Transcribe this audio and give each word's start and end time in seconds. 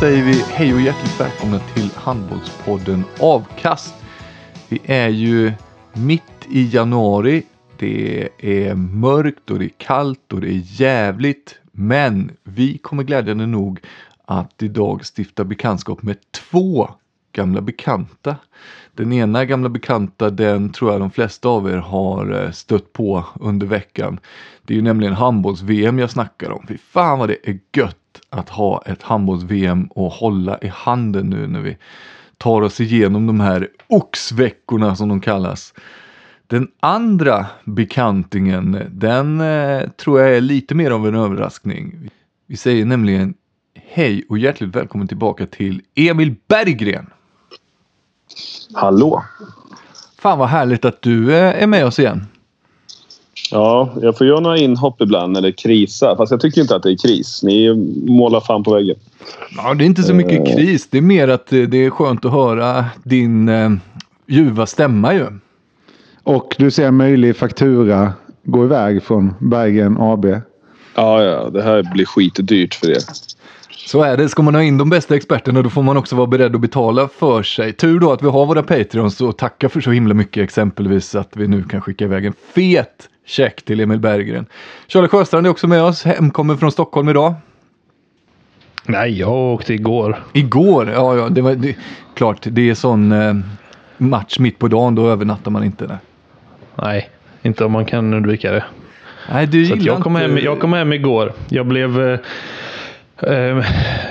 säger 0.00 0.24
vi 0.24 0.44
hej 0.48 0.74
och 0.74 0.80
hjärtligt 0.80 1.20
välkomna 1.20 1.58
till 1.58 1.90
Handbollspodden 1.96 3.04
Avkast. 3.20 3.94
Vi 4.68 4.80
är 4.84 5.08
ju 5.08 5.52
mitt 5.92 6.22
i 6.50 6.74
januari. 6.74 7.42
Det 7.78 8.28
är 8.38 8.74
mörkt 8.74 9.50
och 9.50 9.58
det 9.58 9.64
är 9.64 9.72
kallt 9.78 10.32
och 10.32 10.40
det 10.40 10.48
är 10.48 10.62
jävligt. 10.80 11.54
Men 11.72 12.30
vi 12.42 12.78
kommer 12.78 13.02
glädjande 13.02 13.46
nog 13.46 13.80
att 14.24 14.62
idag 14.62 15.00
stifta 15.16 15.44
bekantskap 15.44 16.02
med 16.02 16.16
två 16.30 16.88
gamla 17.32 17.60
bekanta. 17.60 18.36
Den 18.94 19.12
ena 19.12 19.44
gamla 19.44 19.68
bekanta 19.68 20.30
den 20.30 20.72
tror 20.72 20.92
jag 20.92 21.00
de 21.00 21.10
flesta 21.10 21.48
av 21.48 21.70
er 21.70 21.76
har 21.76 22.42
eh, 22.44 22.50
stött 22.50 22.92
på 22.92 23.24
under 23.40 23.66
veckan. 23.66 24.20
Det 24.70 24.74
är 24.74 24.76
ju 24.76 24.82
nämligen 24.82 25.14
handbolls-VM 25.14 25.98
jag 25.98 26.10
snackar 26.10 26.50
om. 26.50 26.64
Fy 26.68 26.78
fan 26.78 27.18
vad 27.18 27.28
det 27.28 27.36
är 27.42 27.58
gött 27.72 28.20
att 28.30 28.48
ha 28.48 28.82
ett 28.86 29.02
handbolls-VM 29.02 29.86
och 29.86 30.12
hålla 30.12 30.58
i 30.58 30.68
handen 30.68 31.26
nu 31.26 31.46
när 31.46 31.60
vi 31.60 31.76
tar 32.38 32.62
oss 32.62 32.80
igenom 32.80 33.26
de 33.26 33.40
här 33.40 33.68
oxveckorna 33.86 34.96
som 34.96 35.08
de 35.08 35.20
kallas. 35.20 35.74
Den 36.46 36.68
andra 36.80 37.46
bekantingen, 37.64 38.86
den 38.90 39.40
eh, 39.40 39.88
tror 39.88 40.20
jag 40.20 40.36
är 40.36 40.40
lite 40.40 40.74
mer 40.74 40.90
av 40.90 41.08
en 41.08 41.14
överraskning. 41.14 42.10
Vi 42.46 42.56
säger 42.56 42.84
nämligen 42.84 43.34
hej 43.74 44.24
och 44.28 44.38
hjärtligt 44.38 44.76
välkommen 44.76 45.08
tillbaka 45.08 45.46
till 45.46 45.82
Emil 45.94 46.34
Berggren. 46.48 47.10
Hallå! 48.74 49.24
Fan 50.18 50.38
vad 50.38 50.48
härligt 50.48 50.84
att 50.84 51.02
du 51.02 51.34
eh, 51.34 51.62
är 51.62 51.66
med 51.66 51.86
oss 51.86 51.98
igen. 51.98 52.26
Ja, 53.50 53.88
jag 54.02 54.18
får 54.18 54.26
göra 54.26 54.40
några 54.40 54.56
inhopp 54.58 55.00
ibland 55.02 55.36
eller 55.36 55.50
krisa. 55.50 56.16
Fast 56.16 56.30
jag 56.32 56.40
tycker 56.40 56.60
inte 56.60 56.76
att 56.76 56.82
det 56.82 56.90
är 56.90 56.96
kris. 56.96 57.42
Ni 57.42 57.74
målar 58.06 58.40
fan 58.40 58.62
på 58.64 58.74
väggen. 58.74 58.96
Ja, 59.56 59.74
det 59.74 59.84
är 59.84 59.86
inte 59.86 60.02
så 60.02 60.14
mycket 60.14 60.48
Eh. 60.48 60.54
kris. 60.56 60.88
Det 60.90 60.98
är 60.98 61.02
mer 61.02 61.28
att 61.28 61.52
eh, 61.52 61.62
det 61.62 61.84
är 61.84 61.90
skönt 61.90 62.24
att 62.24 62.32
höra 62.32 62.84
din 63.04 63.48
eh, 63.48 63.70
ljuva 64.28 64.66
stämma 64.66 65.14
ju. 65.14 65.26
Och 66.22 66.56
du 66.58 66.70
ser 66.70 66.86
en 66.86 66.96
möjlig 66.96 67.36
faktura 67.36 68.12
gå 68.44 68.64
iväg 68.64 69.02
från 69.02 69.34
Bergen 69.38 69.96
AB. 70.00 70.26
Ja, 70.94 71.22
ja. 71.22 71.50
Det 71.50 71.62
här 71.62 71.90
blir 71.94 72.04
skitdyrt 72.04 72.74
för 72.74 72.90
er. 72.90 72.98
Så 73.86 74.02
är 74.02 74.16
det. 74.16 74.28
Ska 74.28 74.42
man 74.42 74.54
ha 74.54 74.62
in 74.62 74.78
de 74.78 74.90
bästa 74.90 75.16
experterna 75.16 75.62
då 75.62 75.70
får 75.70 75.82
man 75.82 75.96
också 75.96 76.16
vara 76.16 76.26
beredd 76.26 76.54
att 76.54 76.60
betala 76.60 77.08
för 77.08 77.42
sig. 77.42 77.72
Tur 77.72 78.00
då 78.00 78.12
att 78.12 78.22
vi 78.22 78.28
har 78.28 78.46
våra 78.46 78.62
Patreons 78.62 79.20
och 79.20 79.38
tacka 79.38 79.68
för 79.68 79.80
så 79.80 79.90
himla 79.90 80.14
mycket 80.14 80.42
exempelvis 80.44 81.14
att 81.14 81.36
vi 81.36 81.48
nu 81.48 81.62
kan 81.62 81.80
skicka 81.80 82.04
iväg 82.04 82.24
en 82.24 82.34
fet 82.54 83.08
check 83.30 83.62
till 83.62 83.80
Emil 83.80 83.98
Berggren. 83.98 84.46
Charlie 84.88 85.08
Sjöstrand 85.08 85.46
är 85.46 85.50
också 85.50 85.66
med 85.66 85.82
oss, 85.82 86.04
hemkommen 86.04 86.58
från 86.58 86.72
Stockholm 86.72 87.08
idag. 87.08 87.34
Nej, 88.84 89.18
jag 89.18 89.32
åkte 89.32 89.74
igår. 89.74 90.22
Igår, 90.32 90.90
ja, 90.90 91.16
ja 91.16 91.28
det 91.28 91.40
var 91.40 91.54
det, 91.54 91.76
klart, 92.14 92.38
det 92.42 92.70
är 92.70 92.74
sån 92.74 93.12
eh, 93.12 93.34
match 93.96 94.38
mitt 94.38 94.58
på 94.58 94.68
dagen, 94.68 94.94
då 94.94 95.08
övernattar 95.08 95.50
man 95.50 95.64
inte. 95.64 95.86
Där. 95.86 95.98
Nej, 96.74 97.10
inte 97.42 97.64
om 97.64 97.72
man 97.72 97.84
kan 97.84 98.14
undvika 98.14 98.52
det. 98.52 98.64
Nej, 99.32 99.46
du 99.46 99.66
Så 99.66 99.76
jag, 99.78 100.02
kom 100.02 100.16
hem, 100.16 100.38
jag 100.38 100.60
kom 100.60 100.72
hem 100.72 100.92
igår. 100.92 101.32
Jag 101.48 101.66
blev... 101.66 102.00
Eh, 102.00 102.18
eh, 103.32 103.64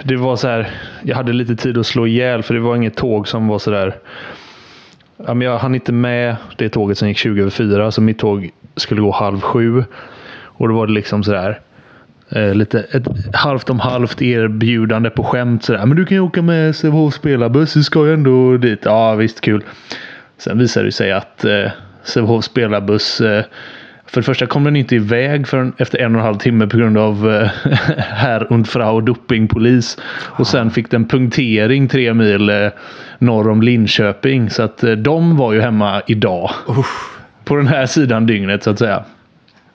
det 0.03 0.16
var 0.16 0.35
så 0.35 0.47
här. 0.47 0.69
Jag 1.03 1.16
hade 1.16 1.34
lite 1.34 1.56
tid 1.56 1.78
att 1.78 1.85
slå 1.85 2.08
ihjäl 2.08 2.44
för 2.44 2.53
det 2.53 2.59
var 2.59 2.75
inget 2.75 2.96
tåg 2.96 3.28
som 3.28 3.47
var 3.47 3.59
så 3.59 3.72
där. 3.72 3.96
Ja, 5.25 5.34
men 5.34 5.41
jag 5.41 5.58
hann 5.58 5.75
inte 5.75 5.91
med 5.91 6.35
det 6.58 6.69
tåget 6.69 6.97
som 6.97 7.08
gick 7.08 7.18
20 7.18 7.41
över 7.41 7.52
4. 7.52 7.91
Så 7.91 8.02
mitt 8.02 8.19
tåg 8.19 8.50
skulle 8.79 9.01
gå 9.01 9.12
halv 9.12 9.41
sju. 9.41 9.84
Och 10.44 10.67
då 10.67 10.75
var 10.75 10.88
det 10.88 10.94
liksom 10.94 11.23
sådär. 11.23 11.59
Eh, 12.29 12.53
lite 12.53 12.79
ett 12.79 13.35
halvt 13.35 13.69
om 13.69 13.79
halvt 13.79 14.22
erbjudande 14.22 15.09
på 15.09 15.23
skämt. 15.23 15.63
Sådär. 15.63 15.85
Men 15.85 15.97
du 15.97 16.06
kan 16.06 16.17
ju 16.17 16.22
åka 16.22 16.41
med 16.41 16.75
Sävehof 16.75 17.13
spelarbuss. 17.13 17.73
Du 17.73 17.84
ska 17.84 18.06
ju 18.06 18.13
ändå 18.13 18.57
dit. 18.57 18.79
Ja 18.84 19.16
visst 19.16 19.41
kul. 19.41 19.63
Sen 20.38 20.57
visade 20.57 20.85
det 20.85 20.91
sig 20.91 21.12
att 21.12 21.45
eh, 21.45 21.72
Sävehof 22.03 22.44
spelarbuss 22.44 23.22
eh, 23.22 23.44
för 24.12 24.22
det 24.22 24.25
första 24.25 24.45
kom 24.45 24.63
den 24.63 24.75
inte 24.75 24.96
iväg 24.96 25.47
förrän 25.47 25.73
efter 25.78 25.97
en 26.00 26.16
och 26.16 26.22
en 26.22 26.25
halv 26.25 26.38
timme 26.38 26.67
på 26.67 26.78
grund 26.78 26.97
av 26.97 27.31
eh, 27.31 27.72
herr 27.97 28.53
und 28.53 28.67
frau 28.67 29.01
dopingpolis. 29.01 29.97
Och 30.25 30.47
sen 30.47 30.72
fick 30.72 30.91
den 30.91 31.07
punktering 31.07 31.88
tre 31.88 32.13
mil 32.13 32.50
eh, 32.50 32.69
norr 33.19 33.50
om 33.50 33.61
Linköping. 33.61 34.50
Så 34.50 34.63
att 34.63 34.84
eh, 34.84 34.91
de 34.91 35.38
var 35.38 35.53
ju 35.53 35.61
hemma 35.61 36.01
idag. 36.07 36.51
På 37.50 37.56
den 37.56 37.68
här 37.68 37.86
sidan 37.86 38.26
dygnet 38.26 38.64
så 38.64 38.70
att 38.70 38.80
säga. 38.80 39.04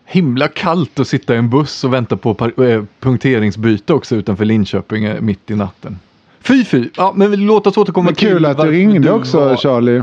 Himla 0.07 0.49
kallt 0.49 1.01
att 1.01 1.09
sitta 1.09 1.35
i 1.35 1.37
en 1.39 1.51
buss 1.51 1.85
och 1.85 1.95
vänta 1.95 2.17
på 2.17 2.35
par- 2.35 2.65
eh, 2.69 2.83
punkteringsbyte 3.01 3.93
också 3.93 4.17
utanför 4.17 4.45
Linköping 4.45 5.05
eh, 5.05 5.21
mitt 5.21 5.51
i 5.51 5.55
natten. 5.55 5.99
Fy 6.41 6.65
fy! 6.65 6.89
Ja, 6.97 7.13
men 7.17 7.47
låt 7.47 7.67
oss 7.67 7.77
återkomma 7.77 8.05
Men 8.05 8.15
till 8.15 8.29
kul 8.29 8.47
att 8.47 8.59
du 8.59 8.71
ringde 8.71 9.13
också 9.13 9.41
var- 9.41 9.57
Charlie. 9.57 10.03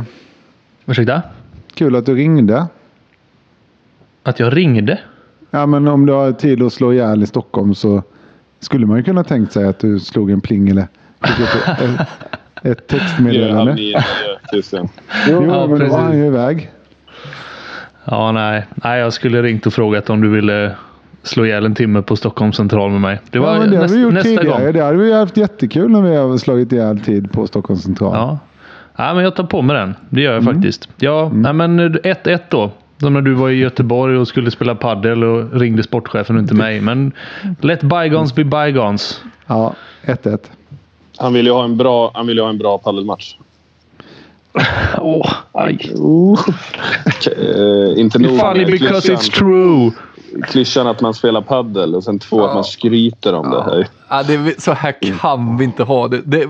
Ursäkta? 0.86 1.22
Kul 1.74 1.96
att 1.96 2.06
du 2.06 2.16
ringde. 2.16 2.68
Att 4.24 4.40
jag 4.40 4.57
ringde? 4.57 5.00
Ja 5.51 5.66
men 5.66 5.88
om 5.88 6.06
du 6.06 6.13
har 6.13 6.31
tid 6.31 6.63
att 6.63 6.74
slå 6.74 6.94
ihjäl 6.94 7.24
i 7.24 7.28
Stockholm 7.28 7.75
så 7.75 8.04
skulle 8.60 8.86
man 8.86 8.98
ju 8.98 9.04
kunna 9.04 9.24
tänkt 9.24 9.54
sig 9.54 9.66
att 9.68 9.80
du 9.80 10.00
slog 10.00 10.31
en 10.31 10.42
pling 10.42 10.69
eller 10.69 10.88
ett, 11.22 12.07
ett, 12.63 12.88
textmeddelande. 12.88 13.75
Jo, 13.81 15.45
Ja, 15.48 15.68
men 15.68 15.80
då 15.80 15.86
var 15.86 16.00
han 16.00 16.18
ju 16.18 16.25
iväg. 16.25 16.72
Ja, 18.06 18.31
nej. 18.31 18.65
nej. 18.75 19.00
Jag 19.00 19.13
skulle 19.13 19.42
ringt 19.42 19.65
och 19.65 19.74
frågat 19.74 20.09
om 20.09 20.21
du 20.21 20.30
ville 20.30 20.75
slå 21.24 21.45
ihjäl 21.45 21.65
en 21.65 21.75
timme 21.75 22.01
på 22.01 22.15
Stockholms 22.15 22.56
central 22.56 22.92
med 22.92 23.01
mig. 23.01 23.19
Det 23.30 23.39
var 23.39 23.53
ja, 23.53 23.59
men 23.59 23.69
det 23.71 23.75
har 23.75 23.83
näst, 23.83 23.95
vi 23.95 24.00
gjort 24.01 24.13
nästa 24.13 24.30
tidigare. 24.30 24.63
gång. 24.63 24.74
Det 24.74 24.81
hade 24.83 24.98
vi 24.98 25.13
haft 25.13 25.38
jättekul 25.38 25.92
när 25.92 26.01
vi 26.01 26.15
har 26.15 26.38
slagit 26.38 26.71
ihjäl 26.71 27.00
tid 27.00 27.31
på 27.31 27.48
Stockholms 27.48 27.83
central. 27.83 28.13
Ja. 28.15 28.39
ja, 28.95 29.13
men 29.13 29.24
jag 29.24 29.36
tar 29.36 29.44
på 29.44 29.62
mig 29.62 29.75
den. 29.75 29.95
Det 30.09 30.21
gör 30.21 30.33
jag 30.33 30.42
Mm. 30.42 30.53
faktiskt. 30.56 30.89
Ja, 30.98 31.31
nej, 31.33 31.53
men 31.53 31.80
1-1 31.80 32.39
då. 32.50 32.71
Som 32.98 33.13
när 33.13 33.21
du 33.21 33.33
var 33.33 33.50
i 33.50 33.53
Göteborg 33.56 34.18
och 34.18 34.27
skulle 34.27 34.51
spela 34.51 34.75
paddel 34.75 35.24
och 35.24 35.59
ringde 35.59 35.83
sportchefen 35.83 36.36
och 36.36 36.42
inte 36.42 36.54
mig. 36.54 36.81
Men 36.81 37.12
let 37.62 37.81
bygons 37.83 38.36
be 38.36 38.44
bygons. 38.44 39.24
Ja, 39.47 39.74
1-1. 40.06 40.38
Han 41.18 41.33
vill 41.33 41.45
ju 41.45 41.51
ha 41.51 41.63
en 41.63 41.77
bra, 41.77 42.12
han 42.13 42.27
vill 42.27 42.38
ju 42.38 42.44
ha 42.44 42.50
en 42.50 42.57
bra 42.57 42.77
paddelmatch. 42.77 43.36
Åh, 44.98 45.31
aj. 45.51 45.92
Eh, 47.38 48.00
inte 48.00 48.19
nog 48.19 48.39
Funny 48.39 48.65
because 48.65 49.13
it's 49.13 49.30
klyschan, 49.30 49.39
true. 49.39 49.92
klyschan 50.48 50.88
att 50.88 51.01
man 51.01 51.13
spelar 51.13 51.42
paddel 51.42 51.95
och 51.95 52.03
sen 52.03 52.19
två 52.19 52.45
att 52.45 52.53
man 52.53 52.63
skryter 52.63 53.33
om 53.33 53.50
det. 53.51 53.63
Här. 53.63 53.88
Ja, 54.09 54.24
det 54.24 54.33
är, 54.33 54.62
så 54.62 54.71
här 54.71 54.95
kan 55.19 55.57
vi 55.57 55.63
inte 55.63 55.83
ha 55.83 56.07
det. 56.07 56.21
det. 56.25 56.48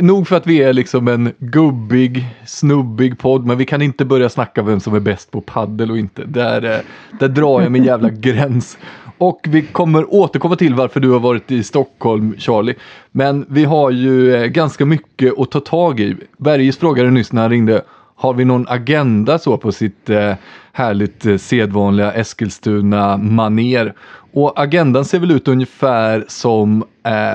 Nog 0.00 0.28
för 0.28 0.36
att 0.36 0.46
vi 0.46 0.62
är 0.62 0.72
liksom 0.72 1.08
en 1.08 1.32
gubbig, 1.38 2.26
snubbig 2.46 3.18
podd, 3.18 3.46
men 3.46 3.58
vi 3.58 3.64
kan 3.64 3.82
inte 3.82 4.04
börja 4.04 4.28
snacka 4.28 4.62
vem 4.62 4.80
som 4.80 4.94
är 4.94 5.00
bäst 5.00 5.30
på 5.30 5.40
paddel 5.40 5.90
och 5.90 5.98
inte. 5.98 6.24
Där, 6.24 6.62
eh, 6.74 6.78
där 7.20 7.28
drar 7.28 7.62
jag 7.62 7.72
min 7.72 7.84
jävla 7.84 8.10
gräns. 8.10 8.78
Och 9.24 9.40
vi 9.48 9.62
kommer 9.62 10.14
återkomma 10.14 10.56
till 10.56 10.74
varför 10.74 11.00
du 11.00 11.10
har 11.10 11.20
varit 11.20 11.50
i 11.50 11.62
Stockholm, 11.62 12.34
Charlie. 12.38 12.74
Men 13.12 13.46
vi 13.48 13.64
har 13.64 13.90
ju 13.90 14.34
eh, 14.34 14.46
ganska 14.46 14.84
mycket 14.84 15.38
att 15.38 15.50
ta 15.50 15.60
tag 15.60 16.00
i. 16.00 16.16
Bergis 16.36 16.78
frågade 16.78 17.10
nyss 17.10 17.32
när 17.32 17.42
han 17.42 17.50
ringde, 17.50 17.82
har 18.16 18.34
vi 18.34 18.44
någon 18.44 18.68
agenda 18.68 19.38
så 19.38 19.56
på 19.56 19.72
sitt 19.72 20.10
eh, 20.10 20.34
härligt 20.72 21.26
eh, 21.26 21.36
sedvanliga 21.36 22.12
eskilstuna 22.12 23.16
maner 23.16 23.94
Och 24.32 24.52
agendan 24.62 25.04
ser 25.04 25.18
väl 25.18 25.30
ut 25.30 25.48
ungefär 25.48 26.24
som 26.28 26.84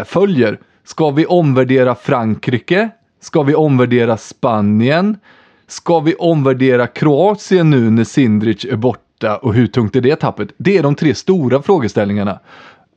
följer. 0.05 0.59
Ska 0.83 1.09
vi 1.09 1.25
omvärdera 1.25 1.95
Frankrike? 1.95 2.89
Ska 3.21 3.43
vi 3.43 3.55
omvärdera 3.55 4.17
Spanien? 4.17 5.17
Ska 5.67 5.99
vi 5.99 6.15
omvärdera 6.15 6.87
Kroatien 6.87 7.69
nu 7.69 7.89
när 7.89 8.03
Sindrich 8.03 8.65
är 8.65 8.75
borta 8.75 9.08
och 9.23 9.53
hur 9.53 9.67
tungt 9.67 9.95
är 9.95 10.01
det 10.01 10.15
tappet? 10.15 10.49
Det 10.57 10.77
är 10.77 10.83
de 10.83 10.95
tre 10.95 11.15
stora 11.15 11.61
frågeställningarna. 11.61 12.39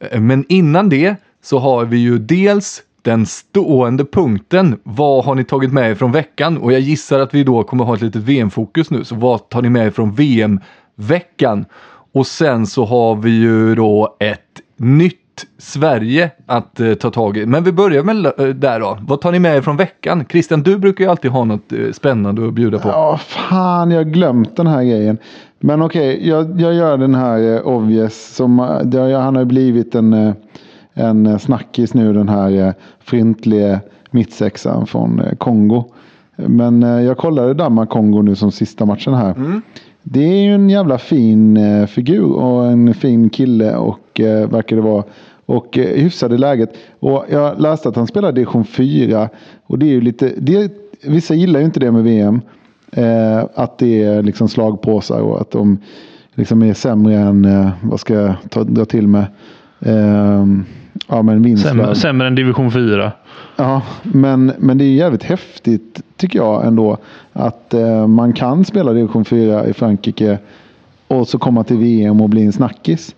Eh, 0.00 0.20
men 0.20 0.44
innan 0.48 0.88
det 0.88 1.16
så 1.42 1.58
har 1.58 1.84
vi 1.84 1.96
ju 1.96 2.18
dels 2.18 2.82
den 3.02 3.26
stående 3.26 4.04
punkten. 4.04 4.78
Vad 4.82 5.24
har 5.24 5.34
ni 5.34 5.44
tagit 5.44 5.72
med 5.72 5.90
er 5.90 5.94
från 5.94 6.12
veckan? 6.12 6.58
Och 6.58 6.72
jag 6.72 6.80
gissar 6.80 7.18
att 7.18 7.34
vi 7.34 7.44
då 7.44 7.62
kommer 7.62 7.84
ha 7.84 7.94
ett 7.94 8.02
litet 8.02 8.22
VM-fokus 8.22 8.90
nu. 8.90 9.04
Så 9.04 9.14
vad 9.14 9.48
tar 9.48 9.62
ni 9.62 9.70
med 9.70 9.86
er 9.86 9.90
från 9.90 10.14
VM-veckan? 10.14 11.64
Och 12.12 12.26
sen 12.26 12.66
så 12.66 12.84
har 12.84 13.16
vi 13.16 13.30
ju 13.30 13.74
då 13.74 14.16
ett 14.20 14.40
nytt 14.76 15.18
Sverige 15.58 16.30
att 16.46 16.80
eh, 16.80 16.94
ta 16.94 17.10
tag 17.10 17.36
i. 17.36 17.46
Men 17.46 17.64
vi 17.64 17.72
börjar 17.72 18.02
med 18.02 18.26
eh, 18.26 18.46
där 18.46 18.80
då. 18.80 18.98
Vad 19.00 19.20
tar 19.20 19.32
ni 19.32 19.38
med 19.38 19.56
er 19.56 19.60
från 19.60 19.76
veckan? 19.76 20.24
Christian, 20.30 20.62
du 20.62 20.78
brukar 20.78 21.04
ju 21.04 21.10
alltid 21.10 21.30
ha 21.30 21.44
något 21.44 21.72
eh, 21.72 21.92
spännande 21.92 22.46
att 22.46 22.52
bjuda 22.52 22.78
på. 22.78 22.88
Ja, 22.88 23.20
fan 23.26 23.90
jag 23.90 23.98
har 23.98 24.04
glömt 24.04 24.56
den 24.56 24.66
här 24.66 24.84
grejen. 24.84 25.18
Men 25.64 25.82
okej, 25.82 26.28
jag, 26.28 26.60
jag 26.60 26.74
gör 26.74 26.98
den 26.98 27.14
här 27.14 27.54
eh, 27.54 27.66
obvious. 27.66 28.34
Som, 28.36 28.60
eh, 28.60 28.78
det, 28.84 29.16
han 29.16 29.34
har 29.34 29.42
ju 29.42 29.46
blivit 29.46 29.94
en, 29.94 30.12
eh, 30.12 30.34
en 30.94 31.26
eh, 31.26 31.38
snackis 31.38 31.94
nu 31.94 32.12
den 32.12 32.28
här 32.28 32.50
eh, 32.50 32.72
Fryntlige 33.00 33.80
mittsexan 34.10 34.86
från 34.86 35.20
eh, 35.20 35.34
Kongo. 35.34 35.84
Men 36.36 36.82
eh, 36.82 37.02
jag 37.02 37.16
kollade 37.16 37.54
Danmark-Kongo 37.54 38.22
nu 38.22 38.34
som 38.34 38.52
sista 38.52 38.84
matchen 38.84 39.14
här. 39.14 39.60
Det 40.02 40.24
är 40.24 40.42
ju 40.44 40.54
en 40.54 40.70
jävla 40.70 40.98
fin 40.98 41.56
eh, 41.56 41.86
figur 41.86 42.32
och 42.32 42.66
en 42.66 42.94
fin 42.94 43.30
kille 43.30 43.76
och 43.76 44.20
eh, 44.20 44.48
verkar 44.48 44.76
det 44.76 44.82
vara. 44.82 45.04
Och 45.46 45.78
eh, 45.78 46.02
hyfsad 46.02 46.32
i 46.32 46.38
läget. 46.38 46.74
Och 47.00 47.24
jag 47.28 47.60
läste 47.60 47.88
att 47.88 47.96
han 47.96 48.06
spelar 48.06 48.32
division 48.32 48.64
4. 48.64 49.28
Och 49.66 49.78
det 49.78 49.86
är 49.86 49.90
ju 49.90 50.00
lite, 50.00 50.32
det, 50.36 50.72
vissa 51.04 51.34
gillar 51.34 51.60
ju 51.60 51.66
inte 51.66 51.80
det 51.80 51.92
med 51.92 52.04
VM. 52.04 52.40
Eh, 52.96 53.44
att 53.54 53.78
det 53.78 54.04
är 54.04 54.22
liksom 54.22 54.48
slagpåsar 54.48 55.20
och 55.20 55.40
att 55.40 55.50
de 55.50 55.78
liksom 56.34 56.62
är 56.62 56.74
sämre 56.74 57.14
än, 57.14 57.44
eh, 57.44 57.70
vad 57.82 58.00
ska 58.00 58.14
jag 58.14 58.34
ta, 58.50 58.64
dra 58.64 58.84
till 58.84 59.08
med? 59.08 59.24
Eh, 59.80 60.46
ja 61.08 61.22
men 61.22 61.42
vinst. 61.42 61.66
Sämre, 61.66 61.94
sämre 61.94 62.26
än 62.26 62.34
division 62.34 62.72
4. 62.72 63.12
Ja, 63.56 63.82
men, 64.02 64.52
men 64.58 64.78
det 64.78 64.84
är 64.84 64.92
jävligt 64.92 65.22
häftigt 65.22 66.02
tycker 66.16 66.38
jag 66.38 66.66
ändå. 66.66 66.98
Att 67.32 67.74
eh, 67.74 68.06
man 68.06 68.32
kan 68.32 68.64
spela 68.64 68.92
division 68.92 69.24
4 69.24 69.66
i 69.66 69.72
Frankrike 69.72 70.38
och 71.08 71.28
så 71.28 71.38
komma 71.38 71.64
till 71.64 71.76
VM 71.76 72.20
och 72.20 72.28
bli 72.28 72.42
en 72.42 72.52
snackis. 72.52 73.14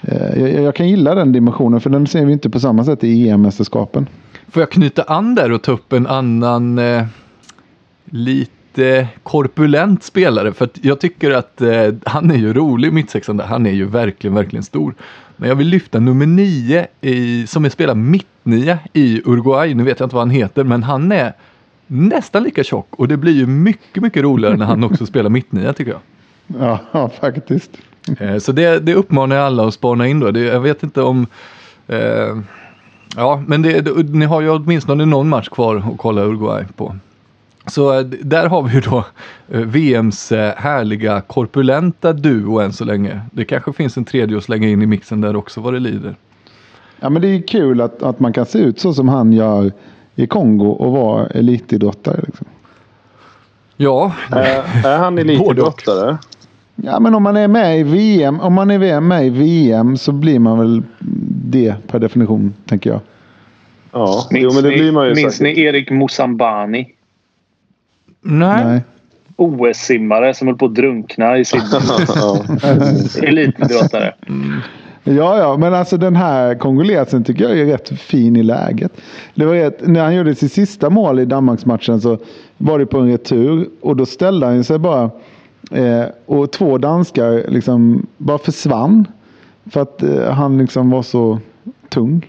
Eh, 0.00 0.40
jag, 0.40 0.62
jag 0.62 0.74
kan 0.74 0.88
gilla 0.88 1.14
den 1.14 1.32
dimensionen 1.32 1.80
för 1.80 1.90
den 1.90 2.06
ser 2.06 2.26
vi 2.26 2.32
inte 2.32 2.50
på 2.50 2.60
samma 2.60 2.84
sätt 2.84 3.04
i 3.04 3.28
EM-mästerskapen. 3.28 4.06
Får 4.48 4.60
jag 4.62 4.70
knyta 4.70 5.02
an 5.02 5.34
där 5.34 5.52
och 5.52 5.62
ta 5.62 5.72
upp 5.72 5.92
en 5.92 6.06
annan 6.06 6.78
eh, 6.78 7.04
lite 8.04 8.59
korpulent 9.22 10.02
spelare? 10.02 10.52
För 10.52 10.68
jag 10.82 11.00
tycker 11.00 11.30
att 11.30 11.60
eh, 11.60 11.94
han 12.04 12.30
är 12.30 12.36
ju 12.36 12.52
rolig 12.52 12.92
mittsexan 12.92 13.36
där. 13.36 13.44
Han 13.44 13.66
är 13.66 13.70
ju 13.72 13.84
verkligen, 13.86 14.34
verkligen 14.34 14.62
stor. 14.62 14.94
Men 15.36 15.48
jag 15.48 15.56
vill 15.56 15.66
lyfta 15.68 16.00
nummer 16.00 16.26
nio 16.26 16.86
i, 17.00 17.46
som 17.46 17.64
är 17.64 17.68
spelar 17.70 17.94
mittnia 17.94 18.78
i 18.92 19.22
Uruguay. 19.24 19.74
Nu 19.74 19.82
vet 19.82 20.00
jag 20.00 20.06
inte 20.06 20.16
vad 20.16 20.22
han 20.22 20.30
heter, 20.30 20.64
men 20.64 20.82
han 20.82 21.12
är 21.12 21.32
nästan 21.86 22.42
lika 22.42 22.64
tjock 22.64 22.86
och 22.90 23.08
det 23.08 23.16
blir 23.16 23.32
ju 23.32 23.46
mycket, 23.46 24.02
mycket 24.02 24.22
roligare 24.22 24.56
när 24.56 24.66
han 24.66 24.84
också 24.84 25.06
spelar 25.06 25.30
mittnia 25.30 25.72
tycker 25.72 25.90
jag. 25.90 26.00
Ja, 26.60 26.78
ja 26.92 27.08
faktiskt. 27.20 27.70
Eh, 28.18 28.38
Så 28.38 28.52
det, 28.52 28.78
det 28.78 28.94
uppmanar 28.94 29.36
jag 29.36 29.46
alla 29.46 29.66
att 29.66 29.74
spana 29.74 30.06
in 30.06 30.20
då. 30.20 30.30
Det, 30.30 30.40
jag 30.40 30.60
vet 30.60 30.82
inte 30.82 31.02
om... 31.02 31.26
Eh, 31.88 32.38
ja, 33.16 33.42
men 33.46 33.62
det, 33.62 33.80
det, 33.80 34.02
ni 34.02 34.24
har 34.24 34.40
ju 34.40 34.50
åtminstone 34.50 35.06
någon 35.06 35.28
match 35.28 35.48
kvar 35.48 35.76
att 35.76 35.98
kolla 35.98 36.22
Uruguay 36.22 36.64
på. 36.76 36.96
Så 37.66 37.98
eh, 37.98 38.04
där 38.04 38.46
har 38.48 38.62
vi 38.62 38.74
ju 38.74 38.80
då 38.80 39.04
eh, 39.48 39.60
VMs 39.60 40.32
eh, 40.32 40.54
härliga 40.56 41.20
korpulenta 41.20 42.12
duo 42.12 42.60
än 42.60 42.72
så 42.72 42.84
länge. 42.84 43.20
Det 43.32 43.44
kanske 43.44 43.72
finns 43.72 43.96
en 43.96 44.04
tredje 44.04 44.36
att 44.38 44.44
slänga 44.44 44.68
in 44.68 44.82
i 44.82 44.86
mixen 44.86 45.20
där 45.20 45.36
också 45.36 45.60
vad 45.60 45.72
det 45.74 45.80
lider. 45.80 46.16
Ja, 47.00 47.10
men 47.10 47.22
det 47.22 47.28
är 47.28 47.46
kul 47.46 47.80
att, 47.80 48.02
att 48.02 48.20
man 48.20 48.32
kan 48.32 48.46
se 48.46 48.58
ut 48.58 48.80
så 48.80 48.94
som 48.94 49.08
han 49.08 49.32
gör 49.32 49.72
i 50.16 50.26
Kongo 50.26 50.66
och 50.70 50.92
vara 50.92 51.26
elitidrottare. 51.26 52.20
Liksom. 52.26 52.46
Ja, 53.76 54.12
Är, 54.30 54.86
är 54.86 54.98
han 54.98 55.18
elitidrottare? 55.18 56.18
Ja, 56.76 57.00
men 57.00 57.14
om 57.14 57.22
man 57.22 57.36
är 57.36 57.48
med 57.48 57.78
i 57.80 57.82
VM, 57.82 58.40
om 58.40 58.54
man 58.54 58.70
är 58.70 59.00
med 59.00 59.26
i 59.26 59.30
VM 59.30 59.96
så 59.96 60.12
blir 60.12 60.38
man 60.38 60.58
väl 60.58 60.82
det 61.44 61.74
per 61.88 61.98
definition, 61.98 62.54
tänker 62.66 62.90
jag. 62.90 63.00
Ja, 63.92 64.26
Minns, 64.30 64.42
jo, 64.44 64.50
men 64.54 64.62
det 64.70 64.76
blir 64.78 64.92
man 64.92 65.08
ju 65.08 65.14
minns 65.14 65.36
säkert. 65.36 65.56
ni 65.56 65.62
Erik 65.62 65.90
Mosambani? 65.90 66.86
Nej. 68.22 68.64
Nej. 68.64 68.80
OS-simmare 69.36 70.34
som 70.34 70.46
höll 70.46 70.56
på 70.56 70.66
att 70.66 70.74
drunkna 70.74 71.38
i 71.38 71.44
sin 71.44 71.60
elitidrottare. 73.22 74.14
Ja, 75.04 75.38
ja, 75.38 75.56
men 75.56 75.74
alltså 75.74 75.96
den 75.96 76.16
här 76.16 76.54
kongolesen 76.54 77.24
tycker 77.24 77.44
jag 77.44 77.58
är 77.58 77.66
rätt 77.66 77.88
fin 78.00 78.36
i 78.36 78.42
läget. 78.42 78.92
Det 79.34 79.44
var 79.44 79.54
rätt, 79.54 79.86
när 79.86 80.04
han 80.04 80.14
gjorde 80.14 80.34
sitt 80.34 80.52
sista 80.52 80.90
mål 80.90 81.20
i 81.20 81.24
Danmarksmatchen 81.24 82.00
så 82.00 82.18
var 82.58 82.78
det 82.78 82.86
på 82.86 82.98
en 82.98 83.10
retur 83.10 83.68
och 83.80 83.96
då 83.96 84.06
ställde 84.06 84.46
han 84.46 84.64
sig 84.64 84.78
bara 84.78 85.10
eh, 85.70 86.04
och 86.26 86.50
två 86.50 86.78
danskar 86.78 87.50
liksom 87.50 88.06
bara 88.16 88.38
försvann 88.38 89.06
för 89.70 89.82
att 89.82 90.02
eh, 90.02 90.30
han 90.30 90.58
liksom 90.58 90.90
var 90.90 91.02
så 91.02 91.38
tung. 91.88 92.26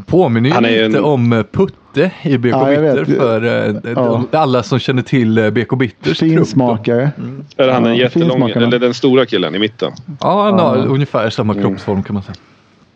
Han 0.00 0.04
påminner 0.06 0.50
Han 0.50 0.64
är 0.64 0.70
ju 0.70 0.86
lite 0.86 0.98
en- 0.98 1.04
om 1.04 1.32
eh, 1.32 1.42
Putte 1.42 2.10
i 2.22 2.38
BK 2.38 2.50
Ja, 2.52 2.64
Bitter 2.66 3.04
för 3.04 3.44
eh, 3.44 3.76
Ja. 3.96 4.24
de, 4.30 4.36
alla 4.38 4.62
som 4.62 4.78
känner 4.78 5.02
till 5.02 5.38
eh, 5.38 5.50
BK 5.50 5.78
Bitters. 5.78 6.18
Finsmakare. 6.18 7.10
Är 7.56 7.68
han 7.68 7.86
en 7.86 7.96
Ja, 7.96 8.02
jättelång, 8.02 8.30
finsmakarna. 8.30 8.66
eller 8.66 8.78
den 8.78 8.94
stora 8.94 9.26
killen 9.26 9.54
i 9.54 9.58
mitten? 9.58 9.92
Ja, 10.20 10.42
han 10.44 10.58
har 10.58 10.86
ungefär 10.86 11.30
samma 11.30 11.54
kroppsform 11.54 12.02
kan 12.02 12.14
man 12.14 12.22
säga. 12.22 12.34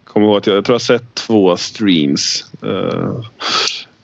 Kommer 0.05 0.27
ihåg 0.27 0.37
att 0.37 0.47
jag, 0.47 0.57
jag 0.57 0.65
tror 0.65 0.75
jag 0.75 0.83
sett 0.83 1.15
två 1.15 1.57
streams. 1.57 2.45
Eh, 2.63 3.13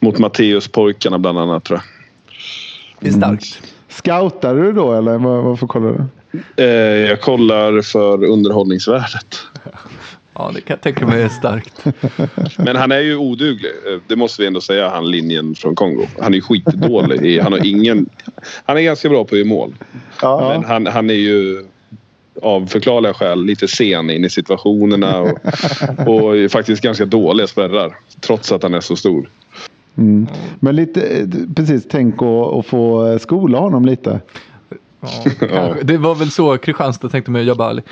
mot 0.01 0.19
Matteus-pojkarna 0.19 1.19
bland 1.19 1.39
annat 1.39 1.65
tror 1.65 1.79
jag. 1.79 1.85
Det 3.01 3.09
är 3.09 3.13
starkt. 3.13 3.63
Scoutade 3.89 4.63
du 4.63 4.73
då 4.73 4.93
eller 4.93 5.19
vad- 5.19 5.45
varför 5.45 5.67
kollade 5.67 6.09
du? 6.33 6.65
Eh, 6.65 7.09
jag 7.11 7.21
kollar 7.21 7.83
för 7.83 8.25
underhållningsvärdet. 8.25 9.37
Ja, 10.41 10.51
det 10.55 10.61
kan 10.61 10.75
jag 10.75 10.81
tänka 10.81 11.07
mig 11.07 11.23
är 11.23 11.29
starkt. 11.29 11.85
Men 12.59 12.77
han 12.77 12.93
är 12.93 13.01
ju 13.01 13.17
oduglig. 13.17 13.71
Eh, 13.87 14.01
Det 14.07 14.17
måste 14.17 14.43
vi 14.43 14.47
ändå 14.47 14.61
säga, 14.61 14.89
han 14.89 15.11
linjen 15.11 15.55
från 15.55 15.75
Kongo. 15.75 16.07
Han 16.21 16.33
är 16.33 16.37
ju 16.37 16.43
skitdålig. 16.43 17.41
Han, 17.41 17.53
har 17.53 17.67
ingen, 17.67 18.07
han 18.65 18.77
är 18.77 18.81
ganska 18.81 19.09
bra 19.09 19.25
på 19.25 19.35
att 19.35 19.39
göra 19.39 19.49
mål. 19.49 19.75
Men 20.23 20.65
han, 20.65 20.87
han 20.87 21.11
är 21.11 21.15
ju 21.15 21.65
av 22.43 22.67
förklarliga 22.67 23.15
skäl 23.15 23.45
lite 23.45 23.69
sen 23.69 24.11
in 24.11 24.25
i 24.25 24.31
situationerna 24.31 25.21
och, 25.21 25.39
och 26.07 26.37
är 26.37 26.49
faktiskt 26.49 26.83
ganska 26.83 27.05
dåliga 27.05 27.47
spärrar. 27.47 27.97
Trots 28.21 28.53
att 28.53 28.63
han 28.63 28.75
är 28.75 28.81
så 28.81 28.97
stor. 28.97 29.29
Mm. 29.99 30.27
Men 30.61 30.77
lite, 30.77 31.03
eh, 31.03 31.27
precis, 31.57 31.87
tänk 31.91 32.15
att 32.15 32.67
få 32.67 33.19
skola 33.21 33.59
honom 33.59 33.85
lite. 33.85 34.21
Ja. 35.53 35.75
Det 35.83 35.97
var 35.97 36.15
väl 36.15 36.31
så 36.31 36.59
Kristianstad 36.59 37.09
tänkte 37.09 37.31
med 37.31 37.45
Jabali. 37.45 37.83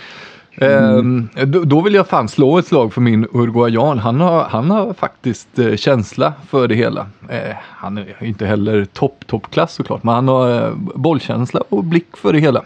Ehm, 0.61 1.29
då, 1.47 1.65
då 1.65 1.81
vill 1.81 1.95
jag 1.95 2.07
fan 2.09 2.29
slå 2.29 2.59
ett 2.59 2.67
slag 2.67 2.93
för 2.93 3.00
min 3.00 3.27
Uruguayan. 3.33 3.99
Han 3.99 4.21
har, 4.21 4.45
han 4.45 4.71
har 4.71 4.93
faktiskt 4.93 5.59
eh, 5.59 5.77
känsla 5.77 6.33
för 6.49 6.69
det 6.69 6.75
hela. 6.75 7.07
Eh, 7.29 7.57
han 7.61 7.99
är 7.99 8.25
inte 8.25 8.47
heller 8.47 8.85
topp, 8.85 9.25
toppklass 9.27 9.75
såklart, 9.75 10.03
men 10.03 10.15
han 10.15 10.29
har 10.29 10.67
eh, 10.67 10.75
bollkänsla 10.95 11.61
och 11.69 11.85
blick 11.85 12.17
för 12.17 12.33
det 12.33 12.38
hela. 12.38 12.62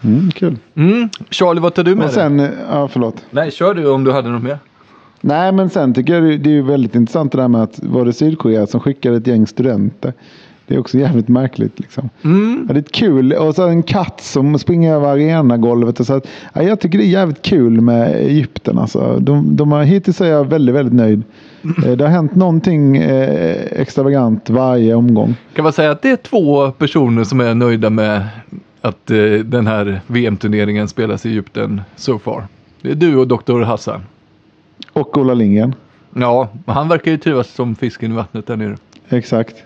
Mm, 0.00 0.30
kul. 0.30 0.56
Mm. 0.74 1.08
Charlie, 1.30 1.60
vad 1.60 1.74
tar 1.74 1.84
du 1.84 1.94
med 1.94 2.04
Och 2.04 2.12
dig? 2.12 2.14
sen, 2.14 2.40
eh, 2.40 2.50
ja 2.70 2.88
förlåt. 2.88 3.24
Nej, 3.30 3.50
kör 3.50 3.74
du 3.74 3.88
om 3.88 4.04
du 4.04 4.12
hade 4.12 4.28
något 4.28 4.42
mer. 4.42 4.58
Nej, 5.20 5.52
men 5.52 5.70
sen 5.70 5.94
tycker 5.94 6.14
jag 6.14 6.40
det, 6.40 6.58
är 6.58 6.62
väldigt 6.62 6.94
intressant 6.94 7.32
det 7.32 7.38
där 7.38 7.48
med 7.48 7.62
att 7.62 7.78
var 7.82 8.04
det 8.04 8.12
Sydkorea 8.12 8.66
som 8.66 8.80
skickade 8.80 9.16
ett 9.16 9.26
gäng 9.26 9.46
studenter. 9.46 10.12
Det 10.66 10.74
är 10.74 10.78
också 10.78 10.98
jävligt 10.98 11.28
märkligt. 11.28 11.80
Liksom. 11.80 12.10
Mm. 12.24 12.64
Ja, 12.68 12.74
det 12.74 12.80
är 12.80 12.92
kul. 12.92 13.32
Och 13.32 13.54
så 13.54 13.68
en 13.68 13.82
katt 13.82 14.20
som 14.20 14.58
springer 14.58 14.94
över 14.94 15.08
arenagolvet. 15.08 16.00
Och 16.00 16.06
så 16.06 16.14
att, 16.14 16.26
ja, 16.52 16.62
jag 16.62 16.80
tycker 16.80 16.98
det 16.98 17.04
är 17.04 17.08
jävligt 17.08 17.42
kul 17.42 17.80
med 17.80 18.14
Egypten. 18.16 18.78
Alltså. 18.78 19.18
De, 19.20 19.56
de 19.56 19.72
har, 19.72 19.82
hittills 19.84 20.20
är 20.20 20.26
jag 20.26 20.44
väldigt, 20.44 20.74
väldigt 20.74 20.94
nöjd. 20.94 21.22
Eh, 21.86 21.92
Det 21.92 22.04
har 22.04 22.10
hänt 22.10 22.34
någonting 22.34 22.96
eh, 22.96 23.56
extravagant 23.80 24.50
varje 24.50 24.94
omgång. 24.94 25.34
Kan 25.54 25.62
man 25.62 25.72
säga 25.72 25.90
att 25.90 26.02
det 26.02 26.10
är 26.10 26.16
två 26.16 26.70
personer 26.70 27.24
som 27.24 27.40
är 27.40 27.54
nöjda 27.54 27.90
med 27.90 28.26
att 28.80 29.10
eh, 29.10 29.16
den 29.44 29.66
här 29.66 30.00
VM-turneringen 30.06 30.88
spelas 30.88 31.26
i 31.26 31.28
Egypten 31.28 31.80
so 31.96 32.18
far? 32.18 32.46
Det 32.82 32.90
är 32.90 32.94
du 32.94 33.16
och 33.16 33.28
Dr. 33.28 33.62
Hassan. 33.62 34.00
Och 34.92 35.18
Ola 35.18 35.34
Lindgren. 35.34 35.74
Ja, 36.14 36.48
han 36.66 36.88
verkar 36.88 37.10
ju 37.10 37.18
trivas 37.18 37.48
som 37.54 37.74
fisken 37.74 38.12
i 38.12 38.14
vattnet 38.14 38.46
där 38.46 38.56
nere. 38.56 38.76
Exakt. 39.08 39.56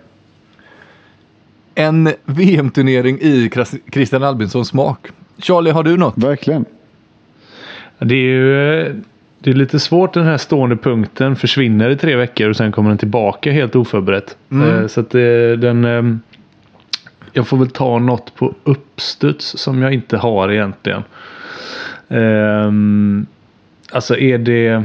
En 1.75 2.13
VM-turnering 2.25 3.19
i 3.21 3.51
Christian 3.93 4.23
Albinssons 4.25 4.69
smak. 4.69 5.07
Charlie, 5.39 5.71
har 5.71 5.83
du 5.83 5.97
något? 5.97 6.19
Verkligen. 6.19 6.65
Det 7.99 8.15
är 8.15 8.19
ju 8.19 8.81
eh, 8.81 8.95
det 9.39 9.51
är 9.51 9.55
lite 9.55 9.81
svårt 9.81 10.13
den 10.15 10.25
här 10.25 10.37
stående 10.37 10.77
punkten 10.77 11.37
försvinner 11.37 11.91
i 11.91 11.97
tre 11.97 12.17
veckor 12.17 12.49
och 12.49 12.57
sen 12.57 12.73
kommer 12.73 12.89
den 12.91 12.99
tillbaka 12.99 13.53
helt 13.53 13.77
oförberett. 13.77 14.37
Mm. 14.51 14.79
Eh, 14.79 14.87
Så 14.87 15.01
att 15.01 15.11
det, 15.11 15.57
den... 15.57 15.85
eh, 15.85 16.03
Jag 17.33 17.49
får 17.49 17.57
väl 17.57 17.71
ta 17.71 17.99
något 17.99 18.35
på 18.35 18.55
uppstuds 18.65 19.59
som 19.59 19.83
jag 19.83 19.95
inte 19.95 20.17
har 20.17 20.53
egentligen. 20.53 21.03
Alltså 23.93 24.17
är 24.17 24.39
det... 24.39 24.83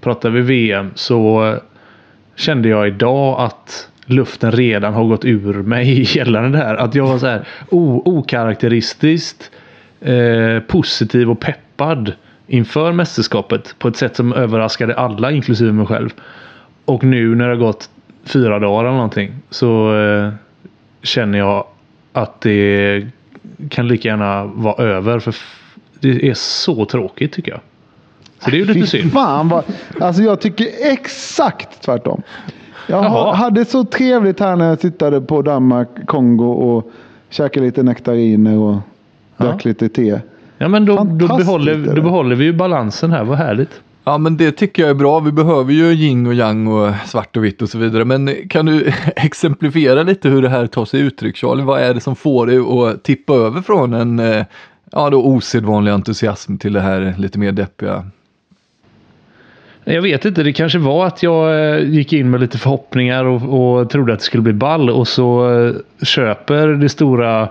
Pratar 0.00 0.30
vi 0.30 0.40
VM 0.40 0.90
så 0.94 1.54
kände 2.36 2.68
jag 2.68 2.88
idag 2.88 3.40
att 3.40 3.88
luften 4.06 4.52
redan 4.52 4.94
har 4.94 5.04
gått 5.04 5.24
ur 5.24 5.54
mig 5.54 6.16
gällande 6.16 6.58
det 6.58 6.64
här. 6.64 6.74
Att 6.74 6.94
jag 6.94 7.06
var 7.06 7.18
så 7.18 7.26
här 7.26 7.44
okaraktäristiskt 7.70 9.50
eh, 10.00 10.60
positiv 10.60 11.30
och 11.30 11.40
peppad 11.40 12.12
inför 12.46 12.92
mästerskapet 12.92 13.74
på 13.78 13.88
ett 13.88 13.96
sätt 13.96 14.16
som 14.16 14.32
överraskade 14.32 14.94
alla 14.94 15.30
inklusive 15.30 15.72
mig 15.72 15.86
själv. 15.86 16.10
Och 16.84 17.04
nu 17.04 17.34
när 17.34 17.44
det 17.44 17.50
har 17.50 17.60
gått 17.60 17.90
fyra 18.24 18.58
dagar 18.58 18.84
eller 18.84 18.96
någonting 18.96 19.32
så 19.50 19.98
eh, 19.98 20.32
känner 21.02 21.38
jag 21.38 21.66
att 22.12 22.40
det 22.40 23.06
kan 23.68 23.88
lika 23.88 24.08
gärna 24.08 24.44
vara 24.44 24.84
över. 24.84 25.18
För 25.18 25.34
det 26.00 26.28
är 26.28 26.34
så 26.34 26.84
tråkigt 26.84 27.32
tycker 27.32 27.52
jag. 27.52 27.60
Så 28.38 28.50
det 28.50 28.56
är 28.56 28.58
ju 28.58 28.64
lite 28.64 28.86
synd. 28.86 29.12
Fan 29.12 29.48
vad, 29.48 29.64
alltså 30.00 30.22
jag 30.22 30.40
tycker 30.40 30.68
exakt 30.80 31.82
tvärtom. 31.82 32.22
Jag 32.86 33.02
ha- 33.02 33.04
Jaha. 33.26 33.34
hade 33.34 33.64
så 33.64 33.84
trevligt 33.84 34.40
här 34.40 34.56
när 34.56 34.68
jag 34.68 34.80
tittade 34.80 35.20
på 35.20 35.42
Danmark-Kongo 35.42 36.44
och 36.52 36.90
käkade 37.30 37.66
lite 37.66 37.82
nektariner 37.82 38.58
och 38.58 38.76
drack 39.36 39.64
lite 39.64 39.88
te. 39.88 40.20
Ja 40.58 40.68
men 40.68 40.84
då, 40.86 40.96
då, 40.96 41.36
behåller, 41.36 41.94
då 41.94 42.02
behåller 42.02 42.36
vi 42.36 42.44
ju 42.44 42.52
balansen 42.52 43.10
här. 43.12 43.24
Vad 43.24 43.38
härligt. 43.38 43.80
Ja 44.04 44.18
men 44.18 44.36
det 44.36 44.52
tycker 44.52 44.82
jag 44.82 44.90
är 44.90 44.94
bra. 44.94 45.20
Vi 45.20 45.32
behöver 45.32 45.72
ju 45.72 45.92
yin 45.92 46.26
och 46.26 46.34
yang 46.34 46.66
och 46.66 46.94
svart 47.06 47.36
och 47.36 47.44
vitt 47.44 47.62
och 47.62 47.68
så 47.68 47.78
vidare. 47.78 48.04
Men 48.04 48.48
kan 48.48 48.66
du 48.66 48.92
exemplifiera 49.16 50.02
lite 50.02 50.28
hur 50.28 50.42
det 50.42 50.48
här 50.48 50.66
tar 50.66 50.84
sig 50.84 51.00
uttryck 51.00 51.36
Charlie? 51.36 51.62
Vad 51.62 51.80
är 51.80 51.94
det 51.94 52.00
som 52.00 52.16
får 52.16 52.46
dig 52.46 52.58
att 52.58 53.02
tippa 53.02 53.34
över 53.34 53.60
från 53.60 53.94
en 53.94 54.18
eh, 54.18 54.44
ja, 54.92 55.10
då 55.10 55.24
osedvanlig 55.24 55.92
entusiasm 55.92 56.56
till 56.56 56.72
det 56.72 56.80
här 56.80 57.14
lite 57.18 57.38
mer 57.38 57.52
deppiga? 57.52 58.04
Jag 59.84 60.02
vet 60.02 60.24
inte, 60.24 60.42
det 60.42 60.52
kanske 60.52 60.78
var 60.78 61.06
att 61.06 61.22
jag 61.22 61.74
eh, 61.74 61.84
gick 61.84 62.12
in 62.12 62.30
med 62.30 62.40
lite 62.40 62.58
förhoppningar 62.58 63.24
och, 63.24 63.78
och 63.78 63.90
trodde 63.90 64.12
att 64.12 64.18
det 64.18 64.24
skulle 64.24 64.42
bli 64.42 64.52
ball 64.52 64.90
och 64.90 65.08
så 65.08 65.52
eh, 65.52 65.74
köper 66.02 66.68
det 66.68 66.88
stora 66.88 67.48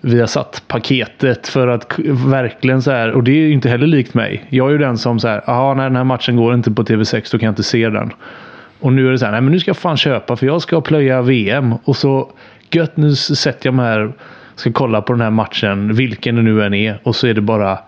Viasat-paketet 0.00 1.48
för 1.48 1.68
att 1.68 1.98
verkligen 2.26 2.82
så 2.82 2.90
här, 2.90 3.10
och 3.10 3.22
det 3.22 3.30
är 3.30 3.36
ju 3.36 3.52
inte 3.52 3.68
heller 3.68 3.86
likt 3.86 4.14
mig. 4.14 4.44
Jag 4.48 4.68
är 4.68 4.72
ju 4.72 4.78
den 4.78 4.98
som 4.98 5.20
så 5.20 5.28
här, 5.28 5.42
ja 5.46 5.74
när 5.74 5.84
den 5.84 5.96
här 5.96 6.04
matchen 6.04 6.36
går 6.36 6.54
inte 6.54 6.70
på 6.70 6.82
TV6 6.82 7.32
då 7.32 7.38
kan 7.38 7.46
jag 7.46 7.52
inte 7.52 7.62
se 7.62 7.88
den. 7.88 8.12
Och 8.80 8.92
nu 8.92 9.06
är 9.06 9.10
det 9.12 9.18
så 9.18 9.24
här, 9.24 9.32
nej 9.32 9.40
men 9.40 9.52
nu 9.52 9.60
ska 9.60 9.68
jag 9.68 9.76
fan 9.76 9.96
köpa 9.96 10.36
för 10.36 10.46
jag 10.46 10.62
ska 10.62 10.80
plöja 10.80 11.22
VM 11.22 11.74
och 11.84 11.96
så 11.96 12.30
gött 12.70 12.96
nu 12.96 13.14
sätter 13.14 13.66
jag 13.66 13.74
mig 13.74 13.86
här 13.86 14.12
ska 14.54 14.72
kolla 14.72 15.02
på 15.02 15.12
den 15.12 15.22
här 15.22 15.30
matchen, 15.30 15.94
vilken 15.94 16.36
det 16.36 16.42
nu 16.42 16.64
än 16.64 16.74
är 16.74 17.00
och 17.02 17.16
så 17.16 17.26
är 17.26 17.34
det 17.34 17.40
bara 17.40 17.78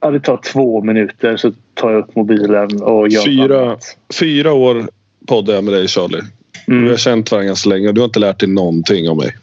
Ja, 0.00 0.10
det 0.10 0.20
tar 0.20 0.36
två 0.36 0.82
minuter 0.82 1.36
så 1.36 1.52
tar 1.76 1.90
jag 1.90 1.98
upp 1.98 2.16
mobilen 2.16 2.82
och 2.82 3.08
gör 3.08 3.24
Fyra, 3.24 3.62
annat. 3.62 3.96
fyra 4.20 4.52
år 4.52 4.88
poddar 5.26 5.54
jag 5.54 5.64
med 5.64 5.74
dig 5.74 5.88
Charlie. 5.88 6.22
Mm. 6.68 6.84
Vi 6.84 6.90
har 6.90 6.96
känt 6.96 7.30
varandra 7.30 7.46
ganska 7.46 7.70
länge 7.70 7.88
och 7.88 7.94
du 7.94 8.00
har 8.00 8.06
inte 8.06 8.18
lärt 8.18 8.40
dig 8.40 8.48
någonting 8.48 9.08
om 9.08 9.16
mig. 9.16 9.36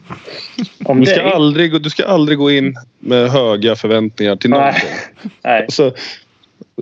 Om 0.84 1.00
Du 1.00 1.06
ska, 1.06 1.22
dig? 1.22 1.32
aldrig, 1.32 1.82
du 1.82 1.90
ska 1.90 2.04
aldrig 2.06 2.38
gå 2.38 2.50
in 2.50 2.74
med 2.98 3.30
höga 3.30 3.76
förväntningar 3.76 4.36
till 4.36 4.50
någonting. 4.50 4.88
Nej. 5.44 5.62
Alltså, 5.62 5.92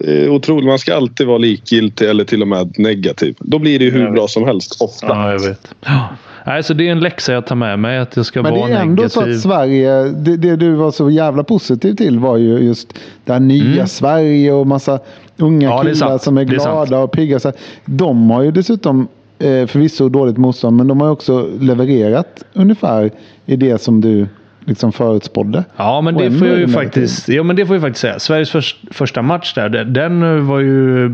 är 0.00 0.28
otroligt. 0.28 0.66
Man 0.66 0.78
ska 0.78 0.94
alltid 0.94 1.26
vara 1.26 1.38
likgiltig 1.38 2.08
eller 2.08 2.24
till 2.24 2.42
och 2.42 2.48
med 2.48 2.78
negativ. 2.78 3.36
Då 3.38 3.58
blir 3.58 3.78
det 3.78 3.84
ju 3.84 3.90
hur 3.90 4.10
bra 4.10 4.28
som 4.28 4.44
helst. 4.44 4.80
Ofta. 4.80 5.06
Ja, 5.06 5.32
jag 5.32 5.40
vet. 5.40 5.74
Ja. 5.80 6.08
Nej, 6.46 6.62
så 6.62 6.74
det 6.74 6.88
är 6.88 6.92
en 6.92 7.00
läxa 7.00 7.32
jag 7.32 7.46
tar 7.46 7.56
med 7.56 7.78
mig. 7.78 7.98
Att 7.98 8.16
jag 8.16 8.26
ska 8.26 8.42
Men 8.42 8.54
det 8.54 8.60
vara 8.60 8.70
är 8.70 8.80
ändå 8.82 9.08
så 9.08 9.20
negativ. 9.20 9.36
att 9.36 9.42
Sverige, 9.42 10.02
det, 10.04 10.36
det 10.36 10.56
du 10.56 10.72
var 10.72 10.90
så 10.90 11.10
jävla 11.10 11.44
positiv 11.44 11.94
till 11.94 12.18
var 12.18 12.36
ju 12.36 12.58
just 12.58 12.98
det 13.24 13.32
här 13.32 13.40
nya 13.40 13.86
Sverige 13.86 14.52
och 14.52 14.66
massa 14.66 14.98
unga 15.36 15.66
Mm. 15.66 15.76
Ja, 15.76 15.82
det 15.82 15.90
är 15.90 15.94
killar 15.94 16.08
sant. 16.08 16.22
som 16.22 16.38
är 16.38 16.44
Det 16.44 16.54
är 16.56 16.58
glada 16.58 16.98
och 16.98 17.12
pigga. 17.12 17.38
Så 17.40 17.52
de 17.84 18.30
har 18.30 18.42
ju 18.42 18.50
dessutom 18.50 19.08
eh, 19.38 19.66
förvisso 19.66 20.08
dåligt 20.08 20.36
motstånd 20.36 20.76
men 20.76 20.88
de 20.88 21.00
har 21.00 21.08
ju 21.08 21.12
också 21.12 21.48
levererat 21.60 22.44
ungefär 22.52 23.10
i 23.46 23.56
det 23.56 23.82
som 23.82 24.00
du 24.00 24.26
liksom 24.64 24.92
förutspådde. 24.92 25.64
Ja, 25.76 26.00
men 26.00 26.14
det 26.14 26.30
får 26.30 26.46
är 26.46 26.50
jag 26.50 26.58
ju 26.58 26.66
det 26.66 26.72
faktiskt, 26.72 27.28
ja, 27.28 27.42
men 27.42 27.56
det 27.56 27.66
får 27.66 27.76
jag 27.76 27.82
faktiskt 27.82 28.00
säga. 28.00 28.18
Sveriges 28.18 28.50
förs- 28.50 28.80
första 28.90 29.22
match 29.22 29.54
där, 29.54 29.68
den 29.84 30.46
var 30.46 30.60
ju 30.60 31.08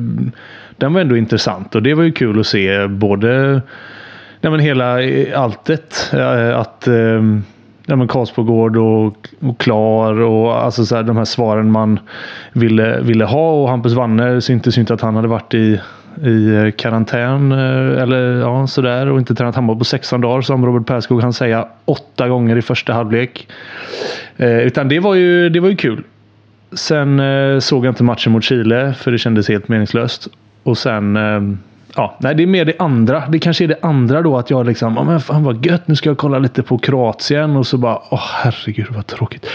den 0.76 0.92
var 0.94 1.00
ändå 1.00 1.16
intressant 1.16 1.74
och 1.74 1.82
det 1.82 1.94
var 1.94 2.02
ju 2.04 2.12
kul 2.12 2.40
att 2.40 2.46
se 2.46 2.86
både 2.86 3.62
nej, 4.40 4.50
men 4.50 4.60
hela 4.60 5.02
eh, 5.02 5.40
alltet. 5.40 6.10
Eh, 6.12 6.58
att 6.58 6.86
Nej 6.86 7.92
ja, 7.92 7.96
men 7.96 8.08
Karlsbogård 8.08 8.76
och, 8.76 9.28
och 9.40 9.58
Klar 9.58 10.20
och 10.20 10.64
alltså 10.64 10.84
så 10.84 10.96
här, 10.96 11.02
de 11.02 11.16
här 11.16 11.24
svaren 11.24 11.70
man 11.70 12.00
ville, 12.52 13.00
ville 13.00 13.24
ha. 13.24 13.62
Och 13.62 13.68
Hampus 13.68 13.92
Wanne 13.92 14.40
syntes 14.40 14.78
ju 14.78 14.80
inte 14.80 14.94
att 14.94 15.00
han 15.00 15.16
hade 15.16 15.28
varit 15.28 15.54
i 15.54 15.80
i 16.24 16.54
eh, 16.54 16.70
karantän 16.70 17.52
eller 17.52 18.40
ja, 18.40 18.66
sådär 18.66 19.08
och 19.08 19.18
inte 19.18 19.34
tränat 19.34 19.54
handboll 19.54 19.78
på 19.78 19.84
16 19.84 20.20
dagar 20.20 20.40
som 20.40 20.66
Robert 20.66 20.86
Perskog 20.86 21.22
han 21.22 21.32
säga 21.32 21.68
åtta 21.84 22.28
gånger 22.28 22.56
i 22.56 22.62
första 22.62 22.92
halvlek. 22.92 23.48
Eh, 24.36 24.58
utan 24.58 24.88
det 24.88 25.00
var 25.00 25.14
ju, 25.14 25.48
det 25.48 25.60
var 25.60 25.68
ju 25.68 25.76
kul. 25.76 26.04
Sen 26.72 27.20
eh, 27.20 27.58
såg 27.58 27.86
jag 27.86 27.90
inte 27.90 28.04
matchen 28.04 28.32
mot 28.32 28.44
Chile 28.44 28.94
för 28.94 29.10
det 29.10 29.18
kändes 29.18 29.48
helt 29.48 29.68
meningslöst. 29.68 30.28
Och 30.62 30.78
sen 30.78 31.16
eh, 31.16 31.40
Ja, 31.98 32.16
nej, 32.18 32.34
det 32.34 32.42
är 32.42 32.46
mer 32.46 32.64
det 32.64 32.74
andra. 32.78 33.22
Det 33.28 33.38
kanske 33.38 33.64
är 33.64 33.68
det 33.68 33.78
andra 33.82 34.22
då 34.22 34.38
att 34.38 34.50
jag 34.50 34.66
liksom, 34.66 34.94
ja 34.96 35.04
men 35.04 35.20
fan 35.20 35.44
vad 35.44 35.66
gött, 35.66 35.88
nu 35.88 35.96
ska 35.96 36.10
jag 36.10 36.18
kolla 36.18 36.38
lite 36.38 36.62
på 36.62 36.78
Kroatien 36.78 37.56
och 37.56 37.66
så 37.66 37.78
bara, 37.78 37.98
åh 38.10 38.22
herregud 38.42 38.86
vad 38.90 39.06
tråkigt. 39.06 39.46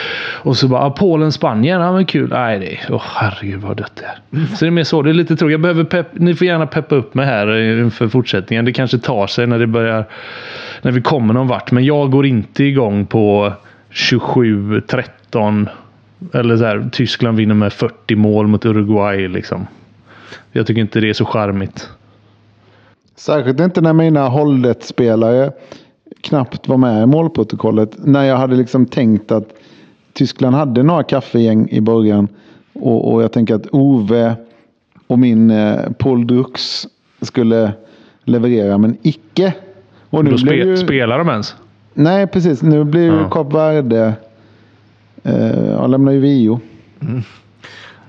Och 0.44 0.58
så 0.58 0.68
bara, 0.68 0.90
Polen, 0.90 1.32
Spanien, 1.32 1.82
ja 1.82 1.92
men 1.92 2.06
kul. 2.06 2.30
Nej, 2.30 2.60
det 2.60 2.74
är, 2.74 2.80
åh 2.90 3.04
herregud 3.16 3.62
vad 3.62 3.78
dött 3.78 3.92
det 3.96 4.06
är. 4.06 4.46
Så 4.46 4.66
det 4.66 4.70
är 4.70 4.72
mer 4.72 4.84
så, 4.84 5.02
det 5.02 5.10
är 5.10 5.14
lite 5.14 5.36
tråkigt. 5.36 5.52
Jag 5.52 5.62
behöver 5.62 5.84
pepp, 5.84 6.08
ni 6.14 6.36
får 6.36 6.48
gärna 6.48 6.68
peppa 6.68 6.96
upp 6.96 7.14
mig 7.14 7.26
här 7.26 7.48
eh, 7.48 7.80
inför 7.80 8.08
fortsättningen. 8.08 8.66
Det 8.66 8.74
kanske 8.74 8.98
tar 8.98 9.28
sig 9.28 9.48
när 9.48 9.60
det 9.60 9.68
börjar, 9.68 10.06
när 10.82 10.92
vi 10.92 11.02
kommer 11.02 11.34
någon 11.34 11.48
vart. 11.48 11.72
Men 11.72 11.86
jag 11.86 12.12
går 12.12 12.26
inte 12.26 12.64
igång 12.64 13.06
på 13.06 13.54
27-13 13.92 15.68
eller 16.34 16.58
så 16.58 16.66
här, 16.66 16.90
Tyskland 16.92 17.38
vinner 17.38 17.56
med 17.56 17.74
40 17.74 18.16
mål 18.16 18.48
mot 18.48 18.66
Uruguay 18.66 19.28
liksom. 19.28 19.68
Jag 20.52 20.68
tycker 20.68 20.82
inte 20.82 21.00
det 21.00 21.10
är 21.10 21.14
så 21.14 21.26
charmigt. 21.26 21.90
Särskilt 23.16 23.60
inte 23.60 23.82
när 23.82 23.94
mina 23.94 24.28
hållet-spelare 24.28 25.52
knappt 26.22 26.68
var 26.68 26.78
med 26.78 27.04
i 27.04 27.06
målprotokollet. 27.06 27.96
När 27.98 28.24
jag 28.24 28.38
hade 28.38 28.56
liksom 28.56 28.86
tänkt 28.86 29.32
att 29.32 29.50
Tyskland 30.14 30.56
hade 30.56 30.84
några 30.84 31.04
kaffegäng 31.04 31.70
i 31.70 31.82
början. 31.82 32.28
Och, 32.74 33.14
och 33.14 33.24
jag 33.24 33.32
tänker 33.32 33.56
att 33.56 33.68
Ove 33.72 34.36
och 35.08 35.20
min 35.20 35.52
eh, 35.52 35.92
Paul 36.00 36.28
Drux 36.28 36.88
skulle 37.22 37.72
leverera, 38.24 38.78
men 38.78 38.98
icke. 39.02 39.54
Och 40.10 40.24
nu 40.24 40.32
Då 40.32 40.38
spe, 40.38 40.56
ju, 40.56 40.78
spelar 40.78 41.18
de 41.18 41.30
ens? 41.30 41.56
Nej, 41.94 42.28
precis. 42.28 42.62
Nu 42.62 42.84
blir 42.84 43.02
ju 43.02 43.18
Ja. 43.18 43.30
Kap 43.30 43.54
Verde... 43.54 44.14
Eh, 45.24 45.66
jag 45.70 45.90
lämnar 45.90 46.12
ju 46.12 46.20
Vio. 46.20 46.60
Mm. 47.02 47.22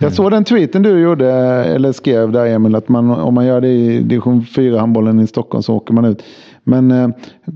Jag 0.04 0.12
såg 0.12 0.30
den 0.30 0.44
tweeten 0.44 0.82
du 0.82 1.00
gjorde, 1.00 1.32
eller 1.64 1.92
skrev 1.92 2.32
där 2.32 2.46
Emil, 2.46 2.74
att 2.74 2.88
man, 2.88 3.10
om 3.10 3.34
man 3.34 3.46
gör 3.46 3.60
det 3.60 3.68
i 3.68 3.98
division 3.98 4.46
4-handbollen 4.54 5.20
i 5.20 5.26
Stockholm 5.26 5.62
så 5.62 5.74
åker 5.74 5.94
man 5.94 6.04
ut. 6.04 6.22
Men 6.64 6.90
eh, 6.90 7.08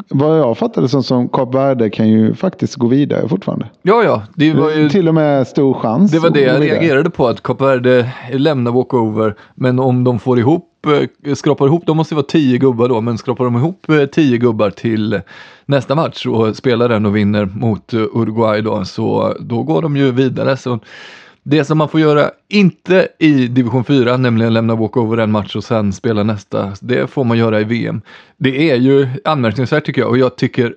vad 0.09 0.39
jag 0.39 0.59
fattade 0.59 0.89
som, 0.89 1.03
som 1.03 1.29
Kap 1.29 1.55
Verde 1.55 1.91
kan 1.91 2.09
ju 2.09 2.35
faktiskt 2.35 2.75
gå 2.75 2.87
vidare 2.87 3.29
fortfarande. 3.29 3.67
Ja, 3.83 4.03
ja, 4.03 4.23
det 4.35 4.53
var 4.53 4.71
ju... 4.71 4.89
Till 4.89 5.09
och 5.09 5.15
med 5.15 5.47
stor 5.47 5.75
chans. 5.75 6.11
Det 6.11 6.19
var 6.19 6.31
det 6.31 6.41
jag 6.41 6.63
reagerade 6.63 7.11
på, 7.11 7.27
att 7.27 7.43
Kap 7.43 7.61
Verde 7.61 8.13
lämnar 8.33 8.73
walkover, 8.73 9.35
men 9.55 9.79
om 9.79 10.05
de 10.05 10.19
får 10.19 10.39
ihop 10.39 10.87
eh, 11.25 11.35
skrapar 11.35 11.67
ihop, 11.67 11.87
de 11.87 11.97
måste 11.97 12.15
vara 12.15 12.27
tio 12.27 12.59
gubbar 12.59 12.89
då, 12.89 13.01
men 13.01 13.19
skrapar 13.19 13.45
de 13.45 13.57
ihop 13.57 13.91
eh, 13.91 14.05
tio 14.05 14.39
gubbar 14.39 14.71
till 14.71 15.21
nästa 15.67 15.95
match 15.95 16.27
och 16.27 16.57
spelar 16.57 16.89
den 16.89 17.07
och 17.07 17.17
vinner 17.17 17.47
mot 17.47 17.93
eh, 17.93 18.01
Uruguay 18.01 18.61
då, 18.61 18.85
så 18.85 19.35
då 19.41 19.63
går 19.63 19.83
de 19.83 19.97
ju 19.97 20.13
vidare. 20.13 20.57
Så 20.57 20.79
det 21.51 21.65
som 21.65 21.79
man 21.79 21.89
får 21.89 22.01
göra, 22.01 22.31
inte 22.49 23.09
i 23.19 23.47
division 23.47 23.85
4, 23.85 24.17
nämligen 24.17 24.55
lämna 24.55 24.75
walkover 24.75 25.19
en 25.19 25.31
match 25.31 25.57
och 25.57 25.65
sen 25.65 25.93
spela 25.93 26.23
nästa, 26.23 26.73
det 26.81 27.11
får 27.11 27.25
man 27.25 27.39
göra 27.39 27.61
i 27.61 27.65
VM. 27.65 28.03
Det 28.37 28.71
är 28.71 28.77
ju 28.77 29.09
anmärkningsvärt 29.25 29.85
tycker 29.85 30.01
jag 30.01 30.11
och 30.11 30.19
jag 30.19 30.37
tycker 30.37 30.75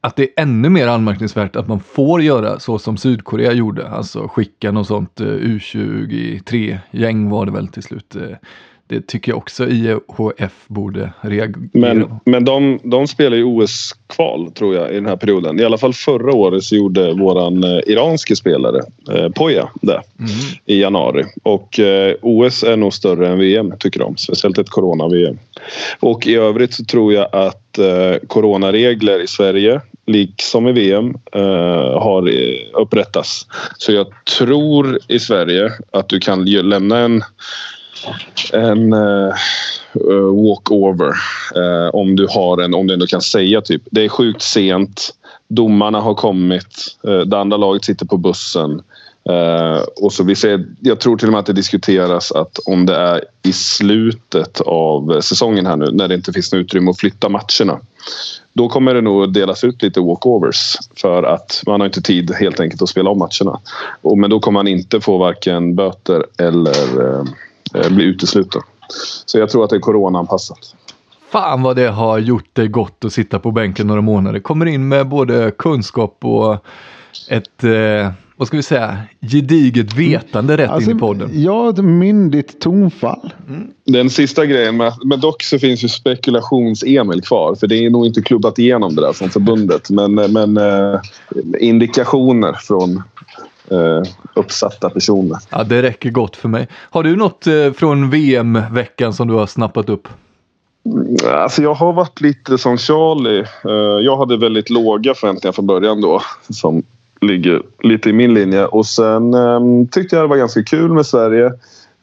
att 0.00 0.16
det 0.16 0.22
är 0.22 0.42
ännu 0.42 0.68
mer 0.68 0.86
anmärkningsvärt 0.86 1.56
att 1.56 1.68
man 1.68 1.80
får 1.80 2.22
göra 2.22 2.58
så 2.58 2.78
som 2.78 2.96
Sydkorea 2.96 3.52
gjorde, 3.52 3.88
alltså 3.88 4.28
skicka 4.28 4.72
något 4.72 4.86
sånt 4.86 5.20
eh, 5.20 5.26
U23-gäng 5.26 7.30
var 7.30 7.46
det 7.46 7.52
väl 7.52 7.68
till 7.68 7.82
slut. 7.82 8.16
Eh, 8.16 8.36
Eh, 8.92 8.96
det 8.96 9.06
tycker 9.06 9.32
jag 9.32 9.38
också 9.38 9.68
IHF 9.68 10.52
borde 10.66 11.12
reagera 11.20 11.68
Men, 11.72 12.20
men 12.24 12.44
de, 12.44 12.80
de 12.82 13.08
spelar 13.08 13.36
ju 13.36 13.44
OS-kval 13.44 14.52
tror 14.52 14.74
jag 14.74 14.90
i 14.90 14.94
den 14.94 15.06
här 15.06 15.16
perioden. 15.16 15.60
I 15.60 15.64
alla 15.64 15.78
fall 15.78 15.92
förra 15.94 16.34
året 16.34 16.64
så 16.64 16.76
gjorde 16.76 17.12
våran 17.12 17.64
eh, 17.64 17.80
iranske 17.86 18.36
spelare 18.36 18.82
eh, 19.12 19.28
Poja 19.28 19.68
det 19.74 20.02
mm. 20.18 20.30
i 20.66 20.80
januari. 20.80 21.24
Och 21.42 21.78
eh, 21.78 22.14
OS 22.22 22.62
är 22.62 22.76
nog 22.76 22.94
större 22.94 23.28
än 23.28 23.38
VM 23.38 23.72
tycker 23.78 24.00
de. 24.00 24.16
Speciellt 24.16 24.58
ett 24.58 24.70
corona-VM. 24.70 25.38
Och 26.00 26.26
i 26.26 26.34
övrigt 26.34 26.74
så 26.74 26.84
tror 26.84 27.12
jag 27.12 27.28
att 27.32 27.78
eh, 27.78 28.16
coronaregler 28.26 29.22
i 29.22 29.26
Sverige 29.26 29.80
liksom 30.06 30.68
i 30.68 30.72
VM 30.72 31.14
eh, 31.32 32.00
har 32.02 32.32
upprättats. 32.72 33.46
Så 33.78 33.92
jag 33.92 34.06
tror 34.38 34.98
i 35.08 35.18
Sverige 35.18 35.72
att 35.90 36.08
du 36.08 36.20
kan 36.20 36.44
lämna 36.44 36.98
en 36.98 37.22
en 38.52 38.92
eh, 38.92 39.34
eh, 39.94 40.10
uh, 40.10 40.44
walkover 40.46 41.14
uh, 41.56 41.62
eh, 41.62 41.88
om 41.88 42.16
du 42.16 42.26
har 42.30 42.62
en, 42.62 42.74
om 42.74 42.86
du 42.86 42.94
ändå 42.94 43.06
kan 43.06 43.22
säga 43.22 43.60
typ. 43.60 43.82
Det 43.90 44.04
är 44.04 44.08
sjukt 44.08 44.42
sent. 44.42 45.10
Domarna 45.48 46.00
har 46.00 46.14
kommit. 46.14 46.96
Uh, 47.08 47.20
det 47.20 47.38
andra 47.38 47.56
laget 47.56 47.84
sitter 47.84 48.06
på 48.06 48.16
bussen. 48.16 48.82
Uh, 49.30 49.82
och 49.96 50.12
så 50.12 50.24
vi 50.24 50.36
ser, 50.36 50.66
jag 50.80 51.00
tror 51.00 51.16
till 51.16 51.28
och 51.28 51.32
med 51.32 51.38
att 51.38 51.46
det 51.46 51.52
diskuteras 51.52 52.32
att 52.32 52.58
om 52.58 52.86
det 52.86 52.96
är 52.96 53.24
i 53.42 53.52
slutet 53.52 54.60
av 54.60 55.20
säsongen 55.20 55.66
här 55.66 55.76
nu 55.76 55.90
när 55.92 56.08
det 56.08 56.14
inte 56.14 56.32
finns 56.32 56.52
något 56.52 56.60
utrymme 56.60 56.90
att 56.90 56.98
flytta 56.98 57.28
matcherna. 57.28 57.80
Då 58.52 58.68
kommer 58.68 58.94
det 58.94 59.00
nog 59.00 59.32
delas 59.32 59.64
ut 59.64 59.82
lite 59.82 60.00
walkovers 60.00 60.76
för 60.96 61.22
att 61.22 61.62
man 61.66 61.80
har 61.80 61.86
inte 61.86 62.02
tid 62.02 62.34
helt 62.34 62.60
enkelt 62.60 62.82
att 62.82 62.88
spela 62.88 63.10
om 63.10 63.18
matcherna. 63.18 63.60
Och, 64.02 64.18
men 64.18 64.30
då 64.30 64.40
kommer 64.40 64.58
man 64.58 64.68
inte 64.68 65.00
få 65.00 65.18
varken 65.18 65.74
böter 65.74 66.26
eller 66.38 67.00
uh, 67.00 67.24
bli 67.72 68.04
utesluten. 68.04 68.62
Så 69.26 69.38
jag 69.38 69.50
tror 69.50 69.64
att 69.64 69.70
det 69.70 69.76
är 69.76 69.80
coronaanpassat. 69.80 70.74
Fan 71.30 71.62
vad 71.62 71.76
det 71.76 71.88
har 71.88 72.18
gjort 72.18 72.48
det 72.52 72.68
gott 72.68 73.04
att 73.04 73.12
sitta 73.12 73.38
på 73.38 73.50
bänken 73.50 73.86
några 73.86 74.00
månader. 74.00 74.40
Kommer 74.40 74.66
in 74.66 74.88
med 74.88 75.08
både 75.08 75.50
kunskap 75.58 76.18
och 76.20 76.64
ett, 77.28 77.64
eh, 77.64 78.12
vad 78.36 78.48
ska 78.48 78.56
vi 78.56 78.62
säga, 78.62 78.98
gediget 79.20 79.94
vetande 79.94 80.56
rätt 80.56 80.70
alltså, 80.70 80.90
in 80.90 80.96
i 80.96 81.00
podden. 81.00 81.30
Ja, 81.32 81.70
ett 81.70 81.84
myndigt 81.84 82.60
tonfall. 82.60 83.34
Mm. 83.48 83.70
Den 83.84 84.10
sista 84.10 84.46
grejen, 84.46 84.76
med, 84.76 84.92
men 85.04 85.20
dock 85.20 85.42
så 85.42 85.58
finns 85.58 85.84
ju 85.84 85.88
spekulations-Emil 85.88 87.22
kvar. 87.22 87.54
För 87.54 87.66
det 87.66 87.86
är 87.86 87.90
nog 87.90 88.06
inte 88.06 88.22
klubbat 88.22 88.58
igenom 88.58 88.94
det 88.94 89.02
där 89.02 89.12
från 89.12 89.30
förbundet. 89.30 89.90
Men, 89.90 90.14
men 90.14 90.56
eh, 90.56 91.00
indikationer 91.60 92.52
från 92.52 93.02
eh, 93.72 94.02
uppsatta 94.34 94.90
personer. 94.90 95.38
Ja, 95.50 95.64
det 95.64 95.82
räcker 95.82 96.10
gott 96.10 96.36
för 96.36 96.48
mig. 96.48 96.68
Har 96.90 97.02
du 97.02 97.16
något 97.16 97.46
eh, 97.46 97.72
från 97.72 98.10
VM-veckan 98.10 99.12
som 99.12 99.28
du 99.28 99.34
har 99.34 99.46
snappat 99.46 99.88
upp? 99.88 100.08
Mm, 100.86 101.16
alltså 101.34 101.62
jag 101.62 101.74
har 101.74 101.92
varit 101.92 102.20
lite 102.20 102.58
som 102.58 102.78
Charlie. 102.78 103.40
Eh, 103.64 104.04
jag 104.04 104.16
hade 104.16 104.36
väldigt 104.36 104.70
låga 104.70 105.14
förväntningar 105.14 105.52
från 105.52 105.66
början 105.66 106.00
då. 106.00 106.22
Som 106.50 106.82
ligger 107.20 107.62
lite 107.82 108.10
i 108.10 108.12
min 108.12 108.34
linje. 108.34 108.66
Och 108.66 108.86
sen 108.86 109.34
ehm, 109.34 109.88
tyckte 109.88 110.16
jag 110.16 110.24
det 110.24 110.28
var 110.28 110.36
ganska 110.36 110.62
kul 110.62 110.92
med 110.92 111.06
Sverige. 111.06 111.52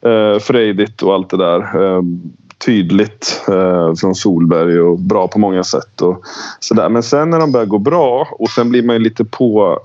Eh, 0.04 0.38
frejdigt 0.40 1.02
och 1.02 1.14
allt 1.14 1.30
det 1.30 1.36
där. 1.36 1.82
Ehm, 1.82 2.32
tydligt 2.66 3.42
eh, 3.48 3.94
från 3.94 4.14
Solberg 4.14 4.80
och 4.80 4.98
bra 4.98 5.28
på 5.28 5.38
många 5.38 5.64
sätt. 5.64 6.02
Och 6.02 6.24
sådär. 6.60 6.88
Men 6.88 7.02
sen 7.02 7.30
när 7.30 7.40
de 7.40 7.52
börjar 7.52 7.66
gå 7.66 7.78
bra 7.78 8.28
och 8.32 8.48
sen 8.48 8.70
blir 8.70 8.82
man 8.82 8.96
ju 8.96 9.02
lite 9.02 9.24
på 9.24 9.80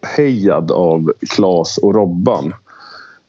upphejad 0.00 0.70
av 0.70 1.12
Klas 1.30 1.78
och 1.78 1.94
Robban. 1.94 2.54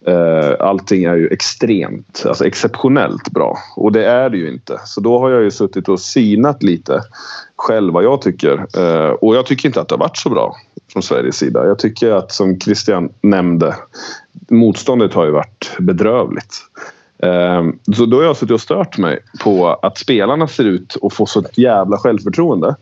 Eh, 0.06 0.56
allting 0.60 1.04
är 1.04 1.16
ju 1.16 1.28
extremt, 1.28 2.24
alltså 2.26 2.46
exceptionellt 2.46 3.32
bra. 3.32 3.58
Och 3.76 3.92
det 3.92 4.06
är 4.06 4.30
det 4.30 4.38
ju 4.38 4.52
inte. 4.52 4.80
Så 4.86 5.02
då 5.02 5.20
har 5.20 5.30
jag 5.30 5.44
ju 5.44 5.52
suttit 5.52 5.90
och 5.90 6.00
synat 6.00 6.64
lite 6.64 7.02
själv 7.56 7.94
vad 7.94 8.04
jag 8.04 8.22
tycker. 8.22 8.66
Eh, 8.78 9.10
och 9.10 9.36
jag 9.36 9.46
tycker 9.46 9.70
inte 9.70 9.82
att 9.82 9.88
det 9.88 9.96
har 9.96 10.00
varit 10.00 10.18
så 10.18 10.30
bra 10.30 10.56
från 10.94 11.04
Sveriges 11.04 11.36
sida. 11.36 11.66
Jag 11.66 11.80
tycker 11.80 12.12
att 12.12 12.32
som 12.32 12.60
Christian 12.60 13.10
nämnde, 13.22 13.76
motståndet 14.50 15.14
har 15.14 15.26
ju 15.26 15.32
varit 15.32 15.72
bedrövligt. 15.80 16.56
Eh, 17.18 17.64
så 17.96 18.06
då 18.06 18.18
har 18.18 18.24
jag 18.24 18.38
suttit 18.38 18.54
och 18.54 18.62
stört 18.62 18.98
mig 18.98 19.20
på 19.44 19.68
att 19.82 19.98
spelarna 19.98 20.48
ser 20.48 20.64
ut 20.64 20.98
att 21.02 21.14
få 21.14 21.26
så 21.26 21.44
jävla 21.54 21.98
självförtroende. 21.98 22.76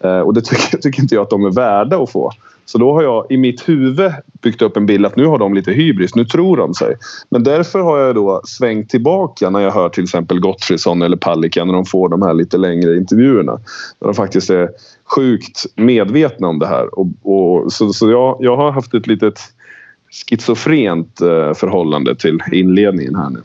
Mm. 0.00 0.26
Och 0.26 0.34
det 0.34 0.40
tycker, 0.40 0.78
tycker 0.82 1.02
inte 1.02 1.14
jag 1.14 1.22
att 1.22 1.30
de 1.30 1.44
är 1.44 1.50
värda 1.50 2.02
att 2.02 2.10
få. 2.10 2.32
Så 2.64 2.78
då 2.78 2.92
har 2.92 3.02
jag 3.02 3.26
i 3.30 3.36
mitt 3.36 3.68
huvud 3.68 4.12
byggt 4.42 4.62
upp 4.62 4.76
en 4.76 4.86
bild 4.86 5.06
att 5.06 5.16
nu 5.16 5.26
har 5.26 5.38
de 5.38 5.54
lite 5.54 5.72
hybris, 5.72 6.14
nu 6.14 6.24
tror 6.24 6.56
de 6.56 6.74
sig. 6.74 6.96
Men 7.28 7.42
därför 7.42 7.78
har 7.78 7.98
jag 7.98 8.14
då 8.14 8.40
svängt 8.44 8.90
tillbaka 8.90 9.50
när 9.50 9.60
jag 9.60 9.70
hör 9.70 9.88
till 9.88 10.02
exempel 10.02 10.40
Gottfridsson 10.40 11.02
eller 11.02 11.16
Palicka 11.16 11.64
när 11.64 11.72
de 11.72 11.84
får 11.84 12.08
de 12.08 12.22
här 12.22 12.34
lite 12.34 12.58
längre 12.58 12.96
intervjuerna. 12.96 13.52
Där 13.98 14.06
de 14.06 14.14
faktiskt 14.14 14.50
är 14.50 14.70
sjukt 15.16 15.66
medvetna 15.76 16.48
om 16.48 16.58
det 16.58 16.66
här. 16.66 16.98
Och, 16.98 17.06
och 17.22 17.72
så 17.72 17.92
så 17.92 18.10
jag, 18.10 18.36
jag 18.40 18.56
har 18.56 18.72
haft 18.72 18.94
ett 18.94 19.06
litet 19.06 19.38
schizofrent 20.10 21.20
eh, 21.20 21.54
förhållande 21.54 22.14
till 22.14 22.38
inledningen 22.52 23.14
här 23.14 23.30
nu. 23.30 23.42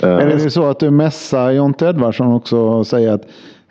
Är 0.00 0.26
det 0.26 0.50
så 0.50 0.64
att 0.64 0.80
du 0.80 0.90
mässar 0.90 1.50
Jonte 1.50 1.86
Edvardsson 1.86 2.32
också 2.32 2.56
och 2.56 2.86
säger 2.86 3.12
att 3.12 3.22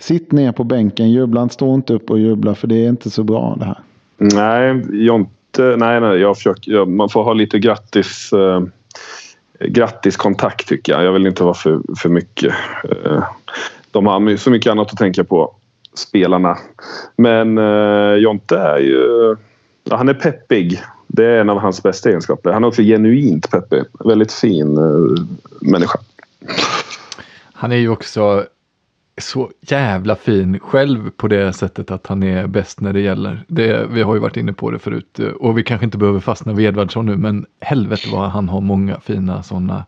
sitt 0.03 0.31
ner 0.31 0.51
på 0.51 0.63
bänken, 0.63 1.11
jubla 1.11 1.49
stå 1.49 1.75
inte 1.75 1.93
upp 1.93 2.09
och 2.09 2.19
jubla 2.19 2.55
för 2.55 2.67
det 2.67 2.85
är 2.85 2.89
inte 2.89 3.09
så 3.09 3.23
bra 3.23 3.55
det 3.59 3.65
här? 3.65 3.79
Nej, 4.17 4.83
Jonte, 5.05 5.75
nej, 5.77 6.01
nej 6.01 6.17
jag 6.17 6.37
försöker, 6.37 6.71
jag, 6.71 6.87
man 6.87 7.09
får 7.09 7.23
ha 7.23 7.33
lite 7.33 7.59
grattis, 7.59 8.33
eh, 8.33 8.63
grattiskontakt 9.59 10.67
tycker 10.67 10.93
jag. 10.93 11.03
Jag 11.03 11.11
vill 11.11 11.27
inte 11.27 11.43
vara 11.43 11.53
för, 11.53 11.81
för 11.97 12.09
mycket. 12.09 12.53
Eh, 12.83 13.23
de 13.91 14.05
har 14.05 14.37
så 14.37 14.51
mycket 14.51 14.71
annat 14.71 14.91
att 14.91 14.97
tänka 14.97 15.23
på, 15.23 15.55
spelarna. 15.93 16.57
Men 17.15 17.57
eh, 17.57 18.15
Jonte 18.15 18.57
är 18.57 18.77
ju, 18.77 19.35
ja, 19.83 19.95
han 19.95 20.09
är 20.09 20.13
peppig. 20.13 20.81
Det 21.07 21.25
är 21.25 21.41
en 21.41 21.49
av 21.49 21.59
hans 21.59 21.83
bästa 21.83 22.09
egenskaper. 22.09 22.51
Han 22.51 22.63
är 22.63 22.67
också 22.67 22.81
genuint 22.81 23.51
peppig. 23.51 23.83
Väldigt 24.05 24.33
fin 24.33 24.77
eh, 24.77 25.23
människa. 25.61 25.99
Han 27.53 27.71
är 27.71 27.75
ju 27.75 27.89
också 27.89 28.45
så 29.21 29.51
jävla 29.61 30.15
fin 30.15 30.59
själv 30.59 31.09
på 31.09 31.27
det 31.27 31.53
sättet 31.53 31.91
att 31.91 32.07
han 32.07 32.23
är 32.23 32.47
bäst 32.47 32.81
när 32.81 32.93
det 32.93 33.01
gäller. 33.01 33.43
Det, 33.47 33.87
vi 33.91 34.01
har 34.01 34.13
ju 34.13 34.19
varit 34.19 34.37
inne 34.37 34.53
på 34.53 34.71
det 34.71 34.79
förut 34.79 35.19
eh, 35.19 35.27
och 35.27 35.57
vi 35.57 35.63
kanske 35.63 35.85
inte 35.85 35.97
behöver 35.97 36.19
fastna 36.19 36.53
vid 36.53 36.65
Edvardsson 36.65 37.05
nu 37.05 37.17
men 37.17 37.45
helvete 37.59 38.07
vad 38.11 38.29
han 38.29 38.49
har 38.49 38.61
många 38.61 38.99
fina 38.99 39.43
sådana 39.43 39.85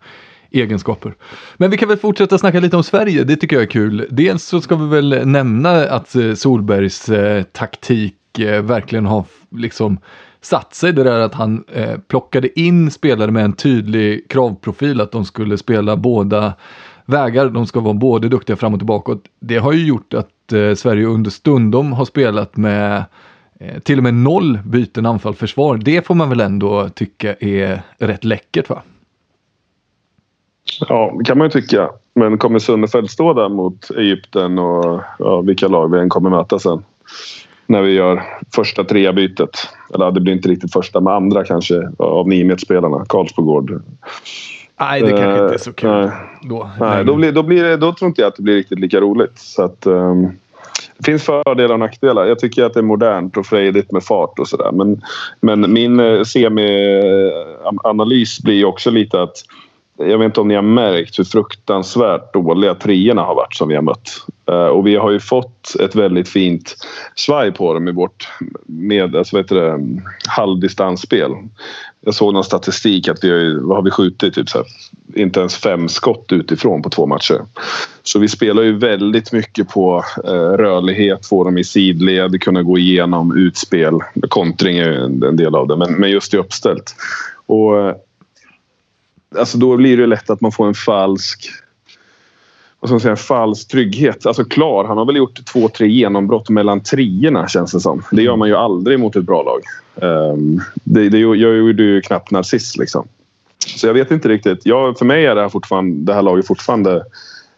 egenskaper. 0.51 1.13
Men 1.57 1.71
vi 1.71 1.77
kan 1.77 1.89
väl 1.89 1.97
fortsätta 1.97 2.37
snacka 2.37 2.59
lite 2.59 2.77
om 2.77 2.83
Sverige, 2.83 3.23
det 3.23 3.35
tycker 3.35 3.55
jag 3.55 3.63
är 3.63 3.67
kul. 3.67 4.07
Dels 4.09 4.43
så 4.43 4.61
ska 4.61 4.75
vi 4.75 4.87
väl 4.87 5.27
nämna 5.27 5.71
att 5.71 6.15
eh, 6.15 6.33
Solbergs 6.33 7.09
eh, 7.09 7.43
taktik 7.43 8.39
eh, 8.39 8.61
verkligen 8.61 9.05
har 9.05 9.25
liksom 9.49 9.99
satt 10.41 10.75
sig. 10.75 10.93
Det 10.93 11.03
där 11.03 11.19
att 11.19 11.33
han 11.33 11.63
eh, 11.73 11.97
plockade 11.97 12.59
in 12.59 12.91
spelare 12.91 13.31
med 13.31 13.45
en 13.45 13.53
tydlig 13.53 14.29
kravprofil 14.29 15.01
att 15.01 15.11
de 15.11 15.25
skulle 15.25 15.57
spela 15.57 15.95
båda 15.95 16.53
vägar. 17.05 17.49
De 17.49 17.67
ska 17.67 17.79
vara 17.79 17.93
både 17.93 18.29
duktiga 18.29 18.55
fram 18.55 18.73
och 18.73 18.79
tillbaka. 18.79 19.17
Det 19.39 19.57
har 19.57 19.73
ju 19.73 19.87
gjort 19.87 20.13
att 20.13 20.53
eh, 20.53 20.73
Sverige 20.73 21.05
under 21.05 21.31
stundom 21.31 21.93
har 21.93 22.05
spelat 22.05 22.57
med 22.57 23.03
eh, 23.59 23.79
till 23.79 23.97
och 23.97 24.03
med 24.03 24.13
noll 24.13 24.59
byten 24.65 25.05
anfall-försvar. 25.05 25.77
Det 25.77 26.07
får 26.07 26.15
man 26.15 26.29
väl 26.29 26.39
ändå 26.39 26.89
tycka 26.89 27.35
är 27.39 27.81
rätt 27.97 28.23
läckert 28.23 28.69
va? 28.69 28.81
Ja, 30.79 31.15
det 31.17 31.23
kan 31.23 31.37
man 31.37 31.47
ju 31.47 31.51
tycka. 31.51 31.89
Men 32.15 32.37
kommer 32.37 32.59
Sundefeld 32.59 33.09
stå 33.09 33.33
där 33.33 33.49
mot 33.49 33.89
Egypten 33.89 34.59
och 34.59 35.01
ja, 35.19 35.41
vilka 35.41 35.67
lag 35.67 35.91
vi 35.91 35.99
än 35.99 36.09
kommer 36.09 36.29
möta 36.29 36.59
sen? 36.59 36.83
När 37.65 37.81
vi 37.81 37.91
gör 37.91 38.23
första 38.55 38.83
trea 38.83 39.13
bytet. 39.13 39.69
Eller 39.93 40.11
det 40.11 40.21
blir 40.21 40.33
inte 40.33 40.49
riktigt 40.49 40.73
första, 40.73 40.99
men 40.99 41.13
andra 41.13 41.43
kanske 41.43 41.89
av 41.97 42.27
Nimet-spelarna. 42.27 43.05
Karlsbogård. 43.09 43.81
Nej, 44.79 45.01
det 45.01 45.09
kanske 45.09 45.43
inte 45.43 45.53
är 45.53 45.57
så 45.57 45.73
kul. 45.73 45.89
Nej. 45.89 46.09
Då, 46.41 46.69
Nej, 46.79 47.05
då, 47.05 47.15
blir, 47.15 47.31
då, 47.31 47.43
blir 47.43 47.77
då 47.77 47.93
tror 47.93 48.07
inte 48.07 48.21
jag 48.21 48.27
att 48.27 48.35
det 48.35 48.43
blir 48.43 48.55
riktigt 48.55 48.79
lika 48.79 48.99
roligt. 48.99 49.39
Så 49.39 49.63
att, 49.63 49.87
um, 49.87 50.31
det 50.97 51.05
finns 51.05 51.23
fördelar 51.23 51.73
och 51.73 51.79
nackdelar. 51.79 52.25
Jag 52.25 52.39
tycker 52.39 52.63
att 52.63 52.73
det 52.73 52.79
är 52.79 52.83
modernt 52.83 53.37
och 53.37 53.45
frejdigt 53.45 53.91
med 53.91 54.03
fart 54.03 54.39
och 54.39 54.47
sådär. 54.47 54.71
Men, 54.71 55.01
men 55.39 55.73
min 55.73 55.99
eh, 55.99 56.23
semi-analys 56.23 58.39
blir 58.43 58.65
också 58.65 58.91
lite 58.91 59.21
att 59.21 59.35
jag 60.09 60.17
vet 60.17 60.25
inte 60.25 60.41
om 60.41 60.47
ni 60.47 60.55
har 60.55 60.61
märkt 60.61 61.19
hur 61.19 61.23
fruktansvärt 61.23 62.33
dåliga 62.33 62.75
treorna 62.75 63.21
har 63.21 63.35
varit 63.35 63.55
som 63.55 63.67
vi 63.67 63.75
har 63.75 63.81
mött. 63.81 64.09
Eh, 64.49 64.67
och 64.67 64.87
vi 64.87 64.95
har 64.95 65.11
ju 65.11 65.19
fått 65.19 65.75
ett 65.79 65.95
väldigt 65.95 66.29
fint 66.29 66.75
svaj 67.15 67.51
på 67.51 67.73
dem 67.73 67.87
i 67.87 67.91
vårt 67.91 68.29
med, 68.65 69.15
alltså, 69.15 69.35
vad 69.35 69.43
heter 69.43 69.55
det, 69.55 69.79
halvdistansspel. 70.27 71.31
Jag 72.01 72.15
såg 72.15 72.33
någon 72.33 72.43
statistik 72.43 73.07
att 73.07 73.23
vi 73.23 73.29
har, 73.29 73.67
vad 73.67 73.77
har 73.77 73.83
vi 73.83 73.91
skjutit? 73.91 74.33
Typ 74.33 74.49
så 74.49 74.57
här, 74.57 74.67
inte 75.15 75.39
ens 75.39 75.55
fem 75.55 75.89
skott 75.89 76.31
utifrån 76.31 76.81
på 76.81 76.89
två 76.89 77.05
matcher. 77.05 77.41
Så 78.03 78.19
vi 78.19 78.27
spelar 78.27 78.63
ju 78.63 78.77
väldigt 78.77 79.31
mycket 79.31 79.69
på 79.69 80.03
eh, 80.23 80.31
rörlighet, 80.33 81.25
få 81.25 81.43
dem 81.43 81.57
i 81.57 81.63
sidled, 81.63 82.41
kunna 82.41 82.63
gå 82.63 82.77
igenom 82.77 83.37
utspel. 83.37 83.99
Kontring 84.29 84.77
är 84.77 84.91
en, 84.91 85.23
en 85.23 85.35
del 85.35 85.55
av 85.55 85.67
det, 85.67 85.77
men, 85.77 85.93
men 85.93 86.11
just 86.11 86.33
i 86.33 86.37
uppställt. 86.37 86.95
Och 87.45 87.79
eh, 87.79 87.95
alltså 89.39 89.57
då 89.57 89.77
blir 89.77 89.97
det 89.97 90.07
lätt 90.07 90.29
att 90.29 90.41
man 90.41 90.51
får 90.51 90.67
en 90.67 90.73
falsk 90.73 91.51
vad 92.83 92.89
ska 92.89 92.93
man 92.93 92.99
säga, 92.99 93.11
en 93.11 93.17
falsk 93.17 93.67
trygghet. 93.67 94.25
Alltså 94.25 94.45
klar, 94.45 94.85
han 94.85 94.97
har 94.97 95.05
väl 95.05 95.15
gjort 95.15 95.45
två, 95.45 95.69
tre 95.69 95.87
genombrott 95.87 96.49
mellan 96.49 96.81
treorna 96.81 97.47
känns 97.47 97.71
det 97.71 97.79
som. 97.79 98.03
Det 98.11 98.21
gör 98.21 98.35
man 98.35 98.47
ju 98.47 98.55
aldrig 98.55 98.99
mot 98.99 99.15
ett 99.15 99.23
bra 99.23 99.43
lag. 99.43 99.61
Um, 100.09 100.61
det, 100.83 101.09
det 101.09 101.17
gör 101.17 101.53
ju 101.53 102.01
knappt 102.01 102.31
Narciss 102.31 102.77
liksom. 102.77 103.07
Så 103.77 103.87
jag 103.87 103.93
vet 103.93 104.11
inte 104.11 104.29
riktigt. 104.29 104.65
Jag, 104.65 104.97
för 104.97 105.05
mig 105.05 105.25
är 105.25 105.35
det 105.35 105.41
här, 105.41 105.49
fortfarande, 105.49 106.11
det 106.11 106.13
här 106.13 106.21
laget 106.21 106.47
fortfarande... 106.47 107.03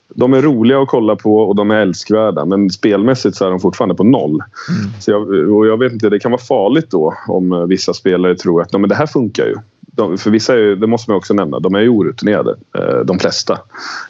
De 0.08 0.34
är 0.34 0.42
roliga 0.42 0.82
att 0.82 0.88
kolla 0.88 1.16
på 1.16 1.38
och 1.38 1.56
de 1.56 1.72
är 1.72 1.76
älskvärda 1.76 2.46
men 2.46 2.70
spelmässigt 2.70 3.36
så 3.36 3.46
är 3.46 3.50
de 3.50 3.60
fortfarande 3.60 3.96
på 3.96 4.04
noll. 4.04 4.32
Mm. 4.70 4.92
Så 5.00 5.12
jag, 5.12 5.30
och 5.30 5.68
jag 5.68 5.80
vet 5.80 5.92
inte, 5.94 6.10
det 6.10 6.20
kan 6.20 6.32
vara 6.32 6.42
farligt 6.42 6.92
då 6.92 7.14
om 7.28 7.68
vissa 7.70 7.94
spelare 7.94 8.36
tror 8.36 8.62
att 8.62 8.74
men 8.74 8.90
det 8.90 8.96
här 8.96 9.08
funkar 9.08 9.46
ju 9.46 9.56
de, 9.96 10.18
för 10.18 10.32
vissa, 10.32 10.54
är, 10.54 10.76
det 10.76 10.88
måste 10.88 11.12
man 11.12 11.18
också 11.18 11.34
nämna, 11.34 11.60
de 11.60 11.76
är 11.76 11.80
ju 11.80 11.90
orutinerade. 11.90 12.56
Eh, 12.78 13.00
de 13.06 13.20
flesta. 13.20 13.54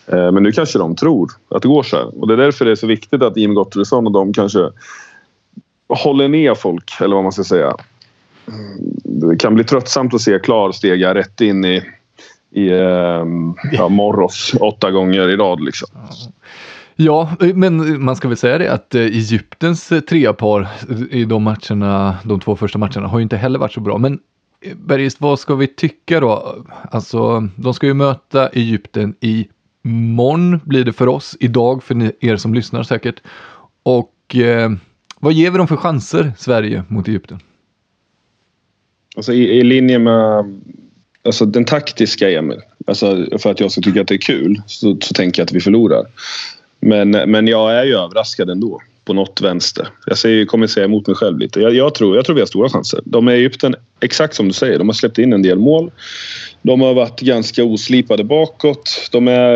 Eh, 0.06 0.32
men 0.32 0.44
nu 0.44 0.52
kanske 0.52 0.80
de 0.80 0.96
tror 0.96 1.32
att 1.50 1.62
det 1.62 1.68
går 1.68 1.84
så 1.84 1.96
här. 1.96 2.22
Och 2.22 2.28
det 2.28 2.34
är 2.34 2.38
därför 2.38 2.66
det 2.66 2.72
är 2.72 2.76
så 2.76 2.88
viktigt 2.88 3.22
att 3.22 3.38
Jim 3.38 3.54
Gottfridsson 3.54 4.06
och 4.06 4.12
de 4.12 4.34
kanske 4.34 4.70
håller 5.88 6.28
ner 6.28 6.56
folk, 6.56 6.92
eller 7.02 7.16
vad 7.16 7.24
man 7.24 7.32
ska 7.32 7.44
säga. 7.44 7.76
Mm, 8.48 8.78
det 9.04 9.38
kan 9.38 9.56
bli 9.56 9.64
tröttsamt 9.64 10.14
att 10.14 10.22
se 10.22 10.40
Klar 10.40 10.72
stega 10.72 11.14
rätt 11.14 11.42
in 11.42 11.66
i, 11.66 11.84
i 12.52 12.70
ehm, 12.70 13.54
ja, 13.72 13.90
Morros 13.90 14.54
åtta 14.60 14.92
gånger 14.92 15.30
i 15.30 15.38
rad. 15.38 15.64
Liksom. 15.64 15.90
Ja, 16.96 17.30
men 17.40 18.04
man 18.04 18.16
ska 18.16 18.28
väl 18.28 18.38
säga 18.38 18.58
det 18.58 18.72
att 18.72 18.96
eh, 18.96 19.02
Egyptens 19.02 19.92
treapar 20.10 20.68
i 21.10 21.26
de 21.26 21.44
matcherna, 21.44 22.18
de 22.24 22.40
två 22.40 22.56
första 22.56 22.78
matcherna 22.78 23.08
har 23.08 23.20
ju 23.20 23.24
inte 23.24 23.38
heller 23.38 23.60
varit 23.60 23.74
så 23.74 23.80
bra. 23.80 23.98
Men 23.98 24.20
Bergist, 24.74 25.22
vad 25.22 25.40
ska 25.40 25.56
vi 25.56 25.68
tycka 25.68 26.20
då? 26.20 26.66
Alltså, 26.92 27.50
de 27.56 27.74
ska 27.74 27.88
ju 27.88 27.94
möta 27.94 28.50
Egypten 28.50 29.16
i 29.20 29.48
morgon 29.82 30.60
blir 30.64 30.84
det 30.84 30.94
för 30.94 31.08
oss, 31.08 31.38
idag 31.40 31.84
för 31.84 32.26
er 32.26 32.38
som 32.38 32.54
lyssnar 32.54 32.84
säkert. 32.84 33.22
Och 33.84 34.36
eh, 34.36 34.72
vad 35.20 35.34
ger 35.34 35.52
vi 35.52 35.58
dem 35.58 35.68
för 35.68 35.76
chanser, 35.76 36.34
Sverige 36.38 36.84
mot 36.88 37.08
Egypten? 37.08 37.40
Alltså 39.16 39.34
i, 39.34 39.60
i 39.60 39.64
linje 39.64 40.00
med 40.00 40.62
alltså, 41.26 41.46
den 41.46 41.66
taktiska 41.66 42.32
Emil, 42.32 42.62
alltså, 42.88 43.28
för 43.40 43.52
att 43.52 43.60
jag 43.60 43.72
ska 43.72 43.82
tycka 43.82 44.02
att 44.02 44.08
det 44.08 44.16
är 44.16 44.18
kul, 44.18 44.62
så, 44.66 44.98
så 45.02 45.14
tänker 45.14 45.42
jag 45.42 45.46
att 45.46 45.54
vi 45.54 45.60
förlorar. 45.60 46.06
Men, 46.80 47.12
men 47.12 47.48
jag 47.48 47.74
är 47.74 47.84
ju 47.84 47.96
överraskad 47.96 48.50
ändå 48.50 48.82
på 49.06 49.14
något 49.14 49.42
vänster. 49.42 49.88
Jag 50.06 50.18
säger, 50.18 50.46
kommer 50.46 50.68
säga 50.68 50.86
emot 50.86 51.08
mig 51.08 51.16
själv 51.16 51.40
lite. 51.40 51.60
Jag, 51.60 51.74
jag, 51.74 51.96
tror, 51.96 52.16
jag 52.16 52.26
tror 52.26 52.36
vi 52.36 52.42
har 52.42 52.46
stora 52.46 52.70
chanser. 52.70 53.00
De 53.06 53.28
är 53.28 53.32
Egypten, 53.32 53.76
exakt 54.00 54.36
som 54.36 54.48
du 54.48 54.54
säger, 54.54 54.80
de 54.80 54.88
har 54.90 54.94
släppt 54.94 55.18
in 55.18 55.34
en 55.34 55.42
del 55.42 55.58
mål. 55.58 55.92
De 56.62 56.82
har 56.82 56.94
varit 56.94 57.20
ganska 57.20 57.64
oslipade 57.64 58.24
bakåt. 58.24 59.10
De 59.12 59.28
är 59.28 59.54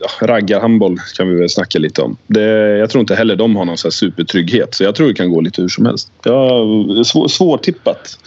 ja, 0.00 0.26
raggarhandboll 0.26 0.98
kan 1.16 1.28
vi 1.28 1.34
väl 1.34 1.48
snacka 1.48 1.78
lite 1.78 2.02
om. 2.02 2.16
Det, 2.26 2.42
jag 2.78 2.90
tror 2.90 3.00
inte 3.00 3.14
heller 3.14 3.36
de 3.36 3.56
har 3.56 3.64
någon 3.64 3.78
så 3.78 3.90
supertrygghet. 3.90 4.74
Så 4.74 4.84
jag 4.84 4.94
tror 4.94 5.08
det 5.08 5.14
kan 5.14 5.30
gå 5.30 5.40
lite 5.40 5.62
hur 5.62 5.68
som 5.68 5.86
helst. 5.86 6.12
Ja, 6.24 6.64
svår, 7.04 7.28
svårtippat. 7.28 8.18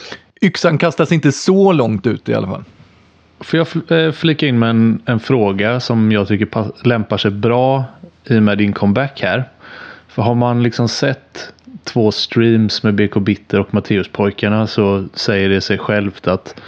Yxan 0.41 0.77
kastas 0.77 1.11
inte 1.11 1.31
så 1.31 1.71
långt 1.71 2.07
ut 2.07 2.29
i 2.29 2.33
alla 2.33 2.47
fall. 2.47 2.63
Får 3.39 3.59
jag 3.59 3.99
eh, 3.99 4.11
flika 4.11 4.47
in 4.47 4.59
med 4.59 4.69
en, 4.69 5.01
en 5.05 5.19
fråga 5.19 5.79
som 5.79 6.11
jag 6.11 6.27
tycker 6.27 6.47
lämpar 6.87 7.17
sig 7.17 7.31
bra 7.31 7.83
i 8.29 8.37
och 8.37 8.43
med 8.43 8.57
din 8.57 8.73
comeback 8.73 9.21
här. 9.21 9.49
För 10.15 10.21
har 10.21 10.35
man 10.35 10.63
liksom 10.63 10.87
sett 10.87 11.53
två 11.83 12.11
streams 12.11 12.83
med 12.83 12.95
BK 12.95 13.15
Bitter 13.15 13.59
och 13.59 13.73
Matteuspojkarna 13.73 14.67
så 14.67 15.05
säger 15.13 15.49
det 15.49 15.61
sig 15.61 15.77
självt 15.77 16.27
att, 16.27 16.61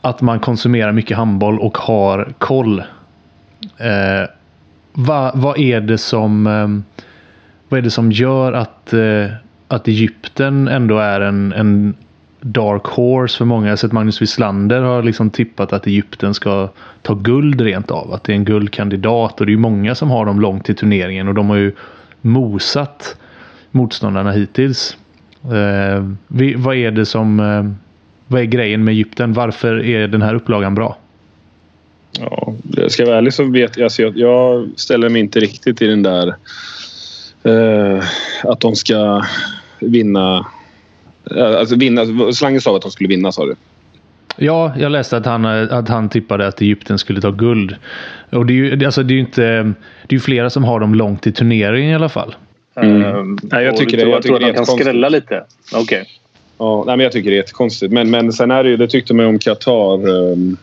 att 0.00 0.20
man 0.20 0.40
konsumerar 0.40 0.92
mycket 0.92 1.16
handboll 1.16 1.60
och 1.60 1.78
har 1.78 2.32
koll. 2.38 2.78
Eh, 3.76 4.30
vad, 4.92 5.38
vad 5.38 5.58
är 5.58 5.80
det 5.80 5.98
som 5.98 6.46
eh, 6.46 6.96
vad 7.68 7.78
är 7.78 7.82
det 7.82 7.90
som 7.90 8.12
gör 8.12 8.52
att, 8.52 8.92
eh, 8.92 9.26
att 9.68 9.88
Egypten 9.88 10.68
ändå 10.68 10.98
är 10.98 11.20
en, 11.20 11.52
en 11.52 11.94
dark 12.40 12.84
horse 12.84 13.38
för 13.38 13.44
många. 13.44 13.66
Jag 13.66 13.72
har 13.72 13.76
sett 13.76 13.92
Magnus 13.92 14.22
Wislander 14.22 14.80
har 14.80 15.02
liksom 15.02 15.30
tippat 15.30 15.72
att 15.72 15.86
Egypten 15.86 16.34
ska 16.34 16.68
ta 17.02 17.14
guld 17.14 17.60
rent 17.60 17.90
av. 17.90 18.12
Att 18.12 18.24
det 18.24 18.32
är 18.32 18.36
en 18.36 18.44
guldkandidat 18.44 19.40
och 19.40 19.46
det 19.46 19.52
är 19.52 19.56
många 19.56 19.94
som 19.94 20.10
har 20.10 20.26
dem 20.26 20.40
långt 20.40 20.64
till 20.64 20.76
turneringen 20.76 21.28
och 21.28 21.34
de 21.34 21.50
har 21.50 21.56
ju 21.56 21.72
mosat 22.20 23.16
motståndarna 23.70 24.32
hittills. 24.32 24.96
Eh, 25.44 26.10
vi, 26.28 26.54
vad 26.54 26.76
är 26.76 26.90
det 26.90 27.06
som... 27.06 27.40
Eh, 27.40 27.88
vad 28.30 28.40
är 28.40 28.44
grejen 28.44 28.84
med 28.84 28.92
Egypten? 28.92 29.32
Varför 29.32 29.84
är 29.84 30.08
den 30.08 30.22
här 30.22 30.34
upplagan 30.34 30.74
bra? 30.74 30.96
Ja, 32.20 32.54
jag 32.76 32.92
ska 32.92 33.04
vara 33.04 33.16
ärlig 33.16 33.34
så 33.34 33.44
vet 33.44 33.76
jag, 33.76 33.84
alltså 33.84 34.02
jag, 34.02 34.18
jag 34.18 34.68
ställer 34.76 35.08
mig 35.08 35.20
inte 35.20 35.40
riktigt 35.40 35.82
i 35.82 35.86
den 35.86 36.02
där 36.02 36.34
eh, 37.42 38.04
att 38.42 38.60
de 38.60 38.76
ska 38.76 39.24
vinna. 39.80 40.46
Eh, 41.30 41.58
alltså 41.58 41.76
vinna. 41.76 42.32
Slangen 42.32 42.60
sa 42.60 42.76
att 42.76 42.82
de 42.82 42.90
skulle 42.90 43.08
vinna 43.08 43.32
sa 43.32 43.46
du? 43.46 43.54
Ja, 44.38 44.72
jag 44.78 44.92
läste 44.92 45.16
att 45.16 45.26
han, 45.26 45.44
att 45.44 45.88
han 45.88 46.08
tippade 46.08 46.46
att 46.46 46.60
Egypten 46.60 46.98
skulle 46.98 47.20
ta 47.20 47.30
guld. 47.30 47.76
Och 48.30 48.46
det 48.46 48.52
är 48.52 48.54
ju 48.54 48.84
alltså 48.84 49.02
det 49.02 49.14
är 49.14 49.18
inte, 49.18 49.72
det 50.06 50.16
är 50.16 50.20
flera 50.20 50.50
som 50.50 50.64
har 50.64 50.80
dem 50.80 50.94
långt 50.94 51.26
i 51.26 51.32
turneringen 51.32 51.90
i 51.90 51.94
alla 51.94 52.08
fall. 52.08 52.34
Mm. 52.76 53.02
Mm. 53.02 53.38
Nej, 53.42 53.64
jag 53.64 53.76
tycker 53.76 53.96
det, 53.96 54.02
jag, 54.02 54.10
jag 54.10 54.22
tycker 54.22 54.40
det 54.40 54.48
är 54.48 54.54
kan 54.54 54.66
skrälla 54.66 55.08
lite? 55.08 55.44
Okej. 55.72 55.82
Okay. 55.82 56.04
Ja, 56.58 56.84
nej, 56.86 56.96
men 56.96 57.04
jag 57.04 57.12
tycker 57.12 57.30
det 57.30 57.36
är 57.36 57.38
jättekonstigt. 57.38 57.92
Men, 57.92 58.10
men 58.10 58.32
sen 58.32 58.50
är 58.50 58.64
det 58.64 58.70
ju, 58.70 58.76
det 58.76 58.88
tyckte 58.88 59.14
man 59.14 59.26
om 59.26 59.38
Qatar 59.38 60.08
um, 60.08 60.56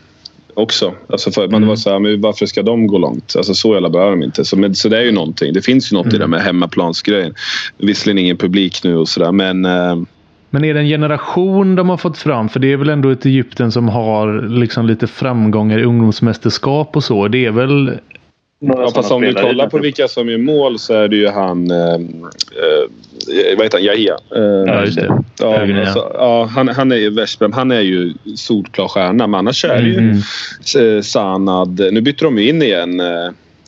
också. 0.54 0.94
Alltså 1.08 1.30
för, 1.30 1.44
mm. 1.44 1.66
var 1.66 1.76
så 1.76 1.90
här, 1.90 1.98
men 1.98 2.20
varför 2.20 2.46
ska 2.46 2.62
de 2.62 2.86
gå 2.86 2.98
långt? 2.98 3.36
Alltså 3.36 3.54
så 3.54 3.74
jävla 3.74 3.90
bra 3.90 4.06
är 4.06 4.10
de 4.10 4.22
inte. 4.22 4.44
Så, 4.44 4.56
men, 4.56 4.74
så 4.74 4.88
det 4.88 4.98
är 4.98 5.02
ju 5.02 5.12
någonting. 5.12 5.52
Det 5.52 5.62
finns 5.62 5.92
ju 5.92 5.96
något 5.96 6.06
i 6.06 6.10
det 6.10 6.16
mm. 6.16 6.30
med 6.30 6.40
hemmaplansgrejen. 6.40 7.34
Visserligen 7.78 8.18
ingen 8.18 8.36
publik 8.36 8.84
nu 8.84 8.96
och 8.96 9.08
sådär 9.08 9.32
men 9.32 9.64
uh, 9.64 10.02
men 10.50 10.64
är 10.64 10.74
det 10.74 10.80
en 10.80 10.86
generation 10.86 11.74
de 11.74 11.88
har 11.88 11.96
fått 11.96 12.18
fram? 12.18 12.48
För 12.48 12.60
det 12.60 12.72
är 12.72 12.76
väl 12.76 12.88
ändå 12.88 13.10
ett 13.10 13.26
Egypten 13.26 13.72
som 13.72 13.88
har 13.88 14.48
liksom 14.48 14.86
lite 14.86 15.06
framgångar 15.06 15.78
i 15.78 15.84
ungdomsmästerskap 15.84 16.96
och 16.96 17.04
så. 17.04 17.28
Det 17.28 17.46
är 17.46 17.50
väl... 17.50 17.98
Ja, 18.58 18.90
fast 18.94 19.12
om 19.12 19.22
du 19.22 19.34
kollar 19.34 19.68
på 19.68 19.78
vilka 19.78 20.08
som 20.08 20.28
gör 20.28 20.38
mål 20.38 20.78
så 20.78 20.94
är 20.94 21.08
det 21.08 21.16
ju 21.16 21.28
han... 21.28 21.70
Eh, 21.70 21.94
eh, 21.94 23.56
vad 23.56 23.64
heter 23.64 23.78
han? 23.78 23.84
Yahya. 23.84 24.16
Eh, 24.36 24.42
ja, 24.42 24.84
just 24.84 24.96
det. 24.96 25.22
Ja, 25.40 25.80
alltså, 25.80 26.10
ja, 26.14 26.44
han, 26.44 26.68
han 26.68 26.92
är 26.92 26.96
ju 26.96 27.10
Veszprem. 27.10 27.52
Han 27.52 27.70
är 27.70 27.80
ju 27.80 28.12
solklar 28.36 28.88
stjärna. 28.88 29.26
Men 29.26 29.38
annars 29.38 29.64
är 29.64 29.82
det 29.82 29.88
ju 29.88 29.98
mm. 29.98 31.02
Sanad. 31.02 31.80
Nu 31.92 32.00
bytte 32.00 32.24
de 32.24 32.38
in 32.38 32.62
igen. 32.62 33.00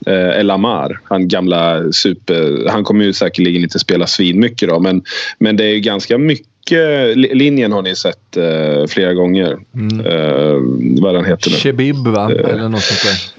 Eh, 0.06 0.40
El 0.40 0.50
Amar, 0.50 1.00
han 1.04 1.28
gamla 1.28 1.92
super... 1.92 2.68
Han 2.70 2.84
kommer 2.84 3.04
ju 3.04 3.12
säkerligen 3.12 3.62
inte 3.62 3.78
spela 3.78 4.06
svinmycket 4.06 4.68
då 4.68 4.80
men, 4.80 5.02
men 5.38 5.56
det 5.56 5.64
är 5.64 5.74
ju 5.74 5.80
ganska 5.80 6.18
mycket 6.18 6.46
linjen 7.14 7.72
har 7.72 7.82
ni 7.82 7.96
sett 7.96 8.36
uh, 8.36 8.86
flera 8.86 9.14
gånger. 9.14 9.58
Mm. 9.74 10.06
Uh, 10.06 11.02
vad 11.02 11.14
den 11.14 11.24
heter 11.24 11.50
nu. 11.50 11.56
Shebib 11.56 11.96
va? 11.96 12.32
Uh, 12.32 12.50
Eller 12.50 12.68
något 12.68 12.82
sånt 12.82 13.02
där. 13.02 13.38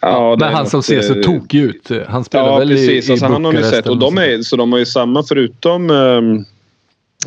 Ja, 0.00 0.36
Men 0.40 0.54
han 0.54 0.66
som 0.66 0.82
ser 0.82 1.02
så 1.02 1.14
tokig 1.14 1.60
ut. 1.60 1.90
Han 2.08 2.24
spelar 2.24 2.46
ja, 2.46 2.58
väl 2.58 2.68
precis. 2.68 2.88
i, 2.88 3.08
i 3.08 3.12
alltså, 3.12 3.26
han 3.26 3.44
har 3.44 3.52
ni 3.52 3.62
sett. 3.62 3.86
Och 3.86 3.98
de, 3.98 4.18
är, 4.18 4.42
så 4.42 4.56
de 4.56 4.72
har 4.72 4.78
ju 4.78 4.86
samma 4.86 5.22
förutom 5.22 5.90
um, 5.90 6.44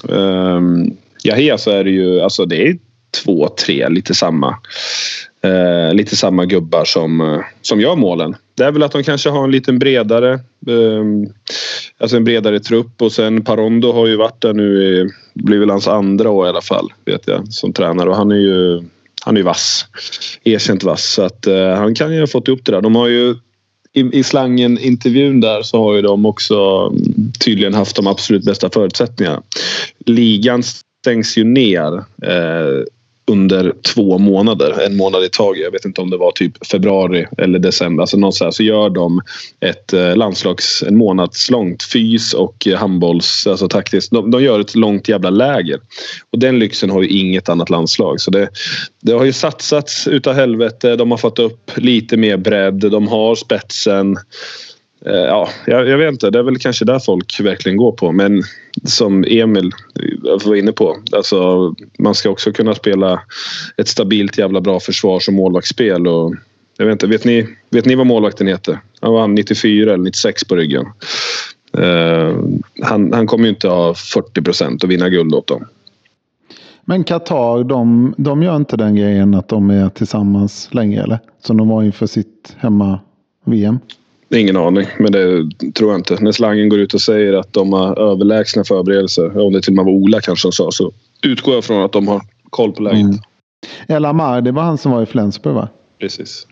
um, 0.03 0.97
Yahya 1.23 1.57
så 1.57 1.71
är 1.71 1.83
det 1.83 1.91
ju 1.91 2.21
alltså 2.21 2.45
det 2.45 2.67
är 2.67 2.77
två, 3.23 3.49
tre 3.65 3.89
lite 3.89 4.13
samma. 4.13 4.57
Eh, 5.45 5.93
lite 5.93 6.15
samma 6.15 6.45
gubbar 6.45 6.85
som, 6.85 7.21
eh, 7.21 7.39
som 7.61 7.81
gör 7.81 7.95
målen. 7.95 8.35
Det 8.55 8.63
är 8.63 8.71
väl 8.71 8.83
att 8.83 8.91
de 8.91 9.03
kanske 9.03 9.29
har 9.29 9.43
en 9.43 9.51
lite 9.51 9.73
bredare 9.73 10.33
eh, 10.67 11.03
alltså 11.97 12.17
en 12.17 12.23
bredare 12.23 12.59
trupp 12.59 13.01
och 13.01 13.11
sen 13.11 13.43
Parondo 13.43 13.91
har 13.91 14.07
ju 14.07 14.15
varit 14.15 14.41
där 14.41 14.53
nu 14.53 14.83
i, 14.83 15.09
blir 15.33 15.59
väl 15.59 15.69
hans 15.69 15.87
andra 15.87 16.29
år 16.29 16.45
i 16.45 16.49
alla 16.49 16.61
fall 16.61 16.93
vet 17.05 17.27
jag 17.27 17.53
som 17.53 17.73
tränare 17.73 18.09
och 18.09 18.15
han 18.15 18.31
är 18.31 18.35
ju 18.35 18.83
han 19.25 19.35
är 19.35 19.39
ju 19.39 19.43
vass. 19.43 19.85
Erkänt 20.43 20.83
vass 20.83 21.13
så 21.13 21.21
att 21.21 21.47
eh, 21.47 21.69
han 21.69 21.95
kan 21.95 22.13
ju 22.13 22.19
ha 22.19 22.27
fått 22.27 22.47
ihop 22.47 22.65
det 22.65 22.71
där. 22.71 22.81
De 22.81 22.95
har 22.95 23.07
ju 23.07 23.35
i, 23.93 24.19
i 24.19 24.23
slangen 24.23 24.79
intervjun 24.79 25.41
där 25.41 25.61
så 25.61 25.83
har 25.83 25.95
ju 25.95 26.01
de 26.01 26.25
också 26.25 26.55
mm, 26.91 27.31
tydligen 27.45 27.73
haft 27.73 27.95
de 27.95 28.07
absolut 28.07 28.43
bästa 28.43 28.69
förutsättningarna. 28.69 29.41
Ligan 30.05 30.63
stängs 31.01 31.37
ju 31.37 31.43
ner. 31.43 31.97
Eh, 32.23 32.83
under 33.27 33.73
två 33.93 34.17
månader, 34.17 34.85
en 34.85 34.97
månad 34.97 35.23
i 35.23 35.29
taget. 35.29 35.63
Jag 35.63 35.71
vet 35.71 35.85
inte 35.85 36.01
om 36.01 36.09
det 36.09 36.17
var 36.17 36.31
typ 36.31 36.65
februari 36.65 37.25
eller 37.37 37.59
december. 37.59 38.01
Alltså 38.03 38.17
något 38.17 38.35
så, 38.35 38.43
här, 38.43 38.51
så 38.51 38.63
gör 38.63 38.89
de 38.89 39.21
ett 39.59 39.93
eh, 39.93 40.15
landslags, 40.15 40.83
en 40.83 40.97
månadslångt 40.97 41.83
fys 41.83 42.33
och 42.33 42.67
eh, 42.67 42.77
handbolls, 42.77 43.47
alltså 43.47 43.67
taktiskt. 43.67 44.11
De, 44.11 44.31
de, 44.31 44.43
gör 44.43 44.59
ett 44.59 44.75
långt 44.75 45.09
jävla 45.09 45.29
läger. 45.29 45.79
Och 46.31 46.39
den 46.39 46.59
lyxen 46.59 46.89
har 46.89 47.01
ju 47.01 47.07
inget 47.07 47.49
annat 47.49 47.69
landslag. 47.69 48.21
Så 48.21 48.31
det, 48.31 48.49
det 49.01 49.11
har 49.11 49.25
ju 49.25 49.33
satsats 49.33 50.07
utav 50.07 50.33
helvete. 50.33 50.95
De 50.95 51.11
har 51.11 51.17
fått 51.17 51.39
upp 51.39 51.71
lite 51.75 52.17
mer 52.17 52.37
bredd. 52.37 52.91
De 52.91 53.07
har 53.07 53.35
spetsen. 53.35 54.17
Eh, 55.07 55.15
ja, 55.15 55.49
jag, 55.65 55.87
jag, 55.87 55.97
vet 55.97 56.11
inte. 56.11 56.29
Det 56.29 56.39
är 56.39 56.43
väl 56.43 56.59
kanske 56.59 56.85
där 56.85 56.99
folk 56.99 57.39
verkligen 57.39 57.77
går 57.77 57.91
på. 57.91 58.11
Men 58.11 58.43
som 58.83 59.25
Emil 59.27 59.71
eh, 59.99 60.47
var 60.47 60.55
inne 60.55 60.71
på. 60.71 60.97
Alltså, 61.11 61.73
man 61.99 62.15
ska 62.15 62.29
också 62.29 62.51
kunna 62.51 62.75
spela 62.75 63.21
ett 63.77 63.87
stabilt 63.87 64.37
jävla 64.37 64.61
bra 64.61 64.79
försvars 64.79 65.27
och 65.27 65.33
målvaktsspel. 65.33 66.07
Och, 66.07 66.35
jag 66.77 66.85
vet, 66.85 66.91
inte, 66.93 67.07
vet, 67.07 67.25
ni, 67.25 67.47
vet 67.69 67.85
ni 67.85 67.95
vad 67.95 68.07
målvakten 68.07 68.47
heter? 68.47 68.79
Han 69.01 69.13
var 69.13 69.27
94 69.27 69.93
eller 69.93 70.03
96 70.03 70.43
på 70.43 70.55
ryggen. 70.55 70.85
Uh, 71.77 72.37
han, 72.81 73.13
han 73.13 73.27
kommer 73.27 73.43
ju 73.43 73.49
inte 73.49 73.67
ha 73.67 73.93
40 73.93 74.41
procent 74.41 74.83
och 74.83 74.91
vinna 74.91 75.09
guld 75.09 75.33
åt 75.33 75.47
dem. 75.47 75.65
Men 76.85 77.03
Qatar, 77.03 77.63
de, 77.63 78.13
de 78.17 78.43
gör 78.43 78.55
inte 78.55 78.77
den 78.77 78.95
grejen 78.95 79.33
att 79.35 79.47
de 79.47 79.69
är 79.69 79.89
tillsammans 79.89 80.69
länge 80.71 81.03
eller? 81.03 81.19
Som 81.41 81.57
de 81.57 81.67
var 81.67 81.83
inför 81.83 82.07
sitt 82.07 82.55
hemma-VM? 82.57 83.79
Ingen 84.29 84.57
aning, 84.57 84.87
men 84.99 85.11
det 85.11 85.49
tror 85.73 85.91
jag 85.91 85.99
inte. 85.99 86.23
När 86.23 86.31
slangen 86.31 86.69
går 86.69 86.79
ut 86.79 86.93
och 86.93 87.01
säger 87.01 87.33
att 87.33 87.53
de 87.53 87.73
har 87.73 87.99
överlägsna 87.99 88.63
förberedelser, 88.63 89.45
om 89.45 89.53
det 89.53 89.61
till 89.61 89.71
och 89.71 89.75
med 89.75 89.85
var 89.85 89.91
Ola 89.91 90.21
kanske 90.21 90.41
som 90.41 90.51
sa, 90.51 90.71
så 90.71 90.91
utgår 91.23 91.53
jag 91.53 91.63
från 91.63 91.83
att 91.83 91.91
de 91.91 92.07
har 92.07 92.21
koll 92.49 92.71
på 92.71 92.83
läget. 92.83 93.01
Mm. 93.01 93.17
El 93.87 94.05
Amar, 94.05 94.41
det 94.41 94.51
var 94.51 94.63
han 94.63 94.77
som 94.77 94.91
var 94.91 95.03
i 95.03 95.05
Flensburg 95.05 95.55
va? 95.55 95.67
Precis. 95.99 96.47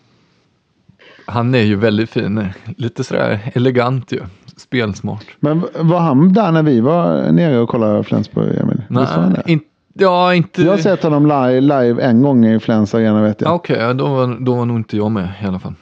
Han 1.25 1.55
är 1.55 1.61
ju 1.61 1.75
väldigt 1.75 2.09
fin. 2.09 2.47
Lite 2.77 3.03
sådär 3.03 3.51
elegant 3.53 4.11
ju. 4.11 4.21
Spelsmart. 4.57 5.25
Men 5.39 5.63
var 5.75 5.99
han 5.99 6.33
där 6.33 6.51
när 6.51 6.63
vi 6.63 6.79
var 6.79 7.31
nere 7.31 7.59
och 7.59 7.69
kollade 7.69 8.03
Flensburg, 8.03 8.57
Emil? 8.57 8.81
Nej, 8.89 9.07
inte 9.45 9.65
Ja, 9.93 10.35
inte... 10.35 10.61
Jag 10.61 10.71
har 10.71 10.77
sett 10.77 11.03
honom 11.03 11.23
live, 11.23 11.61
live 11.61 12.03
en 12.03 12.21
gång 12.21 12.45
i 12.45 12.59
Flens 12.59 12.95
Arena 12.95 13.21
vet 13.21 13.41
jag. 13.41 13.55
Okej, 13.55 13.75
okay, 13.75 13.93
då, 13.93 14.07
var, 14.07 14.45
då 14.45 14.55
var 14.55 14.65
nog 14.65 14.77
inte 14.77 14.97
jag 14.97 15.11
med 15.11 15.29
i 15.43 15.45
alla 15.45 15.59
fall. 15.59 15.73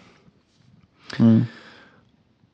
Mm. 1.20 1.42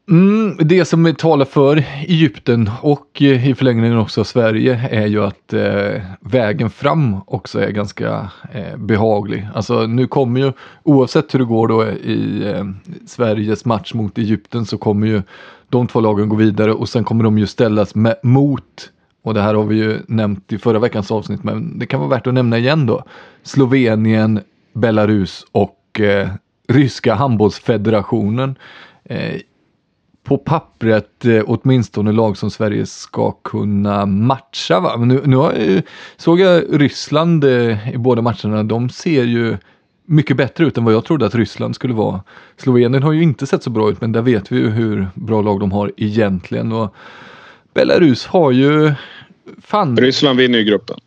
Mm, 0.09 0.57
det 0.59 0.85
som 0.85 1.15
talar 1.15 1.45
för 1.45 1.83
Egypten 2.07 2.69
och 2.81 3.21
eh, 3.21 3.49
i 3.49 3.55
förlängningen 3.55 3.97
också 3.97 4.23
Sverige 4.23 4.87
är 4.91 5.05
ju 5.05 5.23
att 5.23 5.53
eh, 5.53 6.01
vägen 6.19 6.69
fram 6.69 7.21
också 7.25 7.59
är 7.59 7.69
ganska 7.69 8.31
eh, 8.51 8.77
behaglig. 8.77 9.47
Alltså 9.53 9.87
nu 9.87 10.07
kommer 10.07 10.39
ju, 10.39 10.51
oavsett 10.83 11.33
hur 11.33 11.39
det 11.39 11.45
går 11.45 11.67
då 11.67 11.85
i 11.87 12.47
eh, 12.47 12.65
Sveriges 13.07 13.65
match 13.65 13.93
mot 13.93 14.17
Egypten 14.17 14.65
så 14.65 14.77
kommer 14.77 15.07
ju 15.07 15.21
de 15.69 15.87
två 15.87 15.99
lagen 15.99 16.29
gå 16.29 16.35
vidare 16.35 16.73
och 16.73 16.89
sen 16.89 17.03
kommer 17.03 17.23
de 17.23 17.37
ju 17.37 17.47
ställas 17.47 17.95
med, 17.95 18.15
mot, 18.23 18.89
och 19.23 19.33
det 19.33 19.41
här 19.41 19.53
har 19.53 19.63
vi 19.63 19.75
ju 19.75 19.99
nämnt 20.07 20.53
i 20.53 20.57
förra 20.57 20.79
veckans 20.79 21.11
avsnitt 21.11 21.43
men 21.43 21.79
det 21.79 21.85
kan 21.85 21.99
vara 21.99 22.09
värt 22.09 22.27
att 22.27 22.33
nämna 22.33 22.57
igen 22.57 22.85
då, 22.85 23.03
Slovenien, 23.43 24.39
Belarus 24.73 25.45
och 25.51 25.99
eh, 25.99 26.29
Ryska 26.67 27.13
handbollsfederationen 27.13 28.55
eh, 29.03 29.41
på 30.27 30.37
pappret 30.37 31.25
eh, 31.25 31.43
åtminstone 31.45 32.11
lag 32.11 32.37
som 32.37 32.51
Sverige 32.51 32.85
ska 32.85 33.31
kunna 33.31 34.05
matcha. 34.05 34.79
Va? 34.79 34.97
Men 34.97 35.07
nu, 35.07 35.21
nu 35.25 35.35
har 35.35 35.53
jag, 35.53 35.81
såg 36.17 36.39
jag 36.39 36.81
Ryssland 36.81 37.43
eh, 37.43 37.93
i 37.93 37.97
båda 37.97 38.21
matcherna. 38.21 38.63
De 38.63 38.89
ser 38.89 39.23
ju 39.23 39.57
mycket 40.05 40.37
bättre 40.37 40.65
ut 40.65 40.77
än 40.77 40.85
vad 40.85 40.93
jag 40.93 41.05
trodde 41.05 41.25
att 41.25 41.35
Ryssland 41.35 41.75
skulle 41.75 41.93
vara. 41.93 42.23
Slovenien 42.57 43.03
har 43.03 43.11
ju 43.11 43.23
inte 43.23 43.47
sett 43.47 43.63
så 43.63 43.69
bra 43.69 43.91
ut 43.91 44.01
men 44.01 44.11
där 44.11 44.21
vet 44.21 44.51
vi 44.51 44.55
ju 44.55 44.69
hur 44.69 45.07
bra 45.15 45.41
lag 45.41 45.59
de 45.59 45.71
har 45.71 45.91
egentligen. 45.97 46.71
Och 46.71 46.95
Belarus 47.73 48.25
har 48.25 48.51
ju... 48.51 48.93
Fan. 49.63 49.97
Ryssland 49.97 50.39
vinner 50.39 50.59
ju 50.59 50.65
gruppen. 50.65 50.97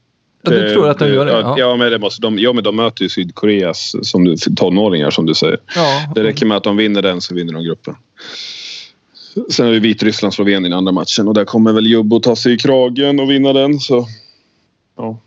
Ja, 0.42 0.50
du 0.50 0.72
tror 0.72 0.88
att 0.88 0.98
de 0.98 1.08
gör 1.08 1.26
det? 1.26 1.32
Ja, 1.32 1.54
ja 1.58 1.76
men, 1.76 1.90
det 1.90 1.98
måste, 1.98 2.22
de, 2.22 2.38
ja, 2.38 2.52
men 2.52 2.64
de 2.64 2.76
möter 2.76 3.02
ju 3.02 3.08
Sydkoreas 3.08 3.94
som 4.02 4.36
tonåringar 4.56 5.10
som 5.10 5.26
du 5.26 5.34
säger. 5.34 5.58
Ja. 5.76 6.12
Det 6.14 6.22
räcker 6.22 6.46
med 6.46 6.56
att 6.56 6.64
de 6.64 6.76
vinner 6.76 7.02
den 7.02 7.20
så 7.20 7.34
vinner 7.34 7.52
de 7.52 7.64
gruppen. 7.64 7.96
Sen 9.50 9.66
är 9.66 9.72
det 9.72 9.80
Vitryssland, 9.80 10.34
Slovenien 10.34 10.72
i 10.72 10.76
andra 10.76 10.92
matchen 10.92 11.28
och 11.28 11.34
där 11.34 11.44
kommer 11.44 11.72
väl 11.72 11.86
Jubbo 11.86 12.20
ta 12.20 12.36
sig 12.36 12.52
i 12.54 12.58
kragen 12.58 13.20
och 13.20 13.30
vinna 13.30 13.52
den. 13.52 13.80
Så, 13.80 14.06
ja. 14.96 15.18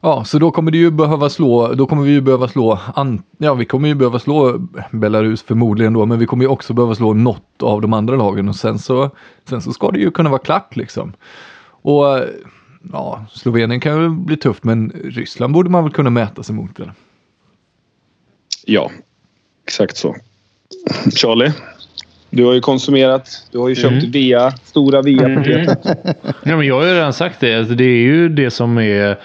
Ja, 0.00 0.24
så 0.24 0.38
då 0.38 0.50
kommer 0.50 0.70
det 0.70 0.78
ju 0.78 0.90
behöva 0.90 1.30
slå, 1.30 1.74
då 1.74 1.86
kommer 1.86 2.02
vi 2.02 2.10
ju 2.10 2.20
behöva 2.20 2.48
slå, 2.48 2.78
an, 2.94 3.22
ja 3.38 3.54
vi 3.54 3.64
kommer 3.64 3.88
ju 3.88 3.94
behöva 3.94 4.18
slå 4.18 4.58
Belarus 4.90 5.42
förmodligen 5.42 5.92
då, 5.92 6.06
men 6.06 6.18
vi 6.18 6.26
kommer 6.26 6.44
ju 6.44 6.48
också 6.48 6.72
behöva 6.72 6.94
slå 6.94 7.14
något 7.14 7.62
av 7.62 7.80
de 7.80 7.92
andra 7.92 8.16
lagen 8.16 8.48
och 8.48 8.56
sen 8.56 8.78
så, 8.78 9.10
sen 9.48 9.62
så 9.62 9.72
ska 9.72 9.90
det 9.90 9.98
ju 9.98 10.10
kunna 10.10 10.30
vara 10.30 10.38
klart 10.38 10.76
liksom. 10.76 11.12
Och 11.66 12.04
ja, 12.92 13.26
Slovenien 13.32 13.80
kan 13.80 14.02
ju 14.02 14.08
bli 14.08 14.36
tufft, 14.36 14.64
men 14.64 14.92
Ryssland 15.04 15.54
borde 15.54 15.70
man 15.70 15.84
väl 15.84 15.92
kunna 15.92 16.10
mäta 16.10 16.42
sig 16.42 16.54
mot? 16.54 16.80
Eller? 16.80 16.92
Ja, 18.66 18.90
exakt 19.66 19.96
så. 19.96 20.16
Charlie? 21.16 21.52
Du 22.34 22.44
har 22.44 22.52
ju 22.52 22.60
konsumerat. 22.60 23.46
Du 23.52 23.58
har 23.58 23.68
ju 23.68 23.74
köpt 23.74 23.92
mm. 23.92 24.10
via, 24.10 24.50
stora 24.50 25.02
via-paketet. 25.02 25.84
Mm. 25.84 26.14
ja, 26.44 26.56
men 26.56 26.66
jag 26.66 26.74
har 26.74 26.86
ju 26.86 26.94
redan 26.94 27.12
sagt 27.12 27.40
det. 27.40 27.58
Alltså, 27.58 27.74
det 27.74 27.84
är 27.84 28.02
ju 28.02 28.28
det 28.28 28.50
som 28.50 28.78
är 28.78 29.18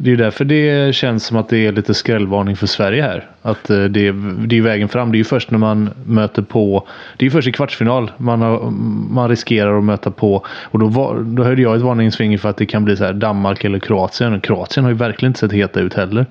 det 0.00 0.12
är 0.12 0.16
därför 0.16 0.44
det 0.44 0.94
känns 0.94 1.24
som 1.24 1.36
att 1.36 1.48
det 1.48 1.66
är 1.66 1.72
lite 1.72 1.94
skrällvarning 1.94 2.56
för 2.56 2.66
Sverige 2.66 3.02
här. 3.02 3.26
Att 3.42 3.70
eh, 3.70 3.84
det, 3.84 4.06
är, 4.06 4.46
det 4.46 4.58
är 4.58 4.62
vägen 4.62 4.88
fram. 4.88 5.12
Det 5.12 5.16
är 5.16 5.18
ju 5.18 5.24
först 5.24 5.50
när 5.50 5.58
man 5.58 5.90
möter 6.04 6.42
på... 6.42 6.86
Det 7.16 7.22
är 7.22 7.24
ju 7.24 7.30
först 7.30 7.48
i 7.48 7.52
kvartsfinal 7.52 8.10
man, 8.16 8.40
har, 8.42 8.70
man 9.10 9.28
riskerar 9.28 9.78
att 9.78 9.84
möta 9.84 10.10
på. 10.10 10.42
Och 10.62 10.78
då, 10.78 10.86
var, 10.86 11.18
då 11.18 11.44
hörde 11.44 11.62
jag 11.62 11.76
ett 11.76 11.82
varningsfinger 11.82 12.38
för 12.38 12.48
att 12.48 12.56
det 12.56 12.66
kan 12.66 12.84
bli 12.84 12.96
så 12.96 13.04
här 13.04 13.12
Danmark 13.12 13.64
eller 13.64 13.78
Kroatien. 13.78 14.40
Kroatien 14.40 14.84
har 14.84 14.90
ju 14.90 14.96
verkligen 14.96 15.30
inte 15.30 15.40
sett 15.40 15.52
heta 15.52 15.80
ut 15.80 15.94
heller. 15.94 16.26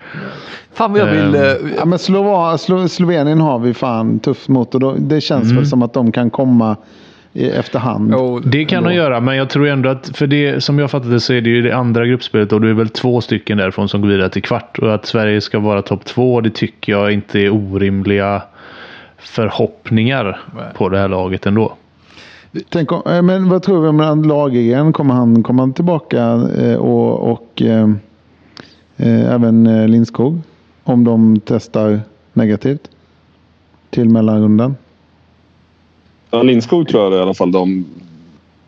Fan 0.74 0.92
vad 0.92 1.02
jag 1.02 1.12
vill... 1.12 1.36
Uh, 1.36 1.72
ja, 1.78 1.86
men 1.86 2.00
Slova, 2.00 2.58
Slo, 2.58 2.88
Slovenien 2.88 3.42
har 3.42 3.60
vi 3.60 3.74
fan 3.74 4.20
tufft 4.20 4.48
mot. 4.48 4.74
Och 4.74 4.80
då, 4.80 4.96
det 5.00 5.22
känns 5.22 5.44
mm. 5.44 5.56
väl 5.56 5.68
som 5.68 5.82
att 5.82 5.94
de 5.94 6.12
kan 6.12 6.30
komma 6.30 6.76
efterhand. 7.38 8.16
Oh, 8.16 8.42
det 8.42 8.66
kan 8.66 8.84
de 8.84 8.94
göra, 8.94 9.20
men 9.20 9.36
jag 9.36 9.50
tror 9.50 9.68
ändå 9.68 9.90
att 9.90 10.18
för 10.18 10.28
det 10.28 10.64
som 10.64 10.80
jag 10.80 10.92
fattat 10.92 11.10
det 11.10 11.20
så 11.20 11.34
är 11.34 11.42
det 11.42 11.50
ju 11.50 11.62
det 11.62 11.76
andra 11.76 12.06
gruppspelet 12.06 12.54
och 12.54 12.62
det 12.62 12.70
är 12.70 12.74
väl 12.74 12.90
två 12.90 13.22
stycken 13.22 13.58
därifrån 13.58 13.90
som 13.90 14.02
går 14.02 14.08
vidare 14.08 14.30
till 14.30 14.42
kvart. 14.42 14.80
Och 14.80 14.94
att 14.94 15.06
Sverige 15.06 15.42
ska 15.42 15.60
vara 15.60 15.82
topp 15.82 16.06
två, 16.06 16.42
det 16.42 16.50
tycker 16.50 16.92
jag 16.92 17.12
inte 17.12 17.40
är 17.40 17.50
orimliga 17.50 18.42
förhoppningar 19.18 20.40
Nej. 20.56 20.66
på 20.76 20.90
det 20.90 21.00
här 21.00 21.08
laget 21.08 21.46
ändå. 21.46 21.74
Tänk 22.70 22.92
om, 22.92 23.02
eh, 23.06 23.22
men 23.22 23.50
vad 23.50 23.64
tror 23.64 23.82
vi 23.82 23.88
om 23.88 24.24
Lagergren? 24.24 24.94
Kommer 24.94 25.14
han 25.14 25.44
komma 25.44 25.72
tillbaka 25.76 26.50
eh, 26.58 26.76
och, 26.76 27.32
och 27.32 27.62
eh, 27.62 27.90
eh, 28.98 29.34
även 29.34 29.92
Lindskog? 29.92 30.42
Om 30.84 31.04
de 31.04 31.42
testar 31.46 32.00
negativt 32.34 32.90
till 33.90 34.10
mellanrundan? 34.10 34.76
Ja, 36.32 36.44
Lindskog 36.44 36.88
tror 36.88 37.04
jag 37.04 37.14
i 37.14 37.22
alla 37.22 37.34
fall 37.34 37.52
de... 37.52 37.86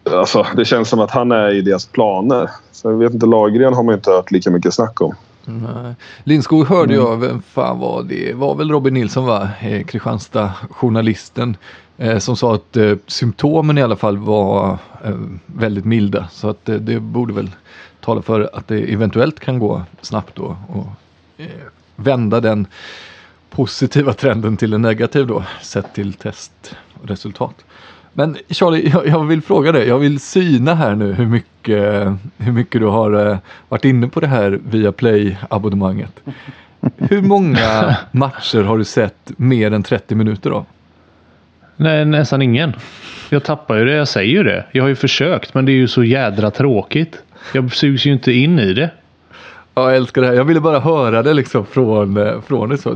Alltså, 0.04 0.46
det 0.56 0.66
känns 0.66 0.90
som 0.90 1.00
att 1.00 1.12
han 1.12 1.32
är 1.32 1.50
i 1.50 1.62
deras 1.62 1.86
planer. 1.86 2.50
Så 2.72 2.92
jag 2.92 2.98
vet 2.98 3.14
inte, 3.14 3.26
Lagergren 3.26 3.74
har 3.74 3.84
man 3.84 3.96
inte 3.96 4.12
hört 4.12 4.32
lika 4.32 4.52
mycket 4.52 4.74
snack 4.74 5.02
om. 5.02 5.16
Nej. 5.46 5.96
Lindskog 6.24 6.68
hörde 6.68 6.94
mm. 6.94 7.06
jag, 7.06 7.18
vem 7.18 7.42
fan 7.42 7.80
var 7.80 8.04
det? 8.04 8.34
var 8.34 8.56
väl 8.56 8.72
Robin 8.72 8.94
Nilsson 8.94 9.26
va? 9.26 9.50
Eh, 9.62 9.84
Kristianstad 9.86 10.52
journalisten. 10.72 11.58
Eh, 11.98 12.18
som 12.18 12.38
sa 12.38 12.56
att 12.56 12.78
eh, 12.78 12.96
symptomen 13.08 13.78
i 13.78 13.82
alla 13.82 13.96
fall 13.96 14.18
var 14.18 14.78
eh, 15.04 15.18
väldigt 15.46 15.86
milda. 15.86 16.28
Så 16.32 16.50
att 16.50 16.70
eh, 16.70 16.76
det 16.76 17.00
borde 17.00 17.34
väl 17.34 17.50
tala 18.02 18.22
för 18.22 18.50
att 18.54 18.68
det 18.68 18.94
eventuellt 18.94 19.40
kan 19.40 19.60
gå 19.60 19.82
snabbt 20.02 20.36
då. 20.36 20.58
Och 20.68 20.88
eh, 21.38 21.48
vända 21.96 22.40
den 22.40 22.68
positiva 23.50 24.14
trenden 24.14 24.58
till 24.58 24.74
en 24.74 24.82
negativ 24.82 25.28
då. 25.28 25.44
Sett 25.62 25.94
till 25.94 26.14
test 26.14 26.76
resultat. 27.04 27.66
Men 28.14 28.38
Charlie, 28.50 28.90
jag, 28.94 29.08
jag, 29.08 29.26
vill 29.26 29.42
fråga 29.42 29.72
dig. 29.72 29.88
Jag 29.88 30.00
vill 30.00 30.20
syna 30.20 30.76
här 30.76 30.96
nu 30.96 31.14
hur 31.14 31.26
mycket, 31.26 32.08
hur 32.38 32.52
mycket 32.52 32.82
du 32.82 32.88
har 32.88 33.16
uh, 33.16 33.38
varit 33.70 33.86
inne 33.86 34.08
på 34.08 34.20
det 34.20 34.28
här 34.28 34.60
via 34.70 34.92
Play-abonnemanget. 34.92 36.20
Hur 36.98 37.22
många 37.22 37.98
matcher 38.12 38.62
har 38.62 38.78
du 38.78 38.84
sett 38.84 39.32
mer 39.38 39.74
än 39.74 39.84
30 39.84 40.16
minuter 40.16 40.52
av? 40.52 40.66
Nej, 41.76 42.06
nästan 42.06 42.42
ingen. 42.42 42.74
Jag 43.30 43.44
tappar 43.44 43.78
ju 43.78 43.86
det. 43.86 43.94
Jag 43.94 44.08
säger 44.08 44.32
ju 44.32 44.44
det. 44.44 44.66
Jag 44.72 44.84
har 44.84 44.90
ju 44.90 44.96
försökt, 44.96 45.54
men 45.54 45.66
det 45.66 45.72
är 45.72 45.74
ju 45.74 45.88
så 45.88 46.04
jädra 46.04 46.52
tråkigt. 46.52 47.24
Jag 47.54 47.74
sugs 47.74 48.06
ju 48.06 48.12
inte 48.12 48.32
in 48.32 48.60
i 48.60 48.74
det. 48.74 48.90
Ja, 49.76 49.84
jag 49.88 49.96
älskar 49.96 50.22
det 50.22 50.28
här. 50.28 50.34
Jag 50.34 50.44
ville 50.46 50.60
bara 50.60 50.80
höra 50.80 51.24
det 51.24 51.34
liksom 51.34 51.66
från, 51.66 52.18
eh, 52.18 52.42
från 52.42 52.70
det. 52.70 52.78
Så. 52.78 52.96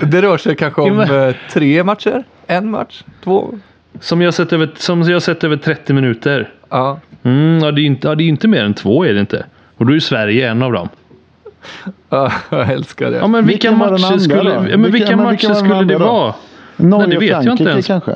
Det 0.00 0.22
rör 0.22 0.36
sig 0.38 0.56
kanske 0.56 0.80
om 0.80 1.00
eh, 1.00 1.34
tre 1.52 1.84
matcher? 1.84 2.24
En 2.46 2.70
match? 2.70 3.02
Två? 3.24 3.54
Som 4.00 4.22
jag 4.22 4.34
sett 4.34 4.52
över, 4.52 4.70
som 4.76 5.02
jag 5.02 5.22
sett 5.22 5.44
över 5.44 5.56
30 5.56 5.92
minuter? 5.92 6.48
Ja. 6.68 7.00
Mm, 7.22 7.58
ja, 7.64 7.70
det 7.70 7.80
är 7.80 7.84
inte, 7.84 8.08
ja, 8.08 8.14
det 8.14 8.24
är 8.24 8.28
inte 8.28 8.48
mer 8.48 8.64
än 8.64 8.74
två 8.74 9.04
är 9.04 9.14
det 9.14 9.20
inte. 9.20 9.44
Och 9.76 9.86
då 9.86 9.94
är 9.94 10.00
Sverige 10.00 10.50
en 10.50 10.62
av 10.62 10.72
dem. 10.72 10.88
Ja, 12.08 12.32
jag 12.50 12.70
älskar 12.72 13.10
det. 13.10 13.16
Ja, 13.16 13.26
men 13.26 13.46
vilka 13.46 13.70
den 13.70 13.78
matcher 13.78 14.18
skulle, 14.18 14.50
ja, 14.50 14.60
men 14.60 14.64
Vilka- 14.64 14.76
vilka 14.92 15.16
men 15.16 15.28
vilka 15.30 15.48
matcher 15.48 15.54
skulle 15.54 15.84
det 15.84 15.96
vara? 15.98 16.34
Norge 16.76 17.06
Nej, 17.06 17.14
det 17.14 17.20
vet 17.20 17.30
jag 17.30 17.40
inte 17.40 17.46
Frankrike 17.64 17.70
ens. 17.70 17.86
kanske? 17.86 18.12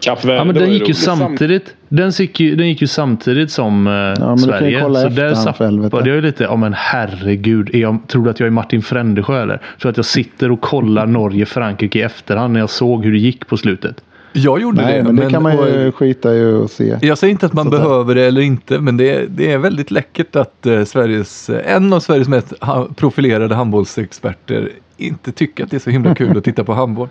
Kap 0.00 0.24
Verde 0.24 0.36
Ja, 0.38 0.44
men 0.44 0.54
den 0.54 0.72
gick 0.72 0.88
ju 0.88 0.94
samtidigt. 0.94 1.74
Den 1.88 2.10
gick 2.10 2.40
ju, 2.40 2.56
den 2.56 2.68
gick 2.68 2.80
ju 2.80 2.86
samtidigt 2.86 3.50
som 3.50 3.86
eh, 3.86 3.92
men 3.92 4.14
du 4.14 4.24
kan 4.24 4.36
ju 4.36 4.42
Sverige. 4.42 4.80
kolla 4.80 5.00
så 5.00 5.06
efter 5.08 5.22
där 5.24 5.34
zappade 5.34 6.08
jag 6.08 6.16
ju 6.16 6.20
lite. 6.22 6.44
Ja 6.44 6.56
men 6.56 6.72
herregud. 6.76 7.70
Är 7.74 7.78
jag, 7.78 7.98
tror 8.06 8.24
du 8.24 8.30
att 8.30 8.40
jag 8.40 8.46
är 8.46 8.50
Martin 8.50 8.82
Frändesjö 8.82 9.42
eller? 9.42 9.60
Tror 9.80 9.90
att 9.90 9.96
jag 9.96 10.06
sitter 10.06 10.50
och 10.50 10.60
kollar 10.60 11.06
Norge-Frankrike 11.06 11.98
i 11.98 12.02
efterhand 12.02 12.52
när 12.52 12.60
jag 12.60 12.70
såg 12.70 13.04
hur 13.04 13.12
det 13.12 13.18
gick 13.18 13.46
på 13.46 13.56
slutet? 13.56 14.00
Jag 14.32 14.60
gjorde 14.62 14.82
Nej, 14.82 14.96
det. 14.96 15.02
men 15.04 15.16
det 15.16 15.30
kan 15.30 15.42
man 15.42 15.52
ju 15.56 15.88
och- 15.88 15.94
skita 15.94 16.34
i 16.34 16.44
och 16.52 16.70
se. 16.70 16.96
Jag 17.02 17.18
säger 17.18 17.30
inte 17.32 17.46
att 17.46 17.52
man 17.52 17.64
Sådär. 17.64 17.78
behöver 17.78 18.14
det 18.14 18.22
eller 18.24 18.40
inte, 18.40 18.80
men 18.80 18.96
det 18.96 19.10
är, 19.10 19.26
det 19.28 19.52
är 19.52 19.58
väldigt 19.58 19.90
läckert 19.90 20.36
att 20.36 20.66
eh, 20.66 20.84
Sveriges, 20.84 21.50
en 21.50 21.92
av 21.92 22.00
Sveriges 22.00 22.28
mest 22.28 22.52
ha, 22.60 22.88
profilerade 22.96 23.54
handbollsexperter 23.54 24.68
inte 24.96 25.32
tycker 25.32 25.64
att 25.64 25.70
det 25.70 25.76
är 25.76 25.80
så 25.80 25.90
himla 25.90 26.14
kul 26.14 26.38
att 26.38 26.44
titta 26.44 26.64
på 26.64 26.74
handboll. 26.74 27.08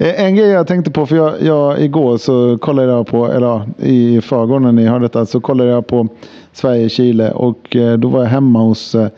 Eh, 0.00 0.24
en 0.24 0.36
grej 0.36 0.48
jag 0.48 0.66
tänkte 0.66 0.90
på, 0.90 1.06
för 1.06 1.16
jag, 1.16 1.42
jag 1.42 1.80
igår 1.80 2.18
så 2.18 2.58
kollade 2.58 2.88
jag 2.88 3.06
på, 3.06 3.26
eller 3.26 3.46
ja, 3.46 3.66
i 3.78 4.20
förrgår 4.20 4.60
när 4.60 4.72
ni 4.72 4.86
hörde 4.86 5.04
detta, 5.04 5.26
så 5.26 5.40
kollade 5.40 5.70
jag 5.70 5.86
på 5.86 6.08
Sverige-Chile 6.52 7.30
och 7.30 7.76
eh, 7.76 7.98
då 7.98 8.08
var 8.08 8.20
jag 8.20 8.26
hemma 8.26 8.58
hos 8.58 8.94
eh, 8.94 9.08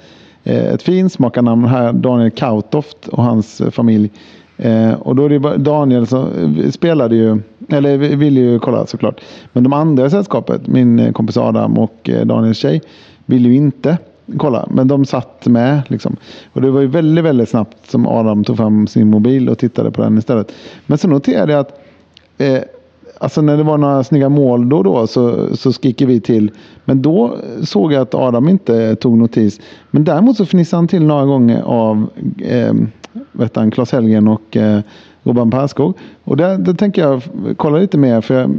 ett 0.45 0.83
finsmakarnamn 0.83 1.65
här, 1.65 1.93
Daniel 1.93 2.31
Kautoft 2.31 3.09
och 3.09 3.23
hans 3.23 3.63
familj. 3.71 4.11
Eh, 4.57 4.93
och 4.93 5.17
då 5.17 5.25
är 5.25 5.29
det 5.29 5.39
bara 5.39 5.57
Daniel 5.57 6.07
som 6.07 6.29
spelade 6.73 7.17
ju, 7.17 7.39
eller 7.69 7.99
ville 7.99 8.41
ju 8.41 8.59
kolla 8.59 8.87
såklart. 8.87 9.21
Men 9.53 9.63
de 9.63 9.73
andra 9.73 10.07
i 10.07 10.11
sällskapet, 10.11 10.67
min 10.67 11.13
kompis 11.13 11.37
Adam 11.37 11.79
och 11.79 12.11
Daniels 12.25 12.59
tjej, 12.59 12.83
ville 13.27 13.49
ju 13.49 13.55
inte 13.55 13.99
kolla. 14.37 14.69
Men 14.71 14.89
de 14.89 15.05
satt 15.05 15.47
med 15.47 15.83
liksom. 15.89 16.17
Och 16.53 16.61
det 16.61 16.71
var 16.71 16.81
ju 16.81 16.87
väldigt, 16.87 17.25
väldigt 17.25 17.49
snabbt 17.49 17.91
som 17.91 18.07
Adam 18.07 18.45
tog 18.45 18.57
fram 18.57 18.87
sin 18.87 19.11
mobil 19.11 19.49
och 19.49 19.59
tittade 19.59 19.91
på 19.91 20.03
den 20.03 20.19
istället. 20.19 20.53
Men 20.87 20.99
så 20.99 21.09
noterade 21.09 21.53
jag 21.53 21.61
att 21.61 21.81
eh, 22.39 22.59
Alltså 23.19 23.43
när 23.43 23.57
det 23.57 23.63
var 23.63 23.79
några 23.79 24.05
snygga 24.05 24.29
mål 24.29 24.69
då 24.69 24.77
och 24.77 24.85
då 24.85 25.07
så, 25.07 25.57
så 25.57 25.73
vi 25.99 26.21
till. 26.21 26.51
Men 26.85 27.03
då 27.03 27.37
såg 27.63 27.93
jag 27.93 28.03
att 28.03 28.15
Adam 28.15 28.49
inte 28.49 28.97
tog 28.97 29.19
notis. 29.19 29.61
Men 29.91 30.05
däremot 30.05 30.37
så 30.37 30.47
fnissade 30.47 30.79
han 30.79 30.89
till 30.89 31.03
några 31.03 31.25
gånger 31.25 31.63
av 31.63 32.09
eh, 32.39 32.75
vet 33.33 33.57
han, 33.57 33.71
Claes 33.71 33.93
Helgen 33.93 34.29
och 34.29 34.57
eh, 34.57 34.81
Robban 35.23 35.51
Perskog. 35.51 35.95
Och 36.25 36.37
där, 36.37 36.59
där 36.59 36.75
tänker 36.75 37.03
jag 37.03 37.23
kolla 37.57 37.79
lite 37.79 37.99
mer. 37.99 38.21
För 38.21 38.41
jag, 38.41 38.51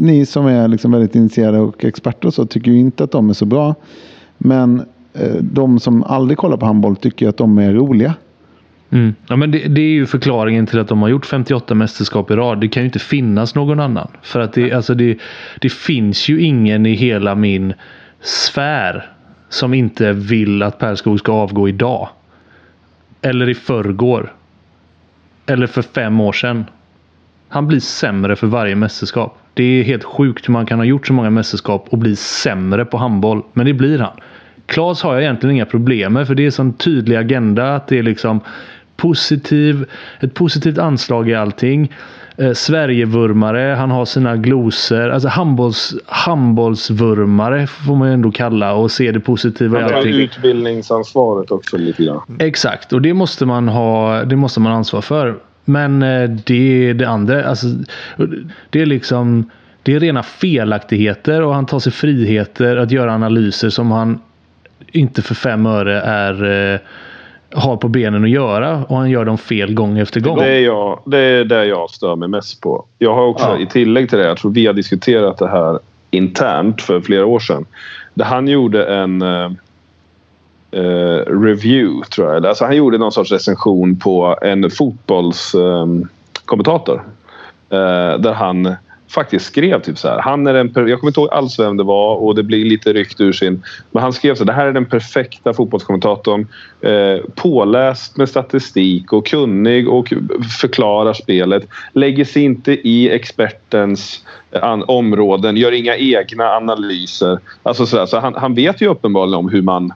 ni 0.00 0.26
som 0.26 0.46
är 0.46 0.68
liksom 0.68 0.92
väldigt 0.92 1.14
initierade 1.14 1.60
och 1.60 1.84
experter 1.84 2.28
och 2.28 2.34
så 2.34 2.46
tycker 2.46 2.70
ju 2.70 2.78
inte 2.78 3.04
att 3.04 3.10
de 3.10 3.30
är 3.30 3.34
så 3.34 3.44
bra. 3.44 3.74
Men 4.38 4.80
eh, 5.12 5.34
de 5.40 5.80
som 5.80 6.02
aldrig 6.02 6.38
kollar 6.38 6.56
på 6.56 6.66
handboll 6.66 6.96
tycker 6.96 7.28
att 7.28 7.36
de 7.36 7.58
är 7.58 7.72
roliga. 7.72 8.14
Mm. 8.90 9.14
Ja, 9.28 9.36
men 9.36 9.50
det, 9.50 9.58
det 9.58 9.80
är 9.80 9.90
ju 9.90 10.06
förklaringen 10.06 10.66
till 10.66 10.78
att 10.78 10.88
de 10.88 11.02
har 11.02 11.08
gjort 11.08 11.26
58 11.26 11.74
mästerskap 11.74 12.30
i 12.30 12.34
rad. 12.34 12.60
Det 12.60 12.68
kan 12.68 12.82
ju 12.82 12.86
inte 12.86 12.98
finnas 12.98 13.54
någon 13.54 13.80
annan. 13.80 14.08
För 14.22 14.40
att 14.40 14.52
det, 14.52 14.72
alltså 14.72 14.94
det, 14.94 15.18
det 15.60 15.72
finns 15.72 16.28
ju 16.28 16.40
ingen 16.40 16.86
i 16.86 16.94
hela 16.94 17.34
min 17.34 17.74
sfär 18.20 19.10
som 19.48 19.74
inte 19.74 20.12
vill 20.12 20.62
att 20.62 20.78
Perskog 20.78 21.18
ska 21.18 21.32
avgå 21.32 21.68
idag. 21.68 22.08
Eller 23.22 23.48
i 23.48 23.54
förrgår. 23.54 24.32
Eller 25.46 25.66
för 25.66 25.82
fem 25.82 26.20
år 26.20 26.32
sedan. 26.32 26.64
Han 27.48 27.66
blir 27.66 27.80
sämre 27.80 28.36
för 28.36 28.46
varje 28.46 28.74
mästerskap. 28.76 29.38
Det 29.54 29.64
är 29.64 29.84
helt 29.84 30.04
sjukt 30.04 30.48
hur 30.48 30.52
man 30.52 30.66
kan 30.66 30.78
ha 30.78 30.84
gjort 30.84 31.06
så 31.06 31.12
många 31.12 31.30
mästerskap 31.30 31.86
och 31.90 31.98
bli 31.98 32.16
sämre 32.16 32.84
på 32.84 32.96
handboll. 32.96 33.42
Men 33.52 33.66
det 33.66 33.74
blir 33.74 33.98
han. 33.98 34.12
Klas 34.66 35.02
har 35.02 35.12
jag 35.14 35.22
egentligen 35.22 35.54
inga 35.56 35.66
problem 35.66 36.12
med 36.12 36.26
för 36.26 36.34
det 36.34 36.46
är 36.46 36.50
sån 36.50 36.72
tydlig 36.72 37.16
agenda 37.16 37.74
att 37.76 37.86
det 37.88 37.98
är 37.98 38.02
liksom 38.02 38.40
positiv, 38.96 39.84
ett 40.20 40.34
positivt 40.34 40.78
anslag 40.78 41.28
i 41.28 41.34
allting. 41.34 41.92
Eh, 42.36 42.52
Sverigevurmare, 42.52 43.74
han 43.78 43.90
har 43.90 44.04
sina 44.04 44.36
glosor. 44.36 45.10
Alltså 45.10 45.28
handbolls, 45.28 45.94
handbollsvurmare 46.06 47.66
får 47.66 47.96
man 47.96 48.08
ju 48.08 48.14
ändå 48.14 48.30
kalla 48.30 48.74
och 48.74 48.90
se 48.90 49.12
det 49.12 49.20
positiva 49.20 49.78
i 49.78 49.82
Han 49.82 49.90
tar 49.90 49.96
allting. 49.96 50.14
utbildningsansvaret 50.14 51.50
också 51.50 51.76
lite 51.78 52.04
grann. 52.04 52.20
Exakt, 52.38 52.92
och 52.92 53.02
det 53.02 53.14
måste 53.14 53.46
man 53.46 53.68
ha 53.68 54.24
det 54.24 54.36
måste 54.36 54.60
man 54.60 54.72
ha 54.72 54.78
ansvar 54.78 55.00
för. 55.00 55.36
Men 55.68 56.02
eh, 56.02 56.30
det 56.30 56.88
är 56.88 56.94
det 56.94 57.08
andra. 57.08 57.44
Alltså, 57.44 57.66
det 58.70 58.82
är 58.82 58.86
liksom 58.86 59.50
det 59.82 59.94
är 59.94 60.00
rena 60.00 60.22
felaktigheter 60.22 61.42
och 61.42 61.54
han 61.54 61.66
tar 61.66 61.78
sig 61.78 61.92
friheter 61.92 62.76
att 62.76 62.90
göra 62.90 63.14
analyser 63.14 63.70
som 63.70 63.90
han 63.90 64.20
inte 64.92 65.22
för 65.22 65.34
fem 65.34 65.66
öre 65.66 66.00
är 66.00 66.72
eh, 66.74 66.80
har 67.52 67.76
på 67.76 67.88
benen 67.88 68.24
att 68.24 68.30
göra 68.30 68.84
och 68.84 68.96
han 68.96 69.10
gör 69.10 69.24
dem 69.24 69.38
fel 69.38 69.74
gång 69.74 69.98
efter 69.98 70.20
gång. 70.20 70.38
Det 70.38 70.46
är, 70.48 70.60
jag, 70.60 71.02
det 71.06 71.18
är 71.18 71.44
det 71.44 71.64
jag 71.64 71.90
stör 71.90 72.16
mig 72.16 72.28
mest 72.28 72.60
på. 72.60 72.84
Jag 72.98 73.14
har 73.14 73.26
också 73.26 73.46
Ja. 73.46 73.58
i 73.58 73.66
tillägg 73.66 74.08
till 74.08 74.18
det, 74.18 74.24
jag 74.24 74.36
tror 74.36 74.50
vi 74.50 74.66
har 74.66 74.74
diskuterat 74.74 75.38
det 75.38 75.48
här 75.48 75.78
internt 76.10 76.82
för 76.82 77.00
flera 77.00 77.26
år 77.26 77.38
sedan. 77.38 77.64
Där 78.14 78.24
han 78.24 78.48
gjorde 78.48 78.84
en 78.84 79.22
eh, 80.70 81.18
review, 81.26 82.08
tror 82.10 82.32
jag. 82.32 82.46
Alltså 82.46 82.64
han 82.64 82.76
gjorde 82.76 82.98
någon 82.98 83.12
sorts 83.12 83.32
recension 83.32 83.98
på 83.98 84.38
en 84.42 84.70
fotbollskommentator. 84.70 87.02
Ehm, 87.70 87.70
eh, 87.70 88.18
där 88.18 88.32
han 88.32 88.76
faktiskt 89.08 89.46
skrev 89.46 89.80
typ 89.80 89.98
så 89.98 90.08
här. 90.08 90.20
Han 90.20 90.46
är 90.46 90.52
den, 90.52 90.72
jag 90.74 91.00
kommer 91.00 91.10
inte 91.10 91.20
ihåg 91.20 91.30
alls 91.30 91.58
vem 91.58 91.76
det 91.76 91.82
var 91.82 92.16
och 92.16 92.34
det 92.34 92.42
blir 92.42 92.64
lite 92.64 92.92
ryckt 92.92 93.20
ur 93.20 93.32
sin... 93.32 93.62
Men 93.90 94.02
han 94.02 94.12
skrev 94.12 94.34
så 94.34 94.40
här, 94.40 94.46
det 94.46 94.52
här 94.52 94.66
är 94.66 94.72
den 94.72 94.86
perfekta 94.86 95.54
fotbollskommentatorn. 95.54 96.46
Eh, 96.80 97.18
påläst 97.34 98.16
med 98.16 98.28
statistik 98.28 99.12
och 99.12 99.26
kunnig 99.26 99.88
och 99.88 100.12
förklarar 100.60 101.12
spelet. 101.12 101.66
Lägger 101.92 102.24
sig 102.24 102.42
inte 102.42 102.72
i 102.72 103.10
expertens 103.10 104.24
eh, 104.50 104.64
an, 104.64 104.84
områden, 104.88 105.56
gör 105.56 105.72
inga 105.72 105.96
egna 105.96 106.50
analyser. 106.50 107.38
Alltså 107.62 107.86
så 107.86 107.96
där, 107.96 108.06
så 108.06 108.18
han, 108.18 108.34
han 108.34 108.54
vet 108.54 108.80
ju 108.80 108.88
uppenbarligen 108.88 109.38
om 109.38 109.48
hur 109.48 109.62
man 109.62 109.92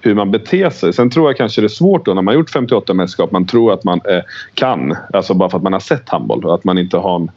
hur 0.00 0.14
man 0.14 0.30
beter 0.30 0.70
sig. 0.70 0.92
Sen 0.92 1.10
tror 1.10 1.28
jag 1.28 1.36
kanske 1.36 1.60
det 1.60 1.66
är 1.66 1.68
svårt 1.68 2.06
då 2.06 2.14
när 2.14 2.22
man 2.22 2.34
gjort 2.34 2.50
58 2.50 2.94
mästerskap. 2.94 3.32
Man 3.32 3.46
tror 3.46 3.72
att 3.72 3.84
man 3.84 4.00
eh, 4.04 4.20
kan. 4.54 4.96
Alltså 5.12 5.34
bara 5.34 5.50
för 5.50 5.56
att 5.56 5.62
man 5.62 5.72
har 5.72 5.80
sett 5.80 6.08
handboll. 6.08 6.50
Att 6.50 6.64
man 6.64 6.78
inte 6.78 6.96
har 6.96 7.16
en, 7.16 7.30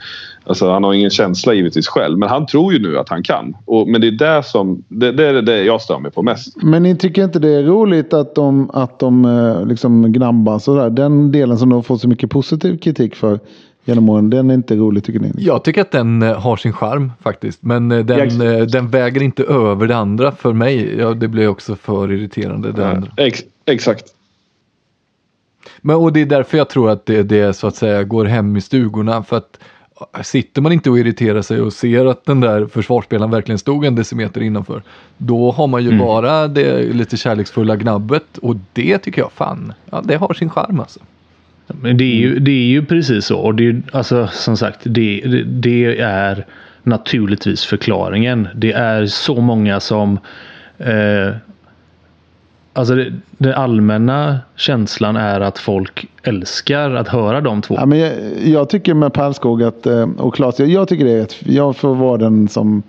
alltså 0.43 0.71
han 0.71 0.83
har 0.83 0.93
ingen 0.93 1.09
känsla 1.09 1.53
givetvis 1.53 1.87
själv. 1.87 2.17
Men 2.17 2.29
han 2.29 2.45
tror 2.45 2.73
ju 2.73 2.79
nu 2.79 2.97
att 2.97 3.09
han 3.09 3.23
kan. 3.23 3.53
Och, 3.65 3.87
men 3.87 4.01
det 4.01 4.07
är 4.07 4.11
det 4.11 4.43
som 4.43 4.83
det, 4.87 5.11
det 5.11 5.25
är 5.25 5.41
det 5.41 5.63
jag 5.63 5.81
stör 5.81 5.99
mig 5.99 6.11
på 6.11 6.23
mest. 6.23 6.63
Men 6.63 6.83
ni 6.83 6.95
tycker 6.95 7.23
inte 7.23 7.39
det 7.39 7.49
är 7.49 7.63
roligt 7.63 8.13
att 8.13 8.35
de, 8.35 8.69
att 8.73 8.99
de 8.99 9.25
eh, 9.25 9.65
liksom 9.65 10.11
gnabbas 10.11 10.67
och 10.67 10.75
där? 10.75 10.89
Den 10.89 11.31
delen 11.31 11.57
som 11.57 11.69
de 11.69 11.75
har 11.75 11.83
fått 11.83 12.01
så 12.01 12.07
mycket 12.07 12.29
positiv 12.29 12.77
kritik 12.77 13.15
för 13.15 13.39
genom 13.85 14.09
åren, 14.09 14.29
den 14.29 14.49
är 14.49 14.53
inte 14.53 14.75
rolig 14.75 15.03
tycker 15.03 15.19
ni? 15.19 15.31
Jag 15.37 15.63
tycker 15.63 15.81
att 15.81 15.91
den 15.91 16.21
eh, 16.23 16.39
har 16.39 16.55
sin 16.57 16.73
charm 16.73 17.11
faktiskt. 17.21 17.63
Men 17.63 17.91
eh, 17.91 17.99
den, 18.05 18.39
Jag- 18.41 18.59
eh, 18.59 18.65
den 18.65 18.87
väger 18.87 19.21
inte 19.23 19.43
över 19.43 19.87
det 19.87 19.95
andra 19.95 20.31
för 20.31 20.53
mig. 20.53 20.95
Ja, 20.99 21.13
det 21.13 21.27
blir 21.27 21.47
också 21.47 21.75
för 21.75 22.11
irriterande. 22.11 22.71
Det 22.71 22.87
andra. 22.87 23.11
Ex, 23.17 23.43
exakt. 23.65 24.05
Men, 25.81 25.95
och 25.95 26.13
det 26.13 26.21
är 26.21 26.25
därför 26.25 26.57
jag 26.57 26.69
tror 26.69 26.89
att 26.89 27.05
det, 27.05 27.23
det 27.23 27.53
så 27.53 27.67
att 27.67 27.75
säga 27.75 28.03
går 28.03 28.25
hem 28.25 28.57
i 28.57 28.61
stugorna. 28.61 29.23
För 29.23 29.37
att 29.37 29.59
sitter 30.23 30.61
man 30.61 30.71
inte 30.71 30.89
och 30.89 30.99
irriterar 30.99 31.41
sig 31.41 31.61
och 31.61 31.73
ser 31.73 32.05
att 32.05 32.25
den 32.25 32.39
där 32.39 32.65
försvarsspelaren 32.65 33.31
verkligen 33.31 33.59
stod 33.59 33.85
en 33.85 33.95
decimeter 33.95 34.41
innanför. 34.41 34.83
Då 35.17 35.51
har 35.51 35.67
man 35.67 35.83
ju 35.83 35.99
bara 35.99 36.47
det 36.47 36.93
lite 36.93 37.17
kärleksfulla 37.17 37.75
gnabbet 37.75 38.37
och 38.37 38.55
det 38.73 38.97
tycker 38.97 39.21
jag 39.21 39.31
fan, 39.31 39.73
ja 39.89 40.01
det 40.03 40.15
har 40.15 40.33
sin 40.33 40.49
charm 40.49 40.79
alltså. 40.79 40.99
Men 41.81 41.97
det 41.97 42.03
är 42.03 42.15
ju, 42.15 42.39
det 42.39 42.51
är 42.51 42.65
ju 42.65 42.85
precis 42.85 43.25
så. 43.25 43.39
Och 43.39 43.55
det 43.55 43.67
är, 43.67 43.81
alltså, 43.91 44.27
som 44.27 44.57
sagt, 44.57 44.79
det, 44.83 45.21
det, 45.25 45.43
det 45.43 45.99
är 45.99 46.45
naturligtvis 46.83 47.65
förklaringen. 47.65 48.47
Det 48.55 48.71
är 48.71 49.05
så 49.05 49.41
många 49.41 49.79
som... 49.79 50.19
Eh, 50.77 51.35
alltså 52.73 52.95
det, 52.95 53.13
den 53.37 53.53
allmänna 53.53 54.39
känslan 54.55 55.15
är 55.15 55.41
att 55.41 55.59
folk 55.59 56.05
älskar 56.23 56.91
att 56.91 57.07
höra 57.07 57.41
de 57.41 57.61
två. 57.61 57.75
Ja, 57.75 57.85
men 57.85 57.99
jag, 57.99 58.11
jag 58.43 58.69
tycker 58.69 58.93
med 58.93 59.13
Pärlskog 59.13 59.63
att, 59.63 59.85
eh, 59.85 60.09
och 60.17 60.35
Claes, 60.35 60.59
jag, 60.59 60.69
jag 60.69 60.87
tycker 60.87 61.05
det 61.05 61.11
är 61.11 61.27
jag 61.53 61.77
får 61.77 61.95
vara 61.95 62.17
den 62.17 62.47
som 62.47 62.83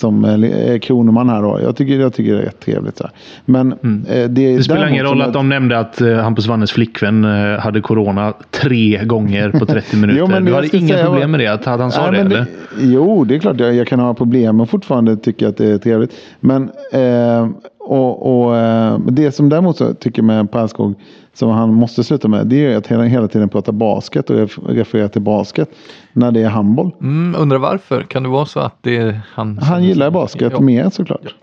som 0.00 0.24
är 0.24 0.78
kronoman 0.78 1.28
här 1.28 1.42
då. 1.42 1.60
Jag 1.62 1.76
tycker, 1.76 2.00
jag 2.00 2.14
tycker 2.14 2.32
det 2.32 2.38
är 2.38 2.42
rätt 2.42 2.60
trevligt. 2.60 2.98
Så 2.98 3.04
här. 3.04 3.12
Men 3.44 3.72
eh, 3.72 3.78
det, 4.08 4.28
Det 4.28 4.62
spelar 4.62 4.88
ingen 4.88 5.04
roll 5.04 5.22
att 5.22 5.32
de 5.32 5.48
nämnde 5.48 5.78
att 5.78 6.00
eh, 6.00 6.16
Hampus 6.16 6.46
Wannes 6.46 6.72
flickvän 6.72 7.24
eh, 7.24 7.58
hade 7.60 7.80
corona 7.80 8.32
tre 8.50 9.04
gånger 9.04 9.50
på 9.50 9.66
30 9.66 9.96
minuter. 10.00 10.20
Jo, 10.20 10.26
men 10.26 10.44
du 10.44 10.54
hade 10.54 10.76
inga 10.76 11.04
problem 11.04 11.30
med 11.30 11.40
det? 11.40 11.46
Att 11.46 11.64
han 11.64 11.92
sa 11.92 12.10
Nej, 12.10 12.24
det, 12.24 12.26
eller? 12.26 12.46
Jo, 12.80 13.24
det 13.24 13.34
är 13.34 13.38
klart 13.38 13.60
jag, 13.60 13.74
jag 13.74 13.86
kan 13.86 14.00
ha 14.00 14.14
problem 14.14 14.56
men 14.56 14.66
fortfarande 14.66 15.16
tycker 15.16 15.46
jag 15.46 15.50
att 15.50 15.56
det 15.56 15.70
är 15.70 15.78
trevligt. 15.78 16.12
Men 16.40 16.70
eh, 16.92 17.48
och, 17.80 18.42
och, 18.46 18.56
eh, 18.56 18.98
det 18.98 19.32
som 19.32 19.48
däremot 19.48 19.76
så 19.76 19.94
tycker 19.94 20.22
med 20.22 20.52
Pärlskog 20.52 20.94
som 21.34 21.50
han 21.50 21.74
måste 21.74 22.04
sluta 22.04 22.28
med 22.28 22.46
det 22.46 22.66
är 22.66 22.76
att 22.76 22.86
hela, 22.86 23.02
hela 23.02 23.28
tiden 23.28 23.48
prata 23.48 23.72
basket 23.72 24.30
och 24.30 24.36
ref- 24.36 24.68
referera 24.68 25.08
till 25.08 25.22
basket 25.22 25.70
när 26.12 26.30
det 26.32 26.42
är 26.42 26.48
handboll. 26.48 26.90
Mm, 27.00 27.40
undrar 27.40 27.58
varför? 27.58 28.02
Kan 28.02 28.22
det 28.22 28.28
vara 28.28 28.46
så 28.46 28.60
att 28.60 28.76
det 28.82 28.96
är 28.96 29.20
han 29.34 29.58
Han 29.58 29.84
gillar 29.84 30.10
basket 30.10 30.52
Ja. 30.52 30.60
mer 30.60 30.90
såklart. 30.90 31.34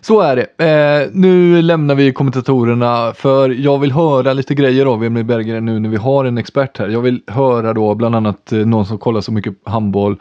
Så 0.00 0.20
är 0.20 0.36
det. 0.36 0.64
Eh, 0.64 1.10
nu 1.12 1.62
lämnar 1.62 1.94
vi 1.94 2.12
kommentatorerna 2.12 3.12
för 3.14 3.50
jag 3.50 3.78
vill 3.78 3.92
höra 3.92 4.32
lite 4.32 4.54
grejer 4.54 4.86
av 4.86 5.04
Emil 5.04 5.24
Berggren 5.24 5.64
nu 5.64 5.78
när 5.78 5.88
vi 5.88 5.96
har 5.96 6.24
en 6.24 6.38
expert 6.38 6.78
här. 6.78 6.88
Jag 6.88 7.00
vill 7.00 7.20
höra 7.26 7.72
då 7.72 7.94
bland 7.94 8.14
annat 8.16 8.52
eh, 8.52 8.58
någon 8.58 8.86
som 8.86 8.98
kollar 8.98 9.20
så 9.20 9.32
mycket 9.32 9.54
handboll. 9.64 10.16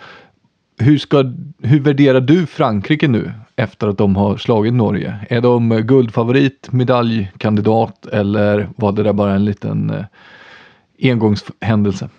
Hur, 0.82 0.98
ska, 0.98 1.26
hur 1.62 1.80
värderar 1.80 2.22
du 2.22 2.46
Frankrike 2.46 3.08
nu 3.08 3.32
efter 3.56 3.88
att 3.88 3.98
de 3.98 4.16
har 4.16 4.38
slagit 4.38 4.74
Norge? 4.74 5.16
Är 5.30 5.42
de 5.42 5.70
guldfavorit, 5.70 6.68
medaljkandidat 6.72 8.06
eller 8.06 8.70
var 8.76 8.92
det 8.92 9.04
där 9.04 9.14
bara 9.14 9.34
en 9.34 9.46
liten 9.46 9.90
eh, 9.90 11.12
engångshändelse? 11.12 12.10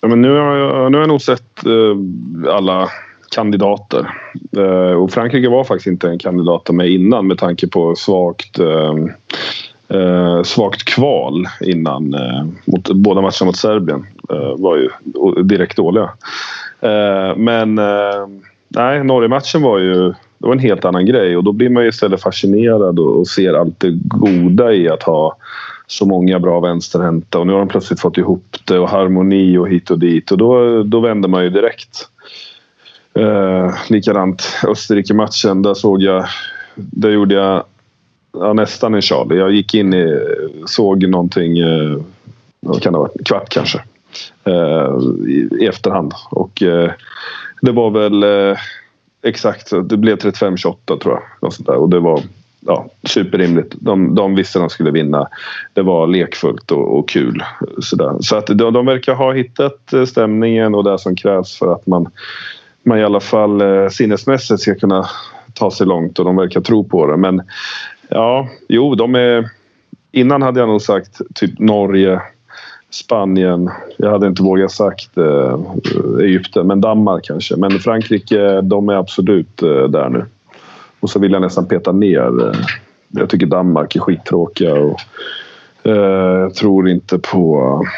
Ja, 0.00 0.08
men 0.08 0.22
nu, 0.22 0.30
har 0.30 0.56
jag, 0.56 0.92
nu 0.92 0.96
har 0.96 1.02
jag 1.02 1.08
nog 1.08 1.22
sett 1.22 1.66
eh, 1.66 2.54
alla 2.54 2.88
kandidater. 3.34 4.10
Eh, 4.56 4.92
och 4.92 5.10
Frankrike 5.10 5.48
var 5.48 5.64
faktiskt 5.64 5.86
inte 5.86 6.08
en 6.08 6.18
kandidat 6.18 6.70
med 6.70 6.90
innan 6.90 7.26
med 7.26 7.38
tanke 7.38 7.68
på 7.68 7.94
svagt 7.94 8.58
eh, 8.58 8.94
eh, 9.88 10.42
svagt 10.42 10.84
kval 10.84 11.46
innan. 11.60 12.14
Eh, 12.14 12.44
mot, 12.64 12.90
båda 12.90 13.20
matcherna 13.20 13.44
mot 13.44 13.56
Serbien 13.56 14.06
eh, 14.30 14.56
var 14.58 14.76
ju 14.76 14.88
direkt 15.42 15.76
dåliga. 15.76 16.10
Eh, 16.80 17.36
men 17.36 17.78
eh, 17.78 18.26
nej, 18.68 19.04
Norge-matchen 19.04 19.62
var 19.62 19.78
ju 19.78 20.14
det 20.38 20.46
var 20.46 20.52
en 20.52 20.58
helt 20.58 20.84
annan 20.84 21.06
grej 21.06 21.36
och 21.36 21.44
då 21.44 21.52
blir 21.52 21.68
man 21.68 21.82
ju 21.82 21.88
istället 21.88 22.22
fascinerad 22.22 22.98
och, 22.98 23.28
ser 23.28 23.54
allt 23.54 23.80
det 23.80 23.90
goda 23.92 24.72
i 24.72 24.88
att 24.88 25.02
ha 25.02 25.36
så 25.86 26.06
många 26.06 26.38
bra 26.38 26.60
vänsterhänta 26.60 27.38
och 27.38 27.46
nu 27.46 27.52
har 27.52 27.58
de 27.58 27.68
plötsligt 27.68 28.00
fått 28.00 28.18
ihop 28.18 28.56
det 28.64 28.78
och 28.78 28.88
harmoni 28.88 29.58
och 29.58 29.68
hit 29.68 29.90
och 29.90 29.98
dit 29.98 30.30
och 30.30 30.38
då, 30.38 30.82
då 30.82 31.00
vänder 31.00 31.28
man 31.28 31.44
ju 31.44 31.50
direkt. 31.50 32.08
Eh, 33.14 33.74
likadant 33.88 34.42
Österrike-matchen, 34.68 35.62
där 35.62 35.74
såg 35.74 36.02
jag... 36.02 36.24
Där 36.74 37.10
gjorde 37.10 37.34
jag 37.34 37.64
ja, 38.32 38.52
nästan 38.52 38.94
en 38.94 39.02
Charlie. 39.02 39.38
Jag 39.38 39.52
gick 39.52 39.74
in 39.74 39.94
i... 39.94 40.20
Såg 40.66 41.08
någonting... 41.08 41.58
Eh, 41.58 41.96
vad 42.60 42.82
kan 42.82 42.92
det 42.92 42.98
vara? 42.98 43.10
Kvart 43.24 43.48
kanske. 43.48 43.82
Eh, 44.44 44.98
i, 45.28 45.48
i, 45.60 45.66
efterhand. 45.66 46.14
Och 46.30 46.62
eh, 46.62 46.90
det 47.60 47.72
var 47.72 47.90
väl 47.90 48.22
eh, 48.22 48.58
exakt... 49.22 49.70
Det 49.84 49.96
blev 49.96 50.18
35-28 50.18 50.98
tror 50.98 51.14
jag. 51.14 51.22
Och, 51.40 51.54
där. 51.58 51.74
och 51.74 51.88
det 51.88 52.00
var 52.00 52.22
ja, 52.60 52.86
superrimligt. 53.02 53.74
De, 53.80 54.14
de 54.14 54.34
visste 54.34 54.58
att 54.58 54.62
de 54.62 54.70
skulle 54.70 54.90
vinna. 54.90 55.28
Det 55.72 55.82
var 55.82 56.06
lekfullt 56.06 56.70
och, 56.70 56.98
och 56.98 57.08
kul. 57.08 57.42
Sådär. 57.80 58.16
Så 58.20 58.36
att 58.36 58.46
de, 58.46 58.72
de 58.72 58.86
verkar 58.86 59.14
ha 59.14 59.32
hittat 59.32 59.92
eh, 59.92 60.04
stämningen 60.04 60.74
och 60.74 60.84
det 60.84 60.98
som 60.98 61.16
krävs 61.16 61.58
för 61.58 61.72
att 61.72 61.86
man 61.86 62.08
man 62.86 62.98
i 62.98 63.04
alla 63.04 63.20
fall 63.20 63.60
eh, 63.60 63.88
sinnesmässigt 63.88 64.60
ska 64.60 64.74
kunna 64.74 65.06
ta 65.54 65.70
sig 65.70 65.86
långt 65.86 66.18
och 66.18 66.24
de 66.24 66.36
verkar 66.36 66.60
tro 66.60 66.84
på 66.84 67.06
det. 67.06 67.16
Men 67.16 67.42
ja, 68.08 68.48
jo, 68.68 68.94
de 68.94 69.14
är... 69.14 69.50
Innan 70.12 70.42
hade 70.42 70.60
jag 70.60 70.68
nog 70.68 70.82
sagt 70.82 71.20
typ 71.34 71.58
Norge, 71.58 72.20
Spanien. 72.96 73.70
Jag 73.96 74.10
hade 74.10 74.26
inte 74.26 74.42
vågat 74.42 74.72
sagt 74.72 75.18
eh, 75.18 75.58
Egypten, 76.20 76.66
men 76.66 76.80
Danmark 76.80 77.24
kanske. 77.24 77.56
Men 77.56 77.70
Frankrike, 77.70 78.60
de 78.60 78.88
är 78.88 78.94
absolut 78.94 79.62
eh, 79.62 79.84
där 79.84 80.08
nu. 80.08 80.24
Och 81.00 81.10
så 81.10 81.18
vill 81.18 81.32
jag 81.32 81.42
nästan 81.42 81.66
peta 81.66 81.92
ner. 81.92 82.48
Eh, 82.48 82.56
jag 83.08 83.30
tycker 83.30 83.46
Danmark 83.46 83.96
är 83.96 84.00
skittråkiga 84.00 84.74
och 84.74 85.00
eh, 85.82 86.40
jag 86.40 86.54
tror 86.54 86.88
inte 86.88 87.18
på 87.18 87.82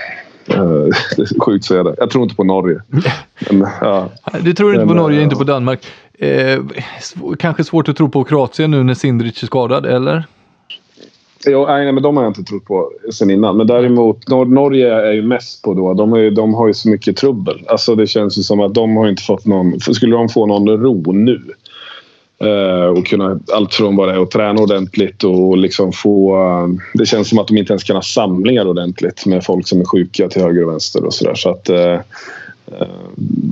Uh, 0.57 0.95
sjukt 1.41 1.65
så 1.65 1.77
är 1.77 1.85
det. 1.85 1.95
Jag 1.99 2.11
tror 2.11 2.23
inte 2.23 2.35
på 2.35 2.45
Norge. 2.45 2.81
Men, 3.51 3.69
ja. 3.81 4.09
Du 4.41 4.53
tror 4.53 4.75
inte 4.75 4.87
på 4.87 4.95
Norge, 4.95 5.19
uh, 5.19 5.25
inte 5.25 5.37
på 5.37 5.45
Danmark. 5.45 5.87
Eh, 6.19 6.59
kanske 7.39 7.65
svårt 7.65 7.89
att 7.89 7.97
tro 7.97 8.09
på 8.09 8.25
Kroatien 8.25 8.71
nu 8.71 8.83
när 8.83 8.95
Sindrich 8.95 9.43
är 9.43 9.47
skadad, 9.47 9.87
eller? 9.87 10.25
Jo, 11.47 11.67
nej, 11.67 11.93
men 11.93 12.03
de 12.03 12.17
har 12.17 12.25
jag 12.25 12.31
inte 12.31 12.43
trott 12.43 12.65
på 12.65 12.91
sen 13.13 13.31
innan. 13.31 13.57
Men 13.57 13.67
däremot, 13.67 14.29
Nor 14.29 14.45
Norge 14.45 14.95
är 14.95 15.13
ju 15.13 15.23
mest 15.23 15.63
på 15.63 15.75
då. 15.75 15.95
De, 15.95 16.13
är, 16.13 16.31
de 16.31 16.55
har 16.55 16.67
ju 16.67 16.75
så 16.75 16.89
mycket 16.89 17.17
trubbel. 17.17 17.65
Alltså 17.67 17.95
det 17.95 18.07
känns 18.07 18.39
ju 18.39 18.43
som 18.43 18.61
att 18.61 18.75
de 18.75 18.97
har 18.97 19.09
inte 19.09 19.23
fått 19.23 19.47
någon... 19.47 19.81
Skulle 19.81 20.17
de 20.17 20.29
få 20.29 20.47
någon 20.47 20.69
ro 20.69 21.13
nu 21.13 21.43
eh, 22.39 22.85
och 22.85 23.07
kunna 23.07 23.41
allt 23.53 23.75
från 23.75 23.97
bara 23.97 24.23
att 24.23 24.31
träna 24.31 24.63
ordentligt 24.63 25.25
och 25.25 25.59
liksom 25.59 25.93
få... 25.93 26.37
Eh, 26.37 26.69
det 26.95 27.07
känns 27.07 27.29
som 27.29 27.39
att 27.39 27.49
de 27.49 27.57
inte 27.57 27.73
ens 27.73 27.85
kan 27.85 27.97
ha 27.97 28.03
samlingar 28.03 28.69
ordentligt 28.69 29.27
med 29.27 29.45
folk 29.45 29.69
som 29.69 29.81
är 29.81 29.85
sjuka 29.85 30.29
till 30.29 30.43
höger 30.43 30.65
och 30.65 30.73
vänster 30.73 31.05
och 31.05 31.15
sådär. 31.15 31.35
Så 31.35 31.51
att 31.51 31.69
Eh, 31.69 32.81
eh 32.81 32.89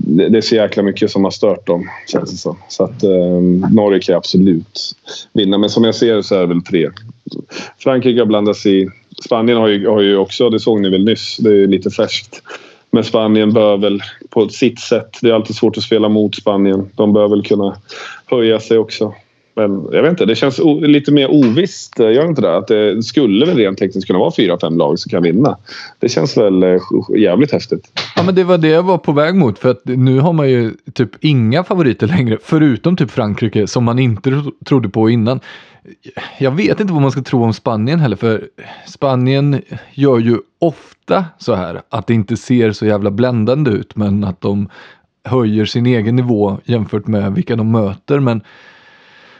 det, 0.04 0.28
det, 0.28 0.38
är 0.38 0.42
så 0.42 0.54
jäkla 0.54 0.82
mycket 0.82 1.10
som 1.10 1.24
har 1.24 1.30
stört 1.30 1.66
dem, 1.66 1.88
känns 2.06 2.30
det 2.30 2.36
som. 2.36 2.56
Så 2.68 2.84
att 2.84 3.02
eh, 3.02 3.40
Norge 3.70 4.00
kan 4.00 4.16
absolut 4.16 4.96
vinna. 5.32 5.58
Men 5.58 5.70
som 5.70 5.84
jag 5.84 5.94
ser 5.94 6.22
så 6.22 6.34
är 6.34 6.40
det 6.40 6.46
väl 6.46 6.62
tre. 6.62 6.88
Frankrike 7.78 8.20
har 8.20 8.26
blandat 8.26 8.56
sig 8.56 8.82
i... 8.82 8.88
Spanien 9.24 9.58
har 9.58 9.68
ju, 9.68 9.88
har 9.88 10.00
ju 10.00 10.16
också, 10.16 10.50
det 10.50 10.60
såg 10.60 10.80
ni 10.80 10.90
väl 10.90 11.04
nyss, 11.04 11.36
det 11.36 11.50
är 11.50 11.66
lite 11.66 11.90
färskt. 11.90 12.42
Men 12.90 13.04
Spanien 13.04 13.52
bör 13.52 13.76
väl 13.76 14.00
på 14.30 14.48
sitt 14.48 14.80
sätt, 14.80 15.18
det 15.22 15.28
är 15.28 15.34
alltid 15.34 15.56
svårt 15.56 15.76
att 15.76 15.82
spela 15.82 16.08
mot 16.08 16.34
Spanien. 16.34 16.90
De 16.94 17.12
bör 17.12 17.28
väl 17.28 17.42
kunna 17.42 17.76
höja 18.26 18.60
sig 18.60 18.78
också. 18.78 19.14
Men 19.58 19.88
jag 19.92 20.02
vet 20.02 20.10
inte, 20.10 20.24
det 20.24 20.34
känns 20.34 20.60
lite 20.80 21.12
mer 21.12 21.30
ovisst. 21.30 22.00
Eh, 22.00 22.12
gör 22.12 22.28
inte 22.28 22.42
det? 22.42 22.56
Att 22.56 22.66
det 22.66 23.02
skulle 23.02 23.46
väl 23.46 23.56
rent 23.56 23.78
tekniskt 23.78 24.06
kunna 24.06 24.18
vara 24.18 24.32
fyra, 24.36 24.58
fem 24.60 24.78
lag 24.78 24.98
som 24.98 25.10
kan 25.10 25.22
vinna. 25.22 25.56
Det 25.98 26.08
känns 26.08 26.36
väl 26.36 26.62
eh, 26.62 26.80
jävligt 27.16 27.52
häftigt. 27.52 28.00
Ja, 28.16 28.22
men 28.22 28.34
det 28.34 28.44
var 28.44 28.58
det 28.58 28.68
jag 28.68 28.82
var 28.82 28.98
på 28.98 29.12
väg 29.12 29.34
mot. 29.34 29.58
För 29.58 29.70
att 29.70 29.80
nu 29.84 30.20
har 30.20 30.32
man 30.32 30.50
ju 30.50 30.72
typ 30.94 31.10
inga 31.24 31.64
favoriter 31.64 32.06
längre. 32.06 32.38
Förutom 32.42 32.96
typ 32.96 33.10
Frankrike 33.10 33.66
som 33.66 33.84
man 33.84 33.98
inte 33.98 34.42
trodde 34.64 34.88
på 34.88 35.10
innan. 35.10 35.40
Jag 36.38 36.50
vet 36.50 36.80
inte 36.80 36.92
vad 36.92 37.02
man 37.02 37.10
ska 37.10 37.22
tro 37.22 37.44
om 37.44 37.52
Spanien 37.52 38.00
heller. 38.00 38.16
För 38.16 38.48
Spanien 38.86 39.62
gör 39.92 40.18
ju 40.18 40.38
ofta 40.58 41.24
så 41.38 41.54
här 41.54 41.82
att 41.88 42.06
det 42.06 42.14
inte 42.14 42.36
ser 42.36 42.72
så 42.72 42.86
jävla 42.86 43.10
bländande 43.10 43.70
ut. 43.70 43.96
Men 43.96 44.24
att 44.24 44.40
de 44.40 44.68
höjer 45.24 45.64
sin 45.64 45.86
egen 45.86 46.16
nivå 46.16 46.58
jämfört 46.64 47.06
med 47.06 47.34
vilka 47.34 47.56
de 47.56 47.72
möter. 47.72 48.20
Men, 48.20 48.40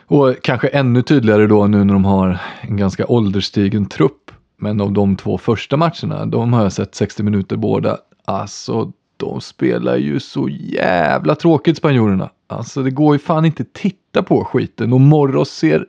och 0.06 0.34
kanske 0.42 0.68
ännu 0.68 1.02
tydligare 1.02 1.46
då 1.46 1.66
nu 1.66 1.84
när 1.84 1.94
de 1.94 2.04
har 2.04 2.38
en 2.60 2.76
ganska 2.76 3.06
ålderstigen 3.06 3.86
trupp. 3.86 4.30
Men 4.58 4.80
av 4.80 4.92
de 4.92 5.16
två 5.16 5.38
första 5.38 5.76
matcherna, 5.76 6.26
de 6.26 6.52
har 6.52 6.62
jag 6.62 6.72
sett 6.72 6.94
60 6.94 7.22
minuter 7.22 7.56
båda. 7.56 7.98
Alltså, 8.24 8.92
de 9.16 9.40
spelar 9.40 9.96
ju 9.96 10.20
så 10.20 10.48
jävla 10.48 11.34
tråkigt 11.34 11.76
spanjorerna. 11.76 12.30
Alltså 12.46 12.82
det 12.82 12.90
går 12.90 13.14
ju 13.14 13.18
fan 13.18 13.44
inte 13.44 13.64
titta 13.64 14.22
på 14.22 14.44
skiten 14.44 14.92
och 14.92 15.00
Morros 15.00 15.50
ser 15.50 15.86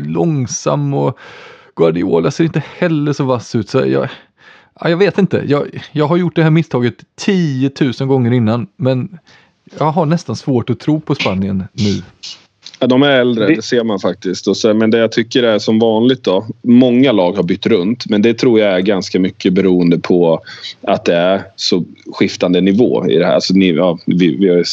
långsam 0.00 0.94
och 0.94 1.18
Guardiola 1.76 2.30
ser 2.30 2.44
inte 2.44 2.62
heller 2.78 3.12
så 3.12 3.24
vass 3.24 3.54
ut. 3.54 3.68
Så 3.68 3.78
jag, 3.78 4.08
ja, 4.80 4.90
jag 4.90 4.96
vet 4.96 5.18
inte. 5.18 5.44
Jag, 5.46 5.84
jag 5.92 6.06
har 6.06 6.16
gjort 6.16 6.36
det 6.36 6.42
här 6.42 6.50
misstaget 6.50 6.94
10 7.16 7.70
000 7.80 8.08
gånger 8.08 8.32
innan 8.32 8.66
men 8.76 9.18
jag 9.78 9.90
har 9.90 10.06
nästan 10.06 10.36
svårt 10.36 10.70
att 10.70 10.80
tro 10.80 11.00
på 11.00 11.14
Spanien 11.14 11.64
nu. 11.72 12.02
Ja, 12.82 12.86
de 12.86 13.02
är 13.02 13.10
äldre, 13.10 13.46
det 13.46 13.62
ser 13.62 13.84
man 13.84 14.00
faktiskt. 14.00 14.48
Och 14.48 14.56
så, 14.56 14.74
men 14.74 14.90
det 14.90 14.98
jag 14.98 15.12
tycker 15.12 15.42
är 15.42 15.58
som 15.58 15.78
vanligt 15.78 16.24
då. 16.24 16.46
Många 16.62 17.12
lag 17.12 17.32
har 17.32 17.42
bytt 17.42 17.66
runt 17.66 18.06
men 18.06 18.22
det 18.22 18.34
tror 18.34 18.60
jag 18.60 18.72
är 18.72 18.80
ganska 18.80 19.20
mycket 19.20 19.52
beroende 19.52 19.98
på 19.98 20.42
att 20.82 21.04
det 21.04 21.14
är 21.14 21.42
så 21.56 21.84
skiftande 22.12 22.60
nivå 22.60 23.06
i 23.08 23.16
det 23.16 23.26
här. 23.26 23.34
Alltså, 23.34 23.54
ni, 23.54 23.72
ja, 23.72 23.98
vi, 24.06 24.36
vi 24.36 24.48
har 24.48 24.64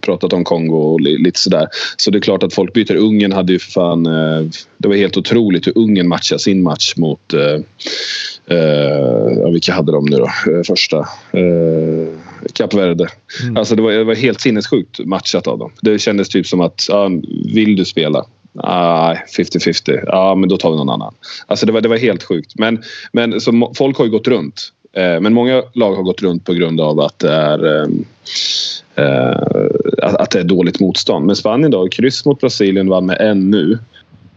pratat 0.00 0.32
om 0.32 0.44
Kongo 0.44 0.76
och 0.76 1.00
lite 1.00 1.40
sådär. 1.40 1.68
Så 1.96 2.10
det 2.10 2.18
är 2.18 2.20
klart 2.20 2.42
att 2.42 2.54
folk 2.54 2.72
byter. 2.72 2.96
Ungern 2.96 3.32
hade 3.32 3.52
ju 3.52 3.58
för 3.58 3.70
fan... 3.70 4.06
Eh, 4.06 4.46
det 4.80 4.88
var 4.88 4.96
helt 4.96 5.16
otroligt 5.16 5.66
hur 5.66 5.78
Ungern 5.78 6.08
matchade 6.08 6.38
sin 6.38 6.62
match 6.62 6.96
mot... 6.96 7.34
Eh, 7.34 8.56
eh, 8.56 9.50
vilka 9.52 9.72
hade 9.72 9.92
de 9.92 10.04
nu 10.04 10.16
då? 10.16 10.52
Eh, 10.52 10.62
första? 10.66 10.98
Eh, 11.32 12.08
Kap 12.52 12.74
Verde. 12.74 13.08
Mm. 13.42 13.56
Alltså 13.56 13.76
det 13.76 13.82
var, 13.82 13.92
det 13.92 14.04
var 14.04 14.14
helt 14.14 14.40
sinnessjukt 14.40 14.98
matchat 15.04 15.46
av 15.46 15.58
dem. 15.58 15.72
Det 15.80 15.98
kändes 15.98 16.28
typ 16.28 16.46
som 16.46 16.60
att, 16.60 16.86
ja, 16.88 17.10
vill 17.54 17.76
du 17.76 17.84
spela? 17.84 18.24
Nej, 18.52 19.24
50-50. 19.36 20.04
Ja, 20.06 20.34
men 20.34 20.48
då 20.48 20.56
tar 20.56 20.70
vi 20.70 20.76
någon 20.76 20.90
annan. 20.90 21.14
Alltså 21.46 21.66
det 21.66 21.72
var, 21.72 21.80
det 21.80 21.88
var 21.88 21.98
helt 21.98 22.22
sjukt. 22.22 22.52
Men, 22.54 22.82
men 23.12 23.40
så 23.40 23.72
folk 23.76 23.98
har 23.98 24.04
ju 24.04 24.10
gått 24.10 24.28
runt. 24.28 24.72
Eh, 24.92 25.20
men 25.20 25.34
många 25.34 25.62
lag 25.74 25.94
har 25.94 26.02
gått 26.02 26.22
runt 26.22 26.44
på 26.44 26.52
grund 26.52 26.80
av 26.80 27.00
att 27.00 27.18
det 27.18 27.32
är, 27.32 27.82
ehm, 27.82 28.04
eh, 28.94 30.14
att 30.14 30.30
det 30.30 30.40
är 30.40 30.44
dåligt 30.44 30.80
motstånd. 30.80 31.26
Men 31.26 31.36
Spanien 31.36 31.70
då, 31.70 31.88
kryss 31.88 32.24
mot 32.24 32.40
Brasilien 32.40 32.88
vann 32.88 33.06
med 33.06 33.20
en 33.20 33.50
nu. 33.50 33.78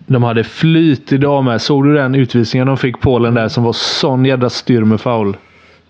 De 0.08 0.24
hade 0.24 0.44
flyt 0.44 1.12
idag 1.12 1.44
med. 1.44 1.62
Såg 1.62 1.86
du 1.86 1.94
den 1.94 2.16
utvisningen 2.16 2.68
de 2.68 2.78
fick 2.78 3.00
Polen 3.00 3.34
där 3.34 3.48
som 3.48 3.64
var 3.64 3.74
sån 3.74 4.26
jädra 4.26 4.50
styrmefoul? 4.50 5.38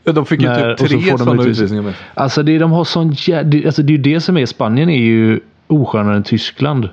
Ja, 0.03 0.11
de 0.11 0.25
fick 0.25 0.41
ju 0.41 0.47
typ 0.47 0.89
tre 0.89 1.17
sådana 1.17 1.43
utvisningar 1.43 1.83
med. 1.83 1.93
Alltså 2.13 2.43
det, 2.43 2.57
de 2.57 2.71
har 2.71 2.83
sån 2.83 3.11
jä... 3.11 3.65
alltså 3.65 3.81
det 3.83 3.93
är 3.93 3.97
ju 3.97 4.03
det 4.03 4.21
som 4.21 4.37
är 4.37 4.45
Spanien 4.45 4.89
är 4.89 5.01
ju 5.01 5.39
oskönare 5.67 6.15
än 6.15 6.23
Tyskland. 6.23 6.89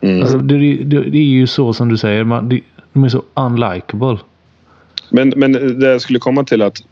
Mm. 0.00 0.22
Alltså 0.22 0.38
det, 0.38 0.58
det, 0.84 1.00
det, 1.00 1.18
är 1.18 1.22
ju 1.22 1.46
så 1.46 1.72
som 1.72 1.88
du 1.88 1.96
säger. 1.96 2.24
Man, 2.24 2.48
det, 2.48 2.60
de 2.92 3.04
är 3.04 3.08
så 3.08 3.22
unlikable. 3.34 4.18
Men, 5.10 5.32
men 5.36 5.78
det 5.80 5.86
jag 5.86 6.00
skulle 6.00 6.18
komma 6.18 6.44
till 6.44 6.62
att 6.62 6.82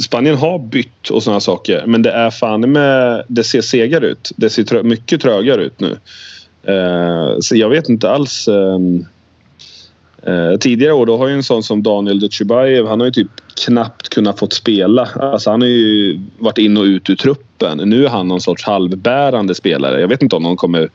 Spanien 0.00 0.36
har 0.36 0.58
bytt 0.58 1.08
och 1.10 1.22
sådana 1.22 1.40
saker. 1.40 1.86
Men 1.86 2.02
det 2.02 2.10
är 2.10 2.30
fan 2.30 2.72
med, 2.72 3.24
det 3.28 3.44
ser 3.44 3.60
segare 3.60 4.06
ut. 4.06 4.32
Det 4.36 4.50
ser 4.50 4.64
trö, 4.64 4.82
mycket 4.82 5.20
trögare 5.20 5.62
ut 5.62 5.80
nu. 5.80 5.96
Eh, 6.68 7.38
så 7.40 7.56
jag 7.56 7.68
vet 7.68 7.88
inte 7.88 8.10
alls. 8.10 8.48
Ehm, 8.48 9.04
eh, 10.22 10.58
tidigare 10.58 10.92
år 10.92 11.06
då 11.06 11.16
har 11.16 11.28
ju 11.28 11.34
en 11.34 11.42
sån 11.42 11.62
som 11.62 11.82
Daniel 11.82 12.20
Dutjebajev, 12.20 12.86
han 12.86 13.00
har 13.00 13.06
ju 13.06 13.12
typ 13.12 13.30
knappt 13.66 14.08
kunnat 14.08 14.38
fått 14.38 14.52
spela. 14.52 15.08
Alltså 15.14 15.50
han 15.50 15.60
har 15.60 15.68
ju 15.68 16.20
varit 16.38 16.58
in 16.58 16.76
och 16.76 16.84
ut 16.84 17.10
ur 17.10 17.16
truppen. 17.16 17.78
Nu 17.78 18.04
är 18.04 18.08
han 18.08 18.28
någon 18.28 18.40
sorts 18.40 18.64
halvbärande 18.64 19.54
spelare. 19.54 20.00
Jag 20.00 20.08
vet 20.08 20.22
inte 20.22 20.36
om 20.36 20.42
de 20.42 20.56
kommer, 20.56 20.88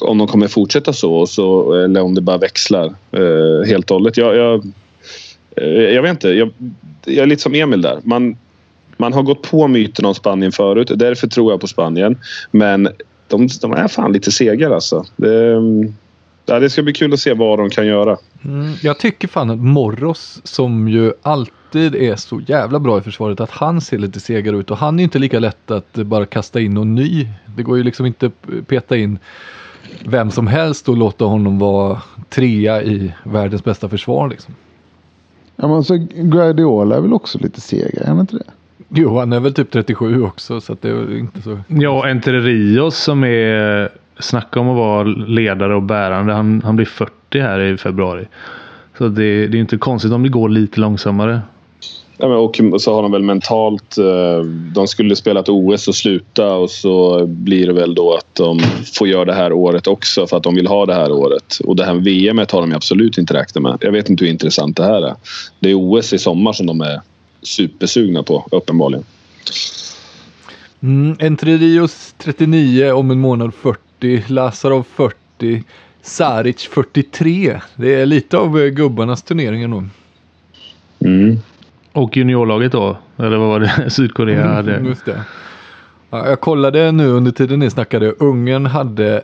om 0.00 0.18
de 0.18 0.26
kommer 0.26 0.48
fortsätta 0.48 0.92
så, 0.92 1.26
så 1.26 1.72
eller 1.72 2.02
om 2.02 2.14
det 2.14 2.20
bara 2.20 2.38
växlar 2.38 2.94
eh, 3.12 3.66
helt 3.66 3.90
och 3.90 3.94
hållet. 3.94 4.16
Jag, 4.16 4.36
jag, 4.36 4.72
eh, 5.56 5.94
jag 5.94 6.02
vet 6.02 6.10
inte. 6.10 6.28
Jag, 6.28 6.50
jag 7.04 7.22
är 7.22 7.26
lite 7.26 7.42
som 7.42 7.54
Emil 7.54 7.82
där. 7.82 7.98
Man, 8.02 8.36
man 8.96 9.12
har 9.12 9.22
gått 9.22 9.42
på 9.42 9.68
myten 9.68 10.04
om 10.04 10.14
Spanien 10.14 10.52
förut. 10.52 10.90
Därför 10.94 11.26
tror 11.26 11.52
jag 11.52 11.60
på 11.60 11.66
Spanien. 11.66 12.18
Men 12.50 12.88
de, 13.30 13.48
de 13.60 13.72
är 13.72 13.88
fan 13.88 14.12
lite 14.12 14.32
segare 14.32 14.74
alltså. 14.74 15.04
Det, 15.16 15.62
ja, 16.46 16.58
det 16.58 16.70
ska 16.70 16.82
bli 16.82 16.92
kul 16.92 17.12
att 17.12 17.20
se 17.20 17.34
vad 17.34 17.58
de 17.58 17.70
kan 17.70 17.86
göra. 17.86 18.16
Mm, 18.44 18.72
jag 18.82 18.98
tycker 18.98 19.28
fan 19.28 19.50
att 19.50 19.58
Morros 19.58 20.40
som 20.44 20.88
ju 20.88 21.12
alltid 21.22 21.94
är 21.94 22.16
så 22.16 22.40
jävla 22.46 22.78
bra 22.78 22.98
i 22.98 23.00
försvaret 23.00 23.40
att 23.40 23.50
han 23.50 23.80
ser 23.80 23.98
lite 23.98 24.20
segare 24.20 24.56
ut 24.56 24.70
och 24.70 24.76
han 24.76 24.94
är 24.94 24.98
ju 24.98 25.04
inte 25.04 25.18
lika 25.18 25.38
lätt 25.38 25.70
att 25.70 25.92
bara 25.92 26.26
kasta 26.26 26.60
in 26.60 26.74
någon 26.74 26.94
ny. 26.94 27.28
Det 27.56 27.62
går 27.62 27.76
ju 27.76 27.84
liksom 27.84 28.06
inte 28.06 28.30
peta 28.66 28.96
in 28.96 29.18
vem 30.04 30.30
som 30.30 30.46
helst 30.46 30.88
och 30.88 30.96
låta 30.96 31.24
honom 31.24 31.58
vara 31.58 32.02
trea 32.28 32.82
i 32.82 33.12
världens 33.24 33.64
bästa 33.64 33.88
försvar 33.88 34.28
liksom. 34.28 34.54
Ja, 35.56 35.68
men 35.68 35.84
så 35.84 35.96
Guardiola 36.14 36.96
är 36.96 37.00
väl 37.00 37.12
också 37.12 37.38
lite 37.38 37.60
segare, 37.60 38.04
är 38.04 38.08
han 38.08 38.20
inte 38.20 38.36
det? 38.36 38.44
Jo, 38.94 39.18
han 39.18 39.32
är 39.32 39.40
väl 39.40 39.54
typ 39.54 39.70
37 39.70 40.22
också 40.22 40.60
så 40.60 40.72
att 40.72 40.82
det 40.82 40.88
är 40.88 41.18
inte 41.18 41.42
så. 41.42 41.58
Ja, 41.68 42.08
Entre 42.08 42.40
Rios 42.40 42.96
som 42.96 43.24
är 43.24 43.88
Snacka 44.18 44.60
om 44.60 44.68
att 44.68 44.76
vara 44.76 45.02
ledare 45.04 45.74
och 45.74 45.82
bärande. 45.82 46.32
Han, 46.32 46.62
han 46.64 46.76
blir 46.76 46.86
40 46.86 47.40
här 47.40 47.60
i 47.60 47.76
februari. 47.76 48.24
Så 48.98 49.08
det, 49.08 49.46
det 49.46 49.58
är 49.58 49.60
inte 49.60 49.76
konstigt 49.76 50.12
om 50.12 50.22
det 50.22 50.28
går 50.28 50.48
lite 50.48 50.80
långsammare. 50.80 51.40
Ja, 52.16 52.28
men 52.28 52.72
och 52.72 52.82
så 52.82 52.94
har 52.94 53.02
de 53.02 53.12
väl 53.12 53.22
mentalt... 53.22 53.98
eh, 53.98 54.44
De 54.74 54.86
skulle 54.86 55.16
spela 55.16 55.40
ett 55.40 55.48
OS 55.48 55.88
och 55.88 55.94
sluta 55.94 56.54
och 56.54 56.70
så 56.70 57.26
blir 57.26 57.66
det 57.66 57.72
väl 57.72 57.94
då 57.94 58.14
att 58.14 58.34
de 58.34 58.60
får 58.98 59.08
göra 59.08 59.24
det 59.24 59.32
här 59.34 59.52
året 59.52 59.86
också 59.86 60.26
för 60.26 60.36
att 60.36 60.42
de 60.42 60.54
vill 60.54 60.66
ha 60.66 60.86
det 60.86 60.94
här 60.94 61.12
året. 61.12 61.58
Och 61.64 61.76
det 61.76 61.84
här 61.84 61.94
VMet 61.94 62.50
har 62.50 62.60
de 62.60 62.72
absolut 62.72 63.18
inte 63.18 63.34
räknat 63.34 63.62
med. 63.62 63.76
Jag 63.80 63.92
vet 63.92 64.10
inte 64.10 64.24
hur 64.24 64.30
intressant 64.32 64.76
det 64.76 64.84
här 64.84 65.02
är. 65.02 65.14
Det 65.60 65.70
är 65.70 65.74
OS 65.74 66.12
i 66.12 66.18
sommar 66.18 66.52
som 66.52 66.66
de 66.66 66.80
är 66.80 67.00
supersugna 67.42 68.22
på, 68.22 68.48
uppenbarligen. 68.52 69.04
Mm, 70.82 71.16
Entre 71.20 71.56
Rios 71.56 72.14
39 72.18 72.92
om 72.92 73.10
en 73.10 73.20
månad 73.20 73.54
40, 73.54 74.24
Lazarov 74.26 74.86
40, 74.94 75.64
Saric 76.02 76.68
43. 76.68 77.60
Det 77.76 77.94
är 77.94 78.06
lite 78.06 78.38
av 78.38 78.60
eh, 78.60 78.66
gubbarnas 78.66 79.22
turneringar 79.22 79.68
nog. 79.68 79.84
Mm. 80.98 81.38
Och 81.92 82.16
juniorlaget 82.16 82.72
då? 82.72 82.96
Eller 83.16 83.36
vad 83.36 83.48
var 83.48 83.60
det 83.60 83.90
Sydkorea 83.90 84.48
hade? 84.48 84.74
Mm, 84.74 84.88
Just 84.88 85.04
det. 85.04 85.22
Ja, 86.10 86.28
jag 86.28 86.40
kollade 86.40 86.92
nu 86.92 87.06
under 87.08 87.30
tiden 87.32 87.58
ni 87.58 87.70
snackade. 87.70 88.10
Ungern 88.12 88.66
hade 88.66 89.22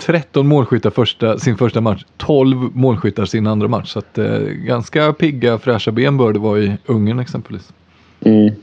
13 0.00 0.46
målskyttar 0.46 0.90
första, 0.90 1.38
sin 1.38 1.56
första 1.56 1.80
match, 1.80 2.04
12 2.16 2.56
målskyttar 2.74 3.24
sin 3.24 3.46
andra 3.46 3.68
match. 3.68 3.92
Så 3.92 3.98
att, 3.98 4.18
eh, 4.18 4.38
ganska 4.40 5.12
pigga 5.12 5.58
fräscha 5.58 5.90
ben 5.90 6.16
bör 6.16 6.32
det 6.32 6.38
vara 6.38 6.58
i 6.58 6.76
Ungern 6.86 7.18
exempelvis. 7.18 7.72
Mm. 8.24 8.54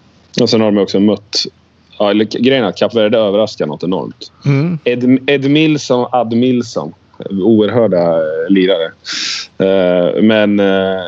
Och 0.41 0.49
sen 0.49 0.61
har 0.61 0.71
de 0.71 0.81
också 0.81 0.99
mött... 0.99 1.45
Ja, 1.99 2.11
eller, 2.11 2.25
grejen 2.25 2.63
är 2.63 2.67
att 2.67 2.77
Kap 2.77 2.95
Verde 2.95 3.17
överraskar 3.17 3.65
något 3.65 3.83
enormt. 3.83 4.31
Mm. 4.45 4.79
Ed, 4.83 5.19
Ed 5.29 5.51
Milson, 5.51 6.07
Ad 6.11 6.35
Milson. 6.35 6.93
Oerhörda 7.29 8.17
eh, 8.17 8.49
lirare. 8.49 8.91
Eh, 9.57 10.21
men 10.21 10.59
uh, 10.59 11.01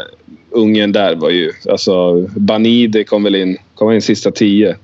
Ungern 0.51 0.91
där 0.91 1.15
var 1.15 1.29
ju... 1.29 1.51
Alltså, 1.69 2.21
Banide 2.35 3.03
kom 3.03 3.23
väl 3.23 3.35
in, 3.35 3.57
kom 3.75 3.91
in 3.91 4.01
sista 4.01 4.31
tio. 4.31 4.75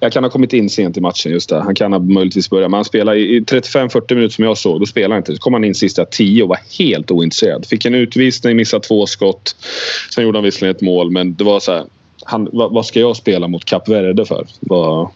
Jag 0.00 0.12
kan 0.12 0.24
ha 0.24 0.30
kommit 0.30 0.52
in 0.52 0.70
sent 0.70 0.96
i 0.96 1.00
matchen 1.00 1.32
just 1.32 1.48
där. 1.48 1.60
Han 1.60 1.74
kan 1.74 1.92
ha 1.92 2.00
möjligtvis 2.00 2.50
börjat. 2.50 2.70
Men 2.70 2.78
han 2.78 2.84
spelar 2.84 3.14
i 3.14 3.40
35-40 3.40 4.14
minuter 4.14 4.34
som 4.34 4.44
jag 4.44 4.58
såg. 4.58 4.80
Då 4.80 4.86
spelade 4.86 5.14
han 5.14 5.20
inte. 5.20 5.34
Så 5.34 5.38
kom 5.38 5.52
han 5.52 5.64
in 5.64 5.74
sista 5.74 6.04
tio 6.04 6.42
och 6.42 6.48
var 6.48 6.58
helt 6.78 7.10
ointresserad. 7.10 7.66
Fick 7.66 7.84
en 7.84 7.94
utvisning, 7.94 8.56
missade 8.56 8.84
två 8.84 9.06
skott. 9.06 9.56
Sen 10.14 10.24
gjorde 10.24 10.38
han 10.38 10.44
visserligen 10.44 10.76
ett 10.76 10.82
mål, 10.82 11.10
men 11.10 11.34
det 11.34 11.44
var 11.44 11.60
så 11.60 11.72
här. 11.72 11.84
Han, 12.30 12.48
vad, 12.52 12.72
vad 12.72 12.86
ska 12.86 13.00
jag 13.00 13.16
spela 13.16 13.48
mot 13.48 13.64
Kap 13.64 13.88
Verde 13.88 14.24
för? 14.24 14.46
Vad, 14.60 15.08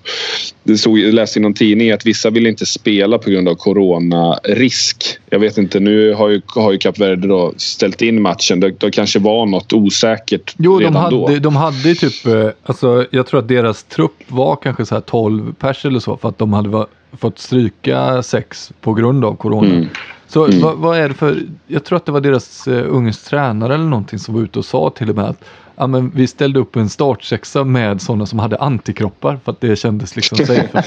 det 0.62 0.78
stod, 0.78 0.98
jag 0.98 1.14
läste 1.14 1.38
i 1.38 1.42
någon 1.42 1.54
tidning 1.54 1.90
att 1.90 2.06
vissa 2.06 2.30
vill 2.30 2.46
inte 2.46 2.66
spela 2.66 3.18
på 3.18 3.30
grund 3.30 3.48
av 3.48 3.54
coronarisk. 3.54 5.18
Jag 5.30 5.38
vet 5.38 5.58
inte, 5.58 5.80
nu 5.80 6.14
har 6.14 6.28
ju, 6.28 6.42
har 6.46 6.72
ju 6.72 6.78
Kap 6.78 6.98
Verde 6.98 7.28
då 7.28 7.52
ställt 7.56 8.02
in 8.02 8.22
matchen. 8.22 8.60
Det, 8.60 8.70
det 8.80 8.90
kanske 8.90 9.18
var 9.18 9.46
något 9.46 9.72
osäkert 9.72 10.54
Jo, 10.58 10.78
de 10.78 10.84
redan 10.84 11.10
då. 11.10 11.26
hade, 11.26 11.38
de 11.38 11.56
hade 11.56 11.88
ju 11.88 11.94
typ, 11.94 12.26
eh, 12.26 12.48
alltså 12.62 13.06
jag 13.10 13.26
tror 13.26 13.40
att 13.40 13.48
deras 13.48 13.84
trupp 13.84 14.22
var 14.28 14.56
kanske 14.56 14.86
så 14.86 14.94
här 14.94 15.02
12 15.02 15.54
pers 15.54 15.84
eller 15.84 16.00
så 16.00 16.16
för 16.16 16.28
att 16.28 16.38
de 16.38 16.52
hade 16.52 16.68
va, 16.68 16.86
fått 17.18 17.38
stryka 17.38 18.22
sex 18.22 18.72
på 18.80 18.94
grund 18.94 19.24
av 19.24 19.36
corona. 19.36 19.74
Mm. 19.74 19.88
Så 20.28 20.48
vad, 20.52 20.76
vad 20.76 20.98
är 20.98 21.08
det 21.08 21.14
för, 21.14 21.42
jag 21.66 21.84
tror 21.84 21.96
att 21.96 22.06
det 22.06 22.12
var 22.12 22.20
deras 22.20 22.68
uh, 22.68 22.84
ungens 22.88 23.24
tränare 23.24 23.74
eller 23.74 23.84
någonting 23.84 24.18
som 24.18 24.34
var 24.34 24.42
ute 24.42 24.58
och 24.58 24.64
sa 24.64 24.90
till 24.90 25.10
och 25.10 25.16
med 25.16 25.24
att 25.24 25.44
ja, 25.76 25.86
men 25.86 26.12
vi 26.14 26.26
ställde 26.26 26.60
upp 26.60 26.76
en 26.76 26.88
startsexa 26.88 27.64
med 27.64 28.00
sådana 28.00 28.26
som 28.26 28.38
hade 28.38 28.56
antikroppar 28.56 29.38
för 29.44 29.52
att 29.52 29.60
det 29.60 29.76
kändes 29.76 30.16
liksom 30.16 30.38
safe. 30.38 30.82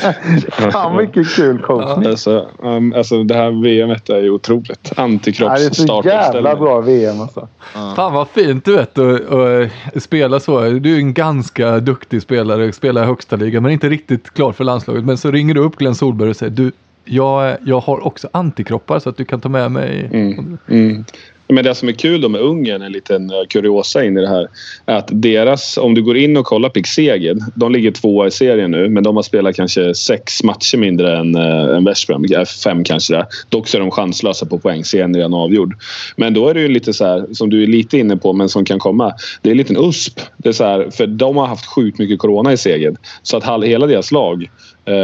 Fan 0.72 0.98
vilken 0.98 1.26
kul 1.26 1.62
coachning. 1.62 2.10
Alltså, 2.10 2.48
um, 2.60 2.94
alltså 2.94 3.24
det 3.24 3.36
här 3.36 3.52
VMet 3.52 4.10
är 4.10 4.22
ju 4.22 4.30
otroligt. 4.30 4.94
Ja, 4.98 5.08
det 5.08 5.28
är 5.28 5.74
så 5.74 6.02
jävla 6.06 6.56
bra 6.56 6.82
VM 6.82 7.22
alltså. 7.22 7.48
Fan 7.96 8.14
vad 8.14 8.28
fint 8.28 8.66
du 8.66 8.76
vet 8.76 8.98
att 8.98 9.96
att 9.96 10.04
spela 10.04 10.40
så. 10.40 10.70
Du 10.70 10.96
är 10.96 10.98
en 10.98 11.14
ganska 11.14 11.80
duktig 11.80 12.22
spelare, 12.22 12.72
spelar 12.72 13.04
i 13.04 13.06
högsta 13.06 13.36
ligan 13.36 13.64
men 13.64 13.72
inte 13.72 13.90
riktigt 13.90 14.34
klar 14.34 14.52
för 14.52 14.64
landslaget. 14.64 15.06
Men 15.06 15.18
så 15.18 15.32
ringer 15.32 15.54
du 15.54 15.62
upp 15.62 15.76
Glenn 15.76 15.96
Solberg 15.96 16.30
och 16.30 16.36
säger 16.36 16.52
du, 16.52 16.72
jag, 17.06 17.58
jag 17.66 17.80
har 17.80 18.08
också 18.08 18.30
antikroppar 18.32 19.00
så 19.00 19.10
att 19.10 19.18
du 19.18 19.26
kan 19.26 19.42
ta 19.42 19.50
med 19.50 19.72
mig. 19.72 20.10
Mm. 20.14 20.58
Mm. 20.68 21.06
Men 21.48 21.64
det 21.64 21.76
som 21.76 21.88
är 21.88 21.94
kul 21.94 22.22
då 22.22 22.30
med 22.30 22.42
Ungern, 22.42 22.82
en 22.82 22.92
liten 22.92 23.30
eh, 23.30 23.46
kuriosa 23.50 24.06
in 24.06 24.18
i 24.18 24.22
det 24.22 24.28
här, 24.28 24.48
är 24.86 24.96
att 24.96 25.10
deras, 25.12 25.78
om 25.78 25.94
du 25.94 26.04
går 26.04 26.18
in 26.18 26.38
och 26.38 26.46
kollar 26.46 26.70
på 26.70 26.82
Seged, 26.86 27.40
de 27.56 27.72
ligger 27.72 27.92
tvåa 27.92 28.28
i 28.28 28.32
serien 28.32 28.72
nu, 28.72 28.90
men 28.90 29.04
de 29.04 29.16
har 29.16 29.24
spelat 29.24 29.56
kanske 29.56 29.96
sex 29.96 30.44
matcher 30.44 30.78
mindre 30.78 31.18
än, 31.18 31.36
äh, 31.36 31.76
än 31.78 31.86
West 31.86 32.08
Brom, 32.08 32.26
eh, 32.26 32.46
fem 32.46 32.84
kanske 32.84 33.14
där. 33.14 33.26
Dock 33.50 33.68
så 33.68 33.78
är 33.78 33.82
de 33.82 33.92
chanslösa 33.92 34.46
på 34.46 34.60
poäng, 34.60 34.84
serien 34.84 35.16
är 35.16 35.20
redan 35.20 35.34
avgjord. 35.34 35.76
Men 36.16 36.34
då 36.34 36.48
är 36.48 36.54
det 36.54 36.62
ju 36.62 36.68
lite 36.68 36.94
så 36.94 37.06
här, 37.06 37.26
som 37.32 37.50
du 37.50 37.64
är 37.64 37.68
lite 37.68 37.98
inne 37.98 38.18
på, 38.18 38.34
men 38.34 38.50
som 38.50 38.66
kan 38.66 38.80
komma. 38.80 39.14
Det 39.42 39.50
är 39.50 39.52
en 39.52 39.58
liten 39.58 39.78
USP. 39.78 40.20
Det 40.38 40.50
är 40.50 40.54
så 40.54 40.64
här, 40.64 40.90
för 40.92 41.08
de 41.08 41.38
har 41.38 41.48
haft 41.48 41.66
sjukt 41.66 42.00
mycket 42.00 42.20
corona 42.20 42.54
i 42.54 42.58
segern. 42.58 42.98
Så 43.24 43.38
att 43.38 43.64
hela 43.64 43.88
deras 43.88 44.12
lag 44.12 44.50
eh, 44.86 44.96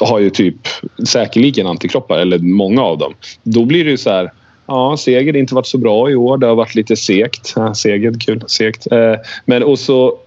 har 0.00 0.18
ju 0.18 0.30
typ 0.30 0.56
säkerligen 1.08 1.66
antikroppar, 1.66 2.18
eller 2.18 2.38
många 2.38 2.82
av 2.82 2.98
dem. 2.98 3.14
Då 3.42 3.64
blir 3.64 3.84
det 3.84 3.90
ju 3.90 3.96
så 3.96 4.10
här 4.10 4.30
Ja, 4.68 4.96
Seger 4.96 5.32
har 5.32 5.38
inte 5.38 5.54
varit 5.54 5.66
så 5.66 5.78
bra 5.78 6.10
i 6.10 6.14
år. 6.14 6.38
Det 6.38 6.46
har 6.46 6.54
varit 6.54 6.74
lite 6.74 6.96
segt. 6.96 7.52
Ja, 7.56 7.74
Seger, 7.74 8.20
kul. 8.20 8.42
Segt. 8.46 8.92
Eh, 8.92 9.14
men 9.44 9.62
och 9.62 9.78
så 9.78 10.18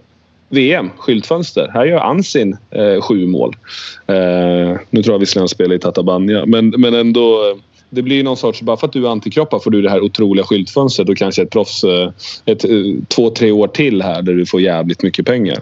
VM, 0.49 0.89
skyltfönster. 0.97 1.71
Här 1.73 1.85
gör 1.85 1.99
Ansin 1.99 2.57
eh, 2.71 3.01
sju 3.01 3.27
mål. 3.27 3.55
Eh, 4.07 4.15
nu 4.89 5.03
tror 5.03 5.13
jag 5.13 5.19
visserligen 5.19 5.41
han 5.41 5.47
spelar 5.47 5.75
i 5.75 5.79
Tatabania, 5.79 6.45
men, 6.45 6.69
men 6.69 6.93
ändå. 6.93 7.49
Eh, 7.49 7.57
det 7.93 8.01
blir 8.01 8.23
någon 8.23 8.37
sorts... 8.37 8.61
Bara 8.61 8.77
för 8.77 8.87
att 8.87 8.93
du 8.93 9.05
är 9.05 9.09
antikroppar 9.09 9.59
får 9.59 9.71
du 9.71 9.81
det 9.81 9.89
här 9.89 10.01
otroliga 10.01 10.45
skyltfönstret 10.45 11.09
och 11.09 11.17
kanske 11.17 11.41
ett 11.41 11.49
proffs... 11.49 11.83
eh, 11.83 12.11
Ett, 12.45 12.65
eh, 12.65 12.71
två, 13.07 13.29
tre 13.29 13.51
år 13.51 13.67
till 13.67 14.01
här 14.01 14.21
där 14.21 14.33
du 14.33 14.45
får 14.45 14.61
jävligt 14.61 15.03
mycket 15.03 15.25
pengar. 15.25 15.59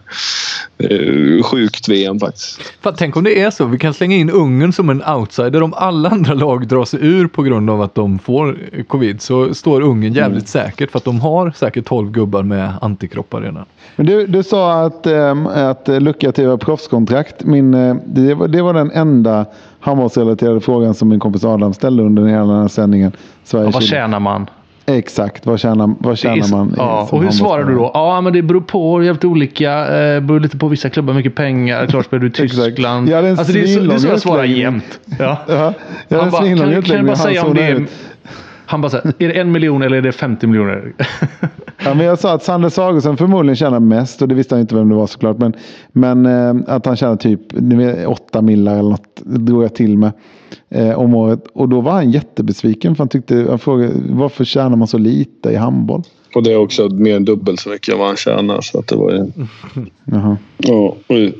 Eh, 0.77 1.43
sjukt 1.43 1.89
VM 1.89 2.19
faktiskt. 2.19 2.61
Fan, 2.81 2.93
tänk 2.97 3.15
om 3.17 3.23
det 3.23 3.41
är 3.41 3.51
så. 3.51 3.65
Vi 3.65 3.79
kan 3.79 3.93
slänga 3.93 4.15
in 4.15 4.29
Ungern 4.29 4.73
som 4.73 4.89
en 4.89 5.03
outsider. 5.03 5.63
Om 5.63 5.73
alla 5.73 6.09
andra 6.09 6.33
lag 6.33 6.67
drar 6.67 6.85
sig 6.85 6.99
ur 7.01 7.27
på 7.27 7.43
grund 7.43 7.69
av 7.69 7.81
att 7.81 7.95
de 7.95 8.19
får 8.19 8.57
covid 8.87 9.21
så 9.21 9.53
står 9.53 9.81
Ungern 9.81 10.13
jävligt 10.13 10.47
säkert 10.47 10.91
för 10.91 10.97
att 10.97 11.05
de 11.05 11.21
har 11.21 11.51
säkert 11.51 11.85
12 11.85 12.11
gubbar 12.11 12.43
med 12.43 12.73
antikroppar 12.81 13.41
redan. 13.41 13.65
Men 13.95 14.05
du, 14.05 14.27
du 14.27 14.43
sa 14.43 14.81
att, 14.85 15.07
ähm, 15.07 15.47
att 15.47 15.87
lucka 15.87 16.31
till 16.31 16.47
var 16.47 16.57
proffskontrakt. 16.57 17.43
Min, 17.43 17.71
det, 18.05 18.33
var, 18.33 18.47
det 18.47 18.61
var 18.61 18.73
den 18.73 18.91
enda 18.91 19.45
handbollsrelaterade 19.79 20.59
frågan 20.61 20.93
som 20.93 21.07
min 21.09 21.19
kompis 21.19 21.43
Adam 21.43 21.73
ställde 21.73 22.03
under 22.03 22.25
hela 22.25 22.45
den 22.45 22.61
här 22.61 22.67
sändningen. 22.67 23.11
Sverige, 23.43 23.65
Ja, 23.65 23.71
vad 23.73 23.83
tjänar 23.83 24.19
man? 24.19 24.49
Exakt, 24.85 25.45
vad 25.45 25.59
tjänar, 25.59 25.95
vad 25.99 26.17
tjänar 26.17 26.37
är- 26.47 26.51
man? 26.51 26.73
ja, 26.77 27.07
och 27.11 27.23
hur 27.23 27.29
svarar 27.31 27.63
du 27.63 27.75
då? 27.75 27.91
Ja, 27.93 28.21
men 28.21 28.33
det 28.33 28.41
beror 28.41 28.61
på. 28.61 29.03
Jävligt 29.03 29.25
olika. 29.25 29.71
Eh, 30.01 30.19
beror 30.21 30.39
lite 30.39 30.57
på 30.57 30.67
vissa 30.67 30.89
klubbar. 30.89 31.13
Mycket 31.13 31.35
pengar. 31.35 31.85
Klart 31.85 32.05
spelar 32.05 32.21
du 32.21 32.27
i. 32.27 32.31
Tyskland. 32.47 33.09
Jag 33.09 33.15
hade 33.15 33.29
alltså, 33.31 33.53
det 33.53 33.61
är 33.61 33.67
så, 33.67 33.79
det 33.79 33.93
är 33.93 33.97
så 33.97 34.07
jag 34.07 34.19
svarar 34.21 34.43
jämt. 34.43 34.99
Ja. 35.19 35.37
Ja, 35.47 35.73
jag 36.07 36.17
Han 36.17 36.25
en 36.25 36.31
bara, 36.31 36.41
svinlång 36.41 36.63
kan, 36.65 36.71
jag 36.73 36.79
utläggning. 36.79 37.07
bara 37.07 37.15
säga 37.15 37.45
om 37.45 37.53
det 37.53 37.63
är... 37.67 37.85
Han 38.69 38.81
bara 38.81 38.89
säger, 38.89 39.13
är 39.19 39.27
det 39.27 39.33
en 39.33 39.51
miljon 39.51 39.81
eller 39.81 39.97
är 39.97 40.01
det 40.01 40.11
50 40.11 40.47
miljoner? 40.47 40.93
Ja, 41.83 41.93
men 41.93 42.05
jag 42.05 42.19
sa 42.19 42.33
att 42.33 42.43
Sander 42.43 42.69
Sagosen 42.69 43.17
förmodligen 43.17 43.55
tjänar 43.55 43.79
mest 43.79 44.21
och 44.21 44.27
det 44.27 44.35
visste 44.35 44.55
han 44.55 44.61
inte 44.61 44.75
vem 44.75 44.89
det 44.89 44.95
var 44.95 45.07
såklart. 45.07 45.37
Men, 45.37 45.53
men 45.91 46.25
eh, 46.25 46.75
att 46.75 46.85
han 46.85 46.95
tjänar 46.95 47.15
typ 47.15 47.41
ni 47.51 47.75
vet, 47.75 48.07
8 48.07 48.41
millar 48.41 48.79
eller 48.79 48.89
något. 48.89 49.21
Det 49.23 49.37
drog 49.37 49.63
jag 49.63 49.75
till 49.75 49.97
med 49.97 50.11
eh, 50.69 50.99
om 50.99 51.15
året. 51.15 51.43
Och 51.53 51.69
då 51.69 51.81
var 51.81 51.91
han 51.91 52.11
jättebesviken 52.11 52.95
för 52.95 53.03
han 53.03 53.09
tyckte, 53.09 53.45
han 53.49 53.59
frågade 53.59 53.93
varför 54.09 54.45
tjänar 54.45 54.75
man 54.75 54.87
så 54.87 54.97
lite 54.97 55.49
i 55.49 55.55
handboll? 55.55 56.03
Och 56.35 56.43
det 56.43 56.51
är 56.51 56.57
också 56.57 56.89
mer 56.89 57.15
än 57.15 57.25
dubbelt 57.25 57.59
så 57.59 57.69
mycket 57.69 57.97
vad 57.97 58.07
han 58.07 58.15
tjänar. 58.15 58.61
Så 58.61 58.79
att 58.79 58.87
det 58.87 58.95
var 58.95 59.11
ju... 59.11 59.25
Jaha. 60.05 60.37
Ja, 60.57 60.95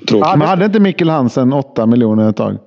tråkigt. 0.07 0.37
Men 0.37 0.41
hade 0.41 0.65
inte 0.65 0.79
Mikkel 0.79 1.09
Hansen 1.09 1.53
8 1.53 1.85
miljoner 1.85 2.29
ett 2.29 2.37
tag? 2.37 2.57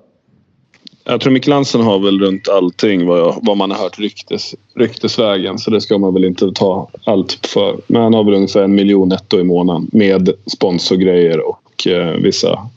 Jag 1.04 1.20
tror 1.20 1.32
Mikkel 1.32 1.52
Hansen 1.52 1.80
har 1.80 1.98
väl 1.98 2.20
runt 2.20 2.48
allting 2.48 3.06
vad, 3.06 3.18
jag, 3.18 3.38
vad 3.42 3.56
man 3.56 3.70
har 3.70 3.78
hört 3.78 3.98
ryktes, 3.98 4.54
ryktesvägen. 4.74 5.58
Så 5.58 5.70
det 5.70 5.80
ska 5.80 5.98
man 5.98 6.14
väl 6.14 6.24
inte 6.24 6.52
ta 6.52 6.88
allt 7.04 7.46
för. 7.46 7.76
Men 7.86 8.02
han 8.02 8.14
har 8.14 8.24
väl 8.24 8.34
ungefär 8.34 8.62
en 8.62 8.74
miljon 8.74 9.08
netto 9.08 9.40
i 9.40 9.44
månaden 9.44 9.88
med 9.92 10.30
sponsorgrejer 10.56 11.48
och 11.48 11.86
eh, 11.86 12.14
vissa 12.16 12.68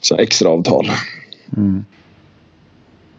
så 0.00 0.16
extra 0.16 0.48
avtal. 0.48 0.90
Mm. 1.56 1.84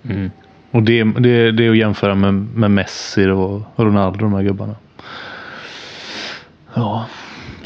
Mm. 0.09 0.31
Och 0.71 0.83
det, 0.83 1.03
det, 1.03 1.51
det 1.51 1.65
är 1.65 1.71
att 1.71 1.77
jämföra 1.77 2.15
med, 2.15 2.33
med 2.33 2.71
Messi 2.71 3.25
och 3.27 3.61
Ronaldo, 3.75 4.19
de 4.19 4.33
här 4.33 4.43
gubbarna. 4.43 4.75
Ja, 6.73 7.05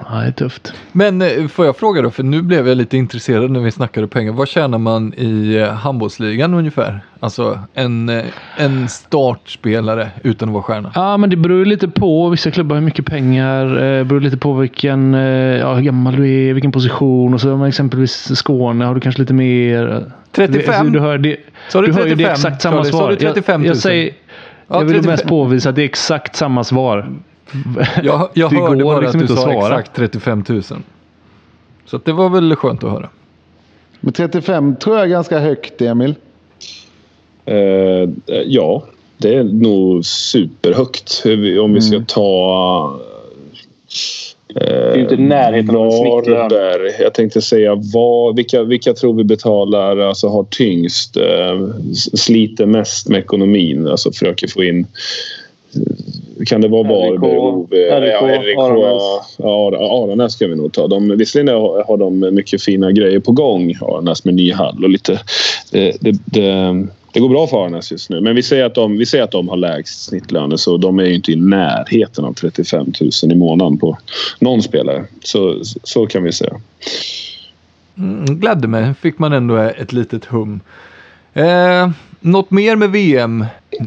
ja 0.09 0.15
det 0.19 0.27
är 0.27 0.31
tufft. 0.31 0.73
Men 0.91 1.21
eh, 1.21 1.47
får 1.47 1.65
jag 1.65 1.77
fråga 1.77 2.01
då, 2.01 2.11
för 2.11 2.23
nu 2.23 2.41
blev 2.41 2.67
jag 2.67 2.77
lite 2.77 2.97
intresserad 2.97 3.51
när 3.51 3.59
vi 3.59 3.71
snackade 3.71 4.07
pengar. 4.07 4.31
Vad 4.33 4.47
tjänar 4.47 4.77
man 4.77 5.13
i 5.17 5.55
eh, 5.55 5.69
handbollsligan 5.73 6.53
ungefär? 6.53 6.99
Alltså 7.19 7.59
en, 7.73 8.09
eh, 8.09 8.23
en 8.57 8.87
startspelare 8.87 10.07
utan 10.23 10.49
att 10.49 10.53
vara 10.53 10.63
stjärna. 10.63 10.91
Ja, 10.95 11.17
men 11.17 11.29
det 11.29 11.35
beror 11.35 11.65
lite 11.65 11.87
på. 11.87 12.29
Vissa 12.29 12.51
klubbar 12.51 12.75
har 12.75 12.81
mycket 12.81 13.05
pengar. 13.05 13.65
Det 13.65 14.05
beror 14.05 14.21
lite 14.21 14.37
på 14.37 14.53
vilken, 14.53 15.13
ja, 15.13 15.73
hur 15.73 15.81
gammal 15.83 16.15
du 16.15 16.33
är, 16.33 16.53
vilken 16.53 16.71
position. 16.71 17.33
Och 17.33 17.41
så 17.41 17.49
har 17.49 17.57
man 17.57 17.67
exempelvis 17.67 18.37
Skåne 18.37 18.85
har 18.85 18.95
du 18.95 18.99
kanske 19.01 19.21
lite 19.21 19.33
mer. 19.33 20.03
35? 20.31 20.91
Du 20.91 20.99
hör, 20.99 21.17
det, 21.17 21.37
Sa 21.69 21.81
du 21.81 21.87
du 21.87 21.93
hör 21.93 21.99
ju 22.07 22.15
det 22.15 22.23
35? 22.23 22.31
exakt 22.33 22.61
samma 22.61 22.77
Sa 22.77 22.83
du- 22.83 22.91
sa 22.91 22.97
svar. 22.97 23.09
du 23.09 23.15
35 23.15 23.61
000? 23.61 23.65
Jag, 23.67 23.75
jag, 23.75 23.81
säger, 23.81 24.11
Ja, 24.67 24.75
jag 24.75 24.79
vill 24.85 24.93
35. 24.93 25.11
mest 25.11 25.27
påvisa 25.27 25.69
att 25.69 25.75
det 25.75 25.81
är 25.81 25.85
exakt 25.85 26.35
samma 26.35 26.63
svar. 26.63 27.07
Jag, 28.03 28.29
jag 28.33 28.51
Det 28.51 28.57
hörde 28.59 28.83
går 28.83 28.93
bara 28.93 28.99
liksom 28.99 29.19
att 29.19 29.21
inte 29.23 29.33
du 29.33 29.39
att 29.39 29.45
sa 29.45 29.51
svara. 29.51 29.79
exakt 29.79 29.95
35 29.95 30.43
000. 30.49 30.61
Så 31.85 31.95
att 31.95 32.05
det 32.05 32.13
var 32.13 32.29
väl 32.29 32.55
skönt 32.55 32.83
att 32.83 32.91
höra. 32.91 33.09
Men 33.99 34.13
35 34.13 34.75
tror 34.75 34.95
jag 34.95 35.05
är 35.05 35.09
ganska 35.09 35.39
högt 35.39 35.81
Emil. 35.81 36.15
Eh, 37.45 38.09
ja, 38.45 38.83
det 39.17 39.35
är 39.35 39.43
nog 39.43 40.05
superhögt. 40.05 41.23
Om 41.61 41.73
vi 41.73 41.81
ska 41.81 41.99
ta... 42.07 42.99
Det 44.53 44.63
är 44.63 44.95
ju 44.95 45.01
inte 45.01 45.13
i 45.15 45.17
närheten 45.17 45.75
av. 45.75 45.85
Varberg. 45.85 46.91
Jag 46.99 47.13
tänkte 47.13 47.41
säga 47.41 47.75
vad, 47.93 48.35
vilka, 48.35 48.63
vilka 48.63 48.93
tror 48.93 49.13
vi 49.13 49.23
betalar, 49.23 49.97
alltså 49.97 50.27
har 50.27 50.43
tyngst, 50.49 51.17
eh, 51.17 51.61
s- 51.91 52.19
sliter 52.23 52.65
mest 52.65 53.09
med 53.09 53.19
ekonomin, 53.19 53.87
alltså 53.87 54.11
försöker 54.11 54.47
få 54.47 54.63
in 54.63 54.87
kan 56.45 56.61
det 56.61 56.67
vara 56.67 56.84
Varberg, 56.84 58.45
RIK, 58.45 58.57
Aranäs. 58.57 59.36
ja, 59.38 59.67
Ar- 59.67 60.03
Aranäs 60.03 60.34
ska 60.34 60.47
vi 60.47 60.55
nog 60.55 60.73
ta. 60.73 60.88
De, 60.88 61.17
visserligen 61.17 61.61
har 61.61 61.84
har 61.88 61.97
de 61.97 62.19
mycket 62.19 62.61
fina 62.63 62.91
grejer 62.91 63.19
på 63.19 63.32
gång, 63.32 63.73
Aranäs 63.82 64.25
med 64.25 64.34
ny 64.34 64.53
hall 64.53 64.84
och 64.84 64.89
lite... 64.89 65.19
Det, 65.71 65.97
det, 66.01 66.11
det, 66.25 66.88
det 67.13 67.19
går 67.19 67.30
bra 67.30 67.47
för 67.47 67.61
Aranäs 67.61 67.91
just 67.91 68.09
nu, 68.09 68.21
men 68.21 68.36
vi 68.36 68.43
säger 68.43 68.65
att 68.65 68.75
de, 68.75 68.97
vi 68.97 69.05
säger 69.05 69.23
att 69.23 69.32
de 69.32 69.49
har 69.49 69.57
lägst 69.57 70.03
snittlöner 70.03 70.57
så 70.57 70.78
de 70.78 70.99
är 70.99 71.03
ju 71.03 71.13
inte 71.13 71.32
i 71.32 71.36
närheten 71.36 72.25
av 72.25 72.34
35 72.34 72.86
000 73.23 73.32
i 73.32 73.36
månaden 73.36 73.78
på 73.78 73.97
någon 74.39 74.61
spelare. 74.61 75.03
Så, 75.23 75.55
så 75.84 76.05
kan 76.05 76.23
vi 76.23 76.32
säga. 76.32 76.53
Mm, 77.97 78.39
gladde 78.39 78.67
mig, 78.67 78.93
fick 79.01 79.19
man 79.19 79.34
ändå 79.34 79.57
ett 79.57 79.93
litet 79.93 80.25
hum. 80.25 80.59
Eh, 81.34 81.89
något 82.20 82.51
mer 82.51 82.76
med 82.76 82.91
VM? 82.91 83.45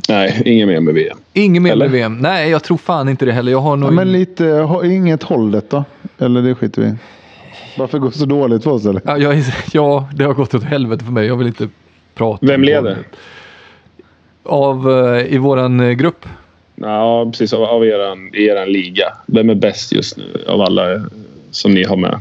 Nej, 0.09 0.43
ingen 0.45 0.69
mer 0.69 0.81
med 0.81 0.95
VM. 0.95 1.19
Inget 1.33 1.63
mer 1.63 1.73
Eller? 1.73 1.85
med 1.85 1.93
VM. 1.93 2.19
Nej, 2.19 2.51
jag 2.51 2.63
tror 2.63 2.77
fan 2.77 3.09
inte 3.09 3.25
det 3.25 3.33
heller. 3.33 3.53
Jag 3.53 3.61
har 3.61 3.77
nog... 3.77 3.91
Ja, 3.91 3.95
men 3.95 4.13
lite, 4.13 4.45
ha, 4.45 4.85
inget 4.85 5.23
hållet 5.23 5.71
då? 5.71 5.85
Eller 6.19 6.43
det 6.43 6.55
skiter 6.55 6.83
vi 6.83 6.89
i. 6.89 6.95
Varför 7.79 7.99
går 7.99 8.11
det 8.11 8.19
så 8.19 8.27
dåligt 8.27 8.65
för 8.65 8.71
oss 8.71 8.87
eller? 8.87 9.03
ja, 9.05 9.19
jag, 9.19 9.43
ja, 9.73 10.09
det 10.15 10.25
har 10.25 10.35
gått 10.35 10.55
åt 10.55 10.65
helvete 10.65 11.05
för 11.05 11.13
mig. 11.13 11.27
Jag 11.27 11.37
vill 11.37 11.47
inte 11.47 11.69
prata 12.15 12.47
Vem 12.47 12.61
om 12.61 12.65
leder? 12.65 12.99
Av, 14.43 14.91
eh, 14.91 15.35
I 15.35 15.39
våran 15.39 15.81
eh, 15.81 15.91
grupp? 15.91 16.27
Ja, 16.75 17.29
precis. 17.31 17.53
Av, 17.53 17.63
av 17.63 17.85
eran, 17.85 18.35
i 18.35 18.47
eran 18.47 18.69
liga. 18.73 19.05
Vem 19.27 19.51
är 19.51 19.55
bäst 19.55 19.93
just 19.93 20.17
nu 20.17 20.45
av 20.49 20.61
alla 20.61 20.95
eh, 20.95 21.01
som 21.51 21.73
ni 21.73 21.85
har 21.85 21.97
med? 21.97 22.21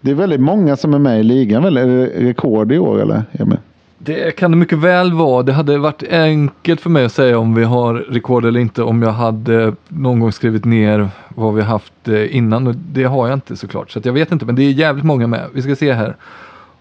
Det 0.00 0.10
är 0.10 0.14
väldigt 0.14 0.40
många 0.40 0.76
som 0.76 0.94
är 0.94 0.98
med 0.98 1.20
i 1.20 1.22
ligan. 1.22 1.62
Väl? 1.62 1.76
Är 1.76 1.86
det 1.86 2.06
rekord 2.06 2.72
i 2.72 2.78
år 2.78 3.02
eller? 3.02 3.22
Emil? 3.32 3.58
Det 4.04 4.36
kan 4.36 4.50
det 4.50 4.56
mycket 4.56 4.78
väl 4.78 5.12
vara. 5.12 5.42
Det 5.42 5.52
hade 5.52 5.78
varit 5.78 6.02
enkelt 6.10 6.80
för 6.80 6.90
mig 6.90 7.04
att 7.04 7.12
säga 7.12 7.38
om 7.38 7.54
vi 7.54 7.64
har 7.64 7.94
rekord 7.94 8.44
eller 8.44 8.60
inte 8.60 8.82
om 8.82 9.02
jag 9.02 9.12
hade 9.12 9.74
någon 9.88 10.20
gång 10.20 10.32
skrivit 10.32 10.64
ner 10.64 11.08
vad 11.28 11.54
vi 11.54 11.62
haft 11.62 12.08
eh, 12.08 12.36
innan. 12.36 12.82
Det 12.92 13.04
har 13.04 13.28
jag 13.28 13.36
inte 13.36 13.56
såklart. 13.56 13.90
Så 13.90 13.98
att 13.98 14.04
jag 14.04 14.12
vet 14.12 14.32
inte, 14.32 14.44
men 14.44 14.54
det 14.54 14.62
är 14.62 14.70
jävligt 14.70 15.04
många 15.04 15.26
med. 15.26 15.48
Vi 15.54 15.62
ska 15.62 15.76
se 15.76 15.92
här. 15.92 16.16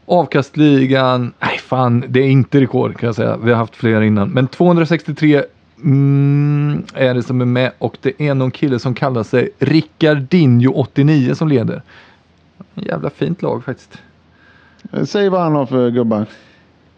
Avkastligan, 0.06 1.34
nej 1.40 1.58
fan, 1.58 2.04
det 2.08 2.20
är 2.20 2.28
inte 2.28 2.62
rekord 2.62 2.98
kan 2.98 3.08
jag 3.08 3.16
säga. 3.16 3.38
Vi 3.44 3.52
har 3.52 3.58
haft 3.58 3.76
fler 3.76 4.02
innan. 4.02 4.30
Men 4.30 4.48
263 4.48 5.44
mm, 5.84 6.84
är 6.94 7.14
det 7.14 7.24
som 7.24 7.42
är 7.42 7.46
med 7.46 7.72
och 7.78 7.98
det 8.02 8.22
är 8.22 8.34
någon 8.34 8.52
kille 8.52 8.80
som 8.80 8.94
kallar 8.94 9.24
sig 9.24 9.50
Rickardinho 9.60 10.74
89 10.74 11.36
som 11.36 11.48
leder. 11.48 11.82
Jävla 12.74 13.10
fint 13.10 13.42
lag 13.42 13.64
faktiskt. 13.64 13.98
Eh, 14.92 15.04
säg 15.04 15.30
vad 15.30 15.42
han 15.42 15.56
har 15.56 15.66
för 15.66 15.90
gubbar. 15.90 16.26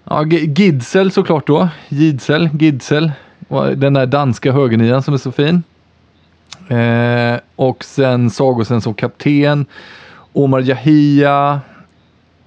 Ja, 0.03 0.25
Gidsel 0.25 1.11
såklart 1.11 1.47
då. 1.47 1.69
Gidsel, 1.89 2.49
Gidsel. 2.59 3.11
Den 3.75 3.93
där 3.93 4.05
danska 4.05 4.51
högernian 4.51 5.03
som 5.03 5.13
är 5.13 5.17
så 5.17 5.31
fin. 5.31 5.63
Eh, 6.67 7.39
och 7.55 7.83
sen 7.83 8.29
Sagosen 8.29 8.81
som 8.81 8.93
kapten. 8.93 9.65
Omar 10.33 10.59
Jahia. 10.59 11.61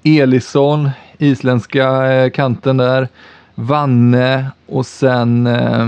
Elisson, 0.06 0.90
isländska 1.18 2.12
eh, 2.12 2.30
kanten 2.30 2.76
där. 2.76 3.08
Vanne 3.54 4.46
och 4.66 4.86
sen, 4.86 5.46
eh, 5.46 5.86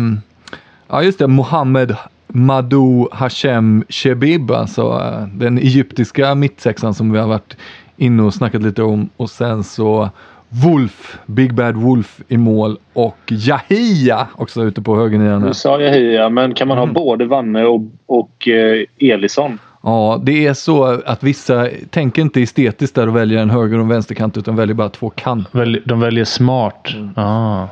ja 0.89 1.03
just 1.03 1.19
det, 1.19 1.27
Mohammed 1.27 1.97
Madou 2.27 3.09
Hashem 3.13 3.85
Shebib, 3.89 4.51
alltså 4.51 4.83
eh, 4.83 5.27
den 5.27 5.59
egyptiska 5.59 6.35
mittsexan 6.35 6.95
som 6.95 7.13
vi 7.13 7.19
har 7.19 7.29
varit 7.29 7.57
inne 7.97 8.23
och 8.23 8.35
snackat 8.35 8.63
lite 8.63 8.83
om. 8.83 9.09
Och 9.17 9.31
sen 9.31 9.65
så 9.65 10.11
Wolf, 10.49 11.19
Big 11.27 11.55
Bad 11.55 11.77
Wolf 11.77 12.21
i 12.29 12.37
mål 12.37 12.77
och 12.93 13.19
Jahia 13.29 14.27
också 14.37 14.63
ute 14.63 14.83
på 14.83 14.97
högernian. 14.97 15.41
Nu 15.41 15.47
här. 15.47 15.53
sa 15.53 15.81
jag 15.81 15.93
Hia, 15.93 16.29
men 16.29 16.55
kan 16.55 16.69
man 16.69 16.79
ha 16.79 16.87
både 16.87 17.25
Vanne 17.25 17.65
och, 17.65 17.81
och 18.07 18.49
eh, 18.49 18.85
Elisson? 18.99 19.59
Ja, 19.83 20.21
det 20.23 20.47
är 20.47 20.55
så 20.55 20.85
att 20.85 21.23
vissa 21.23 21.69
tänker 21.91 22.23
inte 22.23 22.43
estetiskt 22.43 22.95
där 22.95 23.07
och 23.09 23.17
väljer 23.17 23.43
en 23.43 23.51
höger 23.51 23.77
och 23.77 23.83
en 23.83 23.89
vänsterkant 23.89 24.37
utan 24.37 24.57
väljer 24.57 24.75
bara 24.75 24.89
två 24.89 25.11
kant. 25.11 25.49
Väl- 25.53 25.83
De 25.85 26.01
väljer 26.01 26.25
smart. 26.25 26.89
Ah. 27.17 27.65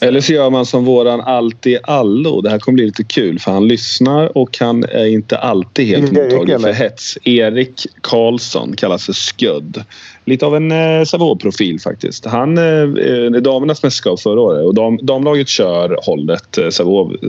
Eller 0.00 0.20
så 0.20 0.32
gör 0.32 0.50
man 0.50 0.66
som 0.66 0.84
våran 0.84 1.20
alltid 1.20 1.78
allo. 1.82 2.40
Det 2.40 2.50
här 2.50 2.58
kommer 2.58 2.74
bli 2.74 2.86
lite 2.86 3.04
kul 3.04 3.38
för 3.38 3.52
han 3.52 3.68
lyssnar 3.68 4.38
och 4.38 4.58
han 4.60 4.84
är 4.84 5.06
inte 5.06 5.38
alltid 5.38 5.86
helt 5.86 6.12
Erik, 6.12 6.32
mottaglig 6.32 6.60
för 6.60 6.72
hets. 6.72 7.18
Erik 7.24 7.86
Karlsson 8.00 8.76
kallas 8.76 9.06
för 9.06 9.12
Sködd. 9.12 9.84
Lite 10.24 10.46
av 10.46 10.56
en 10.56 10.72
eh, 10.72 11.04
Sävehof-profil 11.04 11.80
faktiskt. 11.80 12.24
Han 12.26 12.58
eh, 12.58 12.64
är 12.64 13.40
damernas 13.40 13.82
mästerskap 13.82 14.20
förra 14.20 14.40
året 14.40 14.66
och 14.66 14.74
dam, 14.74 14.98
damlaget 15.02 15.48
kör 15.48 15.98
hållet 16.02 16.58
eh, 16.58 16.68
Sävehof 16.68 17.12
eh, 17.22 17.28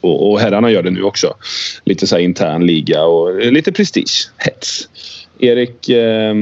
och, 0.00 0.30
och 0.30 0.40
herrarna 0.40 0.70
gör 0.70 0.82
det 0.82 0.90
nu 0.90 1.02
också. 1.02 1.34
Lite 1.84 2.06
så 2.06 2.16
här 2.16 2.22
intern 2.22 2.66
liga 2.66 3.04
och 3.04 3.42
eh, 3.42 3.52
lite 3.52 3.72
prestige, 3.72 4.30
hets. 4.36 4.88
Erik, 5.38 5.88
eh, 5.88 6.34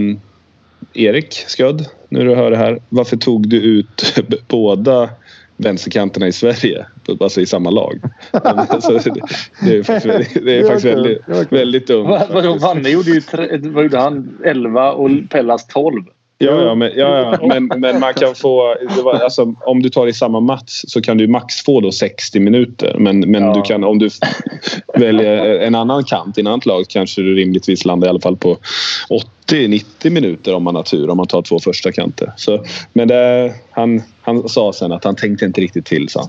Erik 0.95 1.35
Sködd, 1.35 1.87
när 2.09 2.25
du 2.25 2.35
hör 2.35 2.51
det 2.51 2.57
här. 2.57 2.81
Varför 2.89 3.17
tog 3.17 3.49
du 3.49 3.57
ut 3.57 4.21
båda 4.49 5.11
vänsterkanterna 5.59 6.27
i 6.29 6.33
Sverige, 6.33 6.87
alltså 7.21 7.41
i 7.41 7.47
samma 7.47 7.71
lag? 7.71 8.01
Så 8.81 8.93
det, 8.93 9.15
det 9.63 9.77
är 9.79 9.83
faktiskt, 9.83 10.45
det 10.45 10.59
är 10.59 10.65
faktiskt 10.65 10.85
väldigt, 10.85 11.23
väldigt 11.53 11.87
dumt. 11.87 12.07
Vad- 12.09 12.29
Vadå. 12.31 12.55
Vanne 12.55 12.89
gjorde 12.91 13.11
ju 13.11 13.21
tre, 13.21 13.59
vad 13.63 13.83
gjorde 13.83 13.99
han? 13.99 14.39
11 14.45 14.93
och 14.93 15.11
Pellas 15.31 15.67
12. 15.67 16.05
Ja, 16.41 16.63
ja, 16.63 16.75
men, 16.75 16.93
ja, 16.97 17.19
ja. 17.19 17.47
Men, 17.49 17.81
men 17.81 18.01
man 18.01 18.15
kan 18.15 18.35
få... 18.35 18.75
Var, 19.05 19.15
alltså, 19.15 19.55
om 19.61 19.83
du 19.83 19.89
tar 19.89 20.07
i 20.07 20.13
samma 20.13 20.41
match 20.41 20.85
så 20.89 21.03
kan 21.03 21.19
du 21.19 21.29
max 21.29 21.55
få 21.65 21.81
då 21.81 21.93
60 21.93 22.41
minuter. 22.41 22.97
Men, 22.99 23.21
men 23.21 23.43
Ja. 23.43 23.55
du 23.55 23.63
kan, 23.63 23.85
om 23.85 23.99
du 23.99 24.09
väljer 24.95 25.59
en 25.61 25.75
annan 25.75 26.05
kant 26.05 26.39
i 26.39 26.41
ett 26.41 26.47
annat 26.47 26.67
lag 26.67 26.85
kanske 26.89 27.23
du 27.23 27.35
rimligtvis 27.35 27.85
landar 27.85 28.09
i 28.09 28.11
alla 28.11 28.21
fall 28.21 28.37
på 28.37 28.57
80-90 29.51 30.11
minuter 30.11 30.55
om 30.55 30.63
man 30.65 30.75
har 30.75 30.83
tur. 30.83 31.11
Om 31.11 31.17
man 31.17 31.27
tar 31.27 31.43
två 31.43 31.59
första 31.59 31.93
kanter. 31.93 32.33
Så, 32.37 32.65
men 32.93 33.09
det, 33.09 33.55
han, 33.71 34.03
han 34.21 34.49
sa 34.49 34.73
sen 34.73 34.93
att 34.93 35.05
han 35.05 35.17
tänkte 35.17 35.45
inte 35.45 35.61
riktigt 35.61 35.87
till. 35.87 36.09
Så. 36.09 36.29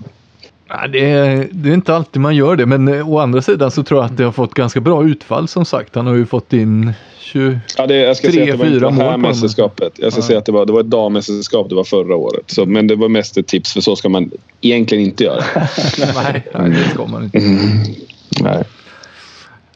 Ja, 0.69 0.87
det, 0.87 1.09
är, 1.09 1.47
det 1.51 1.69
är 1.69 1.73
inte 1.73 1.95
alltid 1.95 2.21
man 2.21 2.35
gör 2.35 2.55
det, 2.55 2.65
men 2.65 2.87
eh, 2.87 3.09
å 3.09 3.19
andra 3.19 3.41
sidan 3.41 3.71
så 3.71 3.83
tror 3.83 3.99
jag 3.99 4.05
att 4.05 4.17
det 4.17 4.23
har 4.23 4.31
fått 4.31 4.53
ganska 4.53 4.79
bra 4.79 5.03
utfall 5.03 5.47
som 5.47 5.65
sagt. 5.65 5.95
Han 5.95 6.07
har 6.07 6.15
ju 6.15 6.25
fått 6.25 6.53
in 6.53 6.93
23, 7.19 7.59
Ja, 7.77 7.87
det, 7.87 7.95
jag 7.95 8.17
ska 8.17 8.31
säga 8.31 8.43
att 8.43 8.49
det 8.49 8.57
var 8.57 8.65
inte 8.65 8.79
det 8.79 8.91
mål 8.91 9.05
här 9.05 9.17
mästerskapet. 9.17 9.93
Jag 9.95 10.13
ska 10.13 10.21
säga 10.21 10.39
att 10.39 10.45
det 10.45 10.51
var, 10.51 10.65
det 10.65 10.73
var 10.73 10.79
ett 10.79 10.89
dammästerskap. 10.89 11.69
Det 11.69 11.75
var 11.75 11.83
förra 11.83 12.15
året. 12.15 12.43
Så, 12.47 12.65
men 12.65 12.87
det 12.87 12.95
var 12.95 13.09
mest 13.09 13.37
ett 13.37 13.47
tips 13.47 13.73
för 13.73 13.81
så 13.81 13.95
ska 13.95 14.09
man 14.09 14.31
egentligen 14.61 15.03
inte 15.03 15.23
göra. 15.23 15.43
Nej, 16.15 16.43
nej, 16.53 16.69
det 16.69 16.89
ska 16.93 17.05
man 17.05 17.23
inte. 17.23 17.39
Nej. 18.41 18.63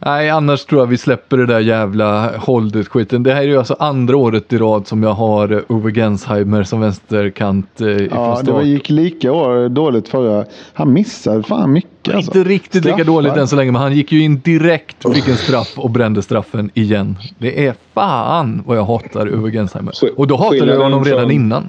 Nej, 0.06 0.30
annars 0.30 0.66
tror 0.66 0.82
jag 0.82 0.88
vi 0.88 0.98
släpper 0.98 1.38
det 1.38 1.46
där 1.46 1.60
jävla 1.60 2.38
hold 2.38 2.88
skiten 2.88 3.24
Det 3.24 3.34
här 3.34 3.42
är 3.42 3.48
ju 3.48 3.58
alltså 3.58 3.76
andra 3.80 4.18
året 4.18 4.54
i 4.54 4.58
rad 4.58 4.88
som 4.88 5.04
jag 5.04 5.14
har 5.14 5.52
eh, 5.52 5.60
Uwe 5.70 5.92
Gensheimer 5.92 6.64
som 6.64 6.82
vänsterkant 6.82 7.82
eh, 7.82 7.88
Ja, 7.88 7.96
det 7.96 8.08
start. 8.08 8.48
var, 8.48 8.62
gick 8.62 8.90
lika 8.90 9.32
år, 9.32 9.70
dåligt 9.70 10.08
förra. 10.08 10.46
Han 10.74 10.94
missade 10.94 11.44
fan 11.44 11.72
mycket. 11.74 12.16
Alltså. 12.16 12.38
Inte 12.38 12.50
riktigt 12.50 12.86
lika 12.86 12.96
Straffar. 12.96 13.12
dåligt 13.14 13.34
än 13.34 13.48
så 13.48 13.56
länge, 13.56 13.72
men 13.72 13.82
han 13.82 13.94
gick 13.94 14.12
ju 14.12 14.24
in 14.24 14.40
direkt, 14.44 15.14
fick 15.14 15.28
en 15.28 15.38
straff 15.38 15.74
och 15.76 15.90
brände 15.90 16.22
straffen 16.22 16.70
igen. 16.74 17.18
Det 17.38 17.68
är 17.68 17.74
fan 17.94 18.64
vad 18.66 18.78
jag 18.78 18.86
hatar 18.86 19.28
Uwe 19.28 19.52
Gensheimer. 19.52 19.94
Och 20.16 20.28
då 20.28 20.38
hatade 20.38 20.74
jag 20.74 20.80
honom 20.84 21.06
redan 21.06 21.20
från- 21.22 21.32
innan. 21.32 21.64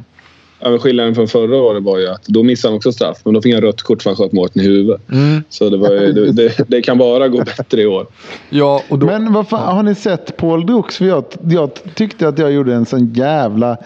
Ja, 0.64 0.78
skillnaden 0.78 1.14
från 1.14 1.28
förra 1.28 1.56
året 1.56 1.82
var 1.82 1.98
ju 1.98 2.08
att 2.08 2.24
då 2.26 2.42
missade 2.42 2.72
han 2.72 2.76
också 2.76 2.92
straff. 2.92 3.20
Men 3.24 3.34
då 3.34 3.42
fick 3.42 3.54
han 3.54 3.62
rött 3.62 3.82
kort 3.82 4.02
för 4.02 4.10
att 4.10 4.18
han 4.18 4.26
sköt 4.26 4.32
Mårten 4.32 4.62
i 4.62 4.64
huvudet. 4.64 5.00
Så 5.48 5.70
det, 5.70 5.76
var, 5.76 5.90
ju- 5.90 6.12
det, 6.12 6.32
det, 6.32 6.64
det 6.68 6.82
kan 6.82 6.98
bara 6.98 7.28
gå 7.28 7.38
bättre 7.38 7.82
i 7.82 7.86
år. 7.86 8.06
Ja, 8.50 8.82
och 8.88 8.98
då... 8.98 9.06
Men 9.06 9.32
vad 9.32 9.48
fan, 9.48 9.76
har 9.76 9.82
ni 9.82 9.94
sett 9.94 10.36
Paul 10.36 10.66
Drux? 10.66 10.96
För 10.96 11.04
jag, 11.04 11.24
jag 11.48 11.70
tyckte 11.94 12.28
att 12.28 12.38
jag 12.38 12.52
gjorde 12.52 12.74
en 12.74 12.86
sån 12.86 13.12
jävla 13.14 13.76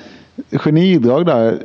genidrag 0.52 1.26
där. 1.26 1.58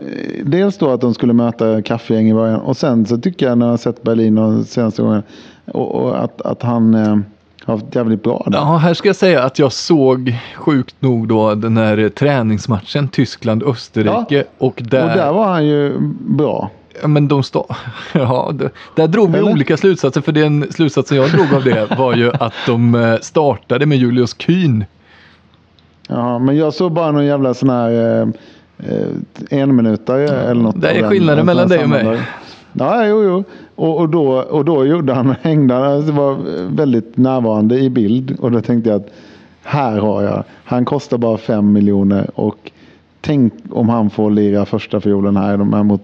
Dels 0.43 0.78
då 0.78 0.89
att 0.89 1.01
de 1.01 1.14
skulle 1.14 1.34
möta 1.34 1.82
kaffegäng 1.82 2.30
i 2.30 2.34
början. 2.34 2.59
Och 2.59 2.78
sen 2.78 3.05
så 3.05 3.18
tycker 3.18 3.45
jag 3.45 3.57
när 3.57 3.66
jag 3.66 3.74
har 3.74 3.78
sett 3.78 4.03
Berlin 4.03 4.38
och 4.38 4.66
senaste 4.66 5.01
gången. 5.01 5.24
Och, 5.66 5.95
och 5.95 6.24
att, 6.24 6.41
att 6.41 6.64
han 6.64 6.93
eh, 6.93 7.18
haft 7.66 7.95
jävligt 7.95 8.24
bra 8.24 8.43
där. 8.47 8.57
Ja, 8.57 8.78
här 8.78 8.93
ska 8.93 9.09
jag 9.09 9.16
säga 9.16 9.43
att 9.43 9.59
jag 9.59 9.72
såg 9.72 10.36
sjukt 10.55 10.95
nog 10.99 11.28
då 11.28 11.55
den 11.55 11.78
här 11.78 12.09
träningsmatchen 12.09 13.07
Tyskland-Österrike. 13.07 14.43
Och 14.57 14.82
där... 14.86 15.03
Och 15.03 15.18
där 15.18 15.34
var 15.34 15.45
han 15.47 15.66
ju 15.66 15.93
bra. 16.20 16.70
Ja, 17.01 17.07
men 17.07 17.28
de 17.28 17.43
stå... 17.43 17.68
ja, 18.14 18.51
det- 18.53 18.70
där 18.95 19.07
drog 19.07 19.32
vi 19.32 19.38
Eller? 19.38 19.51
olika 19.51 19.78
slutsatser. 19.78 20.22
För 20.22 20.32
den 20.32 20.72
slutsatsen 20.72 21.18
jag 21.18 21.30
drog 21.32 21.53
av 21.53 21.64
det 21.64 21.95
var 21.97 22.16
ju 22.16 22.32
att 22.34 22.53
de 22.68 22.95
eh, 22.95 23.16
startade 23.22 23.86
med 23.86 23.97
Julius 23.97 24.36
Kühn. 24.38 24.86
Ja, 26.07 26.39
men 26.39 26.57
jag 26.57 26.74
såg 26.74 26.91
bara 26.91 27.11
någon 27.11 27.26
jävla 27.26 27.53
sån 27.53 27.70
här 27.70 28.22
eh, 28.22 28.28
eh, 28.89 29.07
enminutare 29.61 30.30
eller 30.30 30.61
något. 30.61 30.82
Det 30.82 30.89
är 30.89 31.09
skillnaden 31.09 31.39
En 31.39 31.45
mellan 31.45 31.68
dig 31.70 31.84
och 31.84 31.89
mig. 31.89 32.20
Ja, 32.74 33.05
jo, 33.07 33.24
jo. 33.24 33.43
Och, 33.76 33.99
och, 33.99 34.09
då, 34.09 34.41
och 34.41 34.65
då 34.65 34.86
gjorde 34.86 35.13
han, 35.13 35.36
hängde 35.41 35.74
han, 35.74 35.84
alltså 35.84 36.11
var 36.11 36.38
väldigt 36.76 37.17
närvarande 37.17 37.80
i 37.80 37.89
bild. 37.89 38.38
Och 38.39 38.51
då 38.51 38.61
tänkte 38.61 38.89
jag 38.89 39.01
att 39.01 39.09
här 39.63 39.99
har 39.99 40.24
jag, 40.24 40.43
han 40.63 40.86
kostar 40.86 41.17
bara 41.17 41.38
fem 41.38 41.74
miljoner 41.74 42.30
och 42.36 42.71
tänk 43.21 43.53
om 43.69 43.89
han 43.89 44.09
får 44.09 44.32
lira 44.32 44.65
första 44.65 45.01
fiolen 45.01 45.38
här, 45.38 45.57
de 45.57 45.74
här 45.74 45.84
mot 45.84 46.01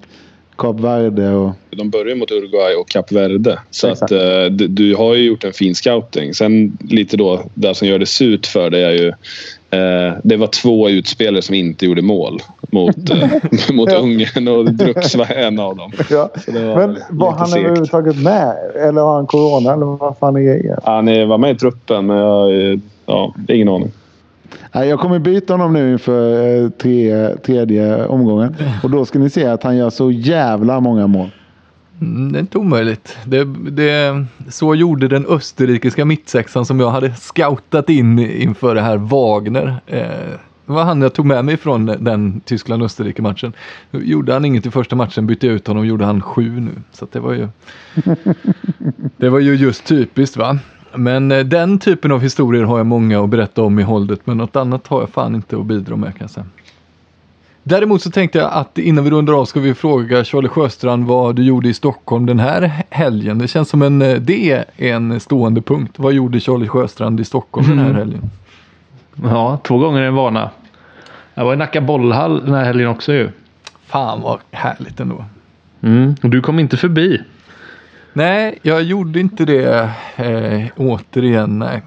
Kap 0.59 0.79
Verde 0.79 1.29
och 1.29 1.51
De 1.69 1.89
börjar 1.89 2.15
mot 2.15 2.31
Uruguay 2.31 2.75
och 2.75 2.89
Kap 2.89 3.11
Verde. 3.11 3.59
Så 3.69 3.87
att, 3.87 4.11
eh, 4.11 4.45
du, 4.51 4.67
du 4.67 4.95
har 4.95 5.15
ju 5.15 5.23
gjort 5.23 5.43
en 5.43 5.53
fin 5.53 5.75
scouting. 5.75 6.33
Sen 6.33 6.77
lite 6.89 7.17
då, 7.17 7.43
det 7.53 7.75
som 7.75 7.87
gör 7.87 7.99
det 7.99 8.05
surt 8.05 8.45
för 8.45 8.69
det 8.69 8.79
är 8.79 8.91
ju 8.91 9.07
eh, 9.79 10.13
det 10.23 10.37
var 10.37 10.47
två 10.47 10.89
utspelare 10.89 11.41
som 11.41 11.55
inte 11.55 11.85
gjorde 11.85 12.01
mål 12.01 12.41
mot, 12.71 13.09
eh, 13.11 13.73
mot 13.73 13.93
Ungern 13.93 14.47
och 14.47 14.73
Drux 14.73 15.15
var 15.15 15.25
en 15.31 15.59
av 15.59 15.75
dem. 15.75 15.91
Ja. 16.09 16.29
Var 16.47 16.87
Men 16.87 16.97
var 17.09 17.31
han 17.31 17.47
segt. 17.47 17.57
överhuvudtaget 17.65 18.23
med? 18.23 18.55
Eller 18.75 19.01
har 19.01 19.15
han 19.15 19.27
corona? 19.27 19.73
Eller 19.73 19.85
vad 19.85 20.17
fan 20.17 20.35
är 20.35 20.39
grejen? 20.41 20.79
Han 20.83 21.07
är- 21.07 21.25
var 21.25 21.37
med 21.37 21.51
i 21.55 21.55
truppen 21.59 22.05
men 22.05 22.17
jag, 22.17 22.79
ja, 23.05 23.33
ingen 23.47 23.69
aning. 23.69 23.91
Nej, 24.71 24.89
jag 24.89 24.99
kommer 24.99 25.19
byta 25.19 25.53
honom 25.53 25.73
nu 25.73 25.91
inför 25.91 26.47
eh, 26.63 26.69
tre, 26.69 27.29
tredje 27.35 28.05
omgången. 28.05 28.55
Och 28.83 28.89
då 28.89 29.05
ska 29.05 29.19
ni 29.19 29.29
se 29.29 29.45
att 29.45 29.63
han 29.63 29.77
gör 29.77 29.89
så 29.89 30.11
jävla 30.11 30.79
många 30.79 31.07
mål. 31.07 31.29
Mm, 32.01 32.31
det 32.31 32.37
är 32.37 32.41
inte 32.41 32.57
omöjligt. 32.57 33.17
Det, 33.25 33.43
det, 33.71 34.25
så 34.49 34.75
gjorde 34.75 35.07
den 35.07 35.25
österrikiska 35.29 36.05
mittsexan 36.05 36.65
som 36.65 36.79
jag 36.79 36.89
hade 36.89 37.11
scoutat 37.15 37.89
in 37.89 38.19
inför 38.19 38.75
det 38.75 38.81
här 38.81 38.97
Wagner. 38.97 39.75
Eh, 39.87 40.01
det 40.69 40.73
var 40.73 40.83
han 40.83 41.01
jag 41.01 41.13
tog 41.13 41.25
med 41.25 41.45
mig 41.45 41.57
från 41.57 41.85
den 41.85 42.41
Tyskland-Österrike-matchen. 42.45 43.53
Gjorde 43.91 44.33
han 44.33 44.45
inget 44.45 44.65
i 44.65 44.71
första 44.71 44.95
matchen, 44.95 45.27
bytte 45.27 45.47
jag 45.47 45.55
ut 45.55 45.67
honom, 45.67 45.85
gjorde 45.85 46.05
han 46.05 46.21
sju 46.21 46.59
nu. 46.59 46.71
Så 46.91 47.05
att 47.05 47.11
det 47.11 47.19
var 47.19 47.33
ju 47.33 47.47
Det 49.17 49.29
var 49.29 49.39
ju 49.39 49.55
just 49.55 49.85
typiskt 49.85 50.37
va. 50.37 50.59
Men 50.95 51.31
eh, 51.31 51.39
den 51.39 51.79
typen 51.79 52.11
av 52.11 52.21
historier 52.21 52.63
har 52.63 52.77
jag 52.77 52.85
många 52.85 53.23
att 53.23 53.29
berätta 53.29 53.63
om 53.63 53.79
i 53.79 53.83
hållet, 53.83 54.19
men 54.23 54.37
något 54.37 54.55
annat 54.55 54.87
har 54.87 54.99
jag 54.99 55.09
fan 55.09 55.35
inte 55.35 55.57
att 55.57 55.65
bidra 55.65 55.95
med 55.95 56.09
kan 56.09 56.17
jag 56.19 56.29
säga. 56.29 56.45
Däremot 57.63 58.01
så 58.01 58.11
tänkte 58.11 58.39
jag 58.39 58.51
att 58.53 58.77
innan 58.77 59.03
vi 59.03 59.09
rundar 59.09 59.33
av 59.33 59.45
ska 59.45 59.59
vi 59.59 59.73
fråga 59.73 60.23
Charlie 60.23 60.47
Sjöstrand 60.47 61.05
vad 61.05 61.35
du 61.35 61.43
gjorde 61.43 61.69
i 61.69 61.73
Stockholm 61.73 62.25
den 62.25 62.39
här 62.39 62.83
helgen. 62.89 63.37
Det 63.37 63.47
känns 63.47 63.69
som 63.69 63.81
en, 63.81 64.01
eh, 64.01 64.15
det 64.15 64.51
är 64.51 64.65
en 64.77 65.19
stående 65.19 65.61
punkt. 65.61 65.93
Vad 65.97 66.13
gjorde 66.13 66.39
Charlie 66.39 66.67
Sjöstrand 66.67 67.19
i 67.19 67.25
Stockholm 67.25 67.67
den 67.67 67.79
här 67.79 67.93
helgen? 67.93 68.29
Ja, 69.23 69.59
två 69.63 69.77
gånger 69.77 70.01
en 70.01 70.15
vana. 70.15 70.49
Jag 71.39 71.45
var 71.45 71.53
i 71.53 71.57
Nacka 71.57 71.81
bollhall 71.81 72.45
den 72.45 72.53
här 72.53 72.63
helgen 72.63 72.87
också 72.87 73.13
ju. 73.13 73.29
Fan 73.87 74.21
vad 74.21 74.39
härligt 74.51 74.99
ändå. 74.99 75.25
Mm. 75.81 76.15
Och 76.23 76.29
du 76.29 76.41
kom 76.41 76.59
inte 76.59 76.77
förbi. 76.77 77.21
Nej, 78.13 78.59
jag 78.61 78.83
gjorde 78.83 79.19
inte 79.19 79.45
det 79.45 79.89
eh, 80.15 80.65
återigen. 80.75 81.59
Nej. 81.59 81.81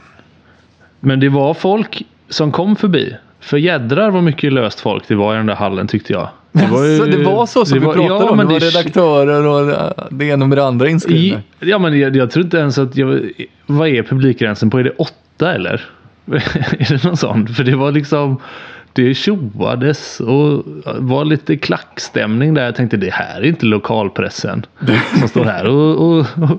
Men 1.01 1.21
det 1.21 1.29
var 1.29 1.55
folk 1.55 2.03
som 2.29 2.53
kom 2.53 2.77
förbi. 2.77 3.17
För 3.41 3.57
jädrar 3.57 4.11
vad 4.11 4.23
mycket 4.23 4.53
löst 4.53 4.81
folk 4.81 5.09
det 5.09 5.15
var 5.15 5.35
i 5.35 5.37
den 5.37 5.47
där 5.47 5.55
hallen 5.55 5.87
tyckte 5.87 6.13
jag. 6.13 6.29
Det 6.53 6.67
var, 6.67 6.99
så, 6.99 7.05
det 7.05 7.25
var 7.25 7.47
så 7.47 7.65
som 7.65 7.75
det 7.75 7.81
vi 7.81 7.87
var- 7.87 7.95
pratade 7.95 8.25
ja, 8.25 8.31
om. 8.31 8.37
men 8.37 8.47
Det 8.47 8.53
var 8.53 8.61
redaktörer 8.61 9.47
och 9.47 9.71
eh, 9.71 10.07
det 10.11 10.25
ena 10.25 10.47
med 10.47 10.59
det 10.59 10.65
andra 10.65 10.89
inskrivna. 10.89 11.41
I, 11.61 11.71
ja 11.71 11.79
men 11.79 11.99
jag, 11.99 12.17
jag 12.17 12.31
tror 12.31 12.45
inte 12.45 12.57
ens 12.59 12.79
att 12.79 12.97
jag, 12.97 13.31
Vad 13.67 13.89
är 13.89 14.03
publikgränsen 14.03 14.71
på? 14.71 14.79
Är 14.79 14.85
det 14.85 14.91
åtta 14.99 15.55
eller? 15.55 15.85
är 16.27 16.89
det 16.93 17.05
någon 17.05 17.17
sån? 17.17 17.47
För 17.49 17.65
det 17.65 17.77
var 17.77 17.93
liksom 17.93 18.41
det 18.93 19.15
tjoades 19.15 20.21
och 20.21 20.65
var 20.99 21.25
lite 21.25 21.57
klackstämning 21.57 22.55
där. 22.55 22.65
Jag 22.65 22.75
tänkte 22.77 22.97
det 22.97 23.13
här 23.13 23.41
är 23.41 23.45
inte 23.47 23.67
lokalpressen 23.67 24.67
som 25.19 25.29
står 25.29 25.45
här 25.45 25.67
och, 25.67 26.09
och, 26.09 26.19
och 26.19 26.59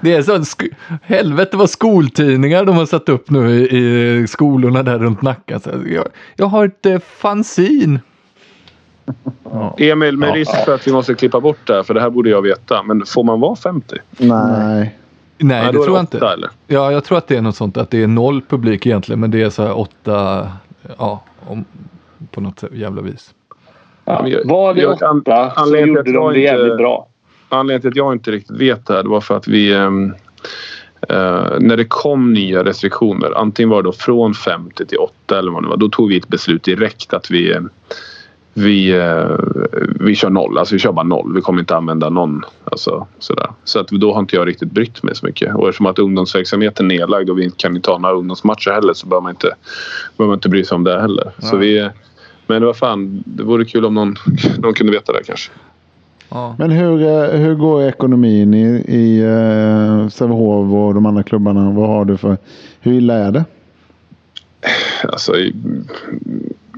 Det 0.00 0.14
är 0.14 0.22
så, 0.22 0.36
sk- 0.36 0.74
helvete 1.02 1.56
vad 1.56 1.70
skoltidningar 1.70 2.64
de 2.64 2.76
har 2.76 2.86
satt 2.86 3.08
upp 3.08 3.30
nu 3.30 3.50
i, 3.50 4.22
i 4.22 4.26
skolorna 4.26 4.82
där 4.82 4.98
runt 4.98 5.22
Nacka. 5.22 5.60
Så 5.60 5.70
jag, 5.94 6.04
jag 6.36 6.46
har 6.46 6.64
ett 6.66 6.86
eh, 6.86 6.98
fanzin. 6.98 7.98
Emil, 9.78 10.16
med 10.16 10.34
risk 10.34 10.64
för 10.64 10.74
att 10.74 10.86
vi 10.88 10.92
måste 10.92 11.14
klippa 11.14 11.40
bort 11.40 11.58
det 11.66 11.74
här, 11.74 11.82
för 11.82 11.94
det 11.94 12.00
här 12.00 12.10
borde 12.10 12.30
jag 12.30 12.42
veta. 12.42 12.82
Men 12.82 13.06
får 13.06 13.24
man 13.24 13.40
vara 13.40 13.56
50? 13.56 13.96
Nej. 14.18 14.98
Nej, 15.38 15.64
Ja, 15.66 15.72
det 15.72 15.78
tror 15.78 15.88
jag 15.96 16.00
inte. 16.00 16.18
Eller? 16.18 16.50
Ja, 16.66 16.92
jag 16.92 17.04
tror 17.04 17.18
att 17.18 17.28
det 17.28 17.36
är 17.36 17.40
något 17.42 17.56
sånt 17.56 17.76
att 17.76 17.90
det 17.90 18.02
är 18.02 18.06
noll 18.06 18.42
publik 18.48 18.86
egentligen, 18.86 19.20
men 19.20 19.30
det 19.30 19.42
är 19.42 19.50
så 19.50 19.62
här 19.62 19.78
åtta, 19.78 20.48
ja, 20.98 21.22
om, 21.48 21.64
på 22.30 22.40
något 22.40 22.64
jävla 22.72 23.02
vis. 23.02 23.34
Ja, 24.04 24.28
jag- 24.28 24.44
var 24.48 24.74
det 24.74 24.80
jag- 24.80 25.02
an- 25.02 25.20
åtta 25.20 25.52
så 25.56 25.76
gjorde 25.76 26.00
att 26.00 26.06
de 26.06 26.12
jag 26.12 26.32
det 26.34 26.38
inte- 26.38 26.40
jävligt 26.40 26.76
bra. 26.76 27.08
Anledningen 27.48 27.80
till 27.80 27.88
att 27.90 27.96
jag 27.96 28.12
inte 28.12 28.30
riktigt 28.30 28.56
vet 28.60 28.86
det 28.86 28.94
här 28.94 29.02
det 29.02 29.08
var 29.08 29.20
för 29.20 29.36
att 29.36 29.48
vi... 29.48 29.74
ehm, 29.74 30.14
eh, 31.08 31.58
när 31.60 31.76
det 31.76 31.84
kom 31.84 32.32
nya 32.32 32.64
restriktioner, 32.64 33.32
antingen 33.38 33.68
var 33.70 33.82
det 33.82 33.88
då 33.88 33.92
från 33.92 34.34
50 34.34 34.86
till 34.86 34.98
8 34.98 35.38
eller 35.38 35.50
vad 35.52 35.62
det 35.62 35.68
var, 35.68 35.76
då 35.76 35.88
tog 35.88 36.08
vi 36.08 36.16
ett 36.16 36.28
beslut 36.28 36.62
direkt 36.64 37.12
att 37.14 37.30
vi, 37.30 37.52
eh, 37.52 37.60
vi, 38.54 38.90
eh, 38.90 39.36
vi 40.00 40.14
kör 40.14 40.30
noll. 40.30 40.58
Alltså 40.58 40.74
vi 40.74 40.78
kör 40.78 40.92
bara 40.92 41.06
noll. 41.06 41.34
Vi 41.34 41.40
kommer 41.40 41.60
inte 41.60 41.76
använda 41.76 42.10
någon. 42.10 42.42
Alltså, 42.64 43.06
sådär. 43.18 43.50
Så 43.64 43.80
att 43.80 43.88
då 43.88 44.12
har 44.12 44.20
inte 44.20 44.36
jag 44.36 44.48
riktigt 44.48 44.70
brytt 44.70 45.02
mig 45.02 45.16
så 45.16 45.26
mycket. 45.26 45.54
Och 45.54 45.68
eftersom 45.68 45.86
att 45.86 45.98
ungdomsverksamheten 45.98 46.90
är 46.90 46.98
nedlagd 46.98 47.30
och 47.30 47.38
vi 47.38 47.44
inte 47.44 47.56
kan 47.56 47.76
inte 47.76 47.90
ha 47.90 47.98
några 47.98 48.14
ungdomsmatcher 48.14 48.70
heller 48.70 48.94
så 48.94 49.06
behöver 49.06 49.22
man 49.22 49.30
inte, 49.30 49.54
behöver 50.16 50.30
man 50.30 50.36
inte 50.36 50.48
bry 50.48 50.64
sig 50.64 50.74
om 50.74 50.84
det 50.84 51.00
heller. 51.00 51.32
Så 51.38 51.56
vi, 51.56 51.90
men 52.46 52.60
det 52.60 52.66
var 52.66 52.74
fan, 52.74 53.22
det 53.26 53.42
vore 53.42 53.64
kul 53.64 53.84
om 53.84 53.94
någon, 53.94 54.16
någon 54.58 54.74
kunde 54.74 54.92
veta 54.92 55.12
det 55.12 55.22
kanske. 55.26 55.50
Ja. 56.28 56.54
Men 56.58 56.70
hur, 56.70 57.02
eh, 57.02 57.40
hur 57.40 57.54
går 57.54 57.82
ekonomin 57.82 58.54
i, 58.54 58.84
i 58.88 59.22
uh, 59.24 60.08
Sävehof 60.08 60.72
och 60.72 60.94
de 60.94 61.06
andra 61.06 61.22
klubbarna? 61.22 61.70
Vad 61.70 61.88
har 61.88 62.04
du 62.04 62.16
för... 62.16 62.36
Hur 62.80 62.92
illa 62.92 63.14
är 63.14 63.32
det? 63.32 63.44
Alltså, 65.02 65.32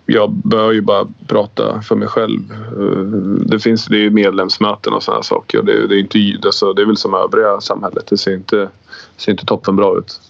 jag 0.07 0.31
bör 0.31 0.73
ju 0.73 0.81
bara 0.81 1.07
prata 1.27 1.83
för 1.83 1.97
mig 1.97 2.09
själv. 2.09 2.41
Eh, 2.53 3.03
Det 3.47 3.59
finns 3.59 3.87
det 3.87 3.97
är 3.97 4.01
ju 4.01 4.11
medlemsmöten 4.11 4.93
och 4.93 5.03
sådana 5.03 5.23
saker. 5.23 5.63
Det, 5.63 5.87
det, 5.87 5.95
är 5.95 5.99
inte, 5.99 6.49
alltså, 6.49 6.73
det 6.73 6.83
är 6.83 6.87
väl 6.87 6.97
som 6.97 7.15
övriga 7.15 7.61
samhället. 7.61 8.07
Det 8.07 8.17
ser 8.17 8.35
inte, 8.35 8.69
ser 9.17 9.33
inte 9.33 9.45
toppen 9.45 9.77
bra 9.77 9.99
ut. 9.99 10.21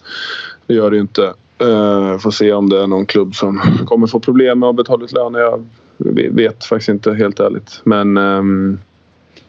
Det 0.67 0.73
gör 0.73 0.91
det 0.91 0.97
inte. 0.97 1.33
Uh, 1.63 2.17
får 2.17 2.31
se 2.31 2.53
om 2.53 2.69
det 2.69 2.81
är 2.81 2.87
någon 2.87 3.05
klubb 3.05 3.35
som 3.35 3.61
kommer 3.85 4.07
få 4.07 4.19
problem 4.19 4.59
med 4.59 4.69
att 4.69 4.75
betala 4.75 5.05
ut 5.05 5.11
löner. 5.11 5.39
Jag 5.39 5.65
vet 6.31 6.65
faktiskt 6.65 6.89
inte 6.89 7.13
helt 7.13 7.39
ärligt. 7.39 7.81
Men, 7.83 8.17
ehm, 8.17 8.79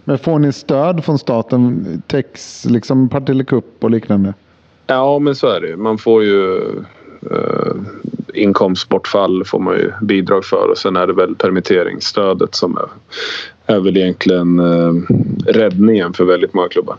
Men 0.05 0.18
får 0.18 0.39
ni 0.39 0.53
stöd 0.53 1.05
från 1.05 1.18
staten? 1.18 2.03
Tex, 2.07 2.64
liksom 2.64 3.09
Partille 3.09 3.45
Cup 3.45 3.64
och 3.81 3.91
liknande? 3.91 4.35
Ja, 4.87 5.18
men 5.18 5.35
så 5.35 5.47
är 5.47 5.61
det. 5.61 5.76
Man 5.76 5.99
får 5.99 6.24
ju 6.24 6.57
eh, 7.31 7.74
inkomstbortfall 8.39 9.45
får 9.45 9.59
man 9.59 9.74
ju 9.74 9.93
bidrag 10.03 10.45
för 10.45 10.70
och 10.70 10.78
sen 10.78 10.97
är 10.97 11.07
det 11.07 11.12
väl 11.12 11.34
permitteringsstödet 11.34 12.55
som 12.55 12.76
är, 12.76 12.89
är 13.74 13.80
väl 13.80 13.97
egentligen 13.97 14.61
eh, 14.61 14.93
räddningen 15.47 16.12
för 16.12 16.24
väldigt 16.24 16.55
många 16.55 16.68
klubbar. 16.68 16.97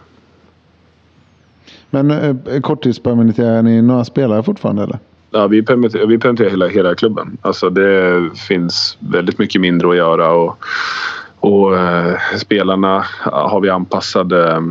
Men 1.89 2.11
eh, 2.11 2.61
korttidspermitterar 2.61 3.61
ni 3.61 3.81
några 3.81 4.05
spelare 4.05 4.43
fortfarande 4.43 4.83
eller? 4.83 4.99
Ja, 5.31 5.47
vi 5.47 5.63
permitterar, 5.63 6.05
vi 6.05 6.17
permitterar 6.17 6.49
hela, 6.49 6.67
hela 6.67 6.95
klubben. 6.95 7.37
Alltså 7.41 7.69
det 7.69 8.29
finns 8.47 8.97
väldigt 8.99 9.39
mycket 9.39 9.61
mindre 9.61 9.89
att 9.89 9.95
göra 9.95 10.31
och, 10.31 10.57
och 11.39 11.77
eh, 11.77 12.15
spelarna 12.37 13.05
har 13.21 13.61
vi 13.61 13.69
anpassade. 13.69 14.63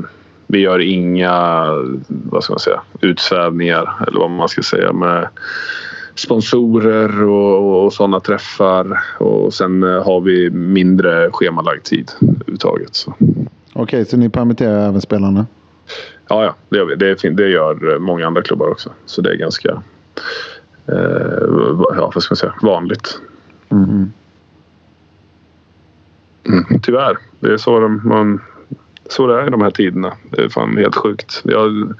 Vi 0.46 0.58
gör 0.58 0.78
inga 0.78 1.66
vad 2.08 2.44
ska 2.44 2.52
man 2.52 2.60
säga, 2.60 2.80
utsvävningar 3.00 3.94
eller 4.06 4.18
vad 4.18 4.30
man 4.30 4.48
ska 4.48 4.62
säga 4.62 4.92
med 4.92 5.28
sponsorer 6.18 7.22
och, 7.22 7.84
och 7.84 7.92
sådana 7.92 8.20
träffar. 8.20 9.00
Och 9.18 9.54
sen 9.54 9.82
eh, 9.82 10.04
har 10.04 10.20
vi 10.20 10.50
mindre 10.50 11.30
schemalagd 11.32 11.84
tid 11.84 12.10
överhuvudtaget. 12.20 13.06
Okej, 13.72 14.04
så 14.04 14.16
ni 14.16 14.28
permitterar 14.28 14.88
även 14.88 15.00
spelarna? 15.00 15.46
Ja, 16.28 16.44
ja 16.44 16.54
det, 16.68 16.76
gör 16.76 16.84
vi. 16.84 16.94
Det, 16.94 17.30
det 17.30 17.48
gör 17.48 17.98
många 17.98 18.26
andra 18.26 18.42
klubbar 18.42 18.68
också. 18.68 18.90
Så 19.06 19.22
det 19.22 19.30
är 19.30 19.36
ganska 19.36 19.82
eh, 20.86 20.96
ja, 21.96 22.10
vad 22.14 22.22
ska 22.22 22.32
man 22.32 22.36
säga, 22.36 22.54
vanligt. 22.62 23.20
Mm. 23.68 24.12
Mm, 26.48 26.80
tyvärr. 26.82 27.18
Det 27.40 27.52
är 27.52 27.56
så 27.56 27.80
de, 27.80 28.00
man, 28.04 28.40
så 29.08 29.26
det 29.26 29.40
är 29.40 29.46
i 29.46 29.50
de 29.50 29.62
här 29.62 29.70
tiderna. 29.70 30.12
Det 30.30 30.42
är 30.42 30.48
fan 30.48 30.76
helt 30.76 30.96
sjukt. 30.96 31.42
Jag 31.44 31.66
är 31.66 31.94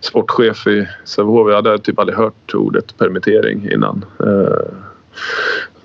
sportchef 0.00 0.66
i 0.66 0.86
Sävehof. 1.04 1.48
Jag 1.48 1.56
hade 1.56 1.78
typ 1.78 1.98
aldrig 1.98 2.18
hört 2.18 2.54
ordet 2.54 2.98
permittering 2.98 3.68
innan. 3.72 4.04
Eh, 4.20 4.74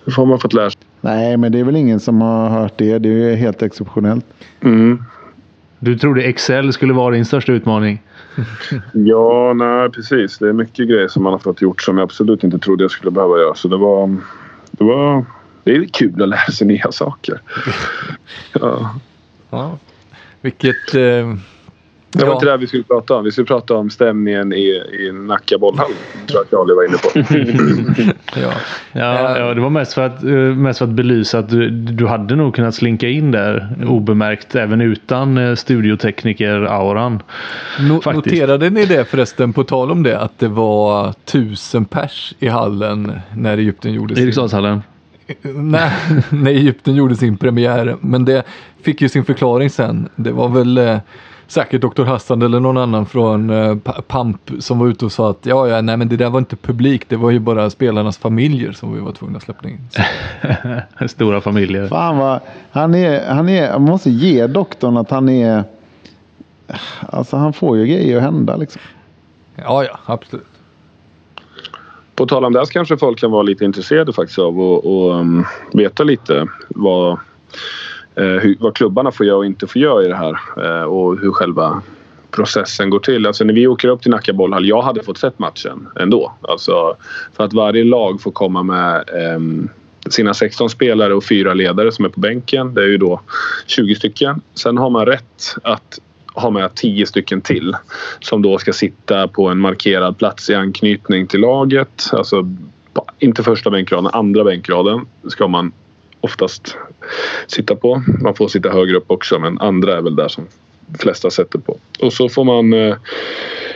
det 0.05 0.11
får 0.11 0.26
man 0.26 0.39
fått 0.39 0.53
lära 0.53 0.69
sig. 0.69 0.82
Nej, 1.01 1.38
men 1.38 1.51
det 1.51 1.59
är 1.59 1.63
väl 1.63 1.76
ingen 1.76 1.99
som 1.99 2.21
har 2.21 2.49
hört 2.49 2.73
det. 2.78 2.97
Det 2.99 3.09
är 3.09 3.36
helt 3.36 3.61
exceptionellt. 3.61 4.26
Mm. 4.61 5.03
Du 5.80 5.97
trodde 5.97 6.23
Excel 6.23 6.73
skulle 6.73 6.93
vara 6.93 7.15
din 7.15 7.26
största 7.26 7.51
utmaning? 7.51 8.01
ja, 8.93 9.53
nej 9.53 9.89
precis. 9.89 10.38
Det 10.38 10.49
är 10.49 10.53
mycket 10.53 10.89
grejer 10.89 11.07
som 11.07 11.23
man 11.23 11.32
har 11.32 11.39
fått 11.39 11.61
gjort 11.61 11.82
som 11.82 11.97
jag 11.97 12.03
absolut 12.03 12.43
inte 12.43 12.59
trodde 12.59 12.84
jag 12.84 12.91
skulle 12.91 13.11
behöva 13.11 13.38
göra. 13.38 13.55
Så 13.55 13.67
det 13.67 13.78
var... 13.78 14.15
Det, 14.71 14.84
var, 14.84 15.26
det 15.63 15.76
är 15.76 15.86
kul 15.86 16.21
att 16.21 16.30
lära 16.30 16.51
sig 16.51 16.67
nya 16.67 16.91
saker. 16.91 17.41
ja. 18.53 18.95
ja. 19.49 19.78
Vilket... 20.46 20.96
Eh, 20.96 21.36
det 22.12 22.26
var 22.26 22.34
inte 22.34 22.46
det 22.46 22.58
vi 22.58 22.68
skulle 22.68 22.84
prata 22.84 23.16
om. 23.16 23.24
Vi 23.24 23.32
skulle 23.32 23.46
prata 23.46 23.76
om 23.76 23.89
stämningen 23.89 24.54
i, 24.54 24.68
i 25.00 25.12
Nacka 25.12 25.58
bollhall. 25.58 25.91
tror 26.28 26.46
jag 26.52 26.60
Charlie 26.60 26.74
var 26.76 26.88
inne 26.88 26.98
på. 26.98 27.10
ja. 28.41 28.52
Ja, 28.91 29.39
ja, 29.39 29.54
det 29.54 29.62
var 29.62 29.70
mest 29.70 29.93
för 29.93 30.02
att, 30.02 30.24
eh, 30.24 30.30
mest 30.32 30.80
för 30.80 30.86
att 30.86 30.91
belysa 30.91 31.39
att 31.39 31.50
du, 31.50 31.70
du 31.70 32.08
hade 32.08 32.36
nog 32.36 32.56
kunnat 32.56 32.76
slinka 32.76 33.10
in 33.10 33.32
där 33.32 33.76
obemärkt 33.88 34.56
även 34.56 34.82
utan 34.82 35.38
eh, 35.38 35.56
studiotekniker-auran. 35.56 37.24
No, 37.80 38.12
noterade 38.14 38.70
ni 38.70 38.86
det 38.86 39.06
förresten, 39.06 39.54
på 39.54 39.64
tal 39.64 39.91
om 39.91 40.04
det, 40.04 40.20
att 40.20 40.39
det 40.39 40.48
var 40.48 41.14
tusen 41.26 41.86
pers 41.86 42.34
i 42.39 42.48
hallen 42.48 43.20
när 43.36 43.58
Egypten 43.58 43.93
gjorde 43.93 44.16
sin... 44.16 44.24
Eriksdalshallen? 44.24 44.82
Nej, 45.55 45.91
när 46.30 46.51
Egypten 46.51 46.95
gjorde 46.95 47.15
sin 47.15 47.38
premiär. 47.38 47.97
Men 48.01 48.26
det 48.26 48.43
fick 48.82 49.01
ju 49.01 49.09
sin 49.09 49.26
förklaring 49.26 49.69
sen. 49.69 50.09
Det 50.15 50.32
var 50.32 50.49
väl 50.49 50.78
eh, 50.78 50.97
säkert 51.47 51.82
Dr. 51.82 52.03
Hassan 52.03 52.41
eller 52.41 52.59
någon 52.59 52.78
annan 52.78 53.05
från 53.05 53.49
eh, 53.49 53.76
Pamp 54.07 54.51
som 54.59 54.80
var 54.80 54.88
ute 54.88 55.05
och 55.05 55.11
sa 55.11 55.30
att 55.30 55.45
ja, 55.45 55.67
ja, 55.67 55.82
nej, 55.82 55.97
men 55.97 56.09
det 56.09 56.17
där 56.17 56.30
var 56.30 56.39
inte 56.39 56.55
publik. 56.55 57.09
Det 57.09 57.15
var 57.15 57.32
ju 57.32 57.39
bara 57.39 57.69
spelarnas 57.69 58.17
familjer 58.17 58.71
som 58.71 58.93
vi 58.93 58.99
var 58.99 59.11
tvungna 59.11 59.38
att 59.38 59.43
släppa 59.43 59.69
in. 59.69 59.80
Stora 61.09 61.41
familjer. 61.41 61.88
Fan 61.88 62.17
vad, 62.17 62.39
han 62.71 62.95
är, 62.95 63.26
han 63.26 63.49
är, 63.49 63.71
man 63.71 63.82
måste 63.82 64.09
ge 64.09 64.47
doktorn 64.47 64.97
att 64.97 65.11
han 65.11 65.30
är, 65.30 65.63
alltså 66.99 67.38
han 67.38 67.53
får 67.53 67.78
ju 67.78 67.86
grejer 67.86 68.17
att 68.17 68.23
hända 68.23 68.55
liksom. 68.55 68.82
Ja, 69.55 69.84
ja, 69.84 69.99
absolut. 70.05 70.55
På 72.16 72.26
tal 72.26 72.45
om 72.45 72.53
det 72.53 72.66
så 72.66 72.72
kanske 72.72 72.97
folk 72.97 73.20
kan 73.20 73.32
vara 73.32 73.43
lite 73.43 73.66
intresserade 73.66 74.13
faktiskt 74.13 74.39
av 74.39 74.61
att 74.61 74.86
um, 74.86 75.45
veta 75.74 76.03
lite 76.03 76.47
vad 76.70 77.20
Eh, 78.16 78.26
hur, 78.26 78.55
vad 78.59 78.76
klubbarna 78.76 79.11
får 79.11 79.26
göra 79.26 79.38
och 79.38 79.45
inte 79.45 79.68
får 79.68 79.82
göra 79.82 80.05
i 80.05 80.07
det 80.07 80.16
här 80.16 80.39
eh, 80.57 80.84
och 80.84 81.20
hur 81.20 81.32
själva 81.32 81.82
processen 82.32 82.89
går 82.89 82.99
till. 82.99 83.26
Alltså 83.26 83.43
när 83.43 83.53
vi 83.53 83.68
åker 83.68 83.88
upp 83.88 84.01
till 84.01 84.11
Nacka 84.11 84.34
bollhall, 84.34 84.66
jag 84.66 84.82
hade 84.82 85.03
fått 85.03 85.18
sett 85.18 85.39
matchen 85.39 85.88
ändå. 85.99 86.34
Alltså 86.41 86.95
för 87.34 87.43
att 87.43 87.53
varje 87.53 87.84
lag 87.84 88.22
får 88.22 88.32
komma 88.32 88.63
med 88.63 88.95
eh, 88.95 89.39
sina 90.09 90.34
16 90.34 90.70
spelare 90.70 91.13
och 91.13 91.24
fyra 91.24 91.53
ledare 91.53 91.91
som 91.91 92.05
är 92.05 92.09
på 92.09 92.20
bänken. 92.20 92.74
Det 92.74 92.82
är 92.82 92.88
ju 92.88 92.97
då 92.97 93.22
20 93.68 93.95
stycken. 93.95 94.41
Sen 94.53 94.78
har 94.78 94.89
man 94.89 95.05
rätt 95.05 95.55
att 95.63 95.99
ha 96.36 96.49
med 96.49 96.75
tio 96.75 97.05
stycken 97.05 97.41
till 97.41 97.75
som 98.19 98.41
då 98.41 98.57
ska 98.57 98.73
sitta 98.73 99.27
på 99.27 99.47
en 99.47 99.59
markerad 99.59 100.17
plats 100.17 100.49
i 100.49 100.55
anknytning 100.55 101.27
till 101.27 101.39
laget. 101.39 102.09
Alltså 102.11 102.43
inte 103.19 103.43
första 103.43 103.69
bänkraden, 103.69 104.09
andra 104.13 104.43
bänkraden 104.43 105.05
ska 105.27 105.47
man 105.47 105.71
oftast 106.21 106.77
sitta 107.47 107.75
på. 107.75 108.03
Man 108.21 108.36
får 108.36 108.47
sitta 108.47 108.69
högre 108.69 108.97
upp 108.97 109.11
också 109.11 109.39
men 109.39 109.59
andra 109.59 109.97
är 109.97 110.01
väl 110.01 110.15
där 110.15 110.27
som 110.27 110.47
de 110.88 110.97
flesta 110.97 111.29
sätter 111.29 111.59
på. 111.59 111.77
Och 111.99 112.13
så 112.13 112.29
får 112.29 112.43
man 112.43 112.73
eh, 112.73 112.95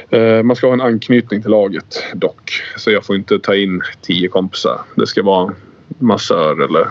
eh, 0.10 0.44
man 0.44 0.56
ska 0.56 0.68
ha 0.68 0.74
en 0.74 0.82
anknytning 0.82 1.42
till 1.42 1.52
laget 1.52 2.04
dock. 2.14 2.64
Så 2.78 2.92
jag 2.92 3.06
får 3.06 3.16
inte 3.16 3.40
ta 3.40 3.56
in 3.56 3.82
tio 4.02 4.28
kompisar. 4.28 4.82
Det 4.96 5.08
ska 5.08 5.24
vara 5.24 5.54
massör 6.00 6.64
eller 6.64 6.88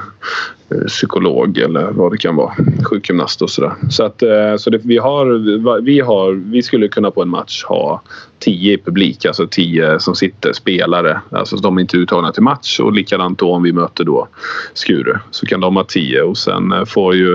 psykolog 0.86 1.58
eller 1.58 1.90
vad 1.92 2.12
det 2.12 2.18
kan 2.18 2.36
vara. 2.36 2.54
Sjukgymnast 2.90 3.42
och 3.42 3.50
sådär. 3.50 3.72
Så, 3.90 4.04
att, 4.04 4.22
eh, 4.22 4.56
så 4.56 4.70
det, 4.70 4.80
vi, 4.84 4.98
har, 4.98 5.80
vi, 5.80 6.00
har, 6.00 6.32
vi 6.32 6.62
skulle 6.62 6.88
kunna 6.88 7.10
på 7.10 7.22
en 7.22 7.28
match 7.28 7.64
ha 7.64 8.02
tio 8.38 8.72
i 8.72 8.78
publik, 8.78 9.24
alltså 9.24 9.46
tio 9.46 10.00
som 10.00 10.14
sitter, 10.14 10.52
spelare. 10.52 11.20
Alltså 11.30 11.56
de 11.56 11.76
är 11.76 11.80
inte 11.80 11.96
uttagna 11.96 12.32
till 12.32 12.42
match 12.42 12.80
och 12.80 12.92
likadant 12.92 13.38
då 13.38 13.52
om 13.52 13.62
vi 13.62 13.72
möter 13.72 14.04
då 14.04 14.28
Skure 14.74 15.20
så 15.30 15.46
kan 15.46 15.60
de 15.60 15.76
ha 15.76 15.84
tio 15.84 16.22
och 16.22 16.38
sen 16.38 16.72
eh, 16.72 16.84
får 16.84 17.14
ju 17.14 17.34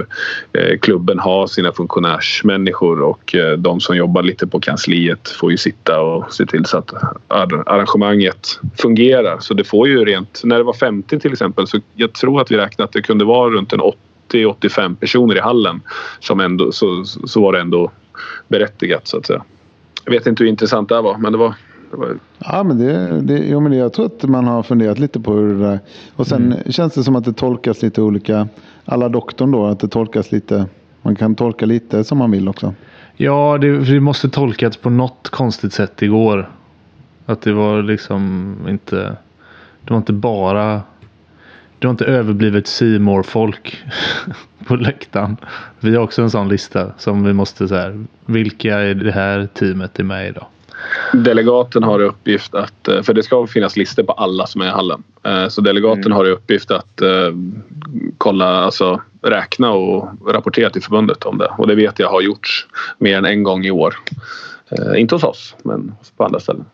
eh, 0.53 0.79
klubben 0.81 1.19
ha 1.19 1.47
sina 1.47 1.71
funktionärsmänniskor 1.71 3.01
och 3.01 3.36
de 3.57 3.79
som 3.79 3.97
jobbar 3.97 4.23
lite 4.23 4.47
på 4.47 4.59
kansliet 4.59 5.29
får 5.29 5.51
ju 5.51 5.57
sitta 5.57 6.01
och 6.01 6.34
se 6.34 6.45
till 6.45 6.65
så 6.65 6.77
att 6.77 6.93
arrangemanget 7.27 8.59
fungerar. 8.77 9.39
Så 9.39 9.53
det 9.53 9.63
får 9.63 9.88
ju 9.88 10.05
rent, 10.05 10.41
när 10.43 10.57
det 10.57 10.63
var 10.63 10.73
50 10.73 11.19
till 11.19 11.31
exempel 11.31 11.67
så 11.67 11.79
jag 11.95 12.13
tror 12.13 12.41
att 12.41 12.51
vi 12.51 12.57
räknade 12.57 12.84
att 12.84 12.93
det 12.93 13.01
kunde 13.01 13.22
vara 13.24 13.49
runt 13.49 13.74
en 13.74 13.82
80-85 14.32 14.95
personer 14.95 15.36
i 15.36 15.39
hallen 15.39 15.82
som 16.19 16.39
ändå, 16.39 16.71
så, 16.71 17.03
så 17.05 17.41
var 17.41 17.53
det 17.53 17.59
ändå 17.59 17.91
berättigat 18.47 19.07
så 19.07 19.17
att 19.17 19.26
säga. 19.26 19.43
Jag 20.05 20.11
vet 20.11 20.28
inte 20.28 20.43
hur 20.43 20.49
intressant 20.49 20.89
det 20.89 21.01
var, 21.01 21.17
men 21.17 21.32
det 21.32 21.38
var... 21.38 21.53
Det 21.91 21.97
var... 21.97 22.17
Ja, 22.39 22.63
men, 22.63 22.78
det, 22.78 23.21
det, 23.21 23.38
jo, 23.38 23.59
men 23.59 23.74
jag 23.74 23.93
tror 23.93 24.05
att 24.05 24.24
man 24.24 24.47
har 24.47 24.63
funderat 24.63 24.99
lite 24.99 25.19
på 25.19 25.34
hur 25.34 25.53
det 25.53 25.67
där... 25.67 25.80
Och 26.15 26.28
sen 26.28 26.53
mm. 26.53 26.71
känns 26.71 26.93
det 26.93 27.03
som 27.03 27.15
att 27.15 27.26
det 27.26 27.34
tolkas 27.34 27.82
lite 27.82 28.01
olika. 28.01 28.47
Alla 28.86 29.09
doktorn 29.09 29.51
då, 29.51 29.65
att 29.65 29.80
det 29.80 29.88
tolkas 29.88 30.32
lite... 30.32 30.65
Man 31.01 31.15
kan 31.15 31.36
tolka 31.36 31.65
lite 31.65 32.03
som 32.03 32.17
man 32.17 32.32
vill 32.32 32.49
också. 32.49 32.74
Ja, 33.15 33.57
det, 33.61 33.78
det 33.78 33.99
måste 33.99 34.30
tolkats 34.30 34.78
på 34.78 34.89
något 34.89 35.30
konstigt 35.30 35.74
sätt 35.74 36.01
igår. 36.01 36.49
Att 37.26 37.41
det 37.41 37.53
var 37.53 37.84
liksom 37.84 38.55
inte... 38.69 39.17
Det 39.86 39.89
var 39.89 39.97
inte 39.97 40.13
bara... 40.13 40.82
Det 41.84 41.88
var 41.88 41.91
inte 41.91 42.05
överblivet 42.05 42.67
Seymour 42.67 43.23
folk 43.23 43.84
på 44.65 44.75
läktaren. 44.75 45.38
Vi 45.79 45.95
har 45.95 46.03
också 46.03 46.21
en 46.21 46.29
sån 46.29 46.49
lista 46.49 46.91
som 46.97 47.23
vi 47.23 47.34
måste 47.34 47.67
så 47.67 47.75
här. 47.75 48.05
Vilka 48.25 48.84
i 48.84 48.93
det 48.93 49.11
här 49.11 49.47
teamet 49.53 49.99
är 49.99 50.03
med 50.03 50.27
idag? 50.27 50.45
Delegaten 51.13 51.84
har 51.84 52.01
i 52.01 52.03
uppgift 52.03 52.55
att, 52.55 52.88
eh, 52.88 53.01
för 53.01 53.13
det 53.13 53.23
ska 53.23 53.47
finnas 53.47 53.77
listor 53.77 54.03
på 54.03 54.13
alla 54.13 54.47
som 54.47 54.61
är 54.61 54.65
i 54.65 54.69
hallen. 54.69 55.03
Eh, 55.23 55.47
så 55.47 55.61
delegaten 55.61 56.05
mm. 56.05 56.15
har 56.15 56.25
i 56.25 56.29
uppgift 56.29 56.71
att 56.71 57.01
uh, 57.01 57.36
kolla, 58.17 58.63
alltså 58.63 59.01
räkna 59.21 59.71
och 59.71 60.09
rapportera 60.34 60.69
till 60.69 60.84
förbundet 60.84 61.23
om 61.23 61.38
det. 61.38 61.51
Och 61.57 61.67
det 61.67 61.75
vet 61.75 61.99
jag 61.99 62.09
har 62.09 62.21
gjorts 62.21 62.67
mer 62.97 63.17
än 63.17 63.25
en 63.25 63.43
gång 63.43 63.65
i 63.65 63.71
år. 63.71 63.95
Inte 64.97 65.15
hos 65.15 65.23
oss, 65.23 65.55
men 65.63 65.95
på 66.17 66.25
andra 66.25 66.39
ställen. 66.39 66.65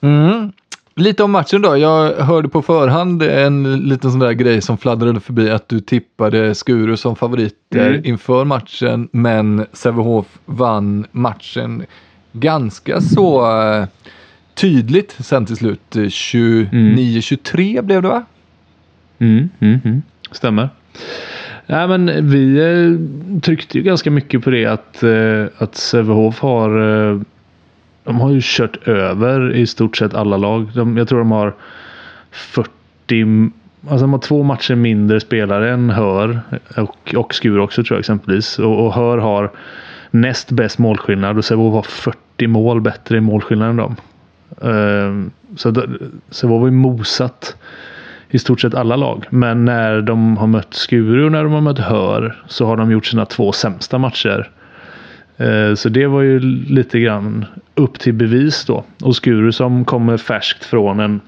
Mm. 0.00 0.52
Lite 1.00 1.22
om 1.22 1.30
matchen 1.30 1.62
då. 1.62 1.76
Jag 1.76 2.14
hörde 2.14 2.48
på 2.48 2.62
förhand 2.62 3.22
en 3.22 3.80
liten 3.80 4.10
sån 4.10 4.20
där 4.20 4.32
grej 4.32 4.60
som 4.60 4.78
fladdrade 4.78 5.20
förbi 5.20 5.50
att 5.50 5.68
du 5.68 5.80
tippade 5.80 6.54
Skuru 6.54 6.96
som 6.96 7.16
favoriter 7.16 7.88
mm. 7.88 8.04
inför 8.04 8.44
matchen 8.44 9.08
men 9.12 9.66
Sävehof 9.72 10.26
vann 10.46 11.06
matchen 11.12 11.86
ganska 12.32 13.00
så 13.00 13.56
uh, 13.62 13.84
tydligt 14.54 15.16
sen 15.20 15.46
till 15.46 15.56
slut. 15.56 15.80
29-23 15.90 17.70
mm. 17.70 17.86
blev 17.86 18.02
det 18.02 18.08
va? 18.08 18.24
Mm, 19.18 19.48
mm, 19.60 19.80
mm. 19.84 20.02
Stämmer. 20.32 20.68
Nej, 21.66 21.88
men 21.88 22.30
vi 22.30 22.58
eh, 22.58 23.40
tryckte 23.40 23.78
ju 23.78 23.84
ganska 23.84 24.10
mycket 24.10 24.44
på 24.44 24.50
det 24.50 24.66
att, 24.66 25.02
eh, 25.02 25.44
att 25.58 25.74
Sävehof 25.74 26.40
har 26.40 26.80
eh, 27.10 27.20
de 28.10 28.20
har 28.20 28.30
ju 28.30 28.40
kört 28.42 28.88
över 28.88 29.54
i 29.56 29.66
stort 29.66 29.96
sett 29.96 30.14
alla 30.14 30.36
lag. 30.36 30.70
De, 30.74 30.96
jag 30.96 31.08
tror 31.08 31.18
de 31.18 31.30
har 31.30 31.54
40 32.30 33.50
Alltså 33.82 34.04
de 34.04 34.12
har 34.12 34.20
två 34.20 34.42
matcher 34.42 34.74
mindre 34.74 35.20
spelare 35.20 35.70
än 35.70 35.90
Hör 35.90 36.40
och, 36.76 37.14
och 37.16 37.34
Skur 37.34 37.58
också 37.58 37.84
tror 37.84 37.96
jag 37.96 38.00
exempelvis. 38.00 38.58
Och, 38.58 38.86
och 38.86 38.94
Hör 38.94 39.18
har 39.18 39.50
näst 40.10 40.50
bäst 40.50 40.78
målskillnad 40.78 41.38
och 41.38 41.44
Sävehof 41.44 41.74
har 41.74 41.82
40 41.82 42.46
mål 42.46 42.80
bättre 42.80 43.16
i 43.16 43.20
målskillnad 43.20 43.70
än 43.70 43.76
dem. 43.76 43.96
Uh, 44.64 45.26
så 45.56 45.74
Sävehof 46.30 46.60
har 46.60 46.66
ju 46.66 46.72
mosat 46.72 47.56
i 48.30 48.38
stort 48.38 48.60
sett 48.60 48.74
alla 48.74 48.96
lag. 48.96 49.26
Men 49.30 49.64
när 49.64 50.00
de 50.00 50.36
har 50.36 50.46
mött 50.46 50.74
Skuru 50.74 51.24
och 51.24 51.32
när 51.32 51.44
de 51.44 51.52
har 51.52 51.60
mött 51.60 51.78
Hör 51.78 52.42
så 52.46 52.66
har 52.66 52.76
de 52.76 52.90
gjort 52.90 53.06
sina 53.06 53.26
två 53.26 53.52
sämsta 53.52 53.98
matcher. 53.98 54.50
Eh, 55.40 55.74
så 55.74 55.88
det 55.88 56.06
var 56.06 56.22
ju 56.22 56.40
lite 56.68 57.00
grann 57.00 57.44
upp 57.74 57.98
till 57.98 58.14
bevis 58.14 58.64
då. 58.64 58.84
Och 59.02 59.16
Skuru 59.16 59.52
som 59.52 59.84
kommer 59.84 60.16
färskt 60.16 60.64
från 60.64 61.00
en 61.00 61.20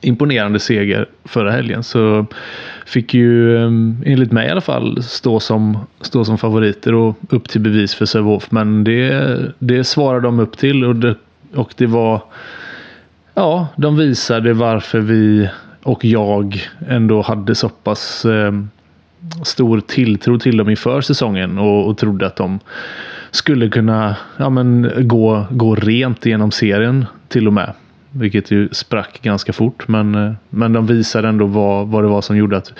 imponerande 0.00 0.58
seger 0.58 1.06
förra 1.24 1.50
helgen. 1.50 1.82
Så 1.82 2.26
fick 2.86 3.14
ju 3.14 3.56
eh, 3.56 3.70
enligt 4.04 4.32
mig 4.32 4.48
i 4.48 4.50
alla 4.50 4.60
fall 4.60 5.02
stå 5.02 5.40
som, 5.40 5.78
stå 6.00 6.24
som 6.24 6.38
favoriter 6.38 6.94
och 6.94 7.16
upp 7.28 7.48
till 7.48 7.60
bevis 7.60 7.94
för 7.94 8.06
Sävehof. 8.06 8.50
Men 8.50 8.84
det, 8.84 9.52
det 9.58 9.84
svarar 9.84 10.20
de 10.20 10.40
upp 10.40 10.58
till 10.58 10.84
och 10.84 10.96
det, 10.96 11.14
och 11.54 11.74
det 11.76 11.86
var 11.86 12.22
Ja, 13.38 13.68
de 13.76 13.96
visade 13.96 14.52
varför 14.52 15.00
vi 15.00 15.48
och 15.82 16.04
jag 16.04 16.68
ändå 16.88 17.22
hade 17.22 17.54
så 17.54 17.68
pass 17.68 18.24
eh, 18.24 18.52
stor 19.44 19.80
tilltro 19.80 20.38
till 20.38 20.56
dem 20.56 20.70
inför 20.70 21.00
säsongen 21.00 21.58
och, 21.58 21.88
och 21.88 21.98
trodde 21.98 22.26
att 22.26 22.36
de 22.36 22.60
skulle 23.30 23.68
kunna 23.68 24.16
ja, 24.36 24.50
men, 24.50 24.92
gå, 25.08 25.46
gå 25.50 25.74
rent 25.74 26.26
genom 26.26 26.50
serien 26.50 27.06
till 27.28 27.46
och 27.46 27.52
med. 27.52 27.72
Vilket 28.10 28.50
ju 28.50 28.68
sprack 28.72 29.22
ganska 29.22 29.52
fort. 29.52 29.88
Men, 29.88 30.14
eh, 30.14 30.32
men 30.50 30.72
de 30.72 30.86
visade 30.86 31.28
ändå 31.28 31.46
vad, 31.46 31.88
vad 31.88 32.04
det 32.04 32.08
var 32.08 32.20
som 32.20 32.36
gjorde 32.36 32.56
att, 32.56 32.72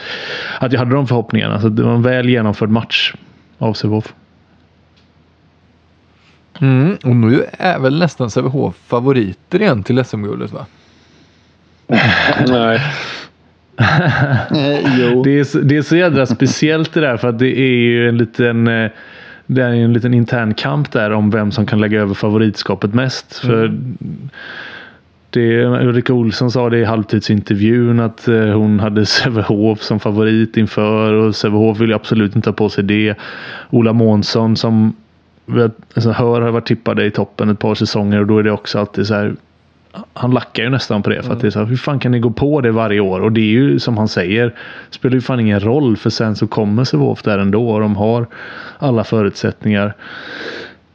att 0.61 0.73
jag 0.73 0.79
hade 0.79 0.95
de 0.95 1.07
förhoppningarna. 1.07 1.61
Så 1.61 1.69
det 1.69 1.83
var 1.83 1.95
en 1.95 2.03
väl 2.03 2.29
genomförd 2.29 2.71
match 2.71 3.15
av 3.59 3.73
Sävehof. 3.73 4.15
Mm, 6.61 6.97
och 7.05 7.17
nu 7.17 7.45
är 7.53 7.79
väl 7.79 7.99
nästan 7.99 8.31
Sävehof 8.31 8.77
favoriter 8.87 9.63
igen 9.63 9.83
till 9.83 10.05
SM-guldet 10.05 10.53
va? 10.53 10.67
Nej. 12.49 12.81
Det, 15.25 15.39
är, 15.39 15.45
så, 15.45 15.59
det 15.59 15.77
är 15.77 15.83
så 15.83 15.97
jädra 15.97 16.27
speciellt 16.27 16.95
det 16.95 17.01
där 17.01 17.17
för 17.17 17.29
att 17.29 17.39
det 17.39 17.59
är 17.59 17.77
ju 17.77 18.09
en 18.09 18.19
liten 18.19 18.69
eh, 18.69 18.91
det 19.47 19.63
är 19.63 19.71
en 19.71 19.93
liten 19.93 20.15
intern 20.15 20.55
kamp 20.55 20.93
där 20.93 21.11
om 21.11 21.31
vem 21.31 21.53
som 21.53 21.67
kan 21.67 21.81
lägga 21.81 22.01
över 22.01 22.15
favoritskapet 22.15 22.95
mest. 22.95 23.45
Mm. 23.45 23.57
För 23.57 23.79
det, 25.31 25.65
Ulrika 25.65 26.13
Olsson 26.13 26.51
sa 26.51 26.71
det 26.71 26.79
i 26.79 26.85
halvtidsintervjun 26.85 28.01
att 28.01 28.29
eh, 28.29 28.45
hon 28.45 28.81
hade 28.81 29.07
Sävehof 29.07 29.83
som 29.83 30.01
favorit 30.01 30.57
inför 30.57 31.13
och 31.13 31.37
Sävehof 31.37 31.81
vill 31.81 31.93
absolut 31.93 32.37
inte 32.37 32.47
ta 32.47 32.53
på 32.53 32.69
sig 32.69 32.85
det. 32.85 33.15
Ola 33.71 33.93
Månsson 33.93 34.57
som 34.57 34.97
alltså, 35.95 36.11
hör 36.11 36.41
har 36.41 36.51
varit 36.51 36.67
tippade 36.67 37.05
i 37.05 37.11
toppen 37.11 37.49
ett 37.49 37.59
par 37.59 37.75
säsonger 37.75 38.21
och 38.21 38.27
då 38.27 38.39
är 38.39 38.43
det 38.43 38.53
också 38.53 38.79
alltid 38.79 39.07
så 39.07 39.15
här. 39.15 39.37
Han 40.13 40.31
lackar 40.31 40.63
ju 40.63 40.71
nästan 40.71 41.03
på 41.03 41.11
det 41.11 41.23
för 41.23 41.33
att 41.33 41.41
det 41.41 41.47
är 41.47 41.51
så 41.51 41.59
här, 41.59 41.67
hur 41.67 41.77
fan 41.77 41.99
kan 41.99 42.13
ni 42.13 42.19
gå 42.19 42.31
på 42.31 42.61
det 42.61 42.71
varje 42.71 43.01
år? 43.01 43.21
Och 43.21 43.33
det 43.33 43.41
är 43.41 43.53
ju 43.53 43.79
som 43.79 43.97
han 43.97 44.09
säger, 44.09 44.55
spelar 44.91 45.15
ju 45.15 45.21
fan 45.21 45.41
ingen 45.41 45.61
roll 45.61 45.97
för 45.97 46.11
sen 46.11 46.37
så 46.37 46.47
kommer 46.47 46.85
Sävehof 46.85 47.23
där 47.23 47.39
ändå 47.39 47.71
och 47.71 47.81
de 47.81 47.97
har 47.97 48.27
alla 48.79 49.05
förutsättningar. 49.05 49.95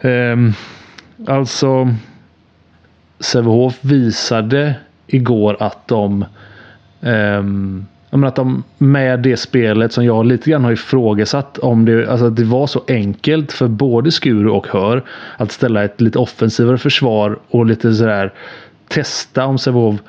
Um, 0.02 0.54
alltså 1.28 1.96
Sävehof 3.20 3.78
visade 3.82 4.76
igår 5.08 5.58
att 5.60 5.88
de 5.88 6.26
um, 7.02 7.86
menar 8.12 8.28
att 8.28 8.36
de 8.36 8.64
med 8.78 9.20
det 9.20 9.38
spelet 9.38 9.94
som 9.94 10.06
jag 10.06 10.26
lite 10.26 10.50
grann 10.50 10.64
har 10.64 10.72
ifrågasatt 10.72 11.58
om 11.58 11.86
det, 11.86 12.10
alltså 12.10 12.30
det 12.30 12.44
var 12.44 12.68
så 12.68 12.84
enkelt 12.88 13.52
för 13.52 13.68
både 13.68 14.12
Skuru 14.12 14.50
och 14.50 14.68
Hör 14.68 15.04
att 15.38 15.52
ställa 15.52 15.84
ett 15.84 16.02
lite 16.02 16.20
offensivare 16.20 16.78
försvar 16.78 17.40
och 17.50 17.66
lite 17.66 17.94
sådär 17.94 18.34
testa 18.92 19.46
om 19.46 19.58
Sävehof 19.58 20.00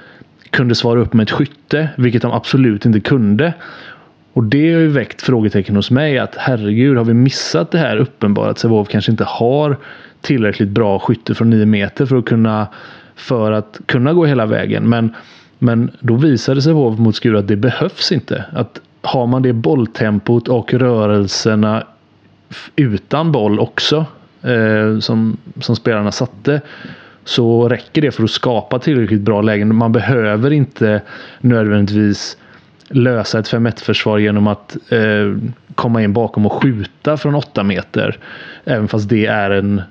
kunde 0.50 0.74
svara 0.74 1.00
upp 1.00 1.12
med 1.12 1.24
ett 1.24 1.30
skytte, 1.30 1.88
vilket 1.96 2.22
de 2.22 2.32
absolut 2.32 2.86
inte 2.86 3.00
kunde. 3.00 3.54
Och 4.32 4.44
det 4.44 4.72
har 4.72 4.80
ju 4.80 4.88
väckt 4.88 5.22
frågetecken 5.22 5.76
hos 5.76 5.90
mig 5.90 6.18
att 6.18 6.36
herregud, 6.36 6.96
har 6.96 7.04
vi 7.04 7.14
missat 7.14 7.70
det 7.70 7.78
här 7.78 7.96
uppenbara 7.96 8.50
att 8.50 8.58
Sävehof 8.58 8.88
kanske 8.88 9.10
inte 9.10 9.24
har 9.24 9.76
tillräckligt 10.20 10.68
bra 10.68 10.98
skytte 10.98 11.34
från 11.34 11.50
9 11.50 11.66
meter 11.66 12.06
för 12.06 12.16
att 12.16 12.24
kunna 12.24 12.68
för 13.14 13.52
att 13.52 13.80
kunna 13.86 14.12
gå 14.12 14.26
hela 14.26 14.46
vägen. 14.46 14.88
Men, 14.88 15.14
men 15.58 15.90
då 16.00 16.16
visade 16.16 16.62
sig 16.62 16.70
Sävehof 16.70 16.98
mot 16.98 17.16
Skuru 17.16 17.38
att 17.38 17.48
det 17.48 17.56
behövs 17.56 18.12
inte. 18.12 18.44
Att 18.52 18.80
har 19.02 19.26
man 19.26 19.42
det 19.42 19.52
bolltempot 19.52 20.48
och 20.48 20.74
rörelserna 20.74 21.86
utan 22.76 23.32
boll 23.32 23.60
också 23.60 24.06
eh, 24.42 24.98
som, 24.98 25.36
som 25.60 25.76
spelarna 25.76 26.12
satte 26.12 26.60
så 27.24 27.68
räcker 27.68 28.02
det 28.02 28.10
för 28.10 28.24
att 28.24 28.30
skapa 28.30 28.78
tillräckligt 28.78 29.20
bra 29.20 29.42
lägen. 29.42 29.76
Man 29.76 29.92
behöver 29.92 30.50
inte 30.50 31.02
nödvändigtvis 31.40 32.36
lösa 32.88 33.38
ett 33.38 33.52
5-1 33.52 33.84
försvar 33.84 34.18
genom 34.18 34.46
att 34.46 34.76
eh, 34.88 35.36
komma 35.74 36.02
in 36.02 36.12
bakom 36.12 36.46
och 36.46 36.52
skjuta 36.52 37.16
från 37.16 37.34
8 37.34 37.62
meter. 37.62 38.18
Även 38.64 38.88
fast 38.88 39.08
det 39.08 39.26
är 39.26 39.50
en 39.50 39.82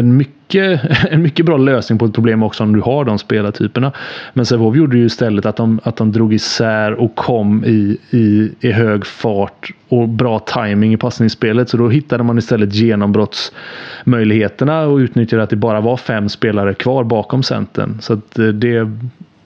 en 0.00 0.16
mycket, 0.16 0.80
en 1.10 1.22
mycket 1.22 1.46
bra 1.46 1.56
lösning 1.56 1.98
på 1.98 2.04
ett 2.04 2.14
problem 2.14 2.42
också 2.42 2.62
om 2.62 2.72
du 2.72 2.80
har 2.80 3.04
de 3.04 3.18
spelartyperna. 3.18 3.92
Men 4.32 4.46
Sävehof 4.46 4.76
gjorde 4.76 4.98
ju 4.98 5.04
istället 5.04 5.46
att 5.46 5.56
de, 5.56 5.80
att 5.82 5.96
de 5.96 6.12
drog 6.12 6.34
isär 6.34 6.92
och 6.92 7.14
kom 7.14 7.64
i, 7.64 7.98
i, 8.10 8.52
i 8.60 8.72
hög 8.72 9.06
fart 9.06 9.70
och 9.88 10.08
bra 10.08 10.38
timing 10.38 10.92
i 10.92 10.96
passningsspelet. 10.96 11.68
Så 11.68 11.76
då 11.76 11.88
hittade 11.88 12.22
man 12.22 12.38
istället 12.38 12.74
genombrottsmöjligheterna 12.74 14.80
och 14.80 14.96
utnyttjade 14.96 15.42
att 15.42 15.50
det 15.50 15.56
bara 15.56 15.80
var 15.80 15.96
fem 15.96 16.28
spelare 16.28 16.74
kvar 16.74 17.04
bakom 17.04 17.42
centern. 17.42 17.98
Så 18.00 18.12
att 18.12 18.38
eh, 18.38 18.46
det, 18.46 18.90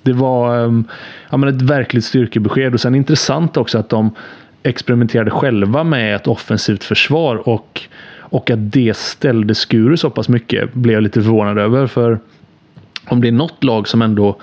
det 0.02 0.12
var 0.12 0.64
ehm, 0.64 0.84
ja, 1.30 1.36
men 1.36 1.48
ett 1.48 1.62
verkligt 1.62 2.04
styrkebesked. 2.04 2.74
Och 2.74 2.80
sen 2.80 2.94
intressant 2.94 3.56
också 3.56 3.78
att 3.78 3.88
de 3.88 4.10
experimenterade 4.62 5.30
själva 5.30 5.84
med 5.84 6.16
ett 6.16 6.26
offensivt 6.26 6.84
försvar 6.84 7.48
och 7.48 7.88
och 8.34 8.50
att 8.50 8.72
det 8.72 8.96
ställde 8.96 9.54
Skuru 9.54 9.96
så 9.96 10.10
pass 10.10 10.28
mycket 10.28 10.74
blev 10.74 10.94
jag 10.94 11.02
lite 11.02 11.22
förvånad 11.22 11.58
över. 11.58 11.86
För 11.86 12.18
om 13.08 13.20
det 13.20 13.28
är 13.28 13.32
något 13.32 13.64
lag 13.64 13.88
som 13.88 14.02
ändå 14.02 14.36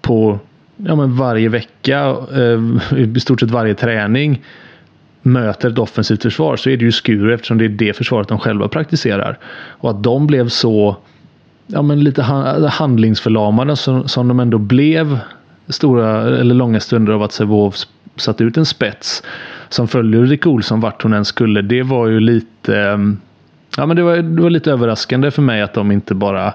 på 0.00 0.38
ja, 0.76 0.96
men 0.96 1.16
varje 1.16 1.48
vecka, 1.48 2.16
eh, 2.34 2.98
i 2.98 3.20
stort 3.20 3.40
sett 3.40 3.50
varje 3.50 3.74
träning 3.74 4.42
möter 5.22 5.70
ett 5.70 5.78
offensivt 5.78 6.22
försvar 6.22 6.56
så 6.56 6.70
är 6.70 6.76
det 6.76 6.84
ju 6.84 6.92
Skuru 6.92 7.34
eftersom 7.34 7.58
det 7.58 7.64
är 7.64 7.68
det 7.68 7.96
försvaret 7.96 8.28
de 8.28 8.38
själva 8.38 8.68
praktiserar. 8.68 9.38
Och 9.68 9.90
att 9.90 10.02
de 10.02 10.26
blev 10.26 10.48
så 10.48 10.96
ja, 11.66 11.82
men 11.82 12.04
lite 12.04 12.22
handlingsförlamade 12.70 13.76
som, 13.76 14.08
som 14.08 14.28
de 14.28 14.40
ändå 14.40 14.58
blev 14.58 15.18
stora 15.68 16.38
eller 16.38 16.54
långa 16.54 16.80
stunder 16.80 17.12
av 17.12 17.22
att 17.22 17.32
Sävehof 17.32 17.74
satt 18.16 18.40
ut 18.40 18.56
en 18.56 18.66
spets 18.66 19.22
som 19.68 19.88
följde 19.88 20.18
Ulrik 20.18 20.46
Olsson 20.46 20.80
vart 20.80 21.02
hon 21.02 21.12
än 21.12 21.24
skulle. 21.24 21.62
Det 21.62 21.82
var 21.82 22.06
ju 22.06 22.20
lite 22.20 22.78
ehm, 22.78 23.18
Ja, 23.76 23.86
men 23.86 23.96
det 23.96 24.02
var, 24.02 24.16
det 24.16 24.42
var 24.42 24.50
lite 24.50 24.72
överraskande 24.72 25.30
för 25.30 25.42
mig 25.42 25.62
att 25.62 25.74
de 25.74 25.92
inte 25.92 26.14
bara... 26.14 26.54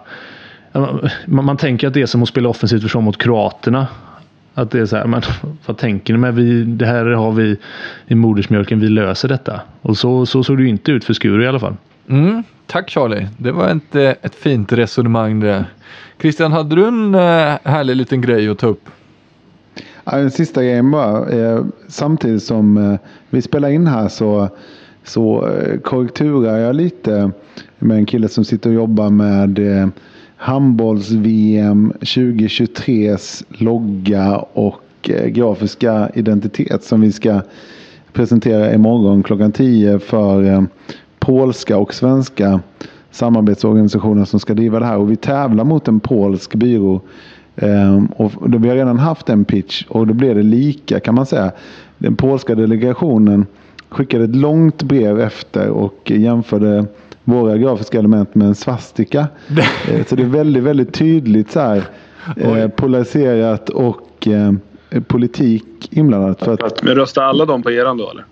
Man, 1.26 1.45
man 1.45 1.57
tänker 1.57 1.88
att 1.88 1.93
det 1.93 2.01
är 2.01 2.05
som 2.05 2.24
att 2.24 2.30
spela 2.30 2.49
offensivt 2.49 2.82
försvar 2.82 3.01
mot 3.01 3.18
kroaterna. 3.18 3.88
Att 4.53 4.72
det 4.72 4.80
är 4.80 4.86
så 4.86 4.97
här, 4.97 5.05
men 5.05 5.22
vad 5.66 5.78
tänker 5.78 6.14
ni 6.14 6.20
med? 6.20 6.36
Vi, 6.36 6.64
det 6.64 6.86
här 6.86 7.05
har 7.05 7.32
vi 7.32 7.57
i 8.07 8.16
modersmjölken, 8.16 8.80
vi 8.80 8.89
löser 8.89 9.30
detta. 9.30 9.61
Och 9.82 9.97
så, 9.97 10.26
så 10.26 10.43
såg 10.43 10.57
det 10.57 10.64
ju 10.64 10.70
inte 10.70 10.91
ut 10.91 11.05
för 11.05 11.14
Skuru 11.14 11.43
i 11.43 11.47
alla 11.47 11.59
fall. 11.59 11.76
Mm, 12.09 12.43
tack 12.68 12.89
Charlie, 12.89 13.28
det 13.38 13.51
var 13.51 13.72
inte 13.72 14.16
ett 14.22 14.36
fint 14.36 14.74
resonemang 14.74 15.39
det. 15.39 15.66
Christian, 16.22 16.51
hade 16.51 16.76
du 16.76 16.88
en 16.88 17.16
eh, 17.16 17.20
härlig 17.64 17.95
liten 17.95 18.22
grej 18.22 18.49
att 18.49 18.59
ta 18.59 18.68
upp? 18.68 18.89
En 20.06 20.32
sista 20.32 20.64
grejen 20.64 20.91
bara. 20.91 21.30
Eh, 21.30 21.66
samtidigt 21.88 22.43
som 22.43 22.78
eh, 22.78 22.99
vi 23.30 23.41
spelar 23.41 23.70
in 23.70 23.88
här 23.88 24.08
så, 24.08 24.49
så 25.04 25.47
eh, 25.47 25.80
korrekturar 25.80 26.58
jag 26.58 26.76
lite 26.76 27.32
med 27.80 27.97
en 27.97 28.06
kille 28.06 28.28
som 28.28 28.45
sitter 28.45 28.70
och 28.70 28.76
jobbar 28.76 29.10
med 29.10 29.60
handbolls-VM 30.36 31.93
2023s 31.99 33.43
logga 33.47 34.38
och 34.38 35.10
grafiska 35.28 36.10
identitet 36.14 36.84
som 36.84 37.01
vi 37.01 37.12
ska 37.12 37.41
presentera 38.14 38.74
imorgon 38.74 39.24
klockan 39.24 39.51
10 39.51 39.99
för 39.99 40.66
polska 41.20 41.78
och 41.78 41.93
svenska 41.93 42.60
samarbetsorganisationer 43.12 44.26
som 44.26 44.39
ska 44.39 44.54
driva 44.54 44.80
det 44.80 44.86
här. 44.86 44.97
Och 44.97 45.12
vi 45.12 45.16
tävlar 45.16 45.64
mot 45.64 45.88
en 45.88 45.99
polsk 45.99 46.56
byrå 46.56 47.01
Um, 47.56 48.06
och 48.06 48.49
då 48.49 48.58
vi 48.58 48.70
har 48.70 48.76
redan 48.76 48.99
haft 48.99 49.30
en 49.30 49.45
pitch 49.45 49.86
och 49.89 50.08
då 50.08 50.14
blev 50.14 50.36
det 50.36 50.43
lika 50.43 50.99
kan 50.99 51.16
man 51.16 51.26
säga. 51.26 51.51
Den 51.97 52.16
polska 52.16 52.56
delegationen 52.56 53.45
skickade 53.89 54.24
ett 54.24 54.36
långt 54.36 54.84
brev 54.84 55.20
efter 55.20 55.70
och 55.70 56.12
jämförde 56.12 56.86
våra 57.24 57.58
grafiska 57.58 57.99
element 57.99 58.36
med 58.36 58.47
en 58.47 58.56
svastika. 58.56 59.28
Eh, 59.91 60.06
så 60.06 60.16
det 60.16 60.24
är 60.24 60.28
väldigt, 60.28 60.64
väldigt 60.64 60.93
tydligt 60.93 61.51
så 61.51 61.60
här, 61.60 61.84
eh, 62.38 62.68
polariserat 62.68 63.70
och 63.70 64.28
eh, 64.28 64.54
politik 65.08 65.89
inblandat. 65.91 66.39
För 66.39 66.66
att, 66.66 66.84
Men 66.84 66.95
röstar 66.95 67.24
alla 67.24 67.45
de 67.45 67.64
på 67.64 67.72
eran 67.72 67.97
då 67.97 68.12
eller? 68.12 68.26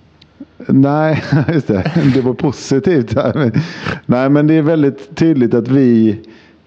Nej, 0.68 1.24
just 1.54 1.68
det. 1.68 1.92
Det 2.14 2.22
var 2.22 2.34
positivt. 2.34 3.16
Här. 3.16 3.52
Nej, 4.06 4.30
men 4.30 4.48
det 4.48 4.54
är 4.54 4.62
väldigt 4.62 5.16
tydligt 5.16 5.54
att 5.54 5.68
vi, 5.68 6.20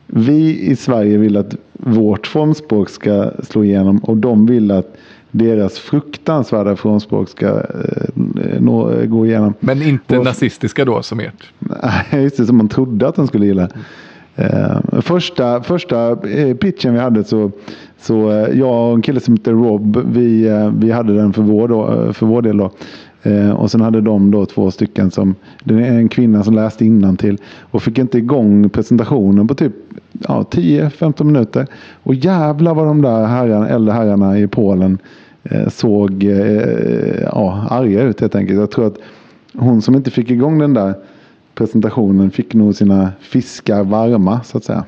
vi 0.06 0.60
i 0.60 0.76
Sverige 0.76 1.18
vill 1.18 1.36
att 1.36 1.56
vårt 1.72 2.26
formspråk 2.26 2.88
ska 2.90 3.30
slå 3.42 3.64
igenom 3.64 3.98
och 3.98 4.16
de 4.16 4.46
vill 4.46 4.70
att 4.70 4.96
deras 5.30 5.78
fruktansvärda 5.78 6.76
formspråk 6.76 7.28
ska 7.28 7.46
eh, 7.46 8.60
nå, 8.60 8.92
gå 9.06 9.26
igenom. 9.26 9.54
Men 9.60 9.82
inte 9.82 10.18
Och- 10.18 10.24
nazistiska 10.24 10.84
då 10.84 11.02
som 11.02 11.20
ert? 11.20 11.52
Nej, 12.12 12.22
just 12.22 12.36
det, 12.36 12.46
som 12.46 12.56
man 12.56 12.68
trodde 12.68 13.08
att 13.08 13.16
de 13.16 13.26
skulle 13.26 13.46
gilla. 13.46 13.68
Eh, 14.36 15.00
första, 15.00 15.62
första 15.62 16.10
eh, 16.28 16.56
pitchen 16.56 16.94
vi 16.94 17.00
hade 17.00 17.24
så, 17.24 17.50
så 18.00 18.30
eh, 18.30 18.58
jag 18.58 18.88
och 18.88 18.94
en 18.94 19.02
kille 19.02 19.20
som 19.20 19.34
heter 19.36 19.52
Rob, 19.52 20.02
vi, 20.12 20.46
eh, 20.48 20.72
vi 20.78 20.90
hade 20.90 21.14
den 21.14 21.32
för 21.32 21.42
vår, 21.42 21.68
då, 21.68 22.12
för 22.12 22.26
vår 22.26 22.42
del. 22.42 22.56
Då. 22.56 22.70
Eh, 23.24 23.50
och 23.50 23.70
sen 23.70 23.80
hade 23.80 24.00
de 24.00 24.30
då 24.30 24.46
två 24.46 24.70
stycken 24.70 25.10
som, 25.10 25.34
det 25.64 25.74
är 25.74 25.92
en 25.92 26.08
kvinna 26.08 26.44
som 26.44 26.54
läste 26.54 27.16
till 27.18 27.38
och 27.60 27.82
fick 27.82 27.98
inte 27.98 28.18
igång 28.18 28.68
presentationen 28.68 29.48
på 29.48 29.54
typ 29.54 29.72
ja, 30.12 30.44
10-15 30.50 31.24
minuter. 31.24 31.66
Och 32.02 32.14
jävlar 32.14 32.74
vad 32.74 32.86
de 32.86 33.02
där 33.02 33.26
herrarna, 33.26 33.68
äldre 33.68 33.92
herrarna 33.94 34.38
i 34.38 34.46
Polen 34.46 34.98
eh, 35.42 35.68
såg 35.68 36.24
eh, 36.24 37.22
ja, 37.22 37.66
arga 37.70 38.02
ut 38.02 38.20
helt 38.20 38.34
enkelt. 38.34 38.58
Jag 38.58 38.70
tror 38.70 38.86
att 38.86 38.98
hon 39.54 39.82
som 39.82 39.94
inte 39.94 40.10
fick 40.10 40.30
igång 40.30 40.58
den 40.58 40.74
där 40.74 40.94
presentationen 41.54 42.30
fick 42.30 42.54
nog 42.54 42.74
sina 42.74 43.12
fiskar 43.20 43.84
varma 43.84 44.40
så 44.44 44.58
att 44.58 44.64
säga. 44.64 44.84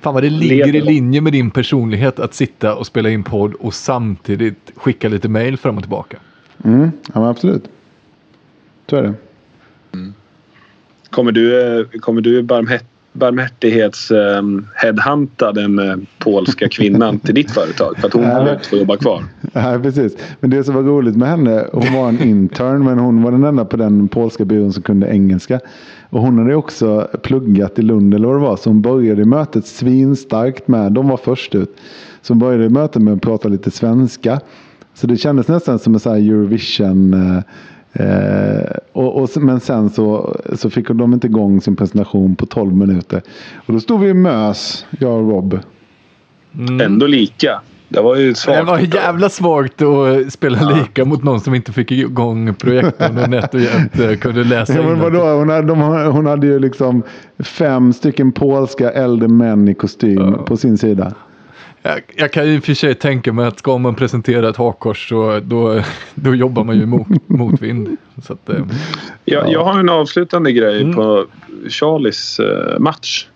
Fan 0.00 0.14
vad 0.14 0.22
det 0.22 0.30
ligger 0.30 0.74
i 0.74 0.80
linje 0.80 1.20
med 1.20 1.32
din 1.32 1.50
personlighet 1.50 2.20
att 2.20 2.34
sitta 2.34 2.74
och 2.74 2.86
spela 2.86 3.10
in 3.10 3.24
podd 3.24 3.54
och 3.54 3.74
samtidigt 3.74 4.72
skicka 4.76 5.08
lite 5.08 5.28
mail 5.28 5.56
fram 5.56 5.76
och 5.76 5.82
tillbaka. 5.82 6.16
Mm, 6.64 6.90
ja, 7.14 7.28
absolut. 7.28 7.68
Så 8.90 8.96
är 8.96 9.02
det. 9.02 9.14
Kommer 11.16 11.32
du, 11.32 11.60
eh, 11.78 11.86
kommer 12.00 12.20
du 12.20 12.42
barmhärt, 12.42 12.84
barmhärtighets 13.12 14.10
um, 14.10 14.66
den 15.54 15.78
eh, 15.78 15.96
polska 16.18 16.68
kvinnan 16.68 17.18
till 17.18 17.34
ditt 17.34 17.50
företag? 17.50 17.96
För 17.98 18.06
att 18.06 18.12
hon 18.12 18.22
Nej. 18.22 18.52
inte 18.52 18.68
får 18.68 18.78
jobba 18.78 18.96
kvar. 18.96 19.24
Ja, 19.52 19.78
precis. 19.82 20.16
Men 20.40 20.50
det 20.50 20.64
som 20.64 20.74
var 20.74 20.82
roligt 20.82 21.16
med 21.16 21.28
henne, 21.28 21.66
hon 21.72 21.92
var 21.92 22.08
en 22.08 22.22
intern 22.22 22.84
men 22.84 22.98
hon 22.98 23.22
var 23.22 23.30
den 23.30 23.44
enda 23.44 23.64
på 23.64 23.76
den 23.76 24.08
polska 24.08 24.44
byrån 24.44 24.72
som 24.72 24.82
kunde 24.82 25.06
engelska. 25.06 25.60
Och 26.10 26.20
hon 26.20 26.38
hade 26.38 26.54
också 26.54 27.08
pluggat 27.22 27.78
i 27.78 27.82
Lund 27.82 28.14
eller 28.14 28.28
vad 28.28 28.36
det 28.36 28.40
var. 28.40 28.56
Så 28.56 28.70
hon 28.70 28.82
började 28.82 29.24
mötet 29.24 29.66
svinstarkt 29.66 30.68
med, 30.68 30.92
de 30.92 31.08
var 31.08 31.16
först 31.16 31.54
ut. 31.54 31.76
Så 32.22 32.32
hon 32.32 32.38
började 32.38 32.68
mötet 32.68 33.02
med 33.02 33.14
att 33.14 33.22
prata 33.22 33.48
lite 33.48 33.70
svenska. 33.70 34.40
Så 34.96 35.06
det 35.06 35.16
kändes 35.16 35.48
nästan 35.48 35.78
som 35.78 35.94
en 35.94 36.00
sån 36.00 36.12
här 36.12 36.20
Eurovision. 36.20 37.14
Eh, 37.14 38.06
eh, 38.06 38.76
och, 38.92 39.22
och, 39.22 39.30
men 39.36 39.60
sen 39.60 39.90
så, 39.90 40.36
så 40.54 40.70
fick 40.70 40.88
de 40.88 41.12
inte 41.12 41.26
igång 41.26 41.60
sin 41.60 41.76
presentation 41.76 42.36
på 42.36 42.46
12 42.46 42.74
minuter. 42.74 43.22
Och 43.66 43.72
då 43.74 43.80
stod 43.80 44.00
vi 44.00 44.08
i 44.08 44.14
mös, 44.14 44.86
jag 45.00 45.12
och 45.12 45.30
Rob. 45.30 45.58
Ändå 46.82 47.06
lika. 47.06 47.60
Det 47.88 48.00
var 48.00 48.16
ju 48.16 48.28
Det 48.28 48.34
svagt. 48.34 48.66
var 48.66 48.78
jävla 48.78 49.28
svagt 49.28 49.82
att 49.82 50.32
spela 50.32 50.70
lika 50.70 51.04
mot 51.04 51.22
någon 51.24 51.40
som 51.40 51.54
inte 51.54 51.72
fick 51.72 51.92
igång 51.92 52.54
projektorn 52.54 53.18
och 53.18 53.30
nätt 53.30 53.54
och 53.54 53.60
jämnt 53.60 54.00
eh, 54.00 54.14
kunde 54.16 54.44
läsa 54.44 54.74
Ja, 54.74 54.82
men 54.82 54.98
vadå? 55.00 55.18
Hon, 55.38 55.48
hade, 55.48 55.66
de, 55.68 55.80
hon 56.12 56.26
hade 56.26 56.46
ju 56.46 56.58
liksom 56.58 57.02
fem 57.38 57.92
stycken 57.92 58.32
polska 58.32 58.90
äldre 58.90 59.28
män 59.28 59.68
i 59.68 59.74
kostym 59.74 60.34
på 60.46 60.56
sin 60.56 60.78
sida. 60.78 61.14
Jag, 61.86 62.02
jag 62.16 62.32
kan 62.32 62.46
ju 62.46 62.54
i 62.54 62.58
och 62.58 62.64
för 62.64 62.74
sig 62.74 62.94
tänka 62.94 63.32
mig 63.32 63.46
att 63.46 63.58
ska 63.58 63.78
man 63.78 63.94
presentera 63.94 64.48
ett 64.48 64.56
hakkors 64.56 65.08
så 65.08 65.40
då, 65.42 65.82
då 66.14 66.34
jobbar 66.34 66.64
man 66.64 66.76
ju 66.76 66.86
mot, 66.86 67.08
motvind. 67.26 67.96
Så 68.22 68.32
att, 68.32 68.48
eh, 68.48 68.64
Jag, 69.24 69.52
jag 69.52 69.64
har 69.64 69.78
en 69.78 69.88
avslutande 69.88 70.52
grej 70.52 70.94
på 70.94 71.26
Charlies 71.68 72.40
eh, 72.40 72.78
match. 72.78 73.26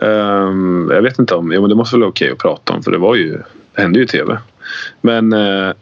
Ehm, 0.00 0.90
jag 0.94 1.02
vet 1.02 1.18
inte 1.18 1.34
om... 1.34 1.52
Jo, 1.52 1.60
men 1.60 1.70
det 1.70 1.76
måste 1.76 1.96
väl 1.96 2.00
vara 2.00 2.10
okej 2.10 2.30
att 2.30 2.38
prata 2.38 2.72
om 2.72 2.82
för 2.82 2.90
det 2.90 2.98
var 2.98 3.14
ju... 3.14 3.42
Det 3.74 3.82
hände 3.82 3.98
ju 3.98 4.04
i 4.04 4.08
tv. 4.08 4.38
Men... 5.00 5.32
Uh, 5.32 5.72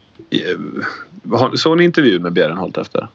såg 1.53 1.77
ni 1.77 1.83
intervjun 1.83 2.21
med 2.21 2.33
Bjärrenholt 2.33 2.77
efter? 2.77 3.07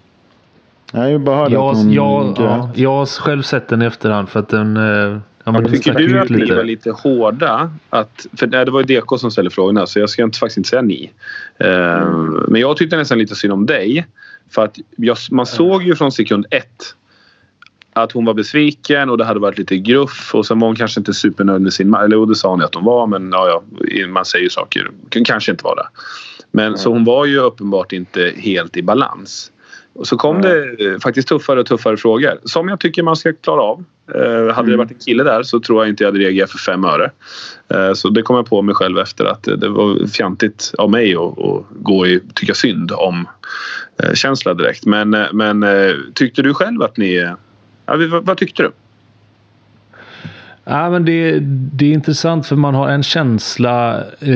Nej, 0.93 1.13
jag 1.13 1.21
bara 1.21 1.37
hörde 1.37 1.55
Jag, 1.55 1.77
att 1.77 1.93
jag, 1.93 2.35
ja, 2.39 2.71
jag 2.75 2.91
har 2.91 3.07
själv 3.07 3.43
sett 3.43 3.69
den 3.69 3.83
i 3.83 3.85
efterhand 3.85 4.29
för 4.29 4.41
att 4.41 4.49
den... 4.49 4.77
eh, 4.77 5.19
Ja, 5.55 5.69
Tycker 5.71 5.95
du 5.95 6.19
att 6.21 6.29
ni 6.31 6.39
lite. 6.39 6.55
var 6.55 6.65
lite 6.65 6.91
hårda? 6.91 7.71
Att, 7.91 8.27
för 8.37 8.47
nej, 8.47 8.65
det 8.65 8.71
var 8.71 8.81
ju 8.87 9.01
DK 9.01 9.19
som 9.19 9.31
ställde 9.31 9.51
frågorna 9.51 9.87
så 9.87 9.99
jag 9.99 10.11
ska 10.11 10.23
inte, 10.23 10.39
faktiskt 10.39 10.57
inte 10.57 10.69
säga 10.69 10.83
ni. 10.83 11.11
Ehm, 11.59 12.45
Men 12.49 12.61
jag 12.61 12.77
tyckte 12.77 12.97
nästan 12.97 13.19
lite 13.19 13.35
synd 13.35 13.53
om 13.53 13.67
dig. 13.67 14.07
För 14.51 14.65
att 14.65 14.79
jag, 14.97 15.17
man 15.31 15.47
såg 15.47 15.83
ju 15.83 15.95
från 15.97 16.13
sekund 16.13 16.47
ett 16.51 16.95
att 17.93 18.13
hon 18.13 18.25
var 18.25 18.35
besviken 18.35 19.11
och 19.11 19.19
det 19.19 19.25
hade 19.25 19.41
varit 19.41 19.59
lite 19.59 19.77
gruff 19.79 20.31
och 20.35 20.47
sen 20.47 20.59
var 20.61 20.69
hon 20.69 20.77
kanske 20.77 21.01
inte 21.01 21.15
supernöjd 21.15 21.63
med 21.63 21.73
sin 21.73 21.91
match. 21.91 22.05
Eller 22.05 22.27
det 22.27 22.35
sa 22.35 22.51
hon 22.51 22.59
ju 22.61 22.65
att 22.65 22.75
hon 22.75 22.85
var 22.85 23.07
men 23.07 23.31
ja, 23.33 23.63
ja, 23.91 24.07
man 24.07 24.25
säger 24.25 24.43
ju 24.45 24.51
saker. 24.51 24.91
Kan- 25.09 25.25
Kanske 25.25 25.51
inte 25.53 25.65
var 25.65 25.77
det. 25.77 25.89
Men 26.53 26.79
så 26.79 26.93
hon 26.93 27.05
var 27.05 27.25
ju 27.27 27.39
uppenbart 27.39 27.93
inte 27.93 28.33
helt 28.37 28.77
i 28.77 28.83
balans. 28.83 29.53
Och 29.99 30.07
så 30.07 30.17
kom 30.17 30.43
det 30.43 30.87
eh, 30.87 30.99
faktiskt 30.99 31.29
tuffare 31.29 31.61
och 31.61 31.67
tuffare 31.67 31.97
frågor 31.97 32.39
som 32.45 32.69
jag 32.69 32.81
tycker 32.81 33.03
man 33.03 33.17
ska 33.17 33.33
klara 33.33 33.63
av. 33.63 33.85
Eh, 34.15 34.55
hade 34.55 34.71
det 34.71 34.77
varit 34.77 34.91
en 34.91 34.99
kille 34.99 35.25
där 35.25 35.43
så 35.43 35.61
tror 35.61 35.83
jag 35.83 35.89
inte 35.89 36.05
jag 36.05 36.09
hade 36.09 36.25
reagerat 36.25 36.51
för 36.51 36.59
fem 36.59 36.85
öre. 36.85 37.11
Eh, 37.69 37.93
så 37.93 38.09
det 38.09 38.23
kom 38.23 38.37
jag 38.37 38.47
på 38.47 38.63
mig 38.63 38.75
själv 38.75 38.99
efter 38.99 39.25
att 39.25 39.43
det 39.43 39.69
var 39.69 40.07
fjantigt 40.07 40.73
av 40.79 40.91
mig 40.91 41.15
att, 41.15 41.39
att 41.39 41.65
gå 41.71 42.07
i 42.07 42.21
tycka 42.35 42.55
synd 42.55 42.93
om 42.93 43.29
eh, 44.03 44.13
känsla 44.15 44.55
direkt. 44.55 44.87
Men, 44.87 45.15
eh, 45.15 45.27
men 45.33 45.63
eh, 45.63 45.95
tyckte 46.15 46.43
du 46.43 46.55
själv 46.55 46.83
att 46.83 46.97
ni... 46.97 47.15
Ja, 47.87 47.97
vad, 48.11 48.27
vad 48.27 48.37
tyckte 48.37 48.63
du? 48.63 48.71
Ja, 50.65 50.91
men 50.91 51.05
det, 51.05 51.39
det 51.73 51.87
är 51.87 51.93
intressant 51.93 52.47
för 52.47 52.57
man 52.57 52.75
har 52.75 52.89
en 52.89 53.03
känsla 53.03 54.05
i, 54.21 54.33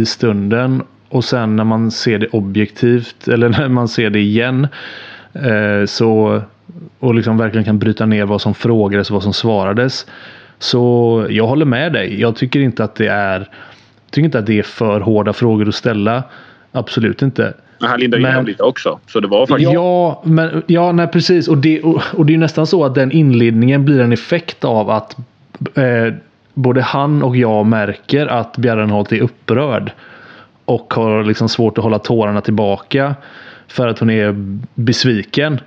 i 0.00 0.06
stunden 0.06 0.82
och 1.16 1.24
sen 1.24 1.56
när 1.56 1.64
man 1.64 1.90
ser 1.90 2.18
det 2.18 2.26
objektivt 2.26 3.28
eller 3.28 3.48
när 3.58 3.68
man 3.68 3.88
ser 3.88 4.10
det 4.10 4.18
igen 4.20 4.68
eh, 5.32 5.86
så 5.86 6.42
och 6.98 7.14
liksom 7.14 7.38
verkligen 7.38 7.64
kan 7.64 7.78
bryta 7.78 8.06
ner 8.06 8.24
vad 8.24 8.40
som 8.40 8.54
frågades 8.54 9.10
och 9.10 9.14
vad 9.14 9.22
som 9.22 9.32
svarades. 9.32 10.06
Så 10.58 11.26
jag 11.30 11.46
håller 11.46 11.64
med 11.64 11.92
dig. 11.92 12.20
Jag 12.20 12.36
tycker 12.36 12.60
inte 12.60 12.84
att 12.84 12.94
det 12.94 13.06
är 13.08 13.48
tycker 14.10 14.24
inte 14.24 14.38
att 14.38 14.46
det 14.46 14.58
är 14.58 14.62
för 14.62 15.00
hårda 15.00 15.32
frågor 15.32 15.68
att 15.68 15.74
ställa. 15.74 16.22
Absolut 16.72 17.22
inte. 17.22 17.54
Men 17.80 17.90
han 17.90 18.00
lindade 18.00 18.22
Men- 18.22 18.34
ner 18.34 18.42
lite 18.42 18.62
också. 18.62 18.98
Så 19.06 19.20
det 19.20 19.28
var 19.28 19.46
faktiskt... 19.46 19.72
Ja, 19.72 20.22
men, 20.24 20.62
ja 20.66 20.92
nej, 20.92 21.06
precis. 21.06 21.48
Och 21.48 21.58
det, 21.58 21.82
och, 21.82 22.02
och 22.14 22.26
det 22.26 22.34
är 22.34 22.38
nästan 22.38 22.66
så 22.66 22.84
att 22.84 22.94
den 22.94 23.12
inledningen 23.12 23.84
blir 23.84 24.00
en 24.00 24.12
effekt 24.12 24.64
av 24.64 24.90
att 24.90 25.16
eh, 25.74 26.14
både 26.54 26.82
han 26.82 27.22
och 27.22 27.36
jag 27.36 27.66
märker 27.66 28.26
att 28.26 28.56
Bjärrenholt 28.56 29.12
är 29.12 29.20
upprörd. 29.20 29.92
Och 30.66 30.94
har 30.94 31.24
liksom 31.24 31.48
svårt 31.48 31.78
att 31.78 31.84
hålla 31.84 31.98
tårarna 31.98 32.40
tillbaka. 32.40 33.14
För 33.68 33.88
att 33.88 33.98
hon 33.98 34.10
är 34.10 34.34
besviken. 34.74 35.60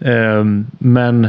Eh, 0.00 0.44
men, 0.78 1.28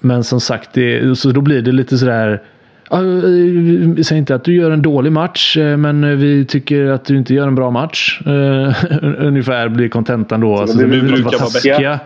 men 0.00 0.24
som 0.24 0.40
sagt, 0.40 0.70
det, 0.72 1.18
så 1.18 1.30
då 1.30 1.40
blir 1.40 1.62
det 1.62 1.72
lite 1.72 1.98
sådär 1.98 2.42
"Ja, 2.90 2.98
eh, 2.98 4.02
Säg 4.02 4.18
inte 4.18 4.34
att 4.34 4.44
du 4.44 4.54
gör 4.54 4.70
en 4.70 4.82
dålig 4.82 5.12
match, 5.12 5.56
eh, 5.56 5.76
men 5.76 6.18
vi 6.18 6.44
tycker 6.44 6.86
att 6.86 7.04
du 7.04 7.16
inte 7.16 7.34
gör 7.34 7.48
en 7.48 7.54
bra 7.54 7.70
match. 7.70 8.20
Eh, 8.26 8.74
Ungefär 9.18 9.68
blir 9.68 9.88
kontentan 9.88 10.40
då. 10.40 10.56
Alltså, 10.58 10.86
vi 10.86 11.00
brukar 11.02 11.24
vara 11.24 11.38
taskiga. 11.38 12.00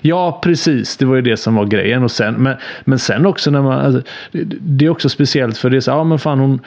Ja, 0.00 0.40
precis. 0.42 0.96
Det 0.96 1.04
var 1.04 1.16
ju 1.16 1.22
det 1.22 1.36
som 1.36 1.54
var 1.54 1.64
grejen. 1.64 2.02
Och 2.02 2.10
sen, 2.10 2.34
men, 2.34 2.56
men 2.84 2.98
sen 2.98 3.26
också 3.26 3.50
när 3.50 3.62
man... 3.62 3.80
Alltså, 3.80 4.02
det, 4.32 4.44
det 4.60 4.84
är 4.86 4.90
också 4.90 5.08
speciellt 5.08 5.58
för 5.58 5.70
det 5.70 5.76
är 5.76 5.80
så, 5.80 5.90
ja 5.90 6.04
men 6.04 6.18
fan 6.18 6.38
hon... 6.38 6.60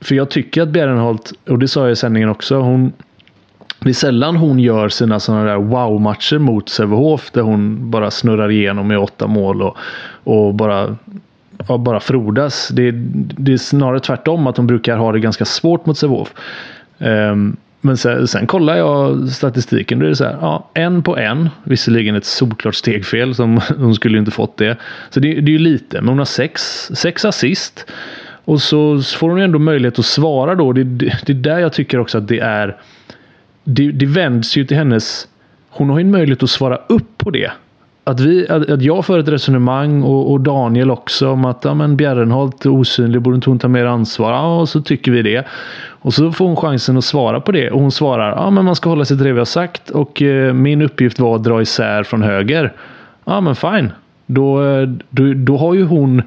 För 0.00 0.14
jag 0.14 0.30
tycker 0.30 0.62
att 0.62 0.68
Bjärrenholt, 0.68 1.32
och 1.48 1.58
det 1.58 1.68
sa 1.68 1.82
jag 1.82 1.92
i 1.92 1.96
sändningen 1.96 2.28
också, 2.28 2.56
hon... 2.56 2.92
Det 3.80 3.88
är 3.88 3.94
sällan 3.94 4.36
hon 4.36 4.58
gör 4.58 4.88
sina 4.88 5.20
sådana 5.20 5.44
där 5.44 5.56
wow-matcher 5.56 6.38
mot 6.38 6.68
Sävehof 6.68 7.30
där 7.30 7.42
hon 7.42 7.90
bara 7.90 8.10
snurrar 8.10 8.50
igenom 8.50 8.88
med 8.88 8.98
åtta 8.98 9.26
mål 9.26 9.62
och, 9.62 9.76
och 10.24 10.54
bara, 10.54 10.96
ja, 11.68 11.78
bara 11.78 12.00
frodas. 12.00 12.68
Det, 12.68 12.90
det 13.38 13.52
är 13.52 13.56
snarare 13.56 14.00
tvärtom 14.00 14.46
att 14.46 14.56
hon 14.56 14.66
brukar 14.66 14.96
ha 14.96 15.12
det 15.12 15.20
ganska 15.20 15.44
svårt 15.44 15.86
mot 15.86 15.98
Sävehof. 15.98 16.34
Um, 16.98 17.56
men 17.86 17.96
sen, 17.96 18.28
sen 18.28 18.46
kollar 18.46 18.76
jag 18.76 19.28
statistiken. 19.28 19.98
Då 19.98 20.04
är 20.04 20.08
det 20.08 20.16
så 20.16 20.24
här, 20.24 20.38
ja, 20.40 20.70
en 20.74 21.02
på 21.02 21.16
en. 21.16 21.48
Visserligen 21.64 22.16
ett 22.16 22.24
solklart 22.24 22.74
stegfel. 22.74 23.34
Som, 23.34 23.60
hon 23.76 23.94
skulle 23.94 24.14
ju 24.14 24.18
inte 24.18 24.30
fått 24.30 24.56
det. 24.56 24.76
Så 25.10 25.20
det, 25.20 25.28
det 25.28 25.50
är 25.50 25.52
ju 25.52 25.58
lite. 25.58 26.00
Men 26.00 26.08
hon 26.08 26.18
har 26.18 26.24
sex, 26.24 26.62
sex 26.94 27.24
assist. 27.24 27.92
Och 28.46 28.60
så 28.60 29.02
får 29.02 29.28
hon 29.28 29.38
ju 29.38 29.44
ändå 29.44 29.58
möjlighet 29.58 29.98
att 29.98 30.04
svara 30.04 30.54
då. 30.54 30.72
Det, 30.72 30.84
det, 30.84 31.18
det 31.26 31.32
är 31.32 31.34
där 31.34 31.58
jag 31.58 31.72
tycker 31.72 31.98
också 31.98 32.18
att 32.18 32.28
det 32.28 32.38
är... 32.38 32.76
Det, 33.64 33.92
det 33.92 34.06
vänds 34.06 34.56
ju 34.56 34.64
till 34.64 34.76
hennes... 34.76 35.28
hon 35.70 35.90
har 35.90 35.98
ju 35.98 36.04
en 36.04 36.10
möjlighet 36.10 36.42
att 36.42 36.50
svara 36.50 36.78
upp 36.88 37.18
på 37.18 37.30
det. 37.30 37.50
Att, 38.04 38.20
vi, 38.20 38.48
att, 38.48 38.70
att 38.70 38.82
jag 38.82 39.06
för 39.06 39.18
ett 39.18 39.28
resonemang 39.28 40.02
och, 40.02 40.32
och 40.32 40.40
Daniel 40.40 40.90
också 40.90 41.28
om 41.28 41.44
att 41.44 41.64
ja, 41.64 41.74
men 41.74 41.96
Bjärrenholt 41.96 42.64
är 42.64 42.70
osynlig, 42.70 43.22
borde 43.22 43.34
inte 43.34 43.50
hon 43.50 43.58
ta 43.58 43.68
mer 43.68 43.84
ansvar? 43.86 44.32
Ja, 44.32 44.60
och 44.60 44.68
så 44.68 44.80
tycker 44.80 45.12
vi 45.12 45.22
det. 45.22 45.46
Och 45.88 46.14
så 46.14 46.32
får 46.32 46.46
hon 46.46 46.56
chansen 46.56 46.96
att 46.96 47.04
svara 47.04 47.40
på 47.40 47.52
det 47.52 47.70
och 47.70 47.80
hon 47.80 47.92
svarar 47.92 48.30
ja, 48.30 48.50
men 48.50 48.64
man 48.64 48.76
ska 48.76 48.88
hålla 48.88 49.04
sig 49.04 49.16
till 49.16 49.26
det 49.26 49.32
vi 49.32 49.38
har 49.38 49.44
sagt 49.44 49.90
och 49.90 50.22
eh, 50.22 50.52
min 50.52 50.82
uppgift 50.82 51.18
var 51.18 51.36
att 51.36 51.44
dra 51.44 51.62
isär 51.62 52.02
från 52.02 52.22
höger. 52.22 52.72
Ja, 53.24 53.40
men 53.40 53.56
fine. 53.56 53.92
Då, 54.26 54.64
eh, 54.64 54.88
då, 55.10 55.32
då 55.34 55.56
har 55.56 55.74
ju 55.74 55.84
hon 55.84 56.22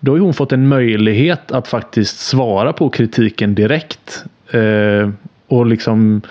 då 0.00 0.12
har 0.12 0.18
hon 0.18 0.34
fått 0.34 0.52
en 0.52 0.68
möjlighet 0.68 1.52
att 1.52 1.68
faktiskt 1.68 2.20
svara 2.20 2.72
på 2.72 2.90
kritiken 2.90 3.54
direkt. 3.54 4.24
Eh, 4.50 5.10
och 5.48 5.66
liksom 5.66 6.22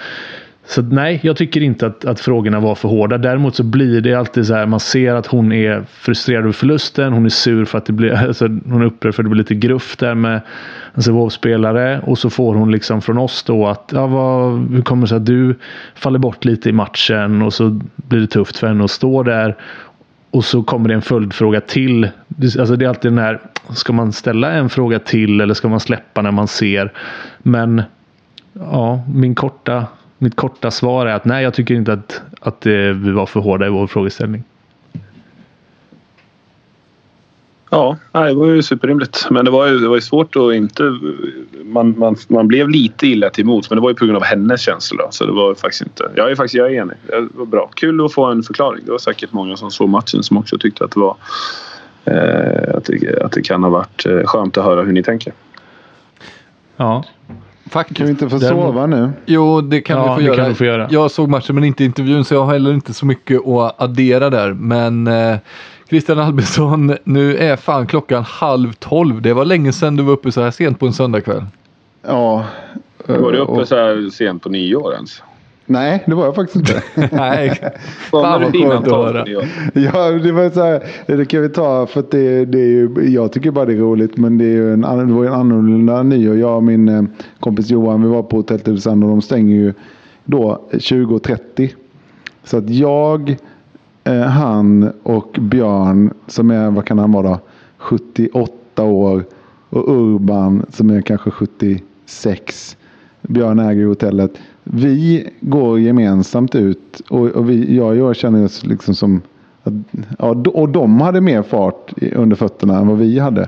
så 0.69 0.81
nej, 0.81 1.19
jag 1.23 1.37
tycker 1.37 1.61
inte 1.61 1.87
att, 1.87 2.05
att 2.05 2.19
frågorna 2.19 2.59
var 2.59 2.75
för 2.75 2.89
hårda. 2.89 3.17
Däremot 3.17 3.55
så 3.55 3.63
blir 3.63 4.01
det 4.01 4.13
alltid 4.13 4.47
så 4.47 4.53
här. 4.53 4.65
Man 4.65 4.79
ser 4.79 5.15
att 5.15 5.27
hon 5.27 5.51
är 5.51 5.83
frustrerad 5.89 6.43
över 6.43 6.53
förlusten. 6.53 7.13
Hon 7.13 7.25
är 7.25 7.29
sur 7.29 7.65
för 7.65 7.77
att 7.77 7.85
det 7.85 7.93
blir, 7.93 8.13
alltså, 8.27 8.47
hon 8.47 8.81
är 8.81 8.85
upprörd 8.85 9.15
för 9.15 9.23
att 9.23 9.25
det 9.25 9.29
blir 9.29 9.37
lite 9.37 9.55
gruff 9.55 9.97
där 9.97 10.15
med 10.15 10.41
en 10.93 11.01
Sävehof-spelare. 11.01 11.99
Och 11.99 12.17
så 12.17 12.29
får 12.29 12.55
hon 12.55 12.71
liksom 12.71 13.01
från 13.01 13.17
oss 13.17 13.43
då 13.43 13.67
att 13.67 13.89
ja, 13.93 14.07
vad, 14.07 14.71
hur 14.71 14.81
kommer 14.81 15.01
det 15.01 15.07
sig 15.07 15.15
att 15.15 15.25
du 15.25 15.55
faller 15.95 16.19
bort 16.19 16.45
lite 16.45 16.69
i 16.69 16.71
matchen 16.71 17.41
och 17.41 17.53
så 17.53 17.79
blir 17.95 18.19
det 18.19 18.27
tufft 18.27 18.57
för 18.57 18.67
henne 18.67 18.83
att 18.83 18.91
stå 18.91 19.23
där. 19.23 19.55
Och 20.31 20.45
så 20.45 20.63
kommer 20.63 20.87
det 20.89 20.95
en 20.95 21.01
följdfråga 21.01 21.61
till. 21.61 22.09
Alltså 22.59 22.75
det 22.75 22.85
är 22.85 22.89
alltid 22.89 23.11
den 23.11 23.19
här, 23.19 23.39
ska 23.69 23.93
man 23.93 24.13
ställa 24.13 24.51
en 24.51 24.69
fråga 24.69 24.99
till 24.99 25.41
eller 25.41 25.53
ska 25.53 25.67
man 25.67 25.79
släppa 25.79 26.21
när 26.21 26.31
man 26.31 26.47
ser? 26.47 26.93
Men 27.37 27.81
ja, 28.53 29.03
min 29.13 29.35
korta 29.35 29.85
mitt 30.17 30.35
korta 30.35 30.71
svar 30.71 31.05
är 31.05 31.13
att 31.13 31.25
nej, 31.25 31.43
jag 31.43 31.53
tycker 31.53 31.75
inte 31.75 31.93
att, 31.93 32.21
att 32.39 32.65
eh, 32.65 32.71
vi 32.73 33.11
var 33.11 33.25
för 33.25 33.39
hårda 33.39 33.67
i 33.67 33.69
vår 33.69 33.87
frågeställning. 33.87 34.43
Ja, 37.69 37.97
det 38.11 38.33
var 38.33 38.45
ju 38.45 38.63
superrimligt. 38.63 39.27
Men 39.29 39.45
det 39.45 39.51
var 39.51 39.67
ju, 39.67 39.79
det 39.79 39.87
var 39.87 39.95
ju 39.95 40.01
svårt 40.01 40.35
att 40.35 40.53
inte... 40.53 40.83
Man, 41.63 41.99
man, 41.99 42.15
man 42.27 42.47
blev 42.47 42.69
lite 42.69 43.07
illa 43.07 43.29
till 43.29 43.45
mots 43.45 43.69
men 43.69 43.77
det 43.77 43.81
var 43.81 43.89
ju 43.89 43.95
på 43.95 44.05
grund 44.05 44.17
av 44.17 44.23
hennes 44.23 44.61
känslor. 44.61 45.07
Så 45.11 45.25
det 45.25 45.31
var 45.31 45.55
faktiskt 45.55 45.81
inte... 45.81 46.11
Jag 46.15 46.31
är 46.31 46.35
faktiskt 46.35 46.55
jag 46.55 46.67
är 46.67 46.81
enig. 46.81 46.97
Det 47.07 47.27
var 47.33 47.45
bra. 47.45 47.69
Kul 47.75 48.05
att 48.05 48.13
få 48.13 48.25
en 48.25 48.43
förklaring. 48.43 48.81
Det 48.85 48.91
var 48.91 48.97
säkert 48.97 49.33
många 49.33 49.57
som 49.57 49.71
såg 49.71 49.89
matchen 49.89 50.23
som 50.23 50.37
också 50.37 50.57
tyckte 50.57 50.83
att 50.83 50.91
det 50.91 50.99
var... 50.99 51.15
Eh, 52.05 52.75
att, 52.75 52.85
det, 52.85 53.21
att 53.21 53.31
det 53.31 53.41
kan 53.41 53.63
ha 53.63 53.69
varit 53.69 54.05
eh, 54.05 54.21
skönt 54.25 54.57
att 54.57 54.63
höra 54.65 54.81
hur 54.81 54.93
ni 54.93 55.03
tänker. 55.03 55.33
Ja, 56.77 57.03
Faktiskt. 57.69 57.97
Kan 57.97 58.05
vi 58.05 58.11
inte 58.11 58.29
få 58.29 58.39
sova 58.39 58.87
nu? 58.87 59.11
Jo, 59.25 59.61
det 59.61 59.81
kan, 59.81 59.97
ja, 59.97 60.15
vi, 60.15 60.25
få 60.25 60.31
det 60.31 60.37
kan 60.37 60.49
vi 60.49 60.55
få 60.55 60.65
göra. 60.65 60.87
Jag 60.91 61.11
såg 61.11 61.29
matchen 61.29 61.55
men 61.55 61.63
inte 61.63 61.83
intervjun 61.83 62.25
så 62.25 62.33
jag 62.33 62.45
har 62.45 62.53
heller 62.53 62.73
inte 62.73 62.93
så 62.93 63.05
mycket 63.05 63.47
att 63.47 63.81
addera 63.81 64.29
där. 64.29 64.53
Men 64.53 65.07
eh, 65.07 65.37
Christian 65.89 66.19
Albinsson, 66.19 66.95
nu 67.03 67.37
är 67.37 67.55
fan 67.55 67.87
klockan 67.87 68.23
halv 68.23 68.73
tolv. 68.73 69.21
Det 69.21 69.33
var 69.33 69.45
länge 69.45 69.73
sedan 69.73 69.95
du 69.95 70.03
var 70.03 70.13
uppe 70.13 70.31
så 70.31 70.41
här 70.41 70.51
sent 70.51 70.79
på 70.79 70.85
en 70.85 70.93
söndagkväll. 70.93 71.43
Ja. 72.01 72.45
Var 73.05 73.31
du 73.31 73.37
uppe 73.37 73.65
så 73.65 73.75
här 73.75 74.09
sent 74.09 74.43
på 74.43 74.49
nyår 74.49 74.93
ens? 74.93 75.23
Nej, 75.65 76.03
det 76.07 76.15
var 76.15 76.25
jag 76.25 76.35
faktiskt 76.35 76.55
inte. 76.55 76.83
Nej, 77.15 77.73
fan 78.11 78.41
vad 78.41 78.53
skönt 78.53 78.87
att 78.87 78.93
höra. 78.93 79.25
Ja, 79.73 80.11
det 80.11 80.31
var 80.31 80.49
så 80.49 80.63
här, 80.63 80.83
det 81.05 81.25
kan 81.25 81.41
vi 81.41 81.49
ta 81.49 81.85
för 81.85 81.99
att 81.99 82.11
det, 82.11 82.45
det 82.45 82.59
är 82.59 82.67
ju, 82.67 83.09
jag 83.09 83.31
tycker 83.31 83.51
bara 83.51 83.65
det 83.65 83.73
är 83.73 83.77
roligt 83.77 84.17
men 84.17 84.37
det, 84.37 84.45
är 84.45 84.49
ju 84.49 84.73
en, 84.73 84.81
det 84.81 85.13
var 85.13 85.23
ju 85.23 85.27
en 85.27 85.33
annorlunda 85.33 86.03
nyår. 86.03 86.37
Jag 86.37 86.55
och 86.55 86.63
min 86.63 86.89
eh, 86.89 87.03
kompis 87.39 87.69
Johan, 87.69 88.03
vi 88.03 88.09
var 88.09 88.23
på 88.23 88.35
Hotel 88.35 88.59
Tylösand 88.59 89.03
och 89.03 89.09
de 89.09 89.21
stänger 89.21 89.55
ju 89.55 89.73
då 90.25 90.61
20.30. 90.71 91.69
Så 92.43 92.57
att 92.57 92.69
jag, 92.69 93.37
eh, 94.07 94.21
han 94.21 94.91
och 95.03 95.37
Björn 95.41 96.13
som 96.27 96.51
är, 96.51 96.71
vad 96.71 96.85
kan 96.85 96.99
han 96.99 97.11
vara 97.11 97.29
då, 97.29 97.39
78 97.77 98.83
år 98.83 99.23
och 99.69 99.91
Urban 99.91 100.65
som 100.69 100.89
är 100.89 101.01
kanske 101.01 101.31
76. 101.31 102.77
Björn 103.21 103.59
äger 103.59 103.85
hotellet 103.85 104.31
vi 104.71 105.29
går 105.39 105.79
gemensamt 105.79 106.55
ut 106.55 107.01
och, 107.09 107.27
och 107.27 107.49
vi, 107.49 107.75
jag 107.75 107.87
och 107.87 107.95
jag 107.95 108.15
känner 108.15 108.45
oss 108.45 108.65
liksom 108.65 108.95
som 108.95 109.21
att, 109.63 109.73
ja, 110.19 110.27
och 110.53 110.69
de 110.69 111.01
hade 111.01 111.21
mer 111.21 111.41
fart 111.41 111.93
under 112.15 112.35
fötterna 112.35 112.77
än 112.77 112.87
vad 112.87 112.97
vi 112.97 113.19
hade. 113.19 113.47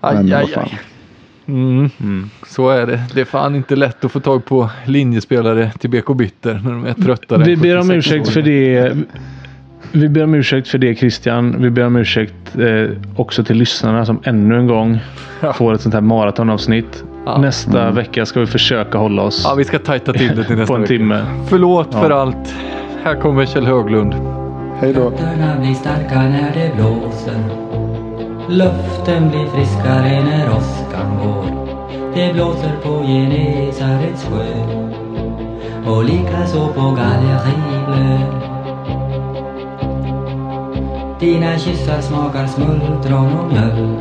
Aj, 0.00 0.16
Men, 0.16 0.32
aj, 0.32 0.54
aj. 0.56 0.80
Mm, 1.46 1.90
mm. 2.00 2.30
Så 2.46 2.70
är 2.70 2.86
det. 2.86 3.00
Det 3.14 3.20
är 3.20 3.24
fan 3.24 3.54
inte 3.54 3.76
lätt 3.76 4.04
att 4.04 4.12
få 4.12 4.20
tag 4.20 4.44
på 4.44 4.70
linjespelare 4.84 5.72
till 5.78 5.90
BK 5.90 6.16
Bytter 6.16 6.60
när 6.64 6.70
de 6.70 6.86
är 6.86 6.94
tröttare. 6.94 7.44
Vi 7.44 7.56
ber 7.56 7.78
om 7.78 7.90
ursäkt 7.90 8.28
för 8.28 8.42
det. 8.42 8.96
Vi 9.92 10.08
ber 10.08 10.24
om 10.24 10.34
ursäkt 10.34 10.68
för 10.68 10.78
det 10.78 10.94
Christian. 10.94 11.62
Vi 11.62 11.70
ber 11.70 11.86
om 11.86 11.96
ursäkt 11.96 12.58
eh, 12.58 12.90
också 13.16 13.44
till 13.44 13.56
lyssnarna 13.56 14.06
som 14.06 14.20
ännu 14.24 14.58
en 14.58 14.66
gång 14.66 14.98
ja. 15.40 15.52
får 15.52 15.74
ett 15.74 15.80
sånt 15.80 15.94
här 15.94 16.00
maratonavsnitt. 16.00 17.04
Ja. 17.26 17.38
Nästa 17.38 17.82
mm. 17.82 17.94
vecka 17.94 18.26
ska 18.26 18.40
vi 18.40 18.46
försöka 18.46 18.98
hålla 18.98 19.22
oss. 19.22 19.42
Ja, 19.44 19.54
vi 19.54 19.64
ska 19.64 19.78
tajta 19.78 20.12
till 20.12 20.36
det 20.36 20.44
till 20.44 20.56
nästa 20.56 20.66
på 20.66 20.74
en 20.74 20.80
vecka. 20.80 20.88
timme. 20.88 21.24
Förlåt 21.48 21.88
ja. 21.92 22.00
för 22.00 22.10
allt. 22.10 22.54
Här 23.02 23.20
kommer 23.20 23.46
Kjell 23.46 23.66
Höglund. 23.66 24.14
Hej 24.80 24.92
då. 24.92 25.12
Luften 28.52 29.28
blir 29.28 29.46
friskare 29.46 30.24
när 30.24 30.50
åskan 30.56 31.18
går. 31.22 31.66
Det 32.14 32.32
blåser 32.32 32.76
på 32.82 33.04
Genesarets 33.06 34.24
sjö. 34.24 34.46
Och 35.86 36.04
likaså 36.04 36.68
på 36.68 36.80
Gallerivlö. 36.80 38.18
Dina 41.20 41.58
kyssar 41.58 42.00
smakar 42.00 42.46
smultron 42.46 43.38
och 43.38 43.52
mjölk. 43.52 44.00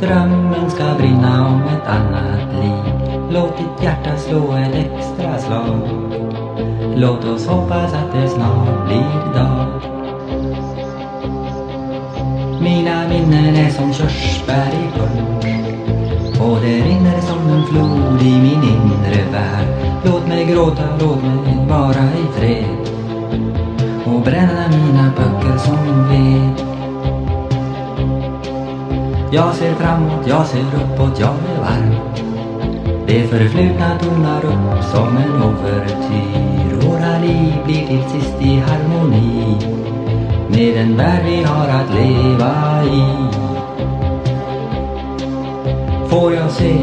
Drömmen 0.00 0.70
ska 0.70 0.84
brinna 0.98 1.46
om 1.46 1.62
ett 1.62 1.88
annat 1.88 2.54
liv. 2.62 3.10
Låt 3.30 3.58
ditt 3.58 3.82
hjärta 3.82 4.16
slå 4.16 4.52
ett 4.52 4.74
extra 4.74 5.38
slag. 5.38 5.80
Låt 6.96 7.24
oss 7.24 7.46
hoppas 7.46 7.94
att 7.94 8.12
det 8.12 8.28
snart 8.28 8.86
blir 8.86 9.34
dag. 9.34 9.99
Mina 12.60 13.08
minnen 13.08 13.56
är 13.56 13.70
som 13.70 13.92
körsbär 13.94 14.68
i 14.72 14.98
punsch 14.98 15.40
och 16.40 16.60
det 16.60 16.80
rinner 16.80 17.20
som 17.20 17.48
en 17.48 17.66
flod 17.66 18.22
i 18.22 18.40
min 18.40 18.62
inre 18.62 19.32
värld. 19.32 19.66
Låt 20.04 20.28
mig 20.28 20.44
gråta, 20.44 20.82
låt 21.00 21.22
mig 21.22 21.66
vara 21.68 22.04
i 22.04 22.38
fred. 22.38 22.64
Och 24.06 24.20
bränna 24.20 24.68
mina 24.68 25.12
böcker 25.16 25.58
som 25.58 26.08
ved. 26.08 26.66
Jag 29.32 29.54
ser 29.54 29.74
framåt, 29.74 30.26
jag 30.26 30.46
ser 30.46 30.60
uppåt, 30.60 31.20
jag 31.20 31.28
är 31.28 31.60
varm. 31.60 31.94
Det 33.06 33.22
förflutna 33.22 33.98
tonar 33.98 34.44
upp 34.44 34.84
som 34.84 35.16
en 35.16 35.42
ouvertyr. 35.42 36.88
Våra 36.88 37.18
liv 37.18 37.54
blir 37.64 37.86
till 37.86 38.10
sist 38.10 38.36
i 38.40 38.56
harmoni 38.56 39.89
med 40.50 40.74
den 40.74 40.96
värld 40.96 41.22
vi 41.24 41.42
har 41.42 41.68
att 41.68 41.94
leva 41.94 42.84
i. 42.84 43.04
Får 46.10 46.34
jag 46.34 46.50
se, 46.50 46.82